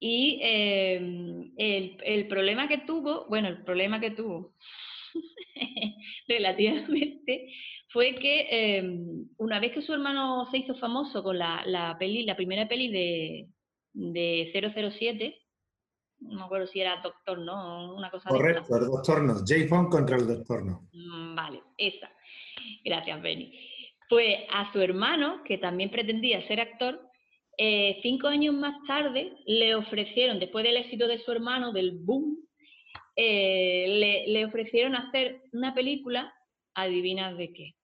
Y 0.00 0.40
eh, 0.42 0.96
el, 1.56 1.96
el 2.02 2.28
problema 2.28 2.66
que 2.66 2.78
tuvo, 2.78 3.26
bueno, 3.28 3.48
el 3.48 3.62
problema 3.62 4.00
que 4.00 4.10
tuvo 4.10 4.54
relativamente 6.28 7.52
fue 7.90 8.16
que 8.16 8.48
eh, 8.50 8.82
una 9.36 9.60
vez 9.60 9.72
que 9.72 9.82
su 9.82 9.92
hermano 9.92 10.46
se 10.50 10.58
hizo 10.58 10.74
famoso 10.74 11.22
con 11.22 11.38
la, 11.38 11.62
la 11.66 11.96
peli, 11.98 12.24
la 12.24 12.36
primera 12.36 12.66
peli 12.66 12.90
de, 12.90 13.48
de 13.92 14.50
007, 14.82 15.40
no 16.20 16.38
me 16.38 16.44
acuerdo 16.44 16.66
si 16.66 16.80
era 16.80 17.00
Doctor, 17.02 17.38
¿no? 17.38 17.94
Una 17.94 18.10
cosa 18.10 18.30
de. 18.30 18.36
Correcto, 18.36 18.76
el 18.76 18.86
doctor 18.86 19.22
no. 19.22 19.34
James 19.46 19.68
Bond 19.68 19.90
contra 19.90 20.16
el 20.16 20.26
doctor 20.26 20.64
no. 20.64 20.88
Mm, 20.92 21.34
Vale, 21.34 21.62
esa. 21.76 22.10
Gracias, 22.84 23.20
Benny. 23.20 23.52
Pues 24.08 24.38
a 24.50 24.72
su 24.72 24.80
hermano, 24.80 25.42
que 25.44 25.58
también 25.58 25.90
pretendía 25.90 26.46
ser 26.46 26.60
actor, 26.60 27.00
eh, 27.56 27.98
cinco 28.02 28.28
años 28.28 28.54
más 28.54 28.76
tarde 28.86 29.32
le 29.46 29.74
ofrecieron, 29.74 30.38
después 30.38 30.64
del 30.64 30.76
éxito 30.76 31.06
de 31.06 31.18
su 31.20 31.32
hermano, 31.32 31.72
del 31.72 31.92
boom, 31.92 32.38
eh, 33.16 34.24
le, 34.26 34.44
ofrecieron 34.44 34.96
hacer 34.96 35.40
una 35.52 35.72
película, 35.72 36.34
adivina 36.74 37.32
de 37.34 37.52
qué, 37.52 37.74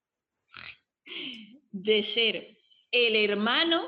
de 1.71 2.13
ser 2.15 2.57
el 2.91 3.17
hermano 3.17 3.85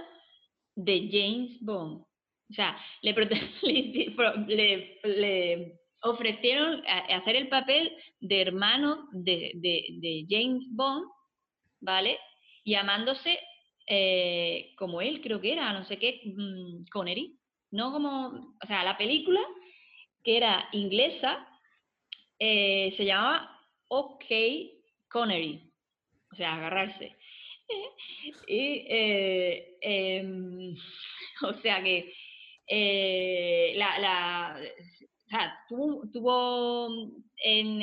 de 0.77 1.09
James 1.11 1.59
Bond. 1.61 2.03
O 2.03 2.55
sea, 2.55 2.79
le, 3.03 3.13
ofrecieron 6.03 6.83
a- 6.87 7.17
hacer 7.17 7.37
el 7.37 7.49
papel 7.49 7.93
de 8.21 8.41
hermano 8.41 9.09
de 9.13 10.25
James 10.29 10.65
Bond, 10.71 11.07
¿vale? 11.83 12.19
Llamándose 12.65 13.39
eh, 13.89 14.73
como 14.79 15.03
él, 15.03 15.21
creo 15.23 15.41
que 15.41 15.53
era, 15.53 15.73
no 15.75 15.85
sé 15.87 15.99
qué, 15.99 16.23
mm, 16.37 16.87
Connery. 16.93 17.39
No 17.73 17.93
como, 17.93 18.29
o 18.63 18.67
sea, 18.69 18.85
la 18.85 18.97
película, 18.99 19.41
que 20.25 20.37
era 20.39 20.69
inglesa, 20.73 21.49
eh, 22.39 22.95
se 22.97 23.05
llamaba 23.05 23.51
OK 23.89 24.25
Connery. 25.11 25.73
O 26.33 26.37
sea, 26.37 26.55
agarrarse. 26.57 27.17
Y, 28.49 28.87
eh, 28.91 29.77
em, 29.81 30.77
o 31.43 31.55
sea 31.63 31.83
que 31.83 32.13
eh, 32.69 33.75
la, 33.77 33.99
la- 33.99 34.61
o 35.27 35.29
sea, 35.31 35.59
tuvo, 35.69 36.91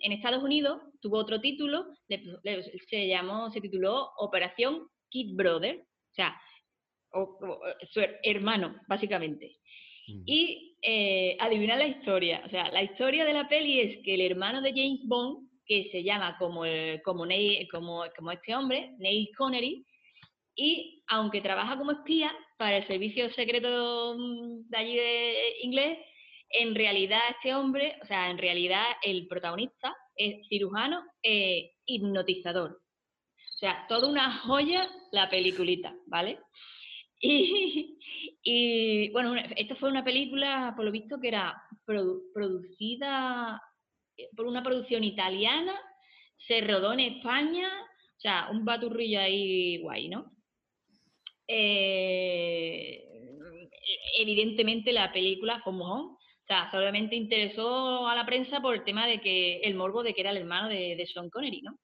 en 0.00 0.12
Estados 0.12 0.42
Unidos, 0.42 0.80
tuvo 1.02 1.18
otro 1.18 1.40
título, 1.40 1.86
le- 2.08 2.22
le- 2.44 2.62
se 2.88 3.06
llamó, 3.08 3.50
se 3.50 3.60
tituló 3.60 4.10
Operación 4.18 4.86
Kid 5.10 5.34
Brother, 5.36 5.76
o 5.80 6.14
sea, 6.14 6.34
o- 7.12 7.38
o- 7.46 7.60
su 7.90 8.00
hermano, 8.22 8.76
básicamente. 8.88 9.56
Y 10.26 10.76
eh, 10.82 11.36
adivina 11.38 11.76
la 11.76 11.86
historia. 11.86 12.42
O 12.46 12.48
sea, 12.50 12.70
la 12.72 12.82
historia 12.82 13.24
de 13.24 13.32
la 13.34 13.48
peli 13.48 13.80
es 13.80 13.98
que 14.04 14.14
el 14.14 14.20
hermano 14.22 14.60
de 14.60 14.70
James 14.70 15.00
Bond 15.04 15.48
que 15.64 15.88
se 15.92 16.02
llama 16.02 16.36
como, 16.38 16.62
como, 17.04 17.24
como, 17.70 18.04
como 18.16 18.30
este 18.32 18.54
hombre, 18.54 18.90
Neil 18.98 19.28
Connery, 19.38 19.86
y 20.56 21.02
aunque 21.06 21.40
trabaja 21.40 21.78
como 21.78 21.92
espía 21.92 22.30
para 22.58 22.78
el 22.78 22.86
servicio 22.88 23.30
secreto 23.32 24.16
mm, 24.18 24.68
de 24.68 24.76
allí 24.76 24.96
de 24.96 25.34
inglés, 25.62 25.98
en 26.50 26.74
realidad 26.74 27.20
este 27.36 27.54
hombre, 27.54 27.96
o 28.02 28.06
sea, 28.06 28.28
en 28.30 28.38
realidad 28.38 28.84
el 29.02 29.26
protagonista 29.28 29.94
es 30.16 30.46
cirujano 30.48 31.04
e 31.22 31.72
hipnotizador. 31.86 32.70
O 32.72 33.58
sea, 33.58 33.86
toda 33.88 34.08
una 34.08 34.38
joya 34.40 34.88
la 35.12 35.28
peliculita, 35.28 35.94
¿vale? 36.06 36.38
Y, 38.44 39.08
bueno, 39.10 39.36
esta 39.56 39.76
fue 39.76 39.88
una 39.88 40.02
película, 40.02 40.72
por 40.74 40.84
lo 40.84 40.90
visto, 40.90 41.20
que 41.20 41.28
era 41.28 41.62
producida 42.34 43.62
eh, 44.16 44.28
por 44.36 44.46
una 44.46 44.64
producción 44.64 45.04
italiana, 45.04 45.80
se 46.48 46.60
rodó 46.60 46.92
en 46.92 47.00
España, 47.00 47.68
o 48.16 48.20
sea, 48.20 48.48
un 48.50 48.64
baturrillo 48.64 49.20
ahí 49.20 49.78
guay, 49.78 50.08
¿no? 50.08 50.32
Eh, 51.46 53.04
evidentemente 54.18 54.92
la 54.92 55.12
película 55.12 55.60
fue 55.62 55.72
o 55.72 56.18
sea, 56.52 56.70
solamente 56.70 57.16
interesó 57.16 58.06
a 58.06 58.14
la 58.14 58.26
prensa 58.26 58.60
por 58.60 58.74
el 58.74 58.84
tema 58.84 59.06
de 59.06 59.20
que 59.20 59.60
el 59.60 59.74
morbo 59.74 60.02
de 60.02 60.14
que 60.14 60.20
era 60.20 60.30
el 60.30 60.38
hermano 60.38 60.68
de, 60.68 60.96
de 60.96 61.06
Sean 61.06 61.30
Connery, 61.30 61.62
¿no? 61.62 61.78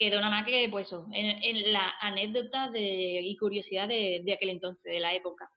quedó 0.00 0.16
nada 0.16 0.30
más 0.30 0.46
que 0.46 0.66
pues 0.70 0.88
en, 1.12 1.72
la 1.72 1.94
anécdota 2.00 2.70
de, 2.70 3.20
y 3.22 3.36
curiosidad 3.36 3.86
de, 3.86 4.32
aquel 4.34 4.48
entonces, 4.48 4.82
de 4.82 4.98
la 4.98 5.14
época. 5.14 5.48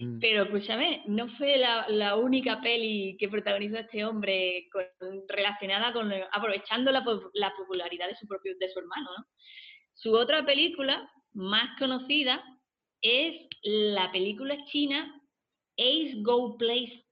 Mm. 0.00 0.18
Pero 0.18 0.42
escúchame, 0.42 1.04
no 1.06 1.28
fue 1.36 1.56
la, 1.56 2.16
única 2.16 2.60
peli 2.60 3.16
que 3.16 3.28
protagonizó 3.28 3.78
este 3.78 4.04
hombre 4.04 4.68
relacionada 5.28 5.92
con 5.92 6.12
aprovechando 6.32 6.90
la, 6.90 7.04
popularidad 7.04 8.08
de 8.08 8.16
su 8.16 8.26
propio 8.26 8.54
de 8.58 8.68
su 8.70 8.80
hermano. 8.80 9.08
Su 9.94 10.14
otra 10.14 10.44
película 10.44 11.08
más 11.32 11.78
conocida 11.78 12.42
es 13.00 13.46
la 13.62 14.10
película 14.10 14.64
china 14.64 15.14
Ace 15.78 16.14
Go 16.22 16.58
Place 16.58 17.04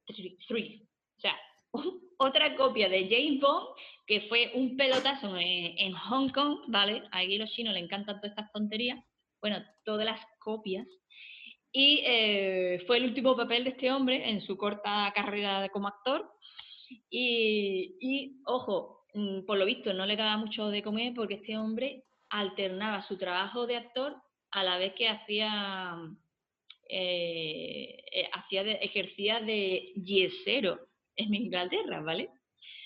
3. 0.46 0.82
O 1.16 1.20
sea, 1.20 1.36
otra 2.18 2.54
copia 2.56 2.88
de 2.88 3.08
James 3.08 3.40
Bond 3.40 3.68
que 4.08 4.22
fue 4.22 4.52
un 4.54 4.74
pelotazo 4.76 5.36
en, 5.38 5.92
Hong 5.92 6.30
Kong, 6.30 6.60
¿vale? 6.68 7.02
A 7.12 7.22
los 7.24 7.50
chinos 7.50 7.74
le 7.74 7.80
encantan 7.80 8.16
todas 8.16 8.30
estas 8.30 8.50
tonterías, 8.52 8.98
bueno, 9.42 9.62
todas 9.84 10.06
las 10.06 10.18
copias. 10.38 10.86
Y 11.70 12.00
eh, 12.06 12.82
fue 12.86 12.96
el 12.96 13.04
último 13.04 13.36
papel 13.36 13.64
de 13.64 13.70
este 13.70 13.92
hombre 13.92 14.30
en 14.30 14.40
su 14.40 14.56
corta 14.56 15.12
carrera 15.14 15.68
como 15.68 15.88
actor. 15.88 16.26
Y, 17.10 18.40
ojo, 18.46 19.04
mm, 19.12 19.44
por 19.44 19.58
lo 19.58 19.66
visto 19.66 19.92
no 19.92 20.06
le 20.06 20.16
daba 20.16 20.38
mucho 20.38 20.70
de 20.70 20.82
comer 20.82 21.12
porque 21.14 21.34
este 21.34 21.58
hombre 21.58 22.04
alternaba 22.30 23.06
su 23.06 23.18
trabajo 23.18 23.66
de 23.66 23.76
actor 23.76 24.16
a 24.52 24.64
la 24.64 24.78
vez 24.78 24.94
que 24.94 25.06
hacía, 25.06 25.96
eh, 26.88 28.02
eh, 28.12 28.30
hacía 28.32 28.62
ejercía 28.62 29.40
de 29.40 29.92
yesero 29.94 30.78
en 31.16 31.34
Inglaterra, 31.34 32.00
¿vale? 32.00 32.30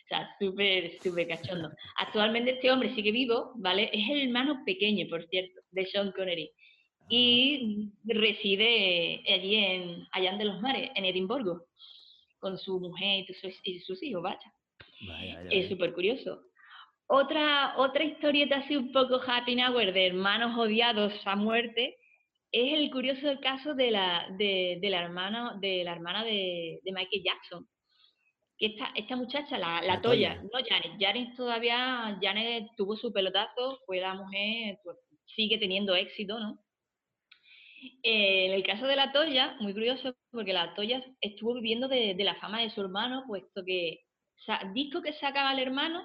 O 0.05 0.09
sea, 0.09 0.29
súper, 0.41 0.99
súper 1.01 1.29
cachondo. 1.29 1.71
Actualmente 1.97 2.53
este 2.53 2.71
hombre 2.71 2.95
sigue 2.95 3.13
vivo, 3.13 3.53
¿vale? 3.57 3.91
Es 3.93 4.11
el 4.11 4.23
hermano 4.23 4.63
pequeño, 4.67 5.07
por 5.09 5.27
cierto, 5.29 5.61
de 5.71 5.87
Sean 5.87 6.13
Connery. 6.13 6.51
Y 7.09 7.91
reside 8.05 9.23
allí 9.29 9.57
en 9.57 10.07
Allá 10.13 10.37
de 10.37 10.45
los 10.45 10.61
Mares, 10.61 10.91
en 10.95 11.05
Edimburgo, 11.05 11.67
con 12.39 12.59
su 12.59 12.81
mujer 12.81 13.25
y 13.65 13.81
sus, 13.81 14.03
hijos, 14.03 14.23
vaya. 14.23 14.53
es 15.51 15.69
súper 15.69 15.93
curioso. 15.93 16.43
Otra, 17.07 17.75
otra 17.77 18.05
historieta 18.05 18.57
así 18.57 18.77
un 18.77 18.91
poco 18.93 19.21
happy 19.25 19.61
hour 19.63 19.93
de 19.93 20.07
hermanos 20.07 20.57
odiados 20.57 21.13
a 21.25 21.37
muerte 21.37 21.99
es 22.53 22.75
el 22.75 22.91
curioso 22.91 23.27
caso 23.41 23.75
de 23.75 23.91
la, 23.91 24.27
de, 24.39 24.79
la, 24.83 25.03
hermana, 25.03 25.59
de, 25.61 25.83
la 25.85 25.93
hermana 25.93 26.23
de 26.25 26.81
Michael 26.85 27.23
Jackson 27.25 27.67
esta, 28.67 28.93
esta 28.95 29.17
muchacha, 29.17 29.59
la, 29.59 30.01
Toya, 30.01 30.37
no 30.37 30.61
Janet, 30.65 30.93
Janet 30.99 31.35
todavía, 31.37 32.17
Janet 32.23 32.69
tuvo 32.77 32.97
su 32.97 33.13
pelotazo, 33.13 33.81
fue 33.87 33.99
la 33.99 34.15
mujer, 34.15 34.79
pues, 34.85 34.97
sigue 35.27 35.59
teniendo 35.59 35.97
éxito, 35.97 36.39
¿no? 36.39 36.63
Eh, 38.05 38.47
en 38.47 38.53
el 38.53 38.63
caso 38.63 38.87
de 38.87 38.95
la 38.95 39.11
Toya, 39.11 39.57
muy 39.59 39.73
curioso, 39.73 40.15
porque 40.31 40.53
la 40.53 40.75
Toya 40.77 41.05
estuvo 41.21 41.55
viviendo 41.55 41.89
de, 41.89 42.15
la 42.19 42.37
fama 42.37 42.61
de 42.61 42.71
su 42.71 42.81
hermano, 42.81 43.25
puesto 43.27 43.65
que 43.65 44.05
o 44.47 44.73
disco 44.73 45.03
que 45.03 45.13
sacaba 45.15 45.53
el 45.53 45.59
hermano, 45.59 46.05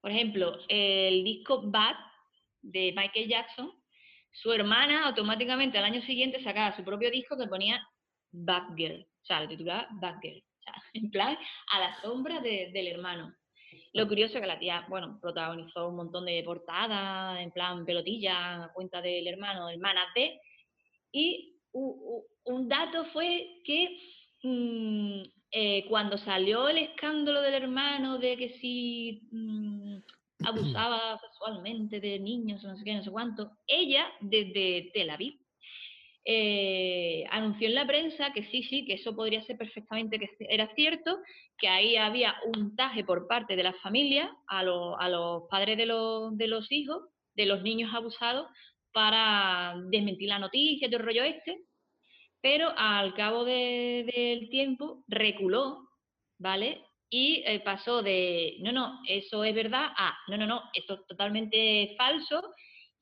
por 0.00 0.10
ejemplo, 0.10 0.58
el 0.68 1.22
disco 1.22 1.62
Bad 1.70 1.96
de 2.62 2.92
Michael 2.96 3.28
Jackson, 3.28 3.72
su 4.42 4.52
hermana 4.52 5.06
automáticamente 5.06 5.78
al 5.78 5.84
año 5.84 6.02
siguiente 6.02 6.42
sacaba 6.42 6.76
su 6.76 6.84
propio 6.84 7.10
disco 7.10 7.36
que 7.36 7.46
ponía 7.46 7.80
Bad 8.32 8.74
Girl, 8.76 9.00
o 9.00 9.24
sea, 9.24 9.40
lo 9.40 9.48
titulaba 9.48 9.88
Bad 10.00 10.16
Girl. 10.22 10.42
en 10.94 11.10
plan, 11.10 11.36
a 11.72 11.80
la 11.80 12.00
sombra 12.00 12.40
del 12.40 12.86
hermano. 12.86 13.34
Lo 13.92 14.06
curioso 14.06 14.34
es 14.34 14.40
que 14.40 14.46
la 14.46 14.58
tía, 14.58 14.84
bueno, 14.88 15.18
protagonizó 15.20 15.88
un 15.88 15.96
montón 15.96 16.26
de 16.26 16.42
portadas, 16.44 17.40
en 17.40 17.50
plan 17.50 17.84
pelotilla, 17.84 18.64
a 18.64 18.72
cuenta 18.72 19.00
del 19.00 19.26
hermano, 19.26 19.70
hermana 19.70 20.02
de, 20.14 20.38
y 21.12 21.54
un 21.72 22.68
dato 22.68 23.06
fue 23.06 23.60
que 23.64 23.98
mm, 24.42 25.22
eh, 25.50 25.86
cuando 25.88 26.18
salió 26.18 26.68
el 26.68 26.78
escándalo 26.78 27.40
del 27.42 27.54
hermano 27.54 28.18
de 28.18 28.36
que 28.36 28.58
si 28.60 29.28
mm, 29.30 29.96
abusaba 30.46 31.18
sexualmente 31.20 32.00
de 32.00 32.18
niños, 32.18 32.62
no 32.62 32.76
sé 32.76 32.84
qué, 32.84 32.94
no 32.94 33.02
sé 33.02 33.10
cuánto, 33.10 33.50
ella 33.66 34.06
desde 34.20 34.90
Tel 34.92 35.10
Aviv 35.10 35.38
eh, 36.28 37.24
anunció 37.30 37.68
en 37.68 37.76
la 37.76 37.86
prensa 37.86 38.32
que 38.32 38.42
sí, 38.50 38.64
sí, 38.64 38.84
que 38.84 38.94
eso 38.94 39.14
podría 39.14 39.44
ser 39.44 39.56
perfectamente 39.56 40.18
que 40.18 40.28
era 40.40 40.68
cierto, 40.74 41.18
que 41.56 41.68
ahí 41.68 41.96
había 41.96 42.34
un 42.56 42.74
taje 42.74 43.04
por 43.04 43.28
parte 43.28 43.54
de 43.54 43.62
la 43.62 43.74
familia 43.74 44.36
a, 44.48 44.64
los 44.64 45.44
padres 45.48 45.76
de 45.76 45.86
los, 45.86 46.36
de 46.36 46.48
los 46.48 46.70
hijos, 46.72 47.04
de 47.34 47.46
los 47.46 47.62
niños 47.62 47.94
abusados, 47.94 48.48
para 48.92 49.76
desmentir 49.90 50.28
la 50.28 50.40
noticia, 50.40 50.88
todo 50.88 50.98
el 50.98 51.06
rollo 51.06 51.22
este, 51.22 51.60
pero 52.40 52.72
al 52.76 53.14
cabo 53.14 53.44
del 53.44 54.48
tiempo 54.50 55.04
reculó, 55.06 55.90
¿vale? 56.38 56.82
Y 57.08 57.42
eh, 57.46 57.60
pasó 57.60 58.02
de, 58.02 58.56
no, 58.60 58.72
no, 58.72 59.00
eso 59.08 59.44
es 59.44 59.54
verdad, 59.54 59.90
a, 59.96 60.16
no, 60.28 60.36
no, 60.36 60.46
no, 60.46 60.62
esto 60.74 60.94
es 60.94 61.06
totalmente 61.06 61.94
falso 61.96 62.42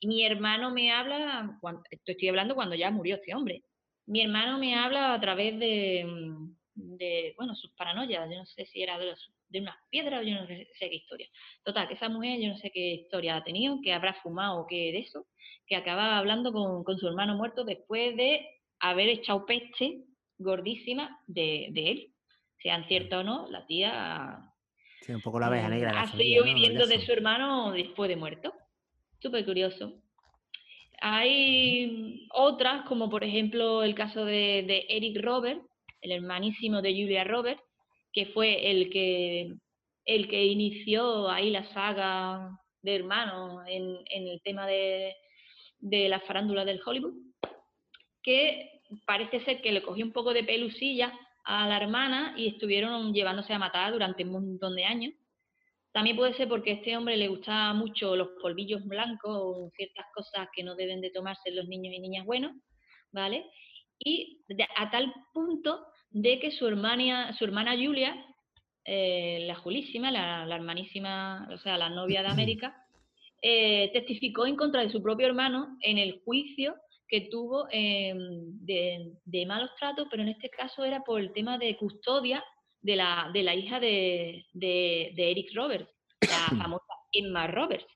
mi 0.07 0.25
hermano 0.25 0.71
me 0.71 0.93
habla, 0.93 1.57
cuando, 1.61 1.83
estoy 1.91 2.29
hablando 2.29 2.55
cuando 2.55 2.75
ya 2.75 2.91
murió 2.91 3.17
este 3.17 3.35
hombre, 3.35 3.63
mi 4.07 4.21
hermano 4.23 4.59
me 4.59 4.75
habla 4.75 5.15
a 5.15 5.21
través 5.21 5.59
de, 5.59 6.05
mm, 6.05 6.55
bueno, 7.37 7.55
sus 7.55 7.73
paranoias, 7.73 8.29
yo 8.31 8.37
no 8.37 8.47
sé 8.47 8.67
si 8.67 8.83
era 8.83 8.99
de, 8.99 9.07
los, 9.07 9.33
de 9.49 9.61
unas 9.61 9.77
piedras 9.91 10.21
o 10.21 10.25
yo 10.25 10.35
no 10.35 10.47
sé, 10.47 10.69
qué 10.79 10.95
historia. 10.95 11.29
Total, 11.63 11.89
que 11.89 11.95
esa 11.95 12.09
mujer 12.09 12.41
yo 12.41 12.49
no 12.49 12.59
sé 12.59 12.71
qué 12.71 12.95
historia 12.95 13.37
ha 13.37 13.45
tenido, 13.45 13.81
que 13.83 13.93
habrá 13.93 14.15
fumado 14.15 14.61
o 14.61 14.67
qué 14.67 14.93
de 14.93 14.99
eso, 14.99 15.27
que 15.67 15.77
acaba 15.77 16.19
hablando 16.19 16.53
con, 16.53 16.99
su 16.99 17.09
hermano 17.09 17.37
muerto 17.37 17.65
después 17.65 18.17
de 18.17 18.47
haber 18.81 19.09
echado 19.09 19.47
peste 19.47 20.05
gordísima 20.39 21.19
de, 21.27 21.67
él. 21.75 22.14
Sean 22.65 22.87
cierto 22.89 23.19
o 23.19 23.23
no, 23.23 23.47
la 23.51 23.67
tía... 23.67 24.39
Sí, 25.03 25.13
un 25.13 25.21
poco 25.21 25.39
la 25.39 25.49
abeja 25.49 25.69
negra. 25.69 26.01
ha 26.01 26.11
seguido 26.11 26.45
viviendo 26.45 26.87
de 26.87 26.99
su 27.05 27.13
hermano 27.13 27.73
después 27.73 28.09
de 28.09 28.17
muerto. 28.17 28.55
Súper 29.21 29.45
curioso. 29.45 29.93
Hay 31.03 32.27
otras, 32.33 32.87
como 32.87 33.11
por 33.11 33.23
ejemplo 33.23 33.83
el 33.83 33.95
caso 33.95 34.25
de, 34.25 34.87
Eric 34.89 35.23
Robert, 35.23 35.61
el 36.01 36.13
hermanísimo 36.13 36.81
de 36.81 36.93
Julia 36.93 37.25
Robert, 37.25 37.61
que 38.15 38.27
fue 38.27 38.71
el 38.71 38.89
que, 38.89 39.53
el 40.07 40.27
que 40.27 40.47
inició 40.47 41.29
ahí 41.29 41.51
la 41.51 41.71
saga 41.75 42.49
de 42.81 42.97
hermanos 42.97 43.63
en, 43.67 43.99
el 44.11 44.41
tema 44.43 44.67
de, 44.67 45.15
la 45.83 46.21
farándula 46.21 46.65
del 46.65 46.81
Hollywood, 46.83 47.13
que 48.23 48.81
parece 49.07 49.45
ser 49.45 49.61
que 49.61 49.73
le 49.73 49.83
cogió 49.83 50.07
un 50.07 50.13
poco 50.13 50.33
de 50.33 50.45
pelusilla 50.45 51.13
a 51.45 51.69
la 51.69 51.77
hermana 51.77 52.35
y 52.37 52.49
estuvieron 52.49 53.13
llevándose 53.13 53.53
a 53.53 53.59
matar 53.59 53.93
durante 53.93 54.25
un 54.25 54.33
montón 54.33 54.75
de 54.75 54.85
años. 54.85 55.13
También 55.93 56.17
puede 56.17 56.35
ser 56.35 56.49
porque 56.49 56.73
a 56.73 56.75
este 56.75 56.97
hombre 56.97 57.17
le 57.17 57.29
gustaban 57.29 57.79
mucho 57.79 58.17
los 58.17 58.29
polvillos 58.43 58.85
blancos 58.85 59.31
o 59.33 59.71
ciertas 59.77 60.07
cosas 60.13 60.49
que 60.53 60.65
no 60.65 60.75
deben 60.75 61.01
de 61.01 61.11
tomarse 61.11 61.53
los 61.53 61.69
niños 61.69 61.95
y 61.95 62.01
niñas 62.01 62.27
buenos, 62.27 62.53
¿vale? 63.13 63.45
Y 63.99 64.43
a 64.77 64.91
tal 64.91 65.13
punto 65.33 65.87
de 66.11 66.41
que 66.41 66.51
su 66.51 66.67
hermana, 66.67 67.33
su 67.35 67.45
hermana 67.45 67.77
Julia, 67.77 68.17
eh, 68.85 69.45
la 69.47 69.55
Julísima, 69.55 70.11
la, 70.11 70.53
hermanísima, 70.53 71.49
o 71.53 71.59
sea, 71.59 71.79
la 71.79 71.91
novia 71.91 72.23
de 72.23 72.29
América, 72.29 72.75
eh, 73.41 73.91
testificó 73.93 74.47
en 74.47 74.57
contra 74.57 74.83
de 74.83 74.91
su 74.91 75.03
propio 75.03 75.27
hermano 75.27 75.77
en 75.81 75.99
el 75.99 76.23
juicio 76.25 76.75
que 77.09 77.29
tuvo 77.31 77.67
em, 77.71 78.59
de, 78.65 79.47
malos 79.47 79.71
tratos, 79.79 80.07
pero 80.11 80.23
en 80.23 80.31
este 80.31 80.51
caso 80.51 80.85
era 80.85 81.01
por 81.01 81.21
el 81.21 81.33
tema 81.33 81.59
de 81.59 81.77
custodia 81.77 82.45
de 82.81 82.97
la, 82.97 83.31
de 83.33 83.43
la 83.43 83.55
hija 83.55 83.81
de, 83.81 84.47
de, 84.53 85.13
Eric 85.17 85.55
Roberts. 85.55 85.89
la 86.21 86.57
famosa 86.63 86.95
Emma 87.13 87.47
Roberts. 87.47 87.87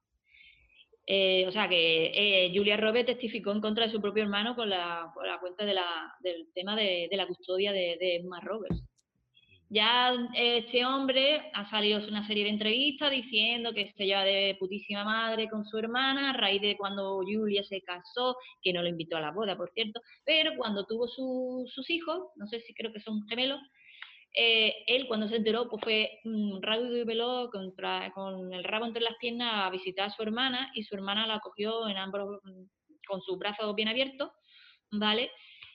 Eh, 1.11 1.47
o 1.49 1.51
sea 1.51 1.67
que 1.69 2.13
eh, 2.15 2.53
Julia 2.55 2.77
Roberts 2.77 3.07
testificó 3.07 3.51
en 3.53 3.63
contra 3.63 3.87
de 3.87 3.93
su 3.93 4.01
propio 4.01 4.23
hermano 4.25 4.55
con 4.55 4.69
la, 4.69 5.11
cuenta 5.41 5.65
de 5.65 5.73
la, 5.73 6.15
del 6.21 6.53
tema 6.55 6.77
de, 6.77 7.09
la 7.13 7.27
custodia 7.27 7.73
de, 7.73 7.97
de, 7.99 8.17
Emma 8.17 8.41
Roberts. 8.41 8.85
Ya 9.71 10.15
este 10.35 10.87
hombre 10.87 11.51
ha 11.53 11.69
salido 11.69 12.01
una 12.09 12.27
serie 12.27 12.45
de 12.45 12.51
entrevistas 12.51 13.11
diciendo 13.11 13.75
que 13.75 13.93
se 13.97 14.07
lleva 14.07 14.25
de 14.25 14.57
putísima 14.59 15.05
madre 15.05 15.49
con 15.49 15.67
su 15.67 15.77
hermana 15.77 16.31
a 16.31 16.33
raíz 16.33 16.63
de 16.63 16.77
cuando 16.79 17.21
Julia 17.21 17.63
se 17.65 17.83
casó, 17.83 18.37
que 18.63 18.73
no 18.73 18.81
lo 18.83 18.89
invitó 18.89 19.19
a 19.19 19.21
la 19.21 19.31
boda, 19.31 19.59
por 19.59 19.71
cierto, 19.73 20.01
pero 20.25 20.53
cuando 20.57 20.87
tuvo 20.87 21.07
sus 21.07 21.91
hijos, 21.91 22.29
no 22.37 22.47
sé 22.47 22.61
si 22.61 22.73
creo 22.73 22.93
que 22.95 23.01
son 23.01 23.27
gemelos, 23.29 23.61
eh, 24.35 24.73
él 24.87 25.07
cuando 25.07 25.29
se 25.29 25.37
enteró 25.37 25.69
pues 25.69 25.83
fue 25.83 26.21
um, 26.25 26.61
rápido 26.63 26.97
y 26.97 27.05
veloz 27.05 27.51
contra, 27.51 28.11
con 28.15 28.53
el 28.53 28.65
rabo 28.65 28.87
entre 28.87 29.03
las 29.03 29.17
piernas 29.19 29.67
a 29.67 29.71
visitar 29.71 30.07
a 30.07 30.11
su 30.11 30.23
hermana 30.23 30.71
y 30.75 30.85
su 30.85 30.95
hermana 30.95 31.27
la 31.27 31.41
cogió 31.41 31.89
en 31.89 31.97
ambos 31.97 32.41
con 33.07 33.21
sus 33.23 33.39
brazos 33.39 33.75
bien 33.75 33.89
abiertos, 33.89 34.31
¿vale? 34.93 35.31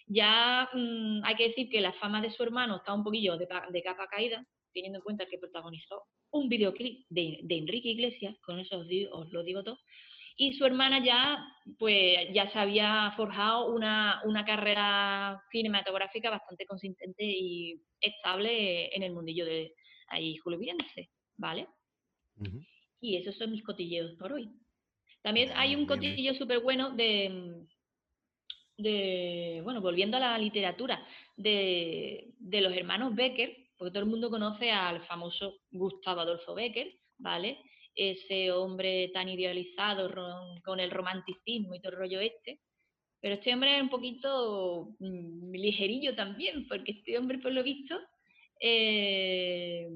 Ya 0.07 0.69
mm, 0.73 1.21
hay 1.23 1.35
que 1.35 1.47
decir 1.49 1.69
que 1.69 1.81
la 1.81 1.93
fama 1.93 2.21
de 2.21 2.31
su 2.31 2.43
hermano 2.43 2.77
está 2.77 2.93
un 2.93 3.03
poquillo 3.03 3.37
de, 3.37 3.47
capa 3.47 4.07
caída, 4.07 4.45
teniendo 4.73 4.99
en 4.99 5.03
cuenta 5.03 5.25
que 5.25 5.37
protagonizó 5.37 6.03
un 6.31 6.49
videoclip 6.49 7.05
de, 7.09 7.39
de 7.43 7.57
Enrique 7.57 7.89
Iglesias, 7.89 8.35
con 8.41 8.59
eso 8.59 8.79
os, 8.79 8.87
os 9.11 9.31
lo 9.31 9.43
digo 9.43 9.63
todo, 9.63 9.79
y 10.35 10.53
su 10.53 10.65
hermana 10.65 11.03
ya, 11.03 11.45
pues, 11.77 12.27
ya 12.33 12.51
se 12.51 12.57
había 12.57 13.13
forjado 13.15 13.71
una, 13.71 14.21
una 14.25 14.43
carrera 14.43 15.39
cinematográfica 15.51 16.29
bastante 16.29 16.65
consistente 16.65 17.23
y 17.23 17.79
estable 18.01 18.95
en 18.95 19.03
el 19.03 19.13
mundillo 19.13 19.45
de 19.45 19.73
ahí 20.07 20.37
juliviense, 20.37 21.11
¿vale? 21.37 21.67
Y 22.99 23.17
esos 23.17 23.35
son 23.37 23.51
mis 23.51 23.63
cotilleos 23.63 24.15
por 24.17 24.33
hoy. 24.33 24.49
También 25.21 25.51
hay 25.55 25.75
un 25.75 25.85
cotillo 25.85 26.33
súper 26.33 26.59
bueno 26.59 26.91
de, 26.91 27.63
de, 28.77 29.61
bueno, 29.63 29.81
volviendo 29.81 30.17
a 30.17 30.19
la 30.19 30.37
literatura, 30.37 31.05
de, 31.35 32.33
de, 32.39 32.61
los 32.61 32.73
hermanos 32.73 33.15
Becker, 33.15 33.55
porque 33.77 33.91
todo 33.91 34.03
el 34.03 34.09
mundo 34.09 34.29
conoce 34.29 34.71
al 34.71 35.05
famoso 35.05 35.61
Gustavo 35.71 36.21
Adolfo 36.21 36.53
Becker, 36.55 36.93
¿vale? 37.17 37.59
ese 37.95 38.51
hombre 38.51 39.09
tan 39.13 39.29
idealizado 39.29 40.11
con 40.63 40.79
el 40.79 40.91
romanticismo 40.91 41.75
y 41.75 41.79
todo 41.79 41.93
el 41.93 41.99
rollo 41.99 42.19
este. 42.19 42.59
Pero 43.21 43.35
este 43.35 43.53
hombre 43.53 43.77
es 43.77 43.81
un 43.81 43.89
poquito 43.89 44.95
mm, 44.99 45.51
ligerillo 45.51 46.15
también, 46.15 46.67
porque 46.67 46.91
este 46.93 47.17
hombre, 47.17 47.37
por 47.39 47.53
lo 47.53 47.63
visto, 47.63 47.97
eh, 48.59 49.87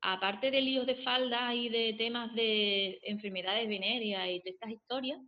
aparte 0.00 0.50
de 0.50 0.60
líos 0.62 0.86
de 0.86 0.96
falda 0.96 1.54
y 1.54 1.68
de 1.68 1.94
temas 1.94 2.34
de 2.34 3.00
enfermedades 3.02 3.68
venéreas 3.68 4.28
y 4.28 4.40
de 4.40 4.50
estas 4.50 4.70
historias, 4.70 5.20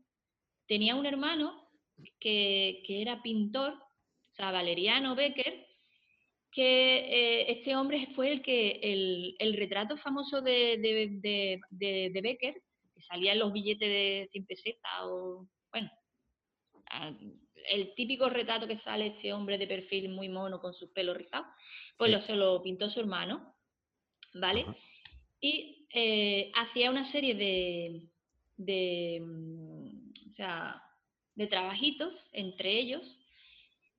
tenía 0.66 0.94
un 0.94 1.04
hermano 1.04 1.69
que, 2.18 2.82
que 2.86 3.02
era 3.02 3.22
pintor, 3.22 3.72
o 3.72 4.34
sea, 4.36 4.50
Valeriano 4.50 5.14
Becker, 5.14 5.66
que 6.52 6.96
eh, 6.98 7.52
este 7.52 7.76
hombre 7.76 8.08
fue 8.14 8.32
el 8.32 8.42
que 8.42 8.80
el, 9.38 9.56
retrato 9.56 9.96
famoso 9.98 10.40
de, 10.40 10.78
de, 11.70 12.20
Becker, 12.22 12.54
que 12.94 13.02
salía 13.02 13.32
en 13.32 13.38
los 13.38 13.52
billetes 13.52 13.88
de 13.88 14.28
100 14.32 14.46
pesetas, 14.46 14.92
o 15.02 15.46
bueno, 15.70 15.90
el 17.68 17.94
típico 17.94 18.28
retrato 18.28 18.66
que 18.66 18.80
sale 18.80 19.08
este 19.08 19.32
hombre 19.32 19.58
de 19.58 19.66
perfil 19.66 20.08
muy 20.08 20.28
mono 20.28 20.60
con 20.60 20.74
sus 20.74 20.90
pelos 20.90 21.16
rizados, 21.16 21.46
pues 21.96 22.10
lo, 22.10 22.20
se 22.22 22.34
lo 22.34 22.62
pintó 22.62 22.90
su 22.90 23.00
hermano, 23.00 23.54
¿vale? 24.34 24.66
Y 25.40 25.86
eh, 25.92 26.50
hacía 26.54 26.90
una 26.90 27.10
serie 27.12 27.34
de, 27.34 28.08
de, 28.56 29.20
mm, 29.20 30.30
o 30.32 30.34
sea, 30.34 30.82
de 31.40 31.46
trabajitos 31.46 32.12
entre 32.32 32.78
ellos 32.78 33.02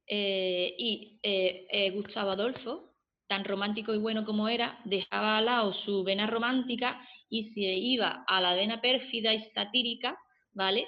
eh, 0.08 0.76
y 0.78 1.20
eh, 1.24 1.66
eh, 1.72 1.90
Gustavo 1.90 2.32
Adolfo, 2.32 2.94
tan 3.28 3.44
romántico 3.46 3.94
y 3.94 3.98
bueno 3.98 4.26
como 4.26 4.48
era, 4.48 4.80
dejaba 4.86 5.40
al 5.40 5.46
lado 5.46 5.74
su 5.74 6.04
vena 6.04 6.28
romántica 6.28 7.02
y 7.30 7.52
se 7.54 7.62
iba 7.62 8.24
a 8.28 8.42
la 8.42 8.54
vena 8.54 8.80
pérfida 8.80 9.34
y 9.34 9.44
satírica, 9.52 10.18
¿vale? 10.54 10.86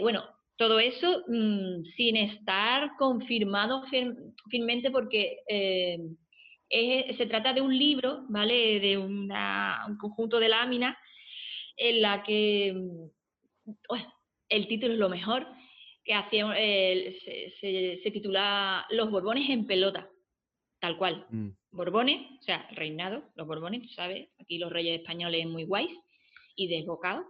bueno, 0.00 0.24
todo 0.56 0.78
eso 0.78 1.22
mm, 1.28 1.84
sin 1.96 2.16
estar 2.16 2.92
confirmado 2.98 3.82
firmemente 4.50 4.90
porque 4.90 5.38
se 6.70 7.26
trata 7.26 7.52
de 7.52 7.60
un 7.60 7.76
libro, 7.76 8.24
¿vale? 8.28 8.80
De 8.80 8.96
un 8.96 9.28
conjunto 10.00 10.40
de 10.40 10.48
láminas 10.48 10.96
en 11.76 12.00
la 12.00 12.22
que, 12.22 12.72
mm, 12.74 13.10
el 14.54 14.68
título 14.68 14.94
es 14.94 14.98
lo 14.98 15.08
mejor, 15.08 15.46
que 16.04 16.14
hacía, 16.14 16.52
se, 16.54 18.00
se, 18.02 18.10
titula 18.10 18.86
Los 18.90 19.10
Borbones 19.10 19.48
en 19.48 19.66
pelota, 19.66 20.08
tal 20.80 20.98
cual. 20.98 21.26
Mm. 21.30 21.48
Borbones, 21.70 22.20
o 22.40 22.42
sea, 22.42 22.68
reinado, 22.72 23.24
los 23.34 23.46
Borbones, 23.46 23.82
tú 23.82 23.88
sabes, 23.88 24.28
aquí 24.38 24.58
los 24.58 24.70
reyes 24.72 25.00
españoles 25.00 25.46
muy 25.46 25.64
guays 25.64 25.90
y 26.56 26.68
desbocados. 26.68 27.24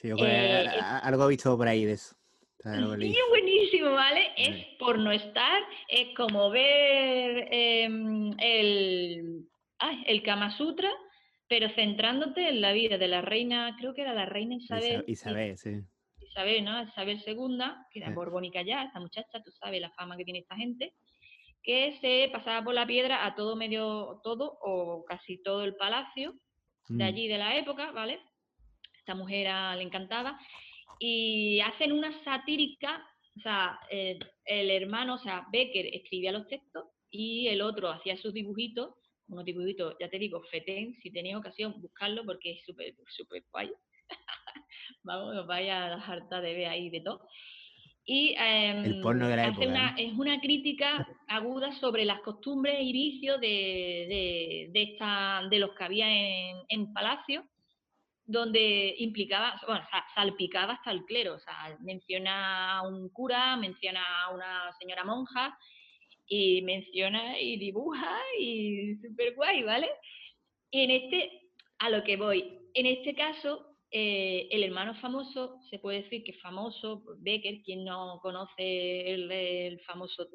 Sí, 0.00 0.08
eh, 0.18 0.66
algo 1.02 1.26
he 1.26 1.28
visto 1.28 1.56
por 1.56 1.68
ahí 1.68 1.84
de 1.84 1.92
eso. 1.92 2.16
Sí, 2.62 3.16
buenísimo, 3.28 3.92
¿vale? 3.92 4.32
Es 4.38 4.66
por 4.78 4.98
no 4.98 5.12
estar, 5.12 5.62
es 5.88 6.14
como 6.16 6.48
ver 6.48 7.48
em, 7.50 8.32
el, 8.38 9.46
el 10.06 10.22
Kama 10.22 10.56
Sutra, 10.56 10.90
pero 11.46 11.68
centrándote 11.74 12.48
en 12.48 12.62
la 12.62 12.72
vida 12.72 12.96
de 12.96 13.08
la 13.08 13.20
reina, 13.20 13.76
creo 13.78 13.92
que 13.92 14.00
era 14.00 14.14
la 14.14 14.24
reina 14.24 14.54
Isabel. 14.54 15.04
Isabel, 15.06 15.58
sí. 15.58 15.82
Isabel, 16.34 16.64
¿no? 16.64 16.82
Isabel 16.82 17.22
II, 17.24 17.58
que 17.92 18.00
era 18.00 18.10
borbónica 18.10 18.62
ya, 18.62 18.82
esta 18.82 18.98
muchacha, 18.98 19.42
tú 19.44 19.52
sabes 19.52 19.80
la 19.80 19.90
fama 19.90 20.16
que 20.16 20.24
tiene 20.24 20.40
esta 20.40 20.56
gente, 20.56 20.92
que 21.62 21.96
se 22.00 22.28
pasaba 22.32 22.64
por 22.64 22.74
la 22.74 22.86
piedra 22.86 23.24
a 23.24 23.36
todo 23.36 23.54
medio, 23.54 24.20
todo 24.24 24.58
o 24.60 25.04
casi 25.04 25.40
todo 25.42 25.64
el 25.64 25.76
palacio 25.76 26.34
de 26.88 27.04
mm. 27.04 27.06
allí 27.06 27.28
de 27.28 27.38
la 27.38 27.56
época, 27.56 27.92
¿vale? 27.92 28.20
Esta 28.98 29.14
mujer 29.14 29.46
le 29.76 29.82
encantaba. 29.82 30.38
Y 30.98 31.60
hacen 31.60 31.92
una 31.92 32.12
satírica, 32.24 33.06
o 33.36 33.40
sea, 33.40 33.78
el 33.90 34.70
hermano, 34.70 35.14
o 35.14 35.18
sea, 35.18 35.46
Becker 35.52 35.86
escribía 35.86 36.32
los 36.32 36.48
textos 36.48 36.84
y 37.10 37.46
el 37.46 37.62
otro 37.62 37.90
hacía 37.90 38.16
sus 38.16 38.34
dibujitos, 38.34 38.94
unos 39.28 39.44
dibujitos, 39.44 39.94
ya 40.00 40.08
te 40.10 40.18
digo, 40.18 40.42
fetén, 40.50 40.94
si 41.00 41.10
tenéis 41.10 41.36
ocasión, 41.36 41.80
buscarlo 41.80 42.24
porque 42.24 42.52
es 42.52 42.64
súper, 42.64 42.94
súper 43.08 43.44
guay. 43.52 43.70
vamos, 45.02 45.46
vaya 45.46 45.86
a 45.86 45.88
la 45.90 46.04
harta 46.04 46.40
de 46.40 46.54
ver 46.54 46.66
ahí 46.68 46.90
de 46.90 47.00
todo. 47.00 47.26
Y 48.06 48.34
el 48.38 49.00
porno 49.00 49.28
de 49.28 49.36
la 49.36 49.46
hace 49.46 49.66
una, 49.66 49.94
es 49.96 50.12
una 50.12 50.38
crítica 50.38 51.08
aguda 51.26 51.72
sobre 51.72 52.04
las 52.04 52.20
costumbres 52.20 52.78
y 52.82 52.92
vicios 52.92 53.40
de, 53.40 54.68
de, 54.70 54.82
esta, 54.82 55.42
de 55.48 55.58
los 55.58 55.74
que 55.74 55.84
había 55.84 56.10
en, 56.10 56.58
en 56.68 56.92
Palacio, 56.92 57.48
donde 58.26 58.94
implicaba, 58.98 59.58
bueno, 59.66 59.86
salpicaba 60.14 60.74
hasta 60.74 60.90
el 60.90 61.04
clero, 61.04 61.34
o 61.34 61.38
sea, 61.38 61.78
menciona 61.80 62.78
a 62.78 62.82
un 62.82 63.08
cura, 63.08 63.56
menciona 63.56 64.02
a 64.24 64.34
una 64.34 64.70
señora 64.78 65.04
monja, 65.04 65.56
y 66.26 66.62
menciona 66.62 67.38
y 67.38 67.58
dibuja 67.58 68.18
y 68.38 68.96
súper 68.96 69.34
guay, 69.34 69.62
¿vale? 69.62 69.88
Y 70.70 70.84
en 70.84 70.90
este, 70.90 71.42
a 71.78 71.90
lo 71.90 72.02
que 72.02 72.16
voy, 72.16 72.58
en 72.74 72.86
este 72.86 73.14
caso, 73.14 73.73
eh, 73.96 74.48
el 74.50 74.64
hermano 74.64 74.96
famoso, 74.96 75.60
se 75.70 75.78
puede 75.78 76.02
decir 76.02 76.24
que 76.24 76.32
famoso, 76.32 77.04
Becker, 77.18 77.62
quien 77.62 77.84
no 77.84 78.18
conoce 78.20 79.12
el, 79.12 79.80
famoso 79.86 80.26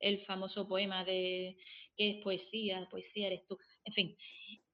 el 0.00 0.24
famoso 0.26 0.66
poema 0.66 1.04
de 1.04 1.56
que 1.96 2.10
es 2.10 2.24
poesía, 2.24 2.84
poesía 2.90 3.28
eres 3.28 3.46
tú, 3.46 3.56
en 3.84 3.92
fin, 3.92 4.16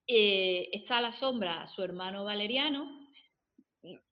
eh, 0.06 0.70
está 0.72 0.96
a 0.96 1.02
la 1.02 1.18
sombra 1.18 1.68
su 1.76 1.82
hermano 1.82 2.24
Valeriano, 2.24 2.88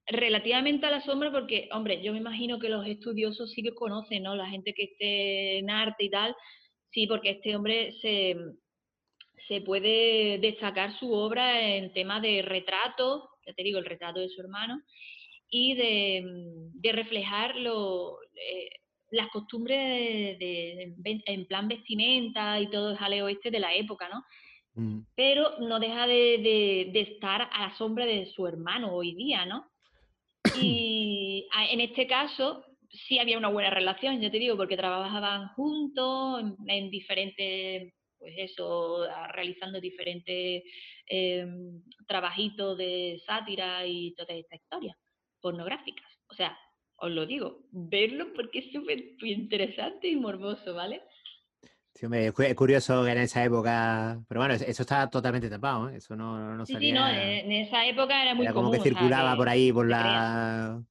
relativamente 0.05 0.85
a 0.85 0.91
la 0.91 1.01
sombra 1.01 1.31
porque, 1.31 1.67
hombre, 1.71 1.99
yo 2.03 2.11
me 2.13 2.19
imagino 2.19 2.59
que 2.59 2.69
los 2.69 2.85
estudiosos 2.85 3.53
sí 3.53 3.63
que 3.63 3.73
conocen, 3.73 4.21
¿no? 4.21 4.35
La 4.35 4.51
gente 4.51 4.75
que 4.75 4.83
esté 4.83 5.57
en 5.57 5.71
arte 5.71 6.03
y 6.03 6.11
tal, 6.11 6.35
sí, 6.91 7.07
porque 7.07 7.31
este 7.31 7.55
hombre 7.55 7.91
se, 8.03 8.35
se 9.47 9.61
puede 9.61 10.37
destacar 10.37 10.95
su 10.99 11.11
obra 11.11 11.75
en 11.75 11.91
tema 11.91 12.19
de 12.21 12.43
retratos, 12.43 13.32
ya 13.45 13.53
te 13.53 13.63
digo, 13.63 13.79
el 13.79 13.85
retrato 13.85 14.19
de 14.19 14.29
su 14.29 14.41
hermano, 14.41 14.81
y 15.49 15.75
de, 15.75 16.21
mm, 16.21 16.93
reflejar 16.93 17.55
eh, 17.57 18.69
las 19.11 19.29
costumbres 19.29 20.39
de, 20.39 20.93
en 21.25 21.45
plan 21.45 21.67
vestimenta 21.67 22.59
y 22.59 22.69
todo 22.69 22.91
el 22.91 22.97
jaleo 22.97 23.27
este 23.27 23.51
de 23.51 23.59
la 23.59 23.73
época, 23.75 24.09
¿no? 24.09 24.23
Mm. 24.75 25.05
Pero 25.15 25.59
no 25.59 25.79
deja 25.79 26.07
de, 26.07 26.91
estar 26.95 27.49
a 27.51 27.67
la 27.67 27.77
sombra 27.77 28.05
de 28.05 28.25
su 28.25 28.47
hermano 28.47 28.93
hoy 28.93 29.13
día, 29.15 29.45
¿no? 29.45 29.69
Y 30.59 31.47
en 31.71 31.81
este 31.81 32.07
caso 32.07 32.65
sí 32.89 33.19
había 33.19 33.37
una 33.37 33.49
buena 33.49 33.69
relación, 33.69 34.19
ya 34.21 34.31
te 34.31 34.39
digo, 34.39 34.57
porque 34.57 34.77
trabajaban 34.77 35.49
juntos 35.49 36.43
en, 36.67 36.89
diferentes 36.89 37.93
pues 38.17 38.33
eso, 38.37 39.05
realizando 39.33 39.81
diferentes 39.81 40.63
em, 41.07 41.81
trabajitos 42.07 42.77
de 42.77 43.21
sátira 43.25 43.85
y 43.85 44.13
toda 44.15 44.33
esta 44.33 44.55
historia 44.55 44.97
pornográficas. 45.43 46.07
O 46.29 46.33
sea, 46.33 46.57
os 46.95 47.11
lo 47.11 47.25
digo, 47.25 47.59
verlo 47.71 48.33
porque 48.33 48.59
es 48.59 48.71
súper 48.71 48.97
interesante 49.21 50.07
y 50.07 50.15
morboso, 50.15 50.73
¿vale? 50.73 51.01
Sí, 51.93 52.07
es 52.11 52.55
curioso 52.55 53.03
que 53.03 53.11
en 53.11 53.19
esa 53.19 53.43
época, 53.43 54.19
pero 54.27 54.39
bueno, 54.39 54.55
eso 54.55 54.81
está 54.81 55.07
totalmente 55.09 55.49
tapado, 55.49 55.89
¿eh? 55.89 55.97
eso 55.97 56.15
no, 56.15 56.55
no 56.55 56.65
salía... 56.65 56.79
Sí, 56.79 56.85
sí, 56.87 56.91
no, 56.91 57.07
en 57.07 57.51
esa 57.51 57.85
época 57.85 58.19
era 58.19 58.33
muy 58.33 58.45
era 58.45 58.53
como 58.53 58.71
que 58.71 58.79
circulaba 58.79 59.35
por 59.35 59.47
ahí, 59.47 59.71
por 59.71 59.87
la... 59.87 60.81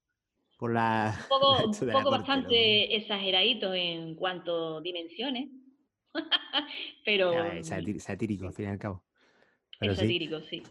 Por 0.58 0.72
la... 0.72 1.18
Un 1.22 1.28
poco, 1.28 1.64
un 1.86 1.92
poco 1.92 2.10
bastante 2.10 2.94
exageradito 2.94 3.74
en 3.74 4.14
cuanto 4.14 4.78
a 4.78 4.80
dimensiones, 4.80 5.48
pero... 7.04 7.32
satírico, 7.64 8.46
al 8.46 8.52
fin 8.52 8.66
y 8.66 8.68
al 8.68 8.78
cabo. 8.78 9.02
Es 9.90 9.98
satírico, 9.98 10.40
sí. 10.42 10.62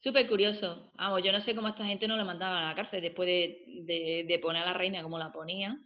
Súper 0.00 0.28
curioso. 0.28 0.90
Vamos, 0.94 1.22
yo 1.24 1.32
no 1.32 1.40
sé 1.40 1.54
cómo 1.54 1.68
esta 1.68 1.84
gente 1.84 2.06
no 2.06 2.16
la 2.16 2.24
mandaba 2.24 2.58
a 2.58 2.68
la 2.70 2.74
cárcel 2.74 3.02
después 3.02 3.26
de, 3.26 4.40
poner 4.40 4.62
a 4.62 4.66
la 4.66 4.72
reina 4.72 5.02
como 5.02 5.18
la 5.18 5.32
ponía, 5.32 5.76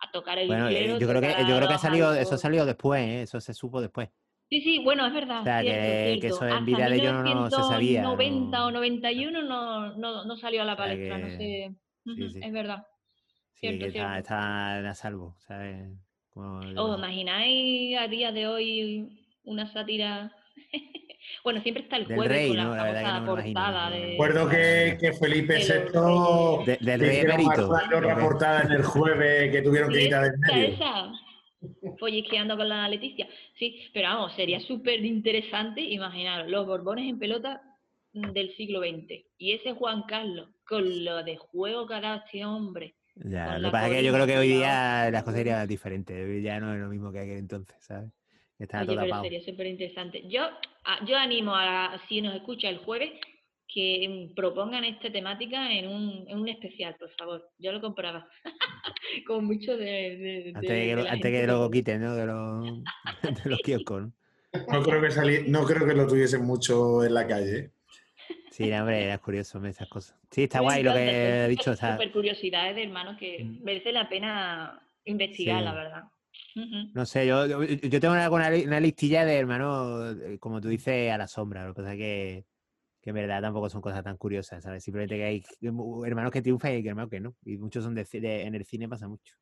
a 0.00 0.10
tocar 0.10 0.38
el 0.38 0.48
bueno, 0.48 0.68
eh, 0.68 0.96
yo 1.00 1.08
creo 1.08 1.20
que 1.20 1.34
yo 1.48 1.56
creo 1.56 1.68
que 1.68 1.74
ha 1.74 1.78
salido, 1.78 2.14
eso 2.14 2.36
salió 2.36 2.66
después, 2.66 3.00
¿eh? 3.02 3.22
eso 3.22 3.40
se 3.40 3.54
supo 3.54 3.80
después. 3.80 4.10
Sí, 4.50 4.60
sí, 4.60 4.78
bueno, 4.84 5.06
es 5.06 5.14
verdad. 5.14 5.40
O 5.40 5.44
sea, 5.44 5.62
que, 5.62 6.14
eso 6.22 6.46
en 6.46 6.64
vida 6.66 6.88
de 6.88 6.96
ellos 6.96 7.24
no, 7.24 7.50
se 7.50 7.62
sabía. 7.62 8.02
90 8.02 8.66
o 8.66 8.70
91 8.70 9.42
no, 9.42 9.96
no, 9.96 10.24
no 10.24 10.36
salió 10.36 10.62
a 10.62 10.64
la 10.66 10.76
palestra, 10.76 11.18
no 11.18 11.30
sé. 11.30 11.74
Es 12.04 12.52
verdad. 12.52 12.86
Sí, 13.54 13.78
que 13.78 13.86
está, 13.86 14.18
está, 14.18 14.90
a 14.90 14.94
salvo, 14.94 15.36
¿sabes? 15.46 15.90
¿Os 16.34 16.98
imagináis 16.98 17.98
a 17.98 18.08
día 18.08 18.32
de 18.32 18.46
hoy 18.46 19.08
una 19.44 19.66
sátira 19.72 20.32
bueno, 21.42 21.62
siempre 21.62 21.82
está 21.82 21.96
el 21.96 22.06
jueves 22.06 22.28
rey, 22.28 22.48
con 22.48 22.56
la, 22.56 23.22
portada 23.26 23.90
de... 23.90 24.06
Recuerdo 24.12 24.48
que, 24.48 24.96
que 25.00 25.12
Felipe 25.12 25.58
VI... 25.58 26.64
De, 26.64 26.78
del 26.80 27.00
rey 27.00 27.18
emérito. 27.18 27.68
Una 27.68 28.18
portada 28.18 28.62
en 28.62 28.72
el 28.72 28.82
jueves 28.82 29.50
que 29.52 29.62
tuvieron 29.62 29.92
que 29.92 30.04
quitar 30.04 30.22
del 30.22 30.38
medio. 30.38 30.74
Esa. 30.74 31.12
Follisqueando 31.98 32.56
con 32.56 32.68
la 32.68 32.88
Leticia. 32.88 33.28
Sí, 33.58 33.90
pero 33.92 34.08
vamos, 34.08 34.34
sería 34.34 34.60
súper 34.60 35.04
interesante 35.04 35.80
imaginar 35.80 36.48
los 36.48 36.66
Borbones 36.66 37.08
en 37.08 37.18
pelota 37.18 37.62
del 38.12 38.54
siglo 38.56 38.80
XX. 38.80 39.24
Y 39.38 39.52
ese 39.52 39.72
Juan 39.72 40.02
Carlos, 40.02 40.48
con 40.66 41.04
lo 41.04 41.22
de 41.22 41.36
juego 41.36 41.86
que 41.86 41.94
ha 41.94 42.00
dado 42.00 42.22
este 42.24 42.44
hombre. 42.44 42.94
Ya, 43.16 43.58
lo 43.58 43.68
que 43.68 43.72
pasa 43.72 43.88
es 43.88 43.94
que 43.94 44.04
yo 44.04 44.12
creo 44.12 44.26
que 44.26 44.38
hoy 44.38 44.48
día 44.48 45.10
las 45.10 45.22
cosas 45.22 45.38
serían 45.38 45.66
diferentes. 45.68 46.16
Hoy 46.16 46.42
ya 46.42 46.58
no 46.58 46.74
es 46.74 46.80
lo 46.80 46.88
mismo 46.88 47.12
que 47.12 47.20
aquel 47.20 47.38
entonces, 47.38 47.76
¿sabes? 47.80 48.10
Está 48.58 48.82
Oye, 48.82 48.96
pero 48.96 49.22
sería 49.22 49.40
súper 49.42 49.66
interesante. 49.66 50.22
Yo, 50.28 50.42
yo 51.06 51.16
animo 51.16 51.54
a, 51.54 52.00
si 52.08 52.20
nos 52.22 52.34
escucha 52.34 52.68
el 52.68 52.78
jueves, 52.78 53.10
que 53.66 54.30
propongan 54.36 54.84
esta 54.84 55.10
temática 55.10 55.72
en 55.72 55.88
un, 55.88 56.24
en 56.28 56.38
un 56.38 56.48
especial, 56.48 56.94
por 56.98 57.10
favor. 57.18 57.50
Yo 57.58 57.72
lo 57.72 57.80
compraba. 57.80 58.28
Con 59.26 59.44
mucho 59.44 59.76
de. 59.76 60.52
antes 60.54 60.70
de, 60.70 60.86
que, 60.86 60.96
lo, 60.96 61.08
antes 61.08 61.32
que 61.32 61.46
lo 61.46 61.70
quiten, 61.70 62.00
¿no? 62.02 62.14
De 62.14 62.26
los, 62.26 63.42
de 63.42 63.50
los 63.50 63.60
kioscos, 63.60 64.02
¿no? 64.02 64.12
No 64.70 64.82
creo, 64.84 65.02
que 65.02 65.10
salí, 65.10 65.48
no 65.48 65.64
creo 65.64 65.84
que 65.84 65.94
lo 65.94 66.06
tuviesen 66.06 66.44
mucho 66.44 67.04
en 67.04 67.14
la 67.14 67.26
calle. 67.26 67.72
Sí, 68.52 68.70
hombre, 68.70 69.02
era 69.02 69.18
curioso 69.18 69.64
esas 69.66 69.88
cosas. 69.88 70.16
Sí, 70.30 70.44
está 70.44 70.60
guay 70.60 70.84
lo 70.84 70.92
que 70.92 71.44
he 71.44 71.48
dicho. 71.48 71.74
Super 71.74 72.12
curiosidades 72.12 72.76
de 72.76 72.84
hermanos 72.84 73.16
que 73.18 73.42
mm. 73.42 73.64
merece 73.64 73.90
la 73.90 74.08
pena 74.08 74.80
investigar, 75.04 75.60
la 75.60 75.74
verdad. 75.74 76.04
No 76.54 77.04
sé, 77.04 77.26
yo, 77.26 77.46
yo, 77.46 78.00
tengo 78.00 78.14
una, 78.14 78.30
una, 78.30 78.80
listilla 78.80 79.24
de 79.24 79.38
hermanos, 79.38 80.16
eh, 80.22 80.38
como 80.38 80.60
tú 80.60 80.68
dices, 80.68 81.10
a 81.10 81.18
la 81.18 81.26
sombra. 81.26 81.66
Lo 81.66 81.74
que 81.74 81.82
pasa 81.82 81.92
es 81.94 81.98
que, 81.98 82.46
que 83.02 83.10
en 83.10 83.16
verdad 83.16 83.42
tampoco 83.42 83.68
son 83.68 83.80
cosas 83.80 84.04
tan 84.04 84.16
curiosas, 84.16 84.62
¿sabes? 84.62 84.84
Simplemente 84.84 85.16
que 85.16 85.24
hay 85.24 85.44
hermanos 86.06 86.30
que 86.30 86.42
triunfan 86.42 86.72
y 86.74 86.86
hermanos 86.86 87.10
que 87.10 87.20
no. 87.20 87.34
Y 87.44 87.58
muchos 87.58 87.82
son 87.82 87.94
de, 87.94 88.06
en 88.42 88.54
el 88.54 88.64
cine 88.64 88.88
pasa 88.88 89.08
mucho. 89.08 89.34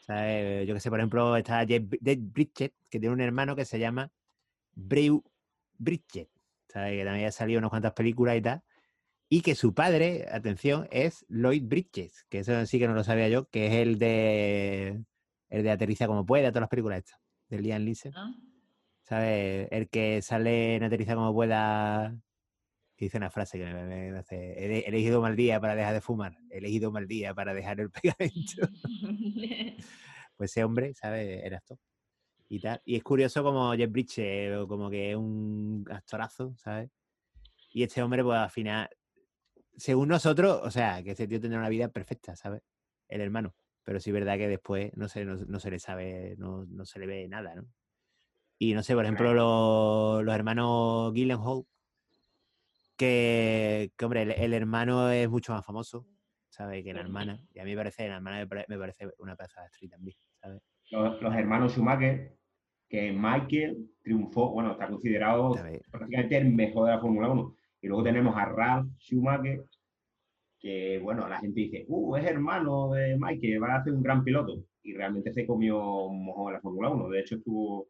¿Sabes? 0.00 0.66
Yo 0.66 0.74
que 0.74 0.80
sé, 0.80 0.90
por 0.90 1.00
ejemplo, 1.00 1.36
está 1.36 1.66
Jeff, 1.66 1.82
Bridget, 1.82 2.72
que 2.88 3.00
tiene 3.00 3.10
un 3.10 3.20
hermano 3.20 3.56
que 3.56 3.64
se 3.64 3.80
llama 3.80 4.12
Brew 4.74 5.24
Bridget, 5.76 6.28
¿sabes? 6.68 6.98
Que 6.98 7.04
también 7.04 7.26
ha 7.26 7.32
salido 7.32 7.58
unas 7.58 7.70
cuantas 7.70 7.94
películas 7.94 8.36
y 8.36 8.42
tal. 8.42 8.62
Y 9.28 9.42
que 9.42 9.56
su 9.56 9.74
padre, 9.74 10.26
atención, 10.30 10.88
es 10.90 11.26
Lloyd 11.28 11.64
Bridges, 11.64 12.24
que 12.28 12.38
eso 12.38 12.64
sí 12.64 12.78
que 12.78 12.86
no 12.86 12.94
lo 12.94 13.04
sabía 13.04 13.28
yo, 13.28 13.48
que 13.50 13.66
es 13.66 13.74
el 13.74 13.98
de 13.98 15.04
el 15.48 15.62
de 15.62 15.70
Aterriza 15.70 16.06
como 16.06 16.26
pueda, 16.26 16.50
todas 16.50 16.62
las 16.62 16.70
películas 16.70 16.98
estas, 16.98 17.20
de 17.48 17.60
Liam 17.60 17.84
Neeson. 17.84 18.12
Ah. 18.16 18.34
¿Sabes? 19.02 19.68
El 19.70 19.88
que 19.88 20.20
sale 20.20 20.76
en 20.76 20.84
Aterriza 20.84 21.14
como 21.14 21.32
pueda, 21.32 22.14
dice 22.96 23.16
una 23.16 23.30
frase 23.30 23.58
que 23.58 23.64
me, 23.64 24.18
hace, 24.18 24.36
he 24.36 24.88
elegido 24.88 25.22
mal 25.22 25.34
día 25.34 25.60
para 25.60 25.74
dejar 25.74 25.94
de 25.94 26.00
fumar, 26.00 26.36
he 26.50 26.58
elegido 26.58 26.90
mal 26.92 27.06
día 27.06 27.34
para 27.34 27.54
dejar 27.54 27.80
el 27.80 27.90
pegamento. 27.90 28.68
pues 30.36 30.50
ese 30.50 30.64
hombre, 30.64 30.94
¿sabes? 30.94 31.42
Era 31.44 31.56
esto. 31.56 31.78
Y 32.50 32.60
tal. 32.60 32.80
Y 32.84 32.96
es 32.96 33.02
curioso 33.02 33.42
como 33.42 33.72
Jeff 33.74 33.90
Bridges, 33.90 34.66
como 34.66 34.88
que 34.88 35.10
es 35.10 35.16
un 35.16 35.84
actorazo, 35.90 36.54
¿sabes? 36.56 36.90
Y 37.72 37.82
este 37.82 38.02
hombre, 38.02 38.24
pues 38.24 38.38
al 38.38 38.50
final, 38.50 38.88
según 39.76 40.08
nosotros, 40.08 40.60
o 40.62 40.70
sea, 40.70 41.02
que 41.02 41.10
ese 41.12 41.26
tío 41.28 41.40
tendrá 41.40 41.58
una 41.58 41.68
vida 41.68 41.88
perfecta, 41.88 42.36
¿sabes? 42.36 42.62
El 43.08 43.20
hermano 43.20 43.54
pero 43.88 44.00
sí 44.00 44.10
es 44.10 44.14
verdad 44.14 44.36
que 44.36 44.48
después 44.48 44.94
no 44.98 45.08
se, 45.08 45.24
no, 45.24 45.58
se 45.58 45.70
le 45.70 45.78
sabe, 45.78 46.34
no, 46.36 46.66
no, 46.66 46.84
se 46.84 46.98
le 46.98 47.06
ve 47.06 47.26
nada, 47.26 47.54
¿no? 47.54 47.64
Y 48.58 48.74
no 48.74 48.82
sé, 48.82 48.94
por 48.94 49.04
ejemplo, 49.04 49.32
los, 49.32 50.22
los 50.22 50.34
hermanos 50.34 51.14
Gyllenhaal, 51.14 51.62
que, 52.98 53.90
que 53.96 54.04
hombre, 54.04 54.44
el, 54.44 54.52
hermano 54.52 55.10
es 55.10 55.30
mucho 55.30 55.54
más 55.54 55.64
famoso, 55.64 56.06
¿sabes? 56.50 56.84
Que 56.84 56.92
la 56.92 57.00
hermana. 57.00 57.42
Y 57.54 57.60
a 57.60 57.64
mí 57.64 57.70
me 57.70 57.78
parece, 57.78 58.06
la 58.08 58.16
hermana 58.16 58.46
me 58.68 58.78
parece 58.78 59.08
una 59.20 59.36
pedazo 59.36 59.58
de 59.58 59.66
actriz 59.68 59.90
también, 59.90 60.18
¿sabes? 60.34 60.60
Los, 60.90 61.22
los, 61.22 61.34
hermanos 61.34 61.72
Schumacher, 61.72 62.36
que 62.90 63.10
Michael 63.10 63.90
triunfó, 64.02 64.50
bueno, 64.50 64.72
está 64.72 64.86
considerado 64.88 65.54
prácticamente 65.90 66.36
el 66.36 66.52
mejor 66.52 66.88
de 66.88 66.92
la 66.92 67.00
Fórmula 67.00 67.30
1. 67.30 67.54
Y 67.80 67.88
luego 67.88 68.02
tenemos 68.02 68.36
a 68.36 68.44
Ralph 68.44 68.90
Schumacher, 68.98 69.64
que, 70.58 70.98
bueno, 70.98 71.28
la 71.28 71.38
gente 71.38 71.60
dice, 71.60 71.84
uh, 71.88 72.16
es 72.16 72.24
hermano 72.24 72.90
de 72.92 73.16
Mike, 73.18 73.40
que 73.40 73.58
va 73.58 73.76
a 73.76 73.84
ser 73.84 73.92
un 73.92 74.02
gran 74.02 74.24
piloto. 74.24 74.64
Y 74.82 74.94
realmente 74.94 75.32
se 75.32 75.46
comió 75.46 76.06
un 76.06 76.24
mojón 76.24 76.48
en 76.48 76.54
la 76.54 76.60
Fórmula 76.60 76.90
1. 76.90 77.08
De 77.10 77.20
hecho, 77.20 77.36
estuvo, 77.36 77.88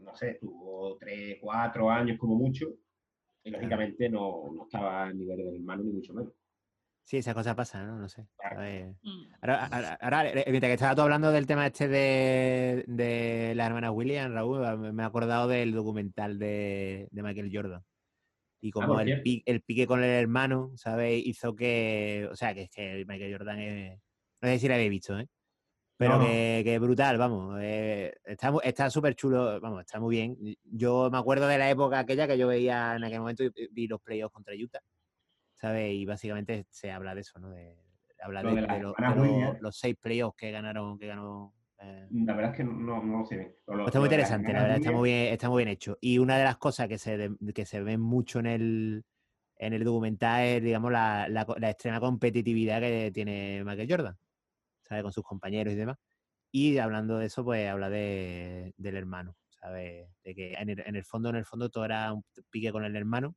no 0.00 0.14
sé, 0.14 0.32
estuvo 0.32 0.96
3, 0.98 1.38
4 1.40 1.90
años 1.90 2.18
como 2.18 2.36
mucho. 2.36 2.74
Y 3.44 3.50
lógicamente 3.50 4.08
no, 4.08 4.52
no 4.54 4.64
estaba 4.64 5.04
a 5.04 5.12
nivel 5.12 5.38
del 5.38 5.56
hermano, 5.56 5.82
ni 5.82 5.92
mucho 5.92 6.14
menos. 6.14 6.32
Sí, 7.04 7.16
esa 7.16 7.34
cosa 7.34 7.56
pasa, 7.56 7.84
¿no? 7.84 7.98
No 7.98 8.08
sé. 8.08 8.22
Mm. 9.02 9.34
Ahora, 9.40 9.96
ahora, 10.00 10.28
eh, 10.30 10.44
mientras 10.48 10.68
que 10.70 10.74
estaba 10.74 10.94
tú 10.94 11.02
hablando 11.02 11.32
del 11.32 11.46
tema 11.46 11.66
este 11.66 11.88
de, 11.88 12.84
de 12.86 13.54
la 13.56 13.66
hermana 13.66 13.90
William, 13.90 14.32
Raúl, 14.32 14.92
me 14.92 15.02
he 15.02 15.06
acordado 15.06 15.48
del 15.48 15.72
documental 15.72 16.38
de, 16.38 17.08
de 17.10 17.22
Michael 17.22 17.50
Jordan. 17.52 17.82
Y 18.62 18.68
ah, 18.68 18.72
como 18.72 19.00
el, 19.00 19.62
pique 19.66 19.88
con 19.88 20.04
el 20.04 20.10
hermano, 20.10 20.70
¿sabes? 20.76 21.20
Hizo 21.26 21.54
que. 21.54 22.28
O 22.30 22.36
sea, 22.36 22.54
que 22.54 22.62
es 22.62 22.70
que 22.70 23.04
Michael 23.06 23.36
Jordan 23.36 23.58
es. 23.58 24.00
No 24.40 24.48
sé 24.48 24.58
si 24.60 24.68
lo 24.68 24.74
habéis 24.74 24.90
visto, 24.90 25.18
¿eh? 25.18 25.28
Pero 25.96 26.20
que, 26.20 26.62
que, 26.64 26.78
brutal, 26.78 27.18
vamos. 27.18 27.58
Eh, 27.60 28.14
está 28.62 28.88
súper 28.88 29.14
chulo, 29.14 29.60
vamos, 29.60 29.80
está 29.80 30.00
muy 30.00 30.16
bien. 30.16 30.36
Yo 30.64 31.08
me 31.10 31.18
acuerdo 31.18 31.46
de 31.46 31.58
la 31.58 31.70
época 31.70 31.98
aquella 31.98 32.26
que 32.26 32.38
yo 32.38 32.48
veía 32.48 32.96
en 32.96 33.04
aquel 33.04 33.20
momento 33.20 33.44
y 33.44 33.52
vi 33.70 33.86
los 33.86 34.00
playoffs 34.00 34.32
contra 34.32 34.54
Utah, 34.54 34.80
¿sabes? 35.54 35.92
Y 35.92 36.04
básicamente 36.04 36.66
se 36.70 36.90
habla 36.90 37.14
de 37.14 37.20
eso, 37.20 37.38
¿no? 37.38 37.50
De, 37.50 37.76
habla 38.20 38.42
de, 38.42 39.58
los, 39.60 39.76
seis 39.76 39.96
playoffs 40.00 40.36
que 40.36 40.50
ganaron, 40.50 40.98
que 40.98 41.06
ganó 41.06 41.52
la 42.10 42.34
verdad 42.34 42.50
es 42.52 42.56
que 42.58 42.64
no, 42.64 43.02
no 43.02 43.24
sé 43.24 43.36
bien. 43.36 43.56
está 43.86 43.98
muy 43.98 44.06
interesante, 44.06 44.52
la 44.52 44.62
verdad, 44.62 44.76
está 44.76 44.92
muy, 44.92 45.10
bien, 45.10 45.32
está 45.32 45.48
muy 45.48 45.64
bien 45.64 45.68
hecho. 45.68 45.98
Y 46.00 46.18
una 46.18 46.36
de 46.38 46.44
las 46.44 46.56
cosas 46.58 46.88
que 46.88 46.98
se, 46.98 47.30
que 47.54 47.66
se 47.66 47.82
ve 47.82 47.98
mucho 47.98 48.38
en 48.38 48.46
el, 48.46 49.04
en 49.56 49.72
el 49.72 49.84
documental 49.84 50.42
es, 50.44 50.62
digamos, 50.62 50.92
la, 50.92 51.28
la, 51.28 51.70
extrema 51.70 52.00
competitividad 52.00 52.80
que 52.80 53.10
tiene 53.12 53.62
Michael 53.64 53.88
Jordan, 53.90 54.18
¿sabes? 54.82 55.02
Con 55.02 55.12
sus 55.12 55.24
compañeros 55.24 55.72
y 55.74 55.76
demás. 55.76 55.98
Y 56.50 56.78
hablando 56.78 57.18
de 57.18 57.26
eso, 57.26 57.44
pues 57.44 57.68
habla 57.68 57.88
de, 57.88 58.74
del 58.76 58.96
hermano, 58.96 59.36
¿sabes? 59.48 60.08
De 60.22 60.34
que 60.34 60.52
en 60.54 60.68
el, 60.68 60.80
en 60.80 60.96
el, 60.96 61.04
fondo, 61.04 61.30
en 61.30 61.36
el 61.36 61.44
fondo, 61.46 61.70
todo 61.70 61.84
era 61.84 62.12
un 62.12 62.24
pique 62.50 62.72
con 62.72 62.84
el 62.84 62.94
hermano 62.94 63.34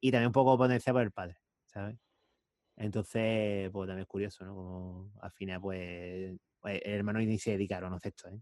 y 0.00 0.10
también 0.12 0.28
un 0.28 0.32
poco 0.32 0.56
potenciado 0.56 0.96
por 0.98 1.02
el 1.02 1.12
padre, 1.12 1.36
¿sabes? 1.66 1.96
Entonces, 2.76 3.70
pues 3.70 3.86
también 3.86 4.02
es 4.02 4.08
curioso, 4.08 4.44
¿no? 4.44 4.54
Como 4.54 5.12
al 5.20 5.32
final, 5.32 5.60
pues, 5.60 6.38
el 6.64 6.92
hermano 6.92 7.18
ni 7.20 7.38
se 7.38 7.52
dedicaron 7.52 7.92
a 7.92 7.98
esto, 8.02 8.28
¿eh? 8.28 8.40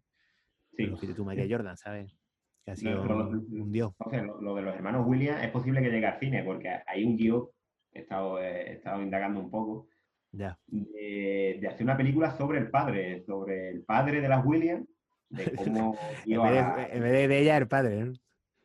Sí. 0.76 0.86
Lo 0.86 0.96
tú, 0.96 1.24
Michael 1.24 1.50
Jordan, 1.50 1.76
¿sabes? 1.76 2.16
Que 2.64 2.72
ha 2.72 2.76
sido 2.76 3.02
un, 3.02 3.72
dios. 3.72 3.92
lo, 4.40 4.54
de 4.54 4.62
los 4.62 4.74
hermanos 4.74 5.06
Williams 5.06 5.42
es 5.42 5.50
posible 5.50 5.82
que 5.82 5.90
llegue 5.90 6.06
al 6.06 6.18
cine, 6.18 6.42
porque 6.44 6.70
hay 6.86 7.04
un 7.04 7.16
guion, 7.16 7.46
he 7.92 8.00
estado, 8.00 8.38
he 8.40 8.74
estado 8.74 9.02
indagando 9.02 9.40
un 9.40 9.50
poco, 9.50 9.88
ya. 10.32 10.58
De, 10.66 11.60
hacer 11.68 11.82
una 11.82 11.96
película 11.96 12.30
sobre 12.36 12.58
el 12.58 12.70
padre, 12.70 13.22
sobre 13.24 13.70
el 13.70 13.82
padre 13.82 14.20
de 14.20 14.28
las 14.28 14.44
Williams, 14.44 14.86
de 15.28 15.44
cómo 15.56 15.96
En 16.24 16.42
vez, 16.42 16.52
de, 16.52 16.96
en 16.96 17.02
vez 17.02 17.28
de 17.28 17.38
ella, 17.38 17.56
el 17.56 17.68
padre, 17.68 18.04
¿no? 18.04 18.12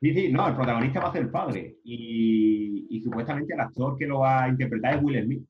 Sí, 0.01 0.13
sí, 0.13 0.31
no, 0.31 0.47
el 0.47 0.55
protagonista 0.55 0.99
va 0.99 1.09
a 1.09 1.13
ser 1.13 1.21
el 1.21 1.31
padre. 1.31 1.77
Y, 1.83 2.87
y 2.89 3.01
supuestamente 3.01 3.53
el 3.53 3.59
actor 3.59 3.97
que 3.97 4.05
lo 4.05 4.19
va 4.19 4.43
a 4.43 4.49
interpretar 4.49 4.95
es 4.95 5.03
Will 5.03 5.23
Smith. 5.23 5.47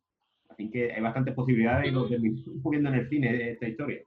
Así 0.56 0.70
que 0.72 0.94
hay 0.94 1.02
bastantes 1.02 1.34
posibilidades 1.34 1.90
y 1.90 1.92
lo 1.92 2.08
viendo 2.08 2.90
en 2.90 2.96
el 2.96 3.10
cine 3.10 3.52
esta 3.52 3.68
historia. 3.68 4.00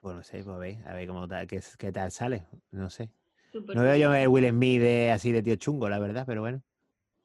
Pues 0.00 0.14
no 0.14 0.22
sé, 0.22 0.44
pues 0.44 0.54
a 0.54 0.58
ver, 0.58 0.76
a 0.86 0.92
ver 0.94 1.08
cómo 1.08 1.26
tal, 1.26 1.46
qué, 1.46 1.60
qué 1.78 1.90
tal 1.92 2.10
sale. 2.10 2.44
No 2.72 2.90
sé. 2.90 3.08
No 3.54 3.82
veo 3.82 3.96
yo 3.96 4.14
el 4.14 4.28
Will 4.28 4.46
Smith 4.50 4.82
de, 4.82 5.10
así 5.10 5.32
de 5.32 5.42
tío 5.42 5.56
chungo, 5.56 5.88
la 5.88 5.98
verdad, 5.98 6.24
pero 6.26 6.42
bueno. 6.42 6.62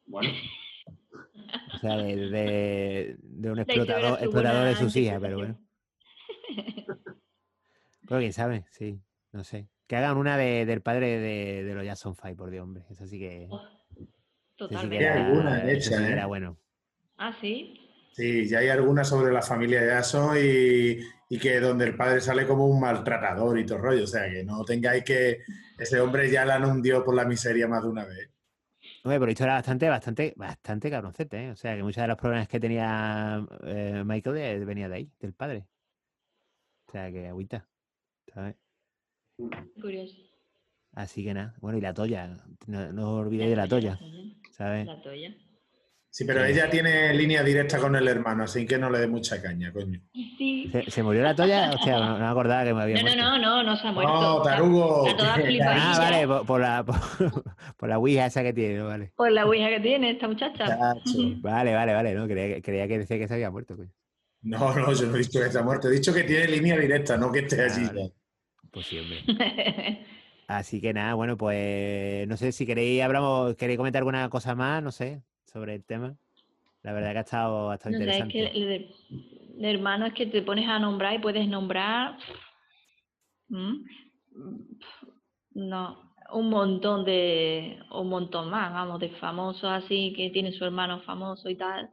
Bueno, 0.05 0.29
O 1.73 1.77
sea, 1.77 1.97
de, 1.97 2.29
de- 2.29 3.15
de 3.21 3.51
un 3.51 3.59
explotador, 3.59 4.17
explotador 4.21 4.67
de 4.69 4.75
sus 4.77 4.95
hijas, 4.95 5.19
pero 5.21 5.37
bueno. 5.37 5.59
Pero 8.07 8.21
quién 8.21 8.33
sabe, 8.33 8.65
sí, 8.71 8.99
no 9.33 9.43
sé. 9.43 9.67
Que 9.87 9.95
hagan 9.97 10.17
una 10.17 10.35
de- 10.37 10.65
del 10.65 10.81
padre 10.81 11.19
de, 11.19 11.63
de 11.63 11.75
los 11.75 11.85
Jackson 11.85 12.15
Five, 12.15 12.35
por 12.35 12.49
Dios, 12.49 12.63
hombre. 12.63 12.83
Eso 12.89 13.05
sí 13.05 13.19
que. 13.19 13.47
Oh, 13.51 13.59
sí 13.59 13.99
que 13.99 14.07
Totalmente. 14.57 14.97
Hay 14.97 15.03
era, 15.03 15.27
alguna 15.27 15.63
eso 15.63 15.89
hecha, 15.89 15.97
sí 15.97 16.03
que 16.05 16.09
¿eh? 16.09 16.13
era 16.13 16.25
bueno. 16.25 16.57
Ah, 17.17 17.35
sí. 17.39 17.88
Sí, 18.11 18.47
ya 18.47 18.59
hay 18.59 18.67
algunas 18.69 19.07
sobre 19.07 19.31
la 19.31 19.41
familia 19.41 19.81
de 19.81 19.91
Jason 19.91 20.35
y, 20.37 20.99
y 21.35 21.39
que 21.39 21.59
donde 21.59 21.85
el 21.85 21.95
padre 21.95 22.19
sale 22.21 22.45
como 22.45 22.65
un 22.67 22.79
maltratador 22.79 23.57
y 23.59 23.65
todo 23.65 23.77
el 23.77 23.83
rollo. 23.83 24.03
O 24.03 24.07
sea, 24.07 24.29
que 24.29 24.43
no 24.43 24.63
tengáis 24.65 25.03
que 25.03 25.39
ese 25.77 25.99
hombre 26.01 26.29
ya 26.29 26.43
la 26.45 26.57
hundió 26.65 27.03
por 27.03 27.15
la 27.15 27.25
miseria 27.25 27.67
más 27.67 27.83
de 27.83 27.89
una 27.89 28.05
vez. 28.05 28.29
Hombre, 29.03 29.19
pero 29.19 29.31
esto 29.31 29.43
era 29.45 29.53
bastante, 29.53 29.87
bastante, 29.87 30.33
bastante 30.35 30.89
cabroncete, 30.89 31.45
¿eh? 31.45 31.51
O 31.51 31.55
sea, 31.55 31.75
que 31.77 31.83
muchos 31.83 32.01
de 32.01 32.07
los 32.09 32.17
problemas 32.17 32.47
que 32.49 32.59
tenía 32.59 33.45
eh, 33.63 34.03
Michael 34.05 34.35
de- 34.35 34.65
venía 34.65 34.89
de 34.89 34.95
ahí, 34.95 35.11
del 35.19 35.33
padre. 35.33 35.65
O 36.87 36.91
sea, 36.91 37.09
que 37.11 37.27
agüita. 37.27 37.65
¿sabes? 38.33 38.55
Curioso. 39.81 40.17
Así 40.93 41.23
que 41.23 41.33
nada. 41.33 41.55
Bueno, 41.61 41.77
y 41.77 41.81
la 41.81 41.93
toya. 41.93 42.35
No, 42.67 42.91
no 42.91 43.13
os 43.13 43.25
olvidéis 43.25 43.51
de 43.51 43.55
la 43.55 43.67
toya, 43.67 43.97
¿sabes? 44.51 44.85
La 44.85 45.01
toya. 45.01 45.33
Sí, 46.11 46.25
pero 46.25 46.43
ella 46.43 46.69
tiene 46.69 47.13
línea 47.13 47.43
directa 47.43 47.77
con 47.77 47.95
el 47.95 48.07
hermano, 48.07 48.43
así 48.43 48.65
que 48.65 48.79
no 48.79 48.89
le 48.89 48.97
dé 48.99 49.07
mucha 49.07 49.39
caña, 49.41 49.71
coño. 49.71 50.01
Sí. 50.11 50.67
¿Se, 50.71 50.89
se 50.89 51.03
murió 51.03 51.21
la 51.21 51.35
toya? 51.35 51.69
Hostia, 51.71 51.99
no, 51.99 52.13
no 52.13 52.19
me 52.19 52.25
acordaba 52.25 52.63
que 52.63 52.73
me 52.73 52.81
había 52.81 52.95
No, 52.95 53.01
no, 53.03 53.15
muerto. 53.15 53.21
no, 53.29 53.37
no, 53.37 53.63
no 53.63 53.77
se 53.77 53.87
ha 53.87 53.91
muerto. 53.91 54.13
No, 54.13 54.37
Está- 54.39 54.49
tarugo. 54.49 55.07
Está 55.07 55.33
flipadilla. 55.35 55.93
Ah, 55.93 55.99
vale, 55.99 56.27
por, 56.27 56.45
por 56.47 56.61
la, 56.61 56.83
por, 56.83 56.95
por 57.77 57.89
la 57.89 57.99
ouija 57.99 58.25
esa 58.25 58.41
que 58.41 58.53
tiene, 58.53 58.81
vale. 58.81 59.11
Por 59.15 59.31
la 59.31 59.45
ouija 59.45 59.69
que 59.69 59.79
tiene 59.81 60.09
esta 60.11 60.27
muchacha. 60.27 60.65
Chacho. 60.65 61.19
Vale, 61.41 61.75
vale, 61.75 61.93
vale, 61.93 62.13
no, 62.15 62.27
creía, 62.27 62.55
que- 62.55 62.61
creía 62.63 62.87
que 62.87 62.99
decía 62.99 63.19
que 63.19 63.27
se 63.27 63.33
había 63.35 63.51
muerto, 63.51 63.77
coño. 63.77 63.91
No, 64.41 64.73
no, 64.73 64.91
yo 64.93 65.05
no 65.07 65.15
he 65.15 65.19
dicho 65.19 65.39
que 65.39 65.45
está 65.45 65.61
muerto. 65.61 65.89
He 65.89 65.91
dicho 65.91 66.11
que 66.13 66.23
tiene 66.23 66.47
línea 66.47 66.77
directa, 66.77 67.17
no 67.17 67.31
que 67.31 67.39
esté 67.39 67.61
Ah, 67.61 67.65
allí. 67.71 67.85
vale. 67.85 68.13
Pues 68.71 68.87
sí, 68.87 68.97
hombre. 68.97 69.19
Así 70.47 70.81
que 70.81 70.93
nada, 70.93 71.13
bueno, 71.13 71.37
pues 71.37 72.27
no 72.27 72.35
sé 72.35 72.51
si 72.51 72.65
queréis 72.65 73.03
hablamos, 73.03 73.55
queréis 73.55 73.77
comentar 73.77 73.99
alguna 73.99 74.27
cosa 74.29 74.55
más, 74.55 74.81
no 74.81 74.91
sé, 74.91 75.21
sobre 75.51 75.75
el 75.75 75.83
tema. 75.83 76.15
La 76.83 76.93
verdad 76.93 77.11
que 77.11 77.17
ha 77.17 77.21
estado, 77.21 77.71
No 77.71 77.77
sé, 77.77 77.89
es 77.89 77.93
interesante. 77.99 78.33
que 78.33 78.45
el, 78.47 78.67
de- 78.67 78.95
de 79.61 79.71
hermano 79.71 80.05
es 80.05 80.13
que 80.13 80.25
te 80.27 80.41
pones 80.41 80.67
a 80.69 80.79
nombrar 80.79 81.13
y 81.15 81.19
puedes 81.19 81.47
nombrar. 81.47 82.17
¿Mm? 83.49 83.83
No, 85.55 86.13
un 86.31 86.49
montón 86.49 87.03
de. 87.03 87.79
Un 87.91 88.07
montón 88.09 88.49
más, 88.49 88.71
vamos, 88.71 88.99
de 88.99 89.09
famosos 89.09 89.65
así 89.69 90.13
que 90.15 90.29
tiene 90.29 90.51
su 90.53 90.63
hermano 90.63 91.01
famoso 91.01 91.49
y 91.49 91.55
tal. 91.55 91.89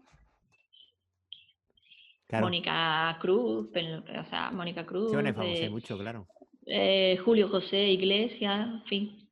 Claro, 2.28 2.46
Mónica 2.46 3.16
Cruz, 3.20 3.68
o 3.70 4.30
sea, 4.30 4.50
Mónica 4.52 4.84
Cruz. 4.84 5.10
sí, 5.10 5.14
bueno, 5.14 5.28
es 5.30 5.34
famoso, 5.36 5.52
hay 5.60 5.64
eh, 5.66 5.70
mucho, 5.70 5.96
claro. 5.98 6.26
eh, 6.66 7.16
Julio 7.24 7.48
José 7.48 7.88
Iglesias, 7.90 8.66
en 8.68 8.84
fin. 8.84 9.28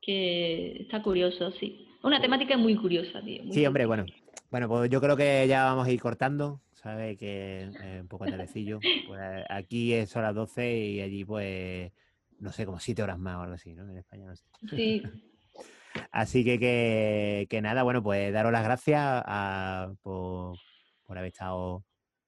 Que 0.00 0.82
está 0.82 1.02
curioso, 1.02 1.50
sí. 1.52 1.88
Una 2.02 2.20
temática 2.20 2.56
muy 2.56 2.74
curiosa, 2.76 3.22
tío. 3.22 3.44
muy 3.44 3.52
Sí, 3.52 3.64
hombre, 3.66 3.86
bueno. 3.86 4.06
Bueno, 4.50 4.68
pues 4.68 4.90
yo 4.90 5.00
creo 5.00 5.16
que 5.16 5.46
ya 5.48 5.64
vamos 5.64 5.86
a 5.86 5.90
ir 5.90 6.00
cortando, 6.00 6.60
¿sabes? 6.72 7.16
Que 7.18 7.70
eh, 7.80 7.98
un 8.02 8.08
poco 8.08 8.26
tardecillo. 8.28 8.82
Pues 9.06 9.20
aquí 9.48 9.94
es 9.94 10.14
las 10.16 10.34
12 10.34 10.76
y 10.78 11.00
allí, 11.00 11.24
pues, 11.24 11.90
no 12.38 12.52
sé, 12.52 12.66
como 12.66 12.78
7 12.78 13.02
horas 13.02 13.18
más 13.18 13.36
o 13.36 13.42
algo 13.42 13.54
así, 13.54 13.72
¿no? 13.74 13.88
En 13.88 13.96
España, 13.98 14.26
no 14.26 14.36
sé. 14.36 14.44
Sí, 14.68 15.02
Así 16.10 16.44
que, 16.44 16.58
que, 16.58 17.46
que 17.48 17.62
nada, 17.62 17.82
bueno, 17.82 18.02
pues 18.02 18.32
daros 18.32 18.52
las 18.52 18.64
gracias 18.64 19.00
a- 19.02 19.92
por, 20.02 20.56
por 21.04 21.16
haber 21.18 21.28
estado 21.32 21.84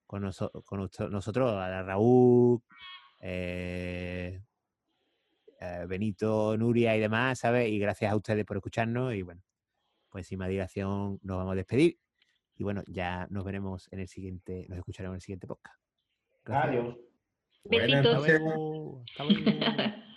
con, 0.06 0.22
noso- 0.22 0.50
con 0.64 0.80
noso- 0.80 1.10
nosotros, 1.10 1.52
a 1.54 1.82
Raúl, 1.82 2.60
eh, 3.20 4.40
eh, 5.60 5.84
Benito, 5.88 6.56
Nuria 6.56 6.96
y 6.96 7.00
demás, 7.00 7.38
¿sabes? 7.40 7.68
Y 7.70 7.78
gracias 7.78 8.12
a 8.12 8.16
ustedes 8.16 8.44
por 8.44 8.56
escucharnos 8.56 9.14
y 9.14 9.22
bueno, 9.22 9.42
pues 10.14 10.28
sin 10.28 10.38
más 10.38 10.48
dilación 10.48 11.18
nos 11.24 11.38
vamos 11.38 11.54
a 11.54 11.56
despedir 11.56 11.98
y 12.54 12.62
bueno, 12.62 12.84
ya 12.86 13.26
nos 13.30 13.44
veremos 13.44 13.88
en 13.90 13.98
el 13.98 14.06
siguiente, 14.06 14.64
nos 14.68 14.78
escucharemos 14.78 15.14
en 15.14 15.16
el 15.16 15.22
siguiente 15.22 15.48
podcast. 15.48 15.76
Gracias. 16.44 16.70
adiós. 16.70 16.96
Buenas 17.64 17.90
Besitos. 17.90 18.14
Hasta 18.14 18.20
noches. 18.20 18.40
luego. 18.40 19.02
Hasta 19.10 19.24
luego. 19.24 20.04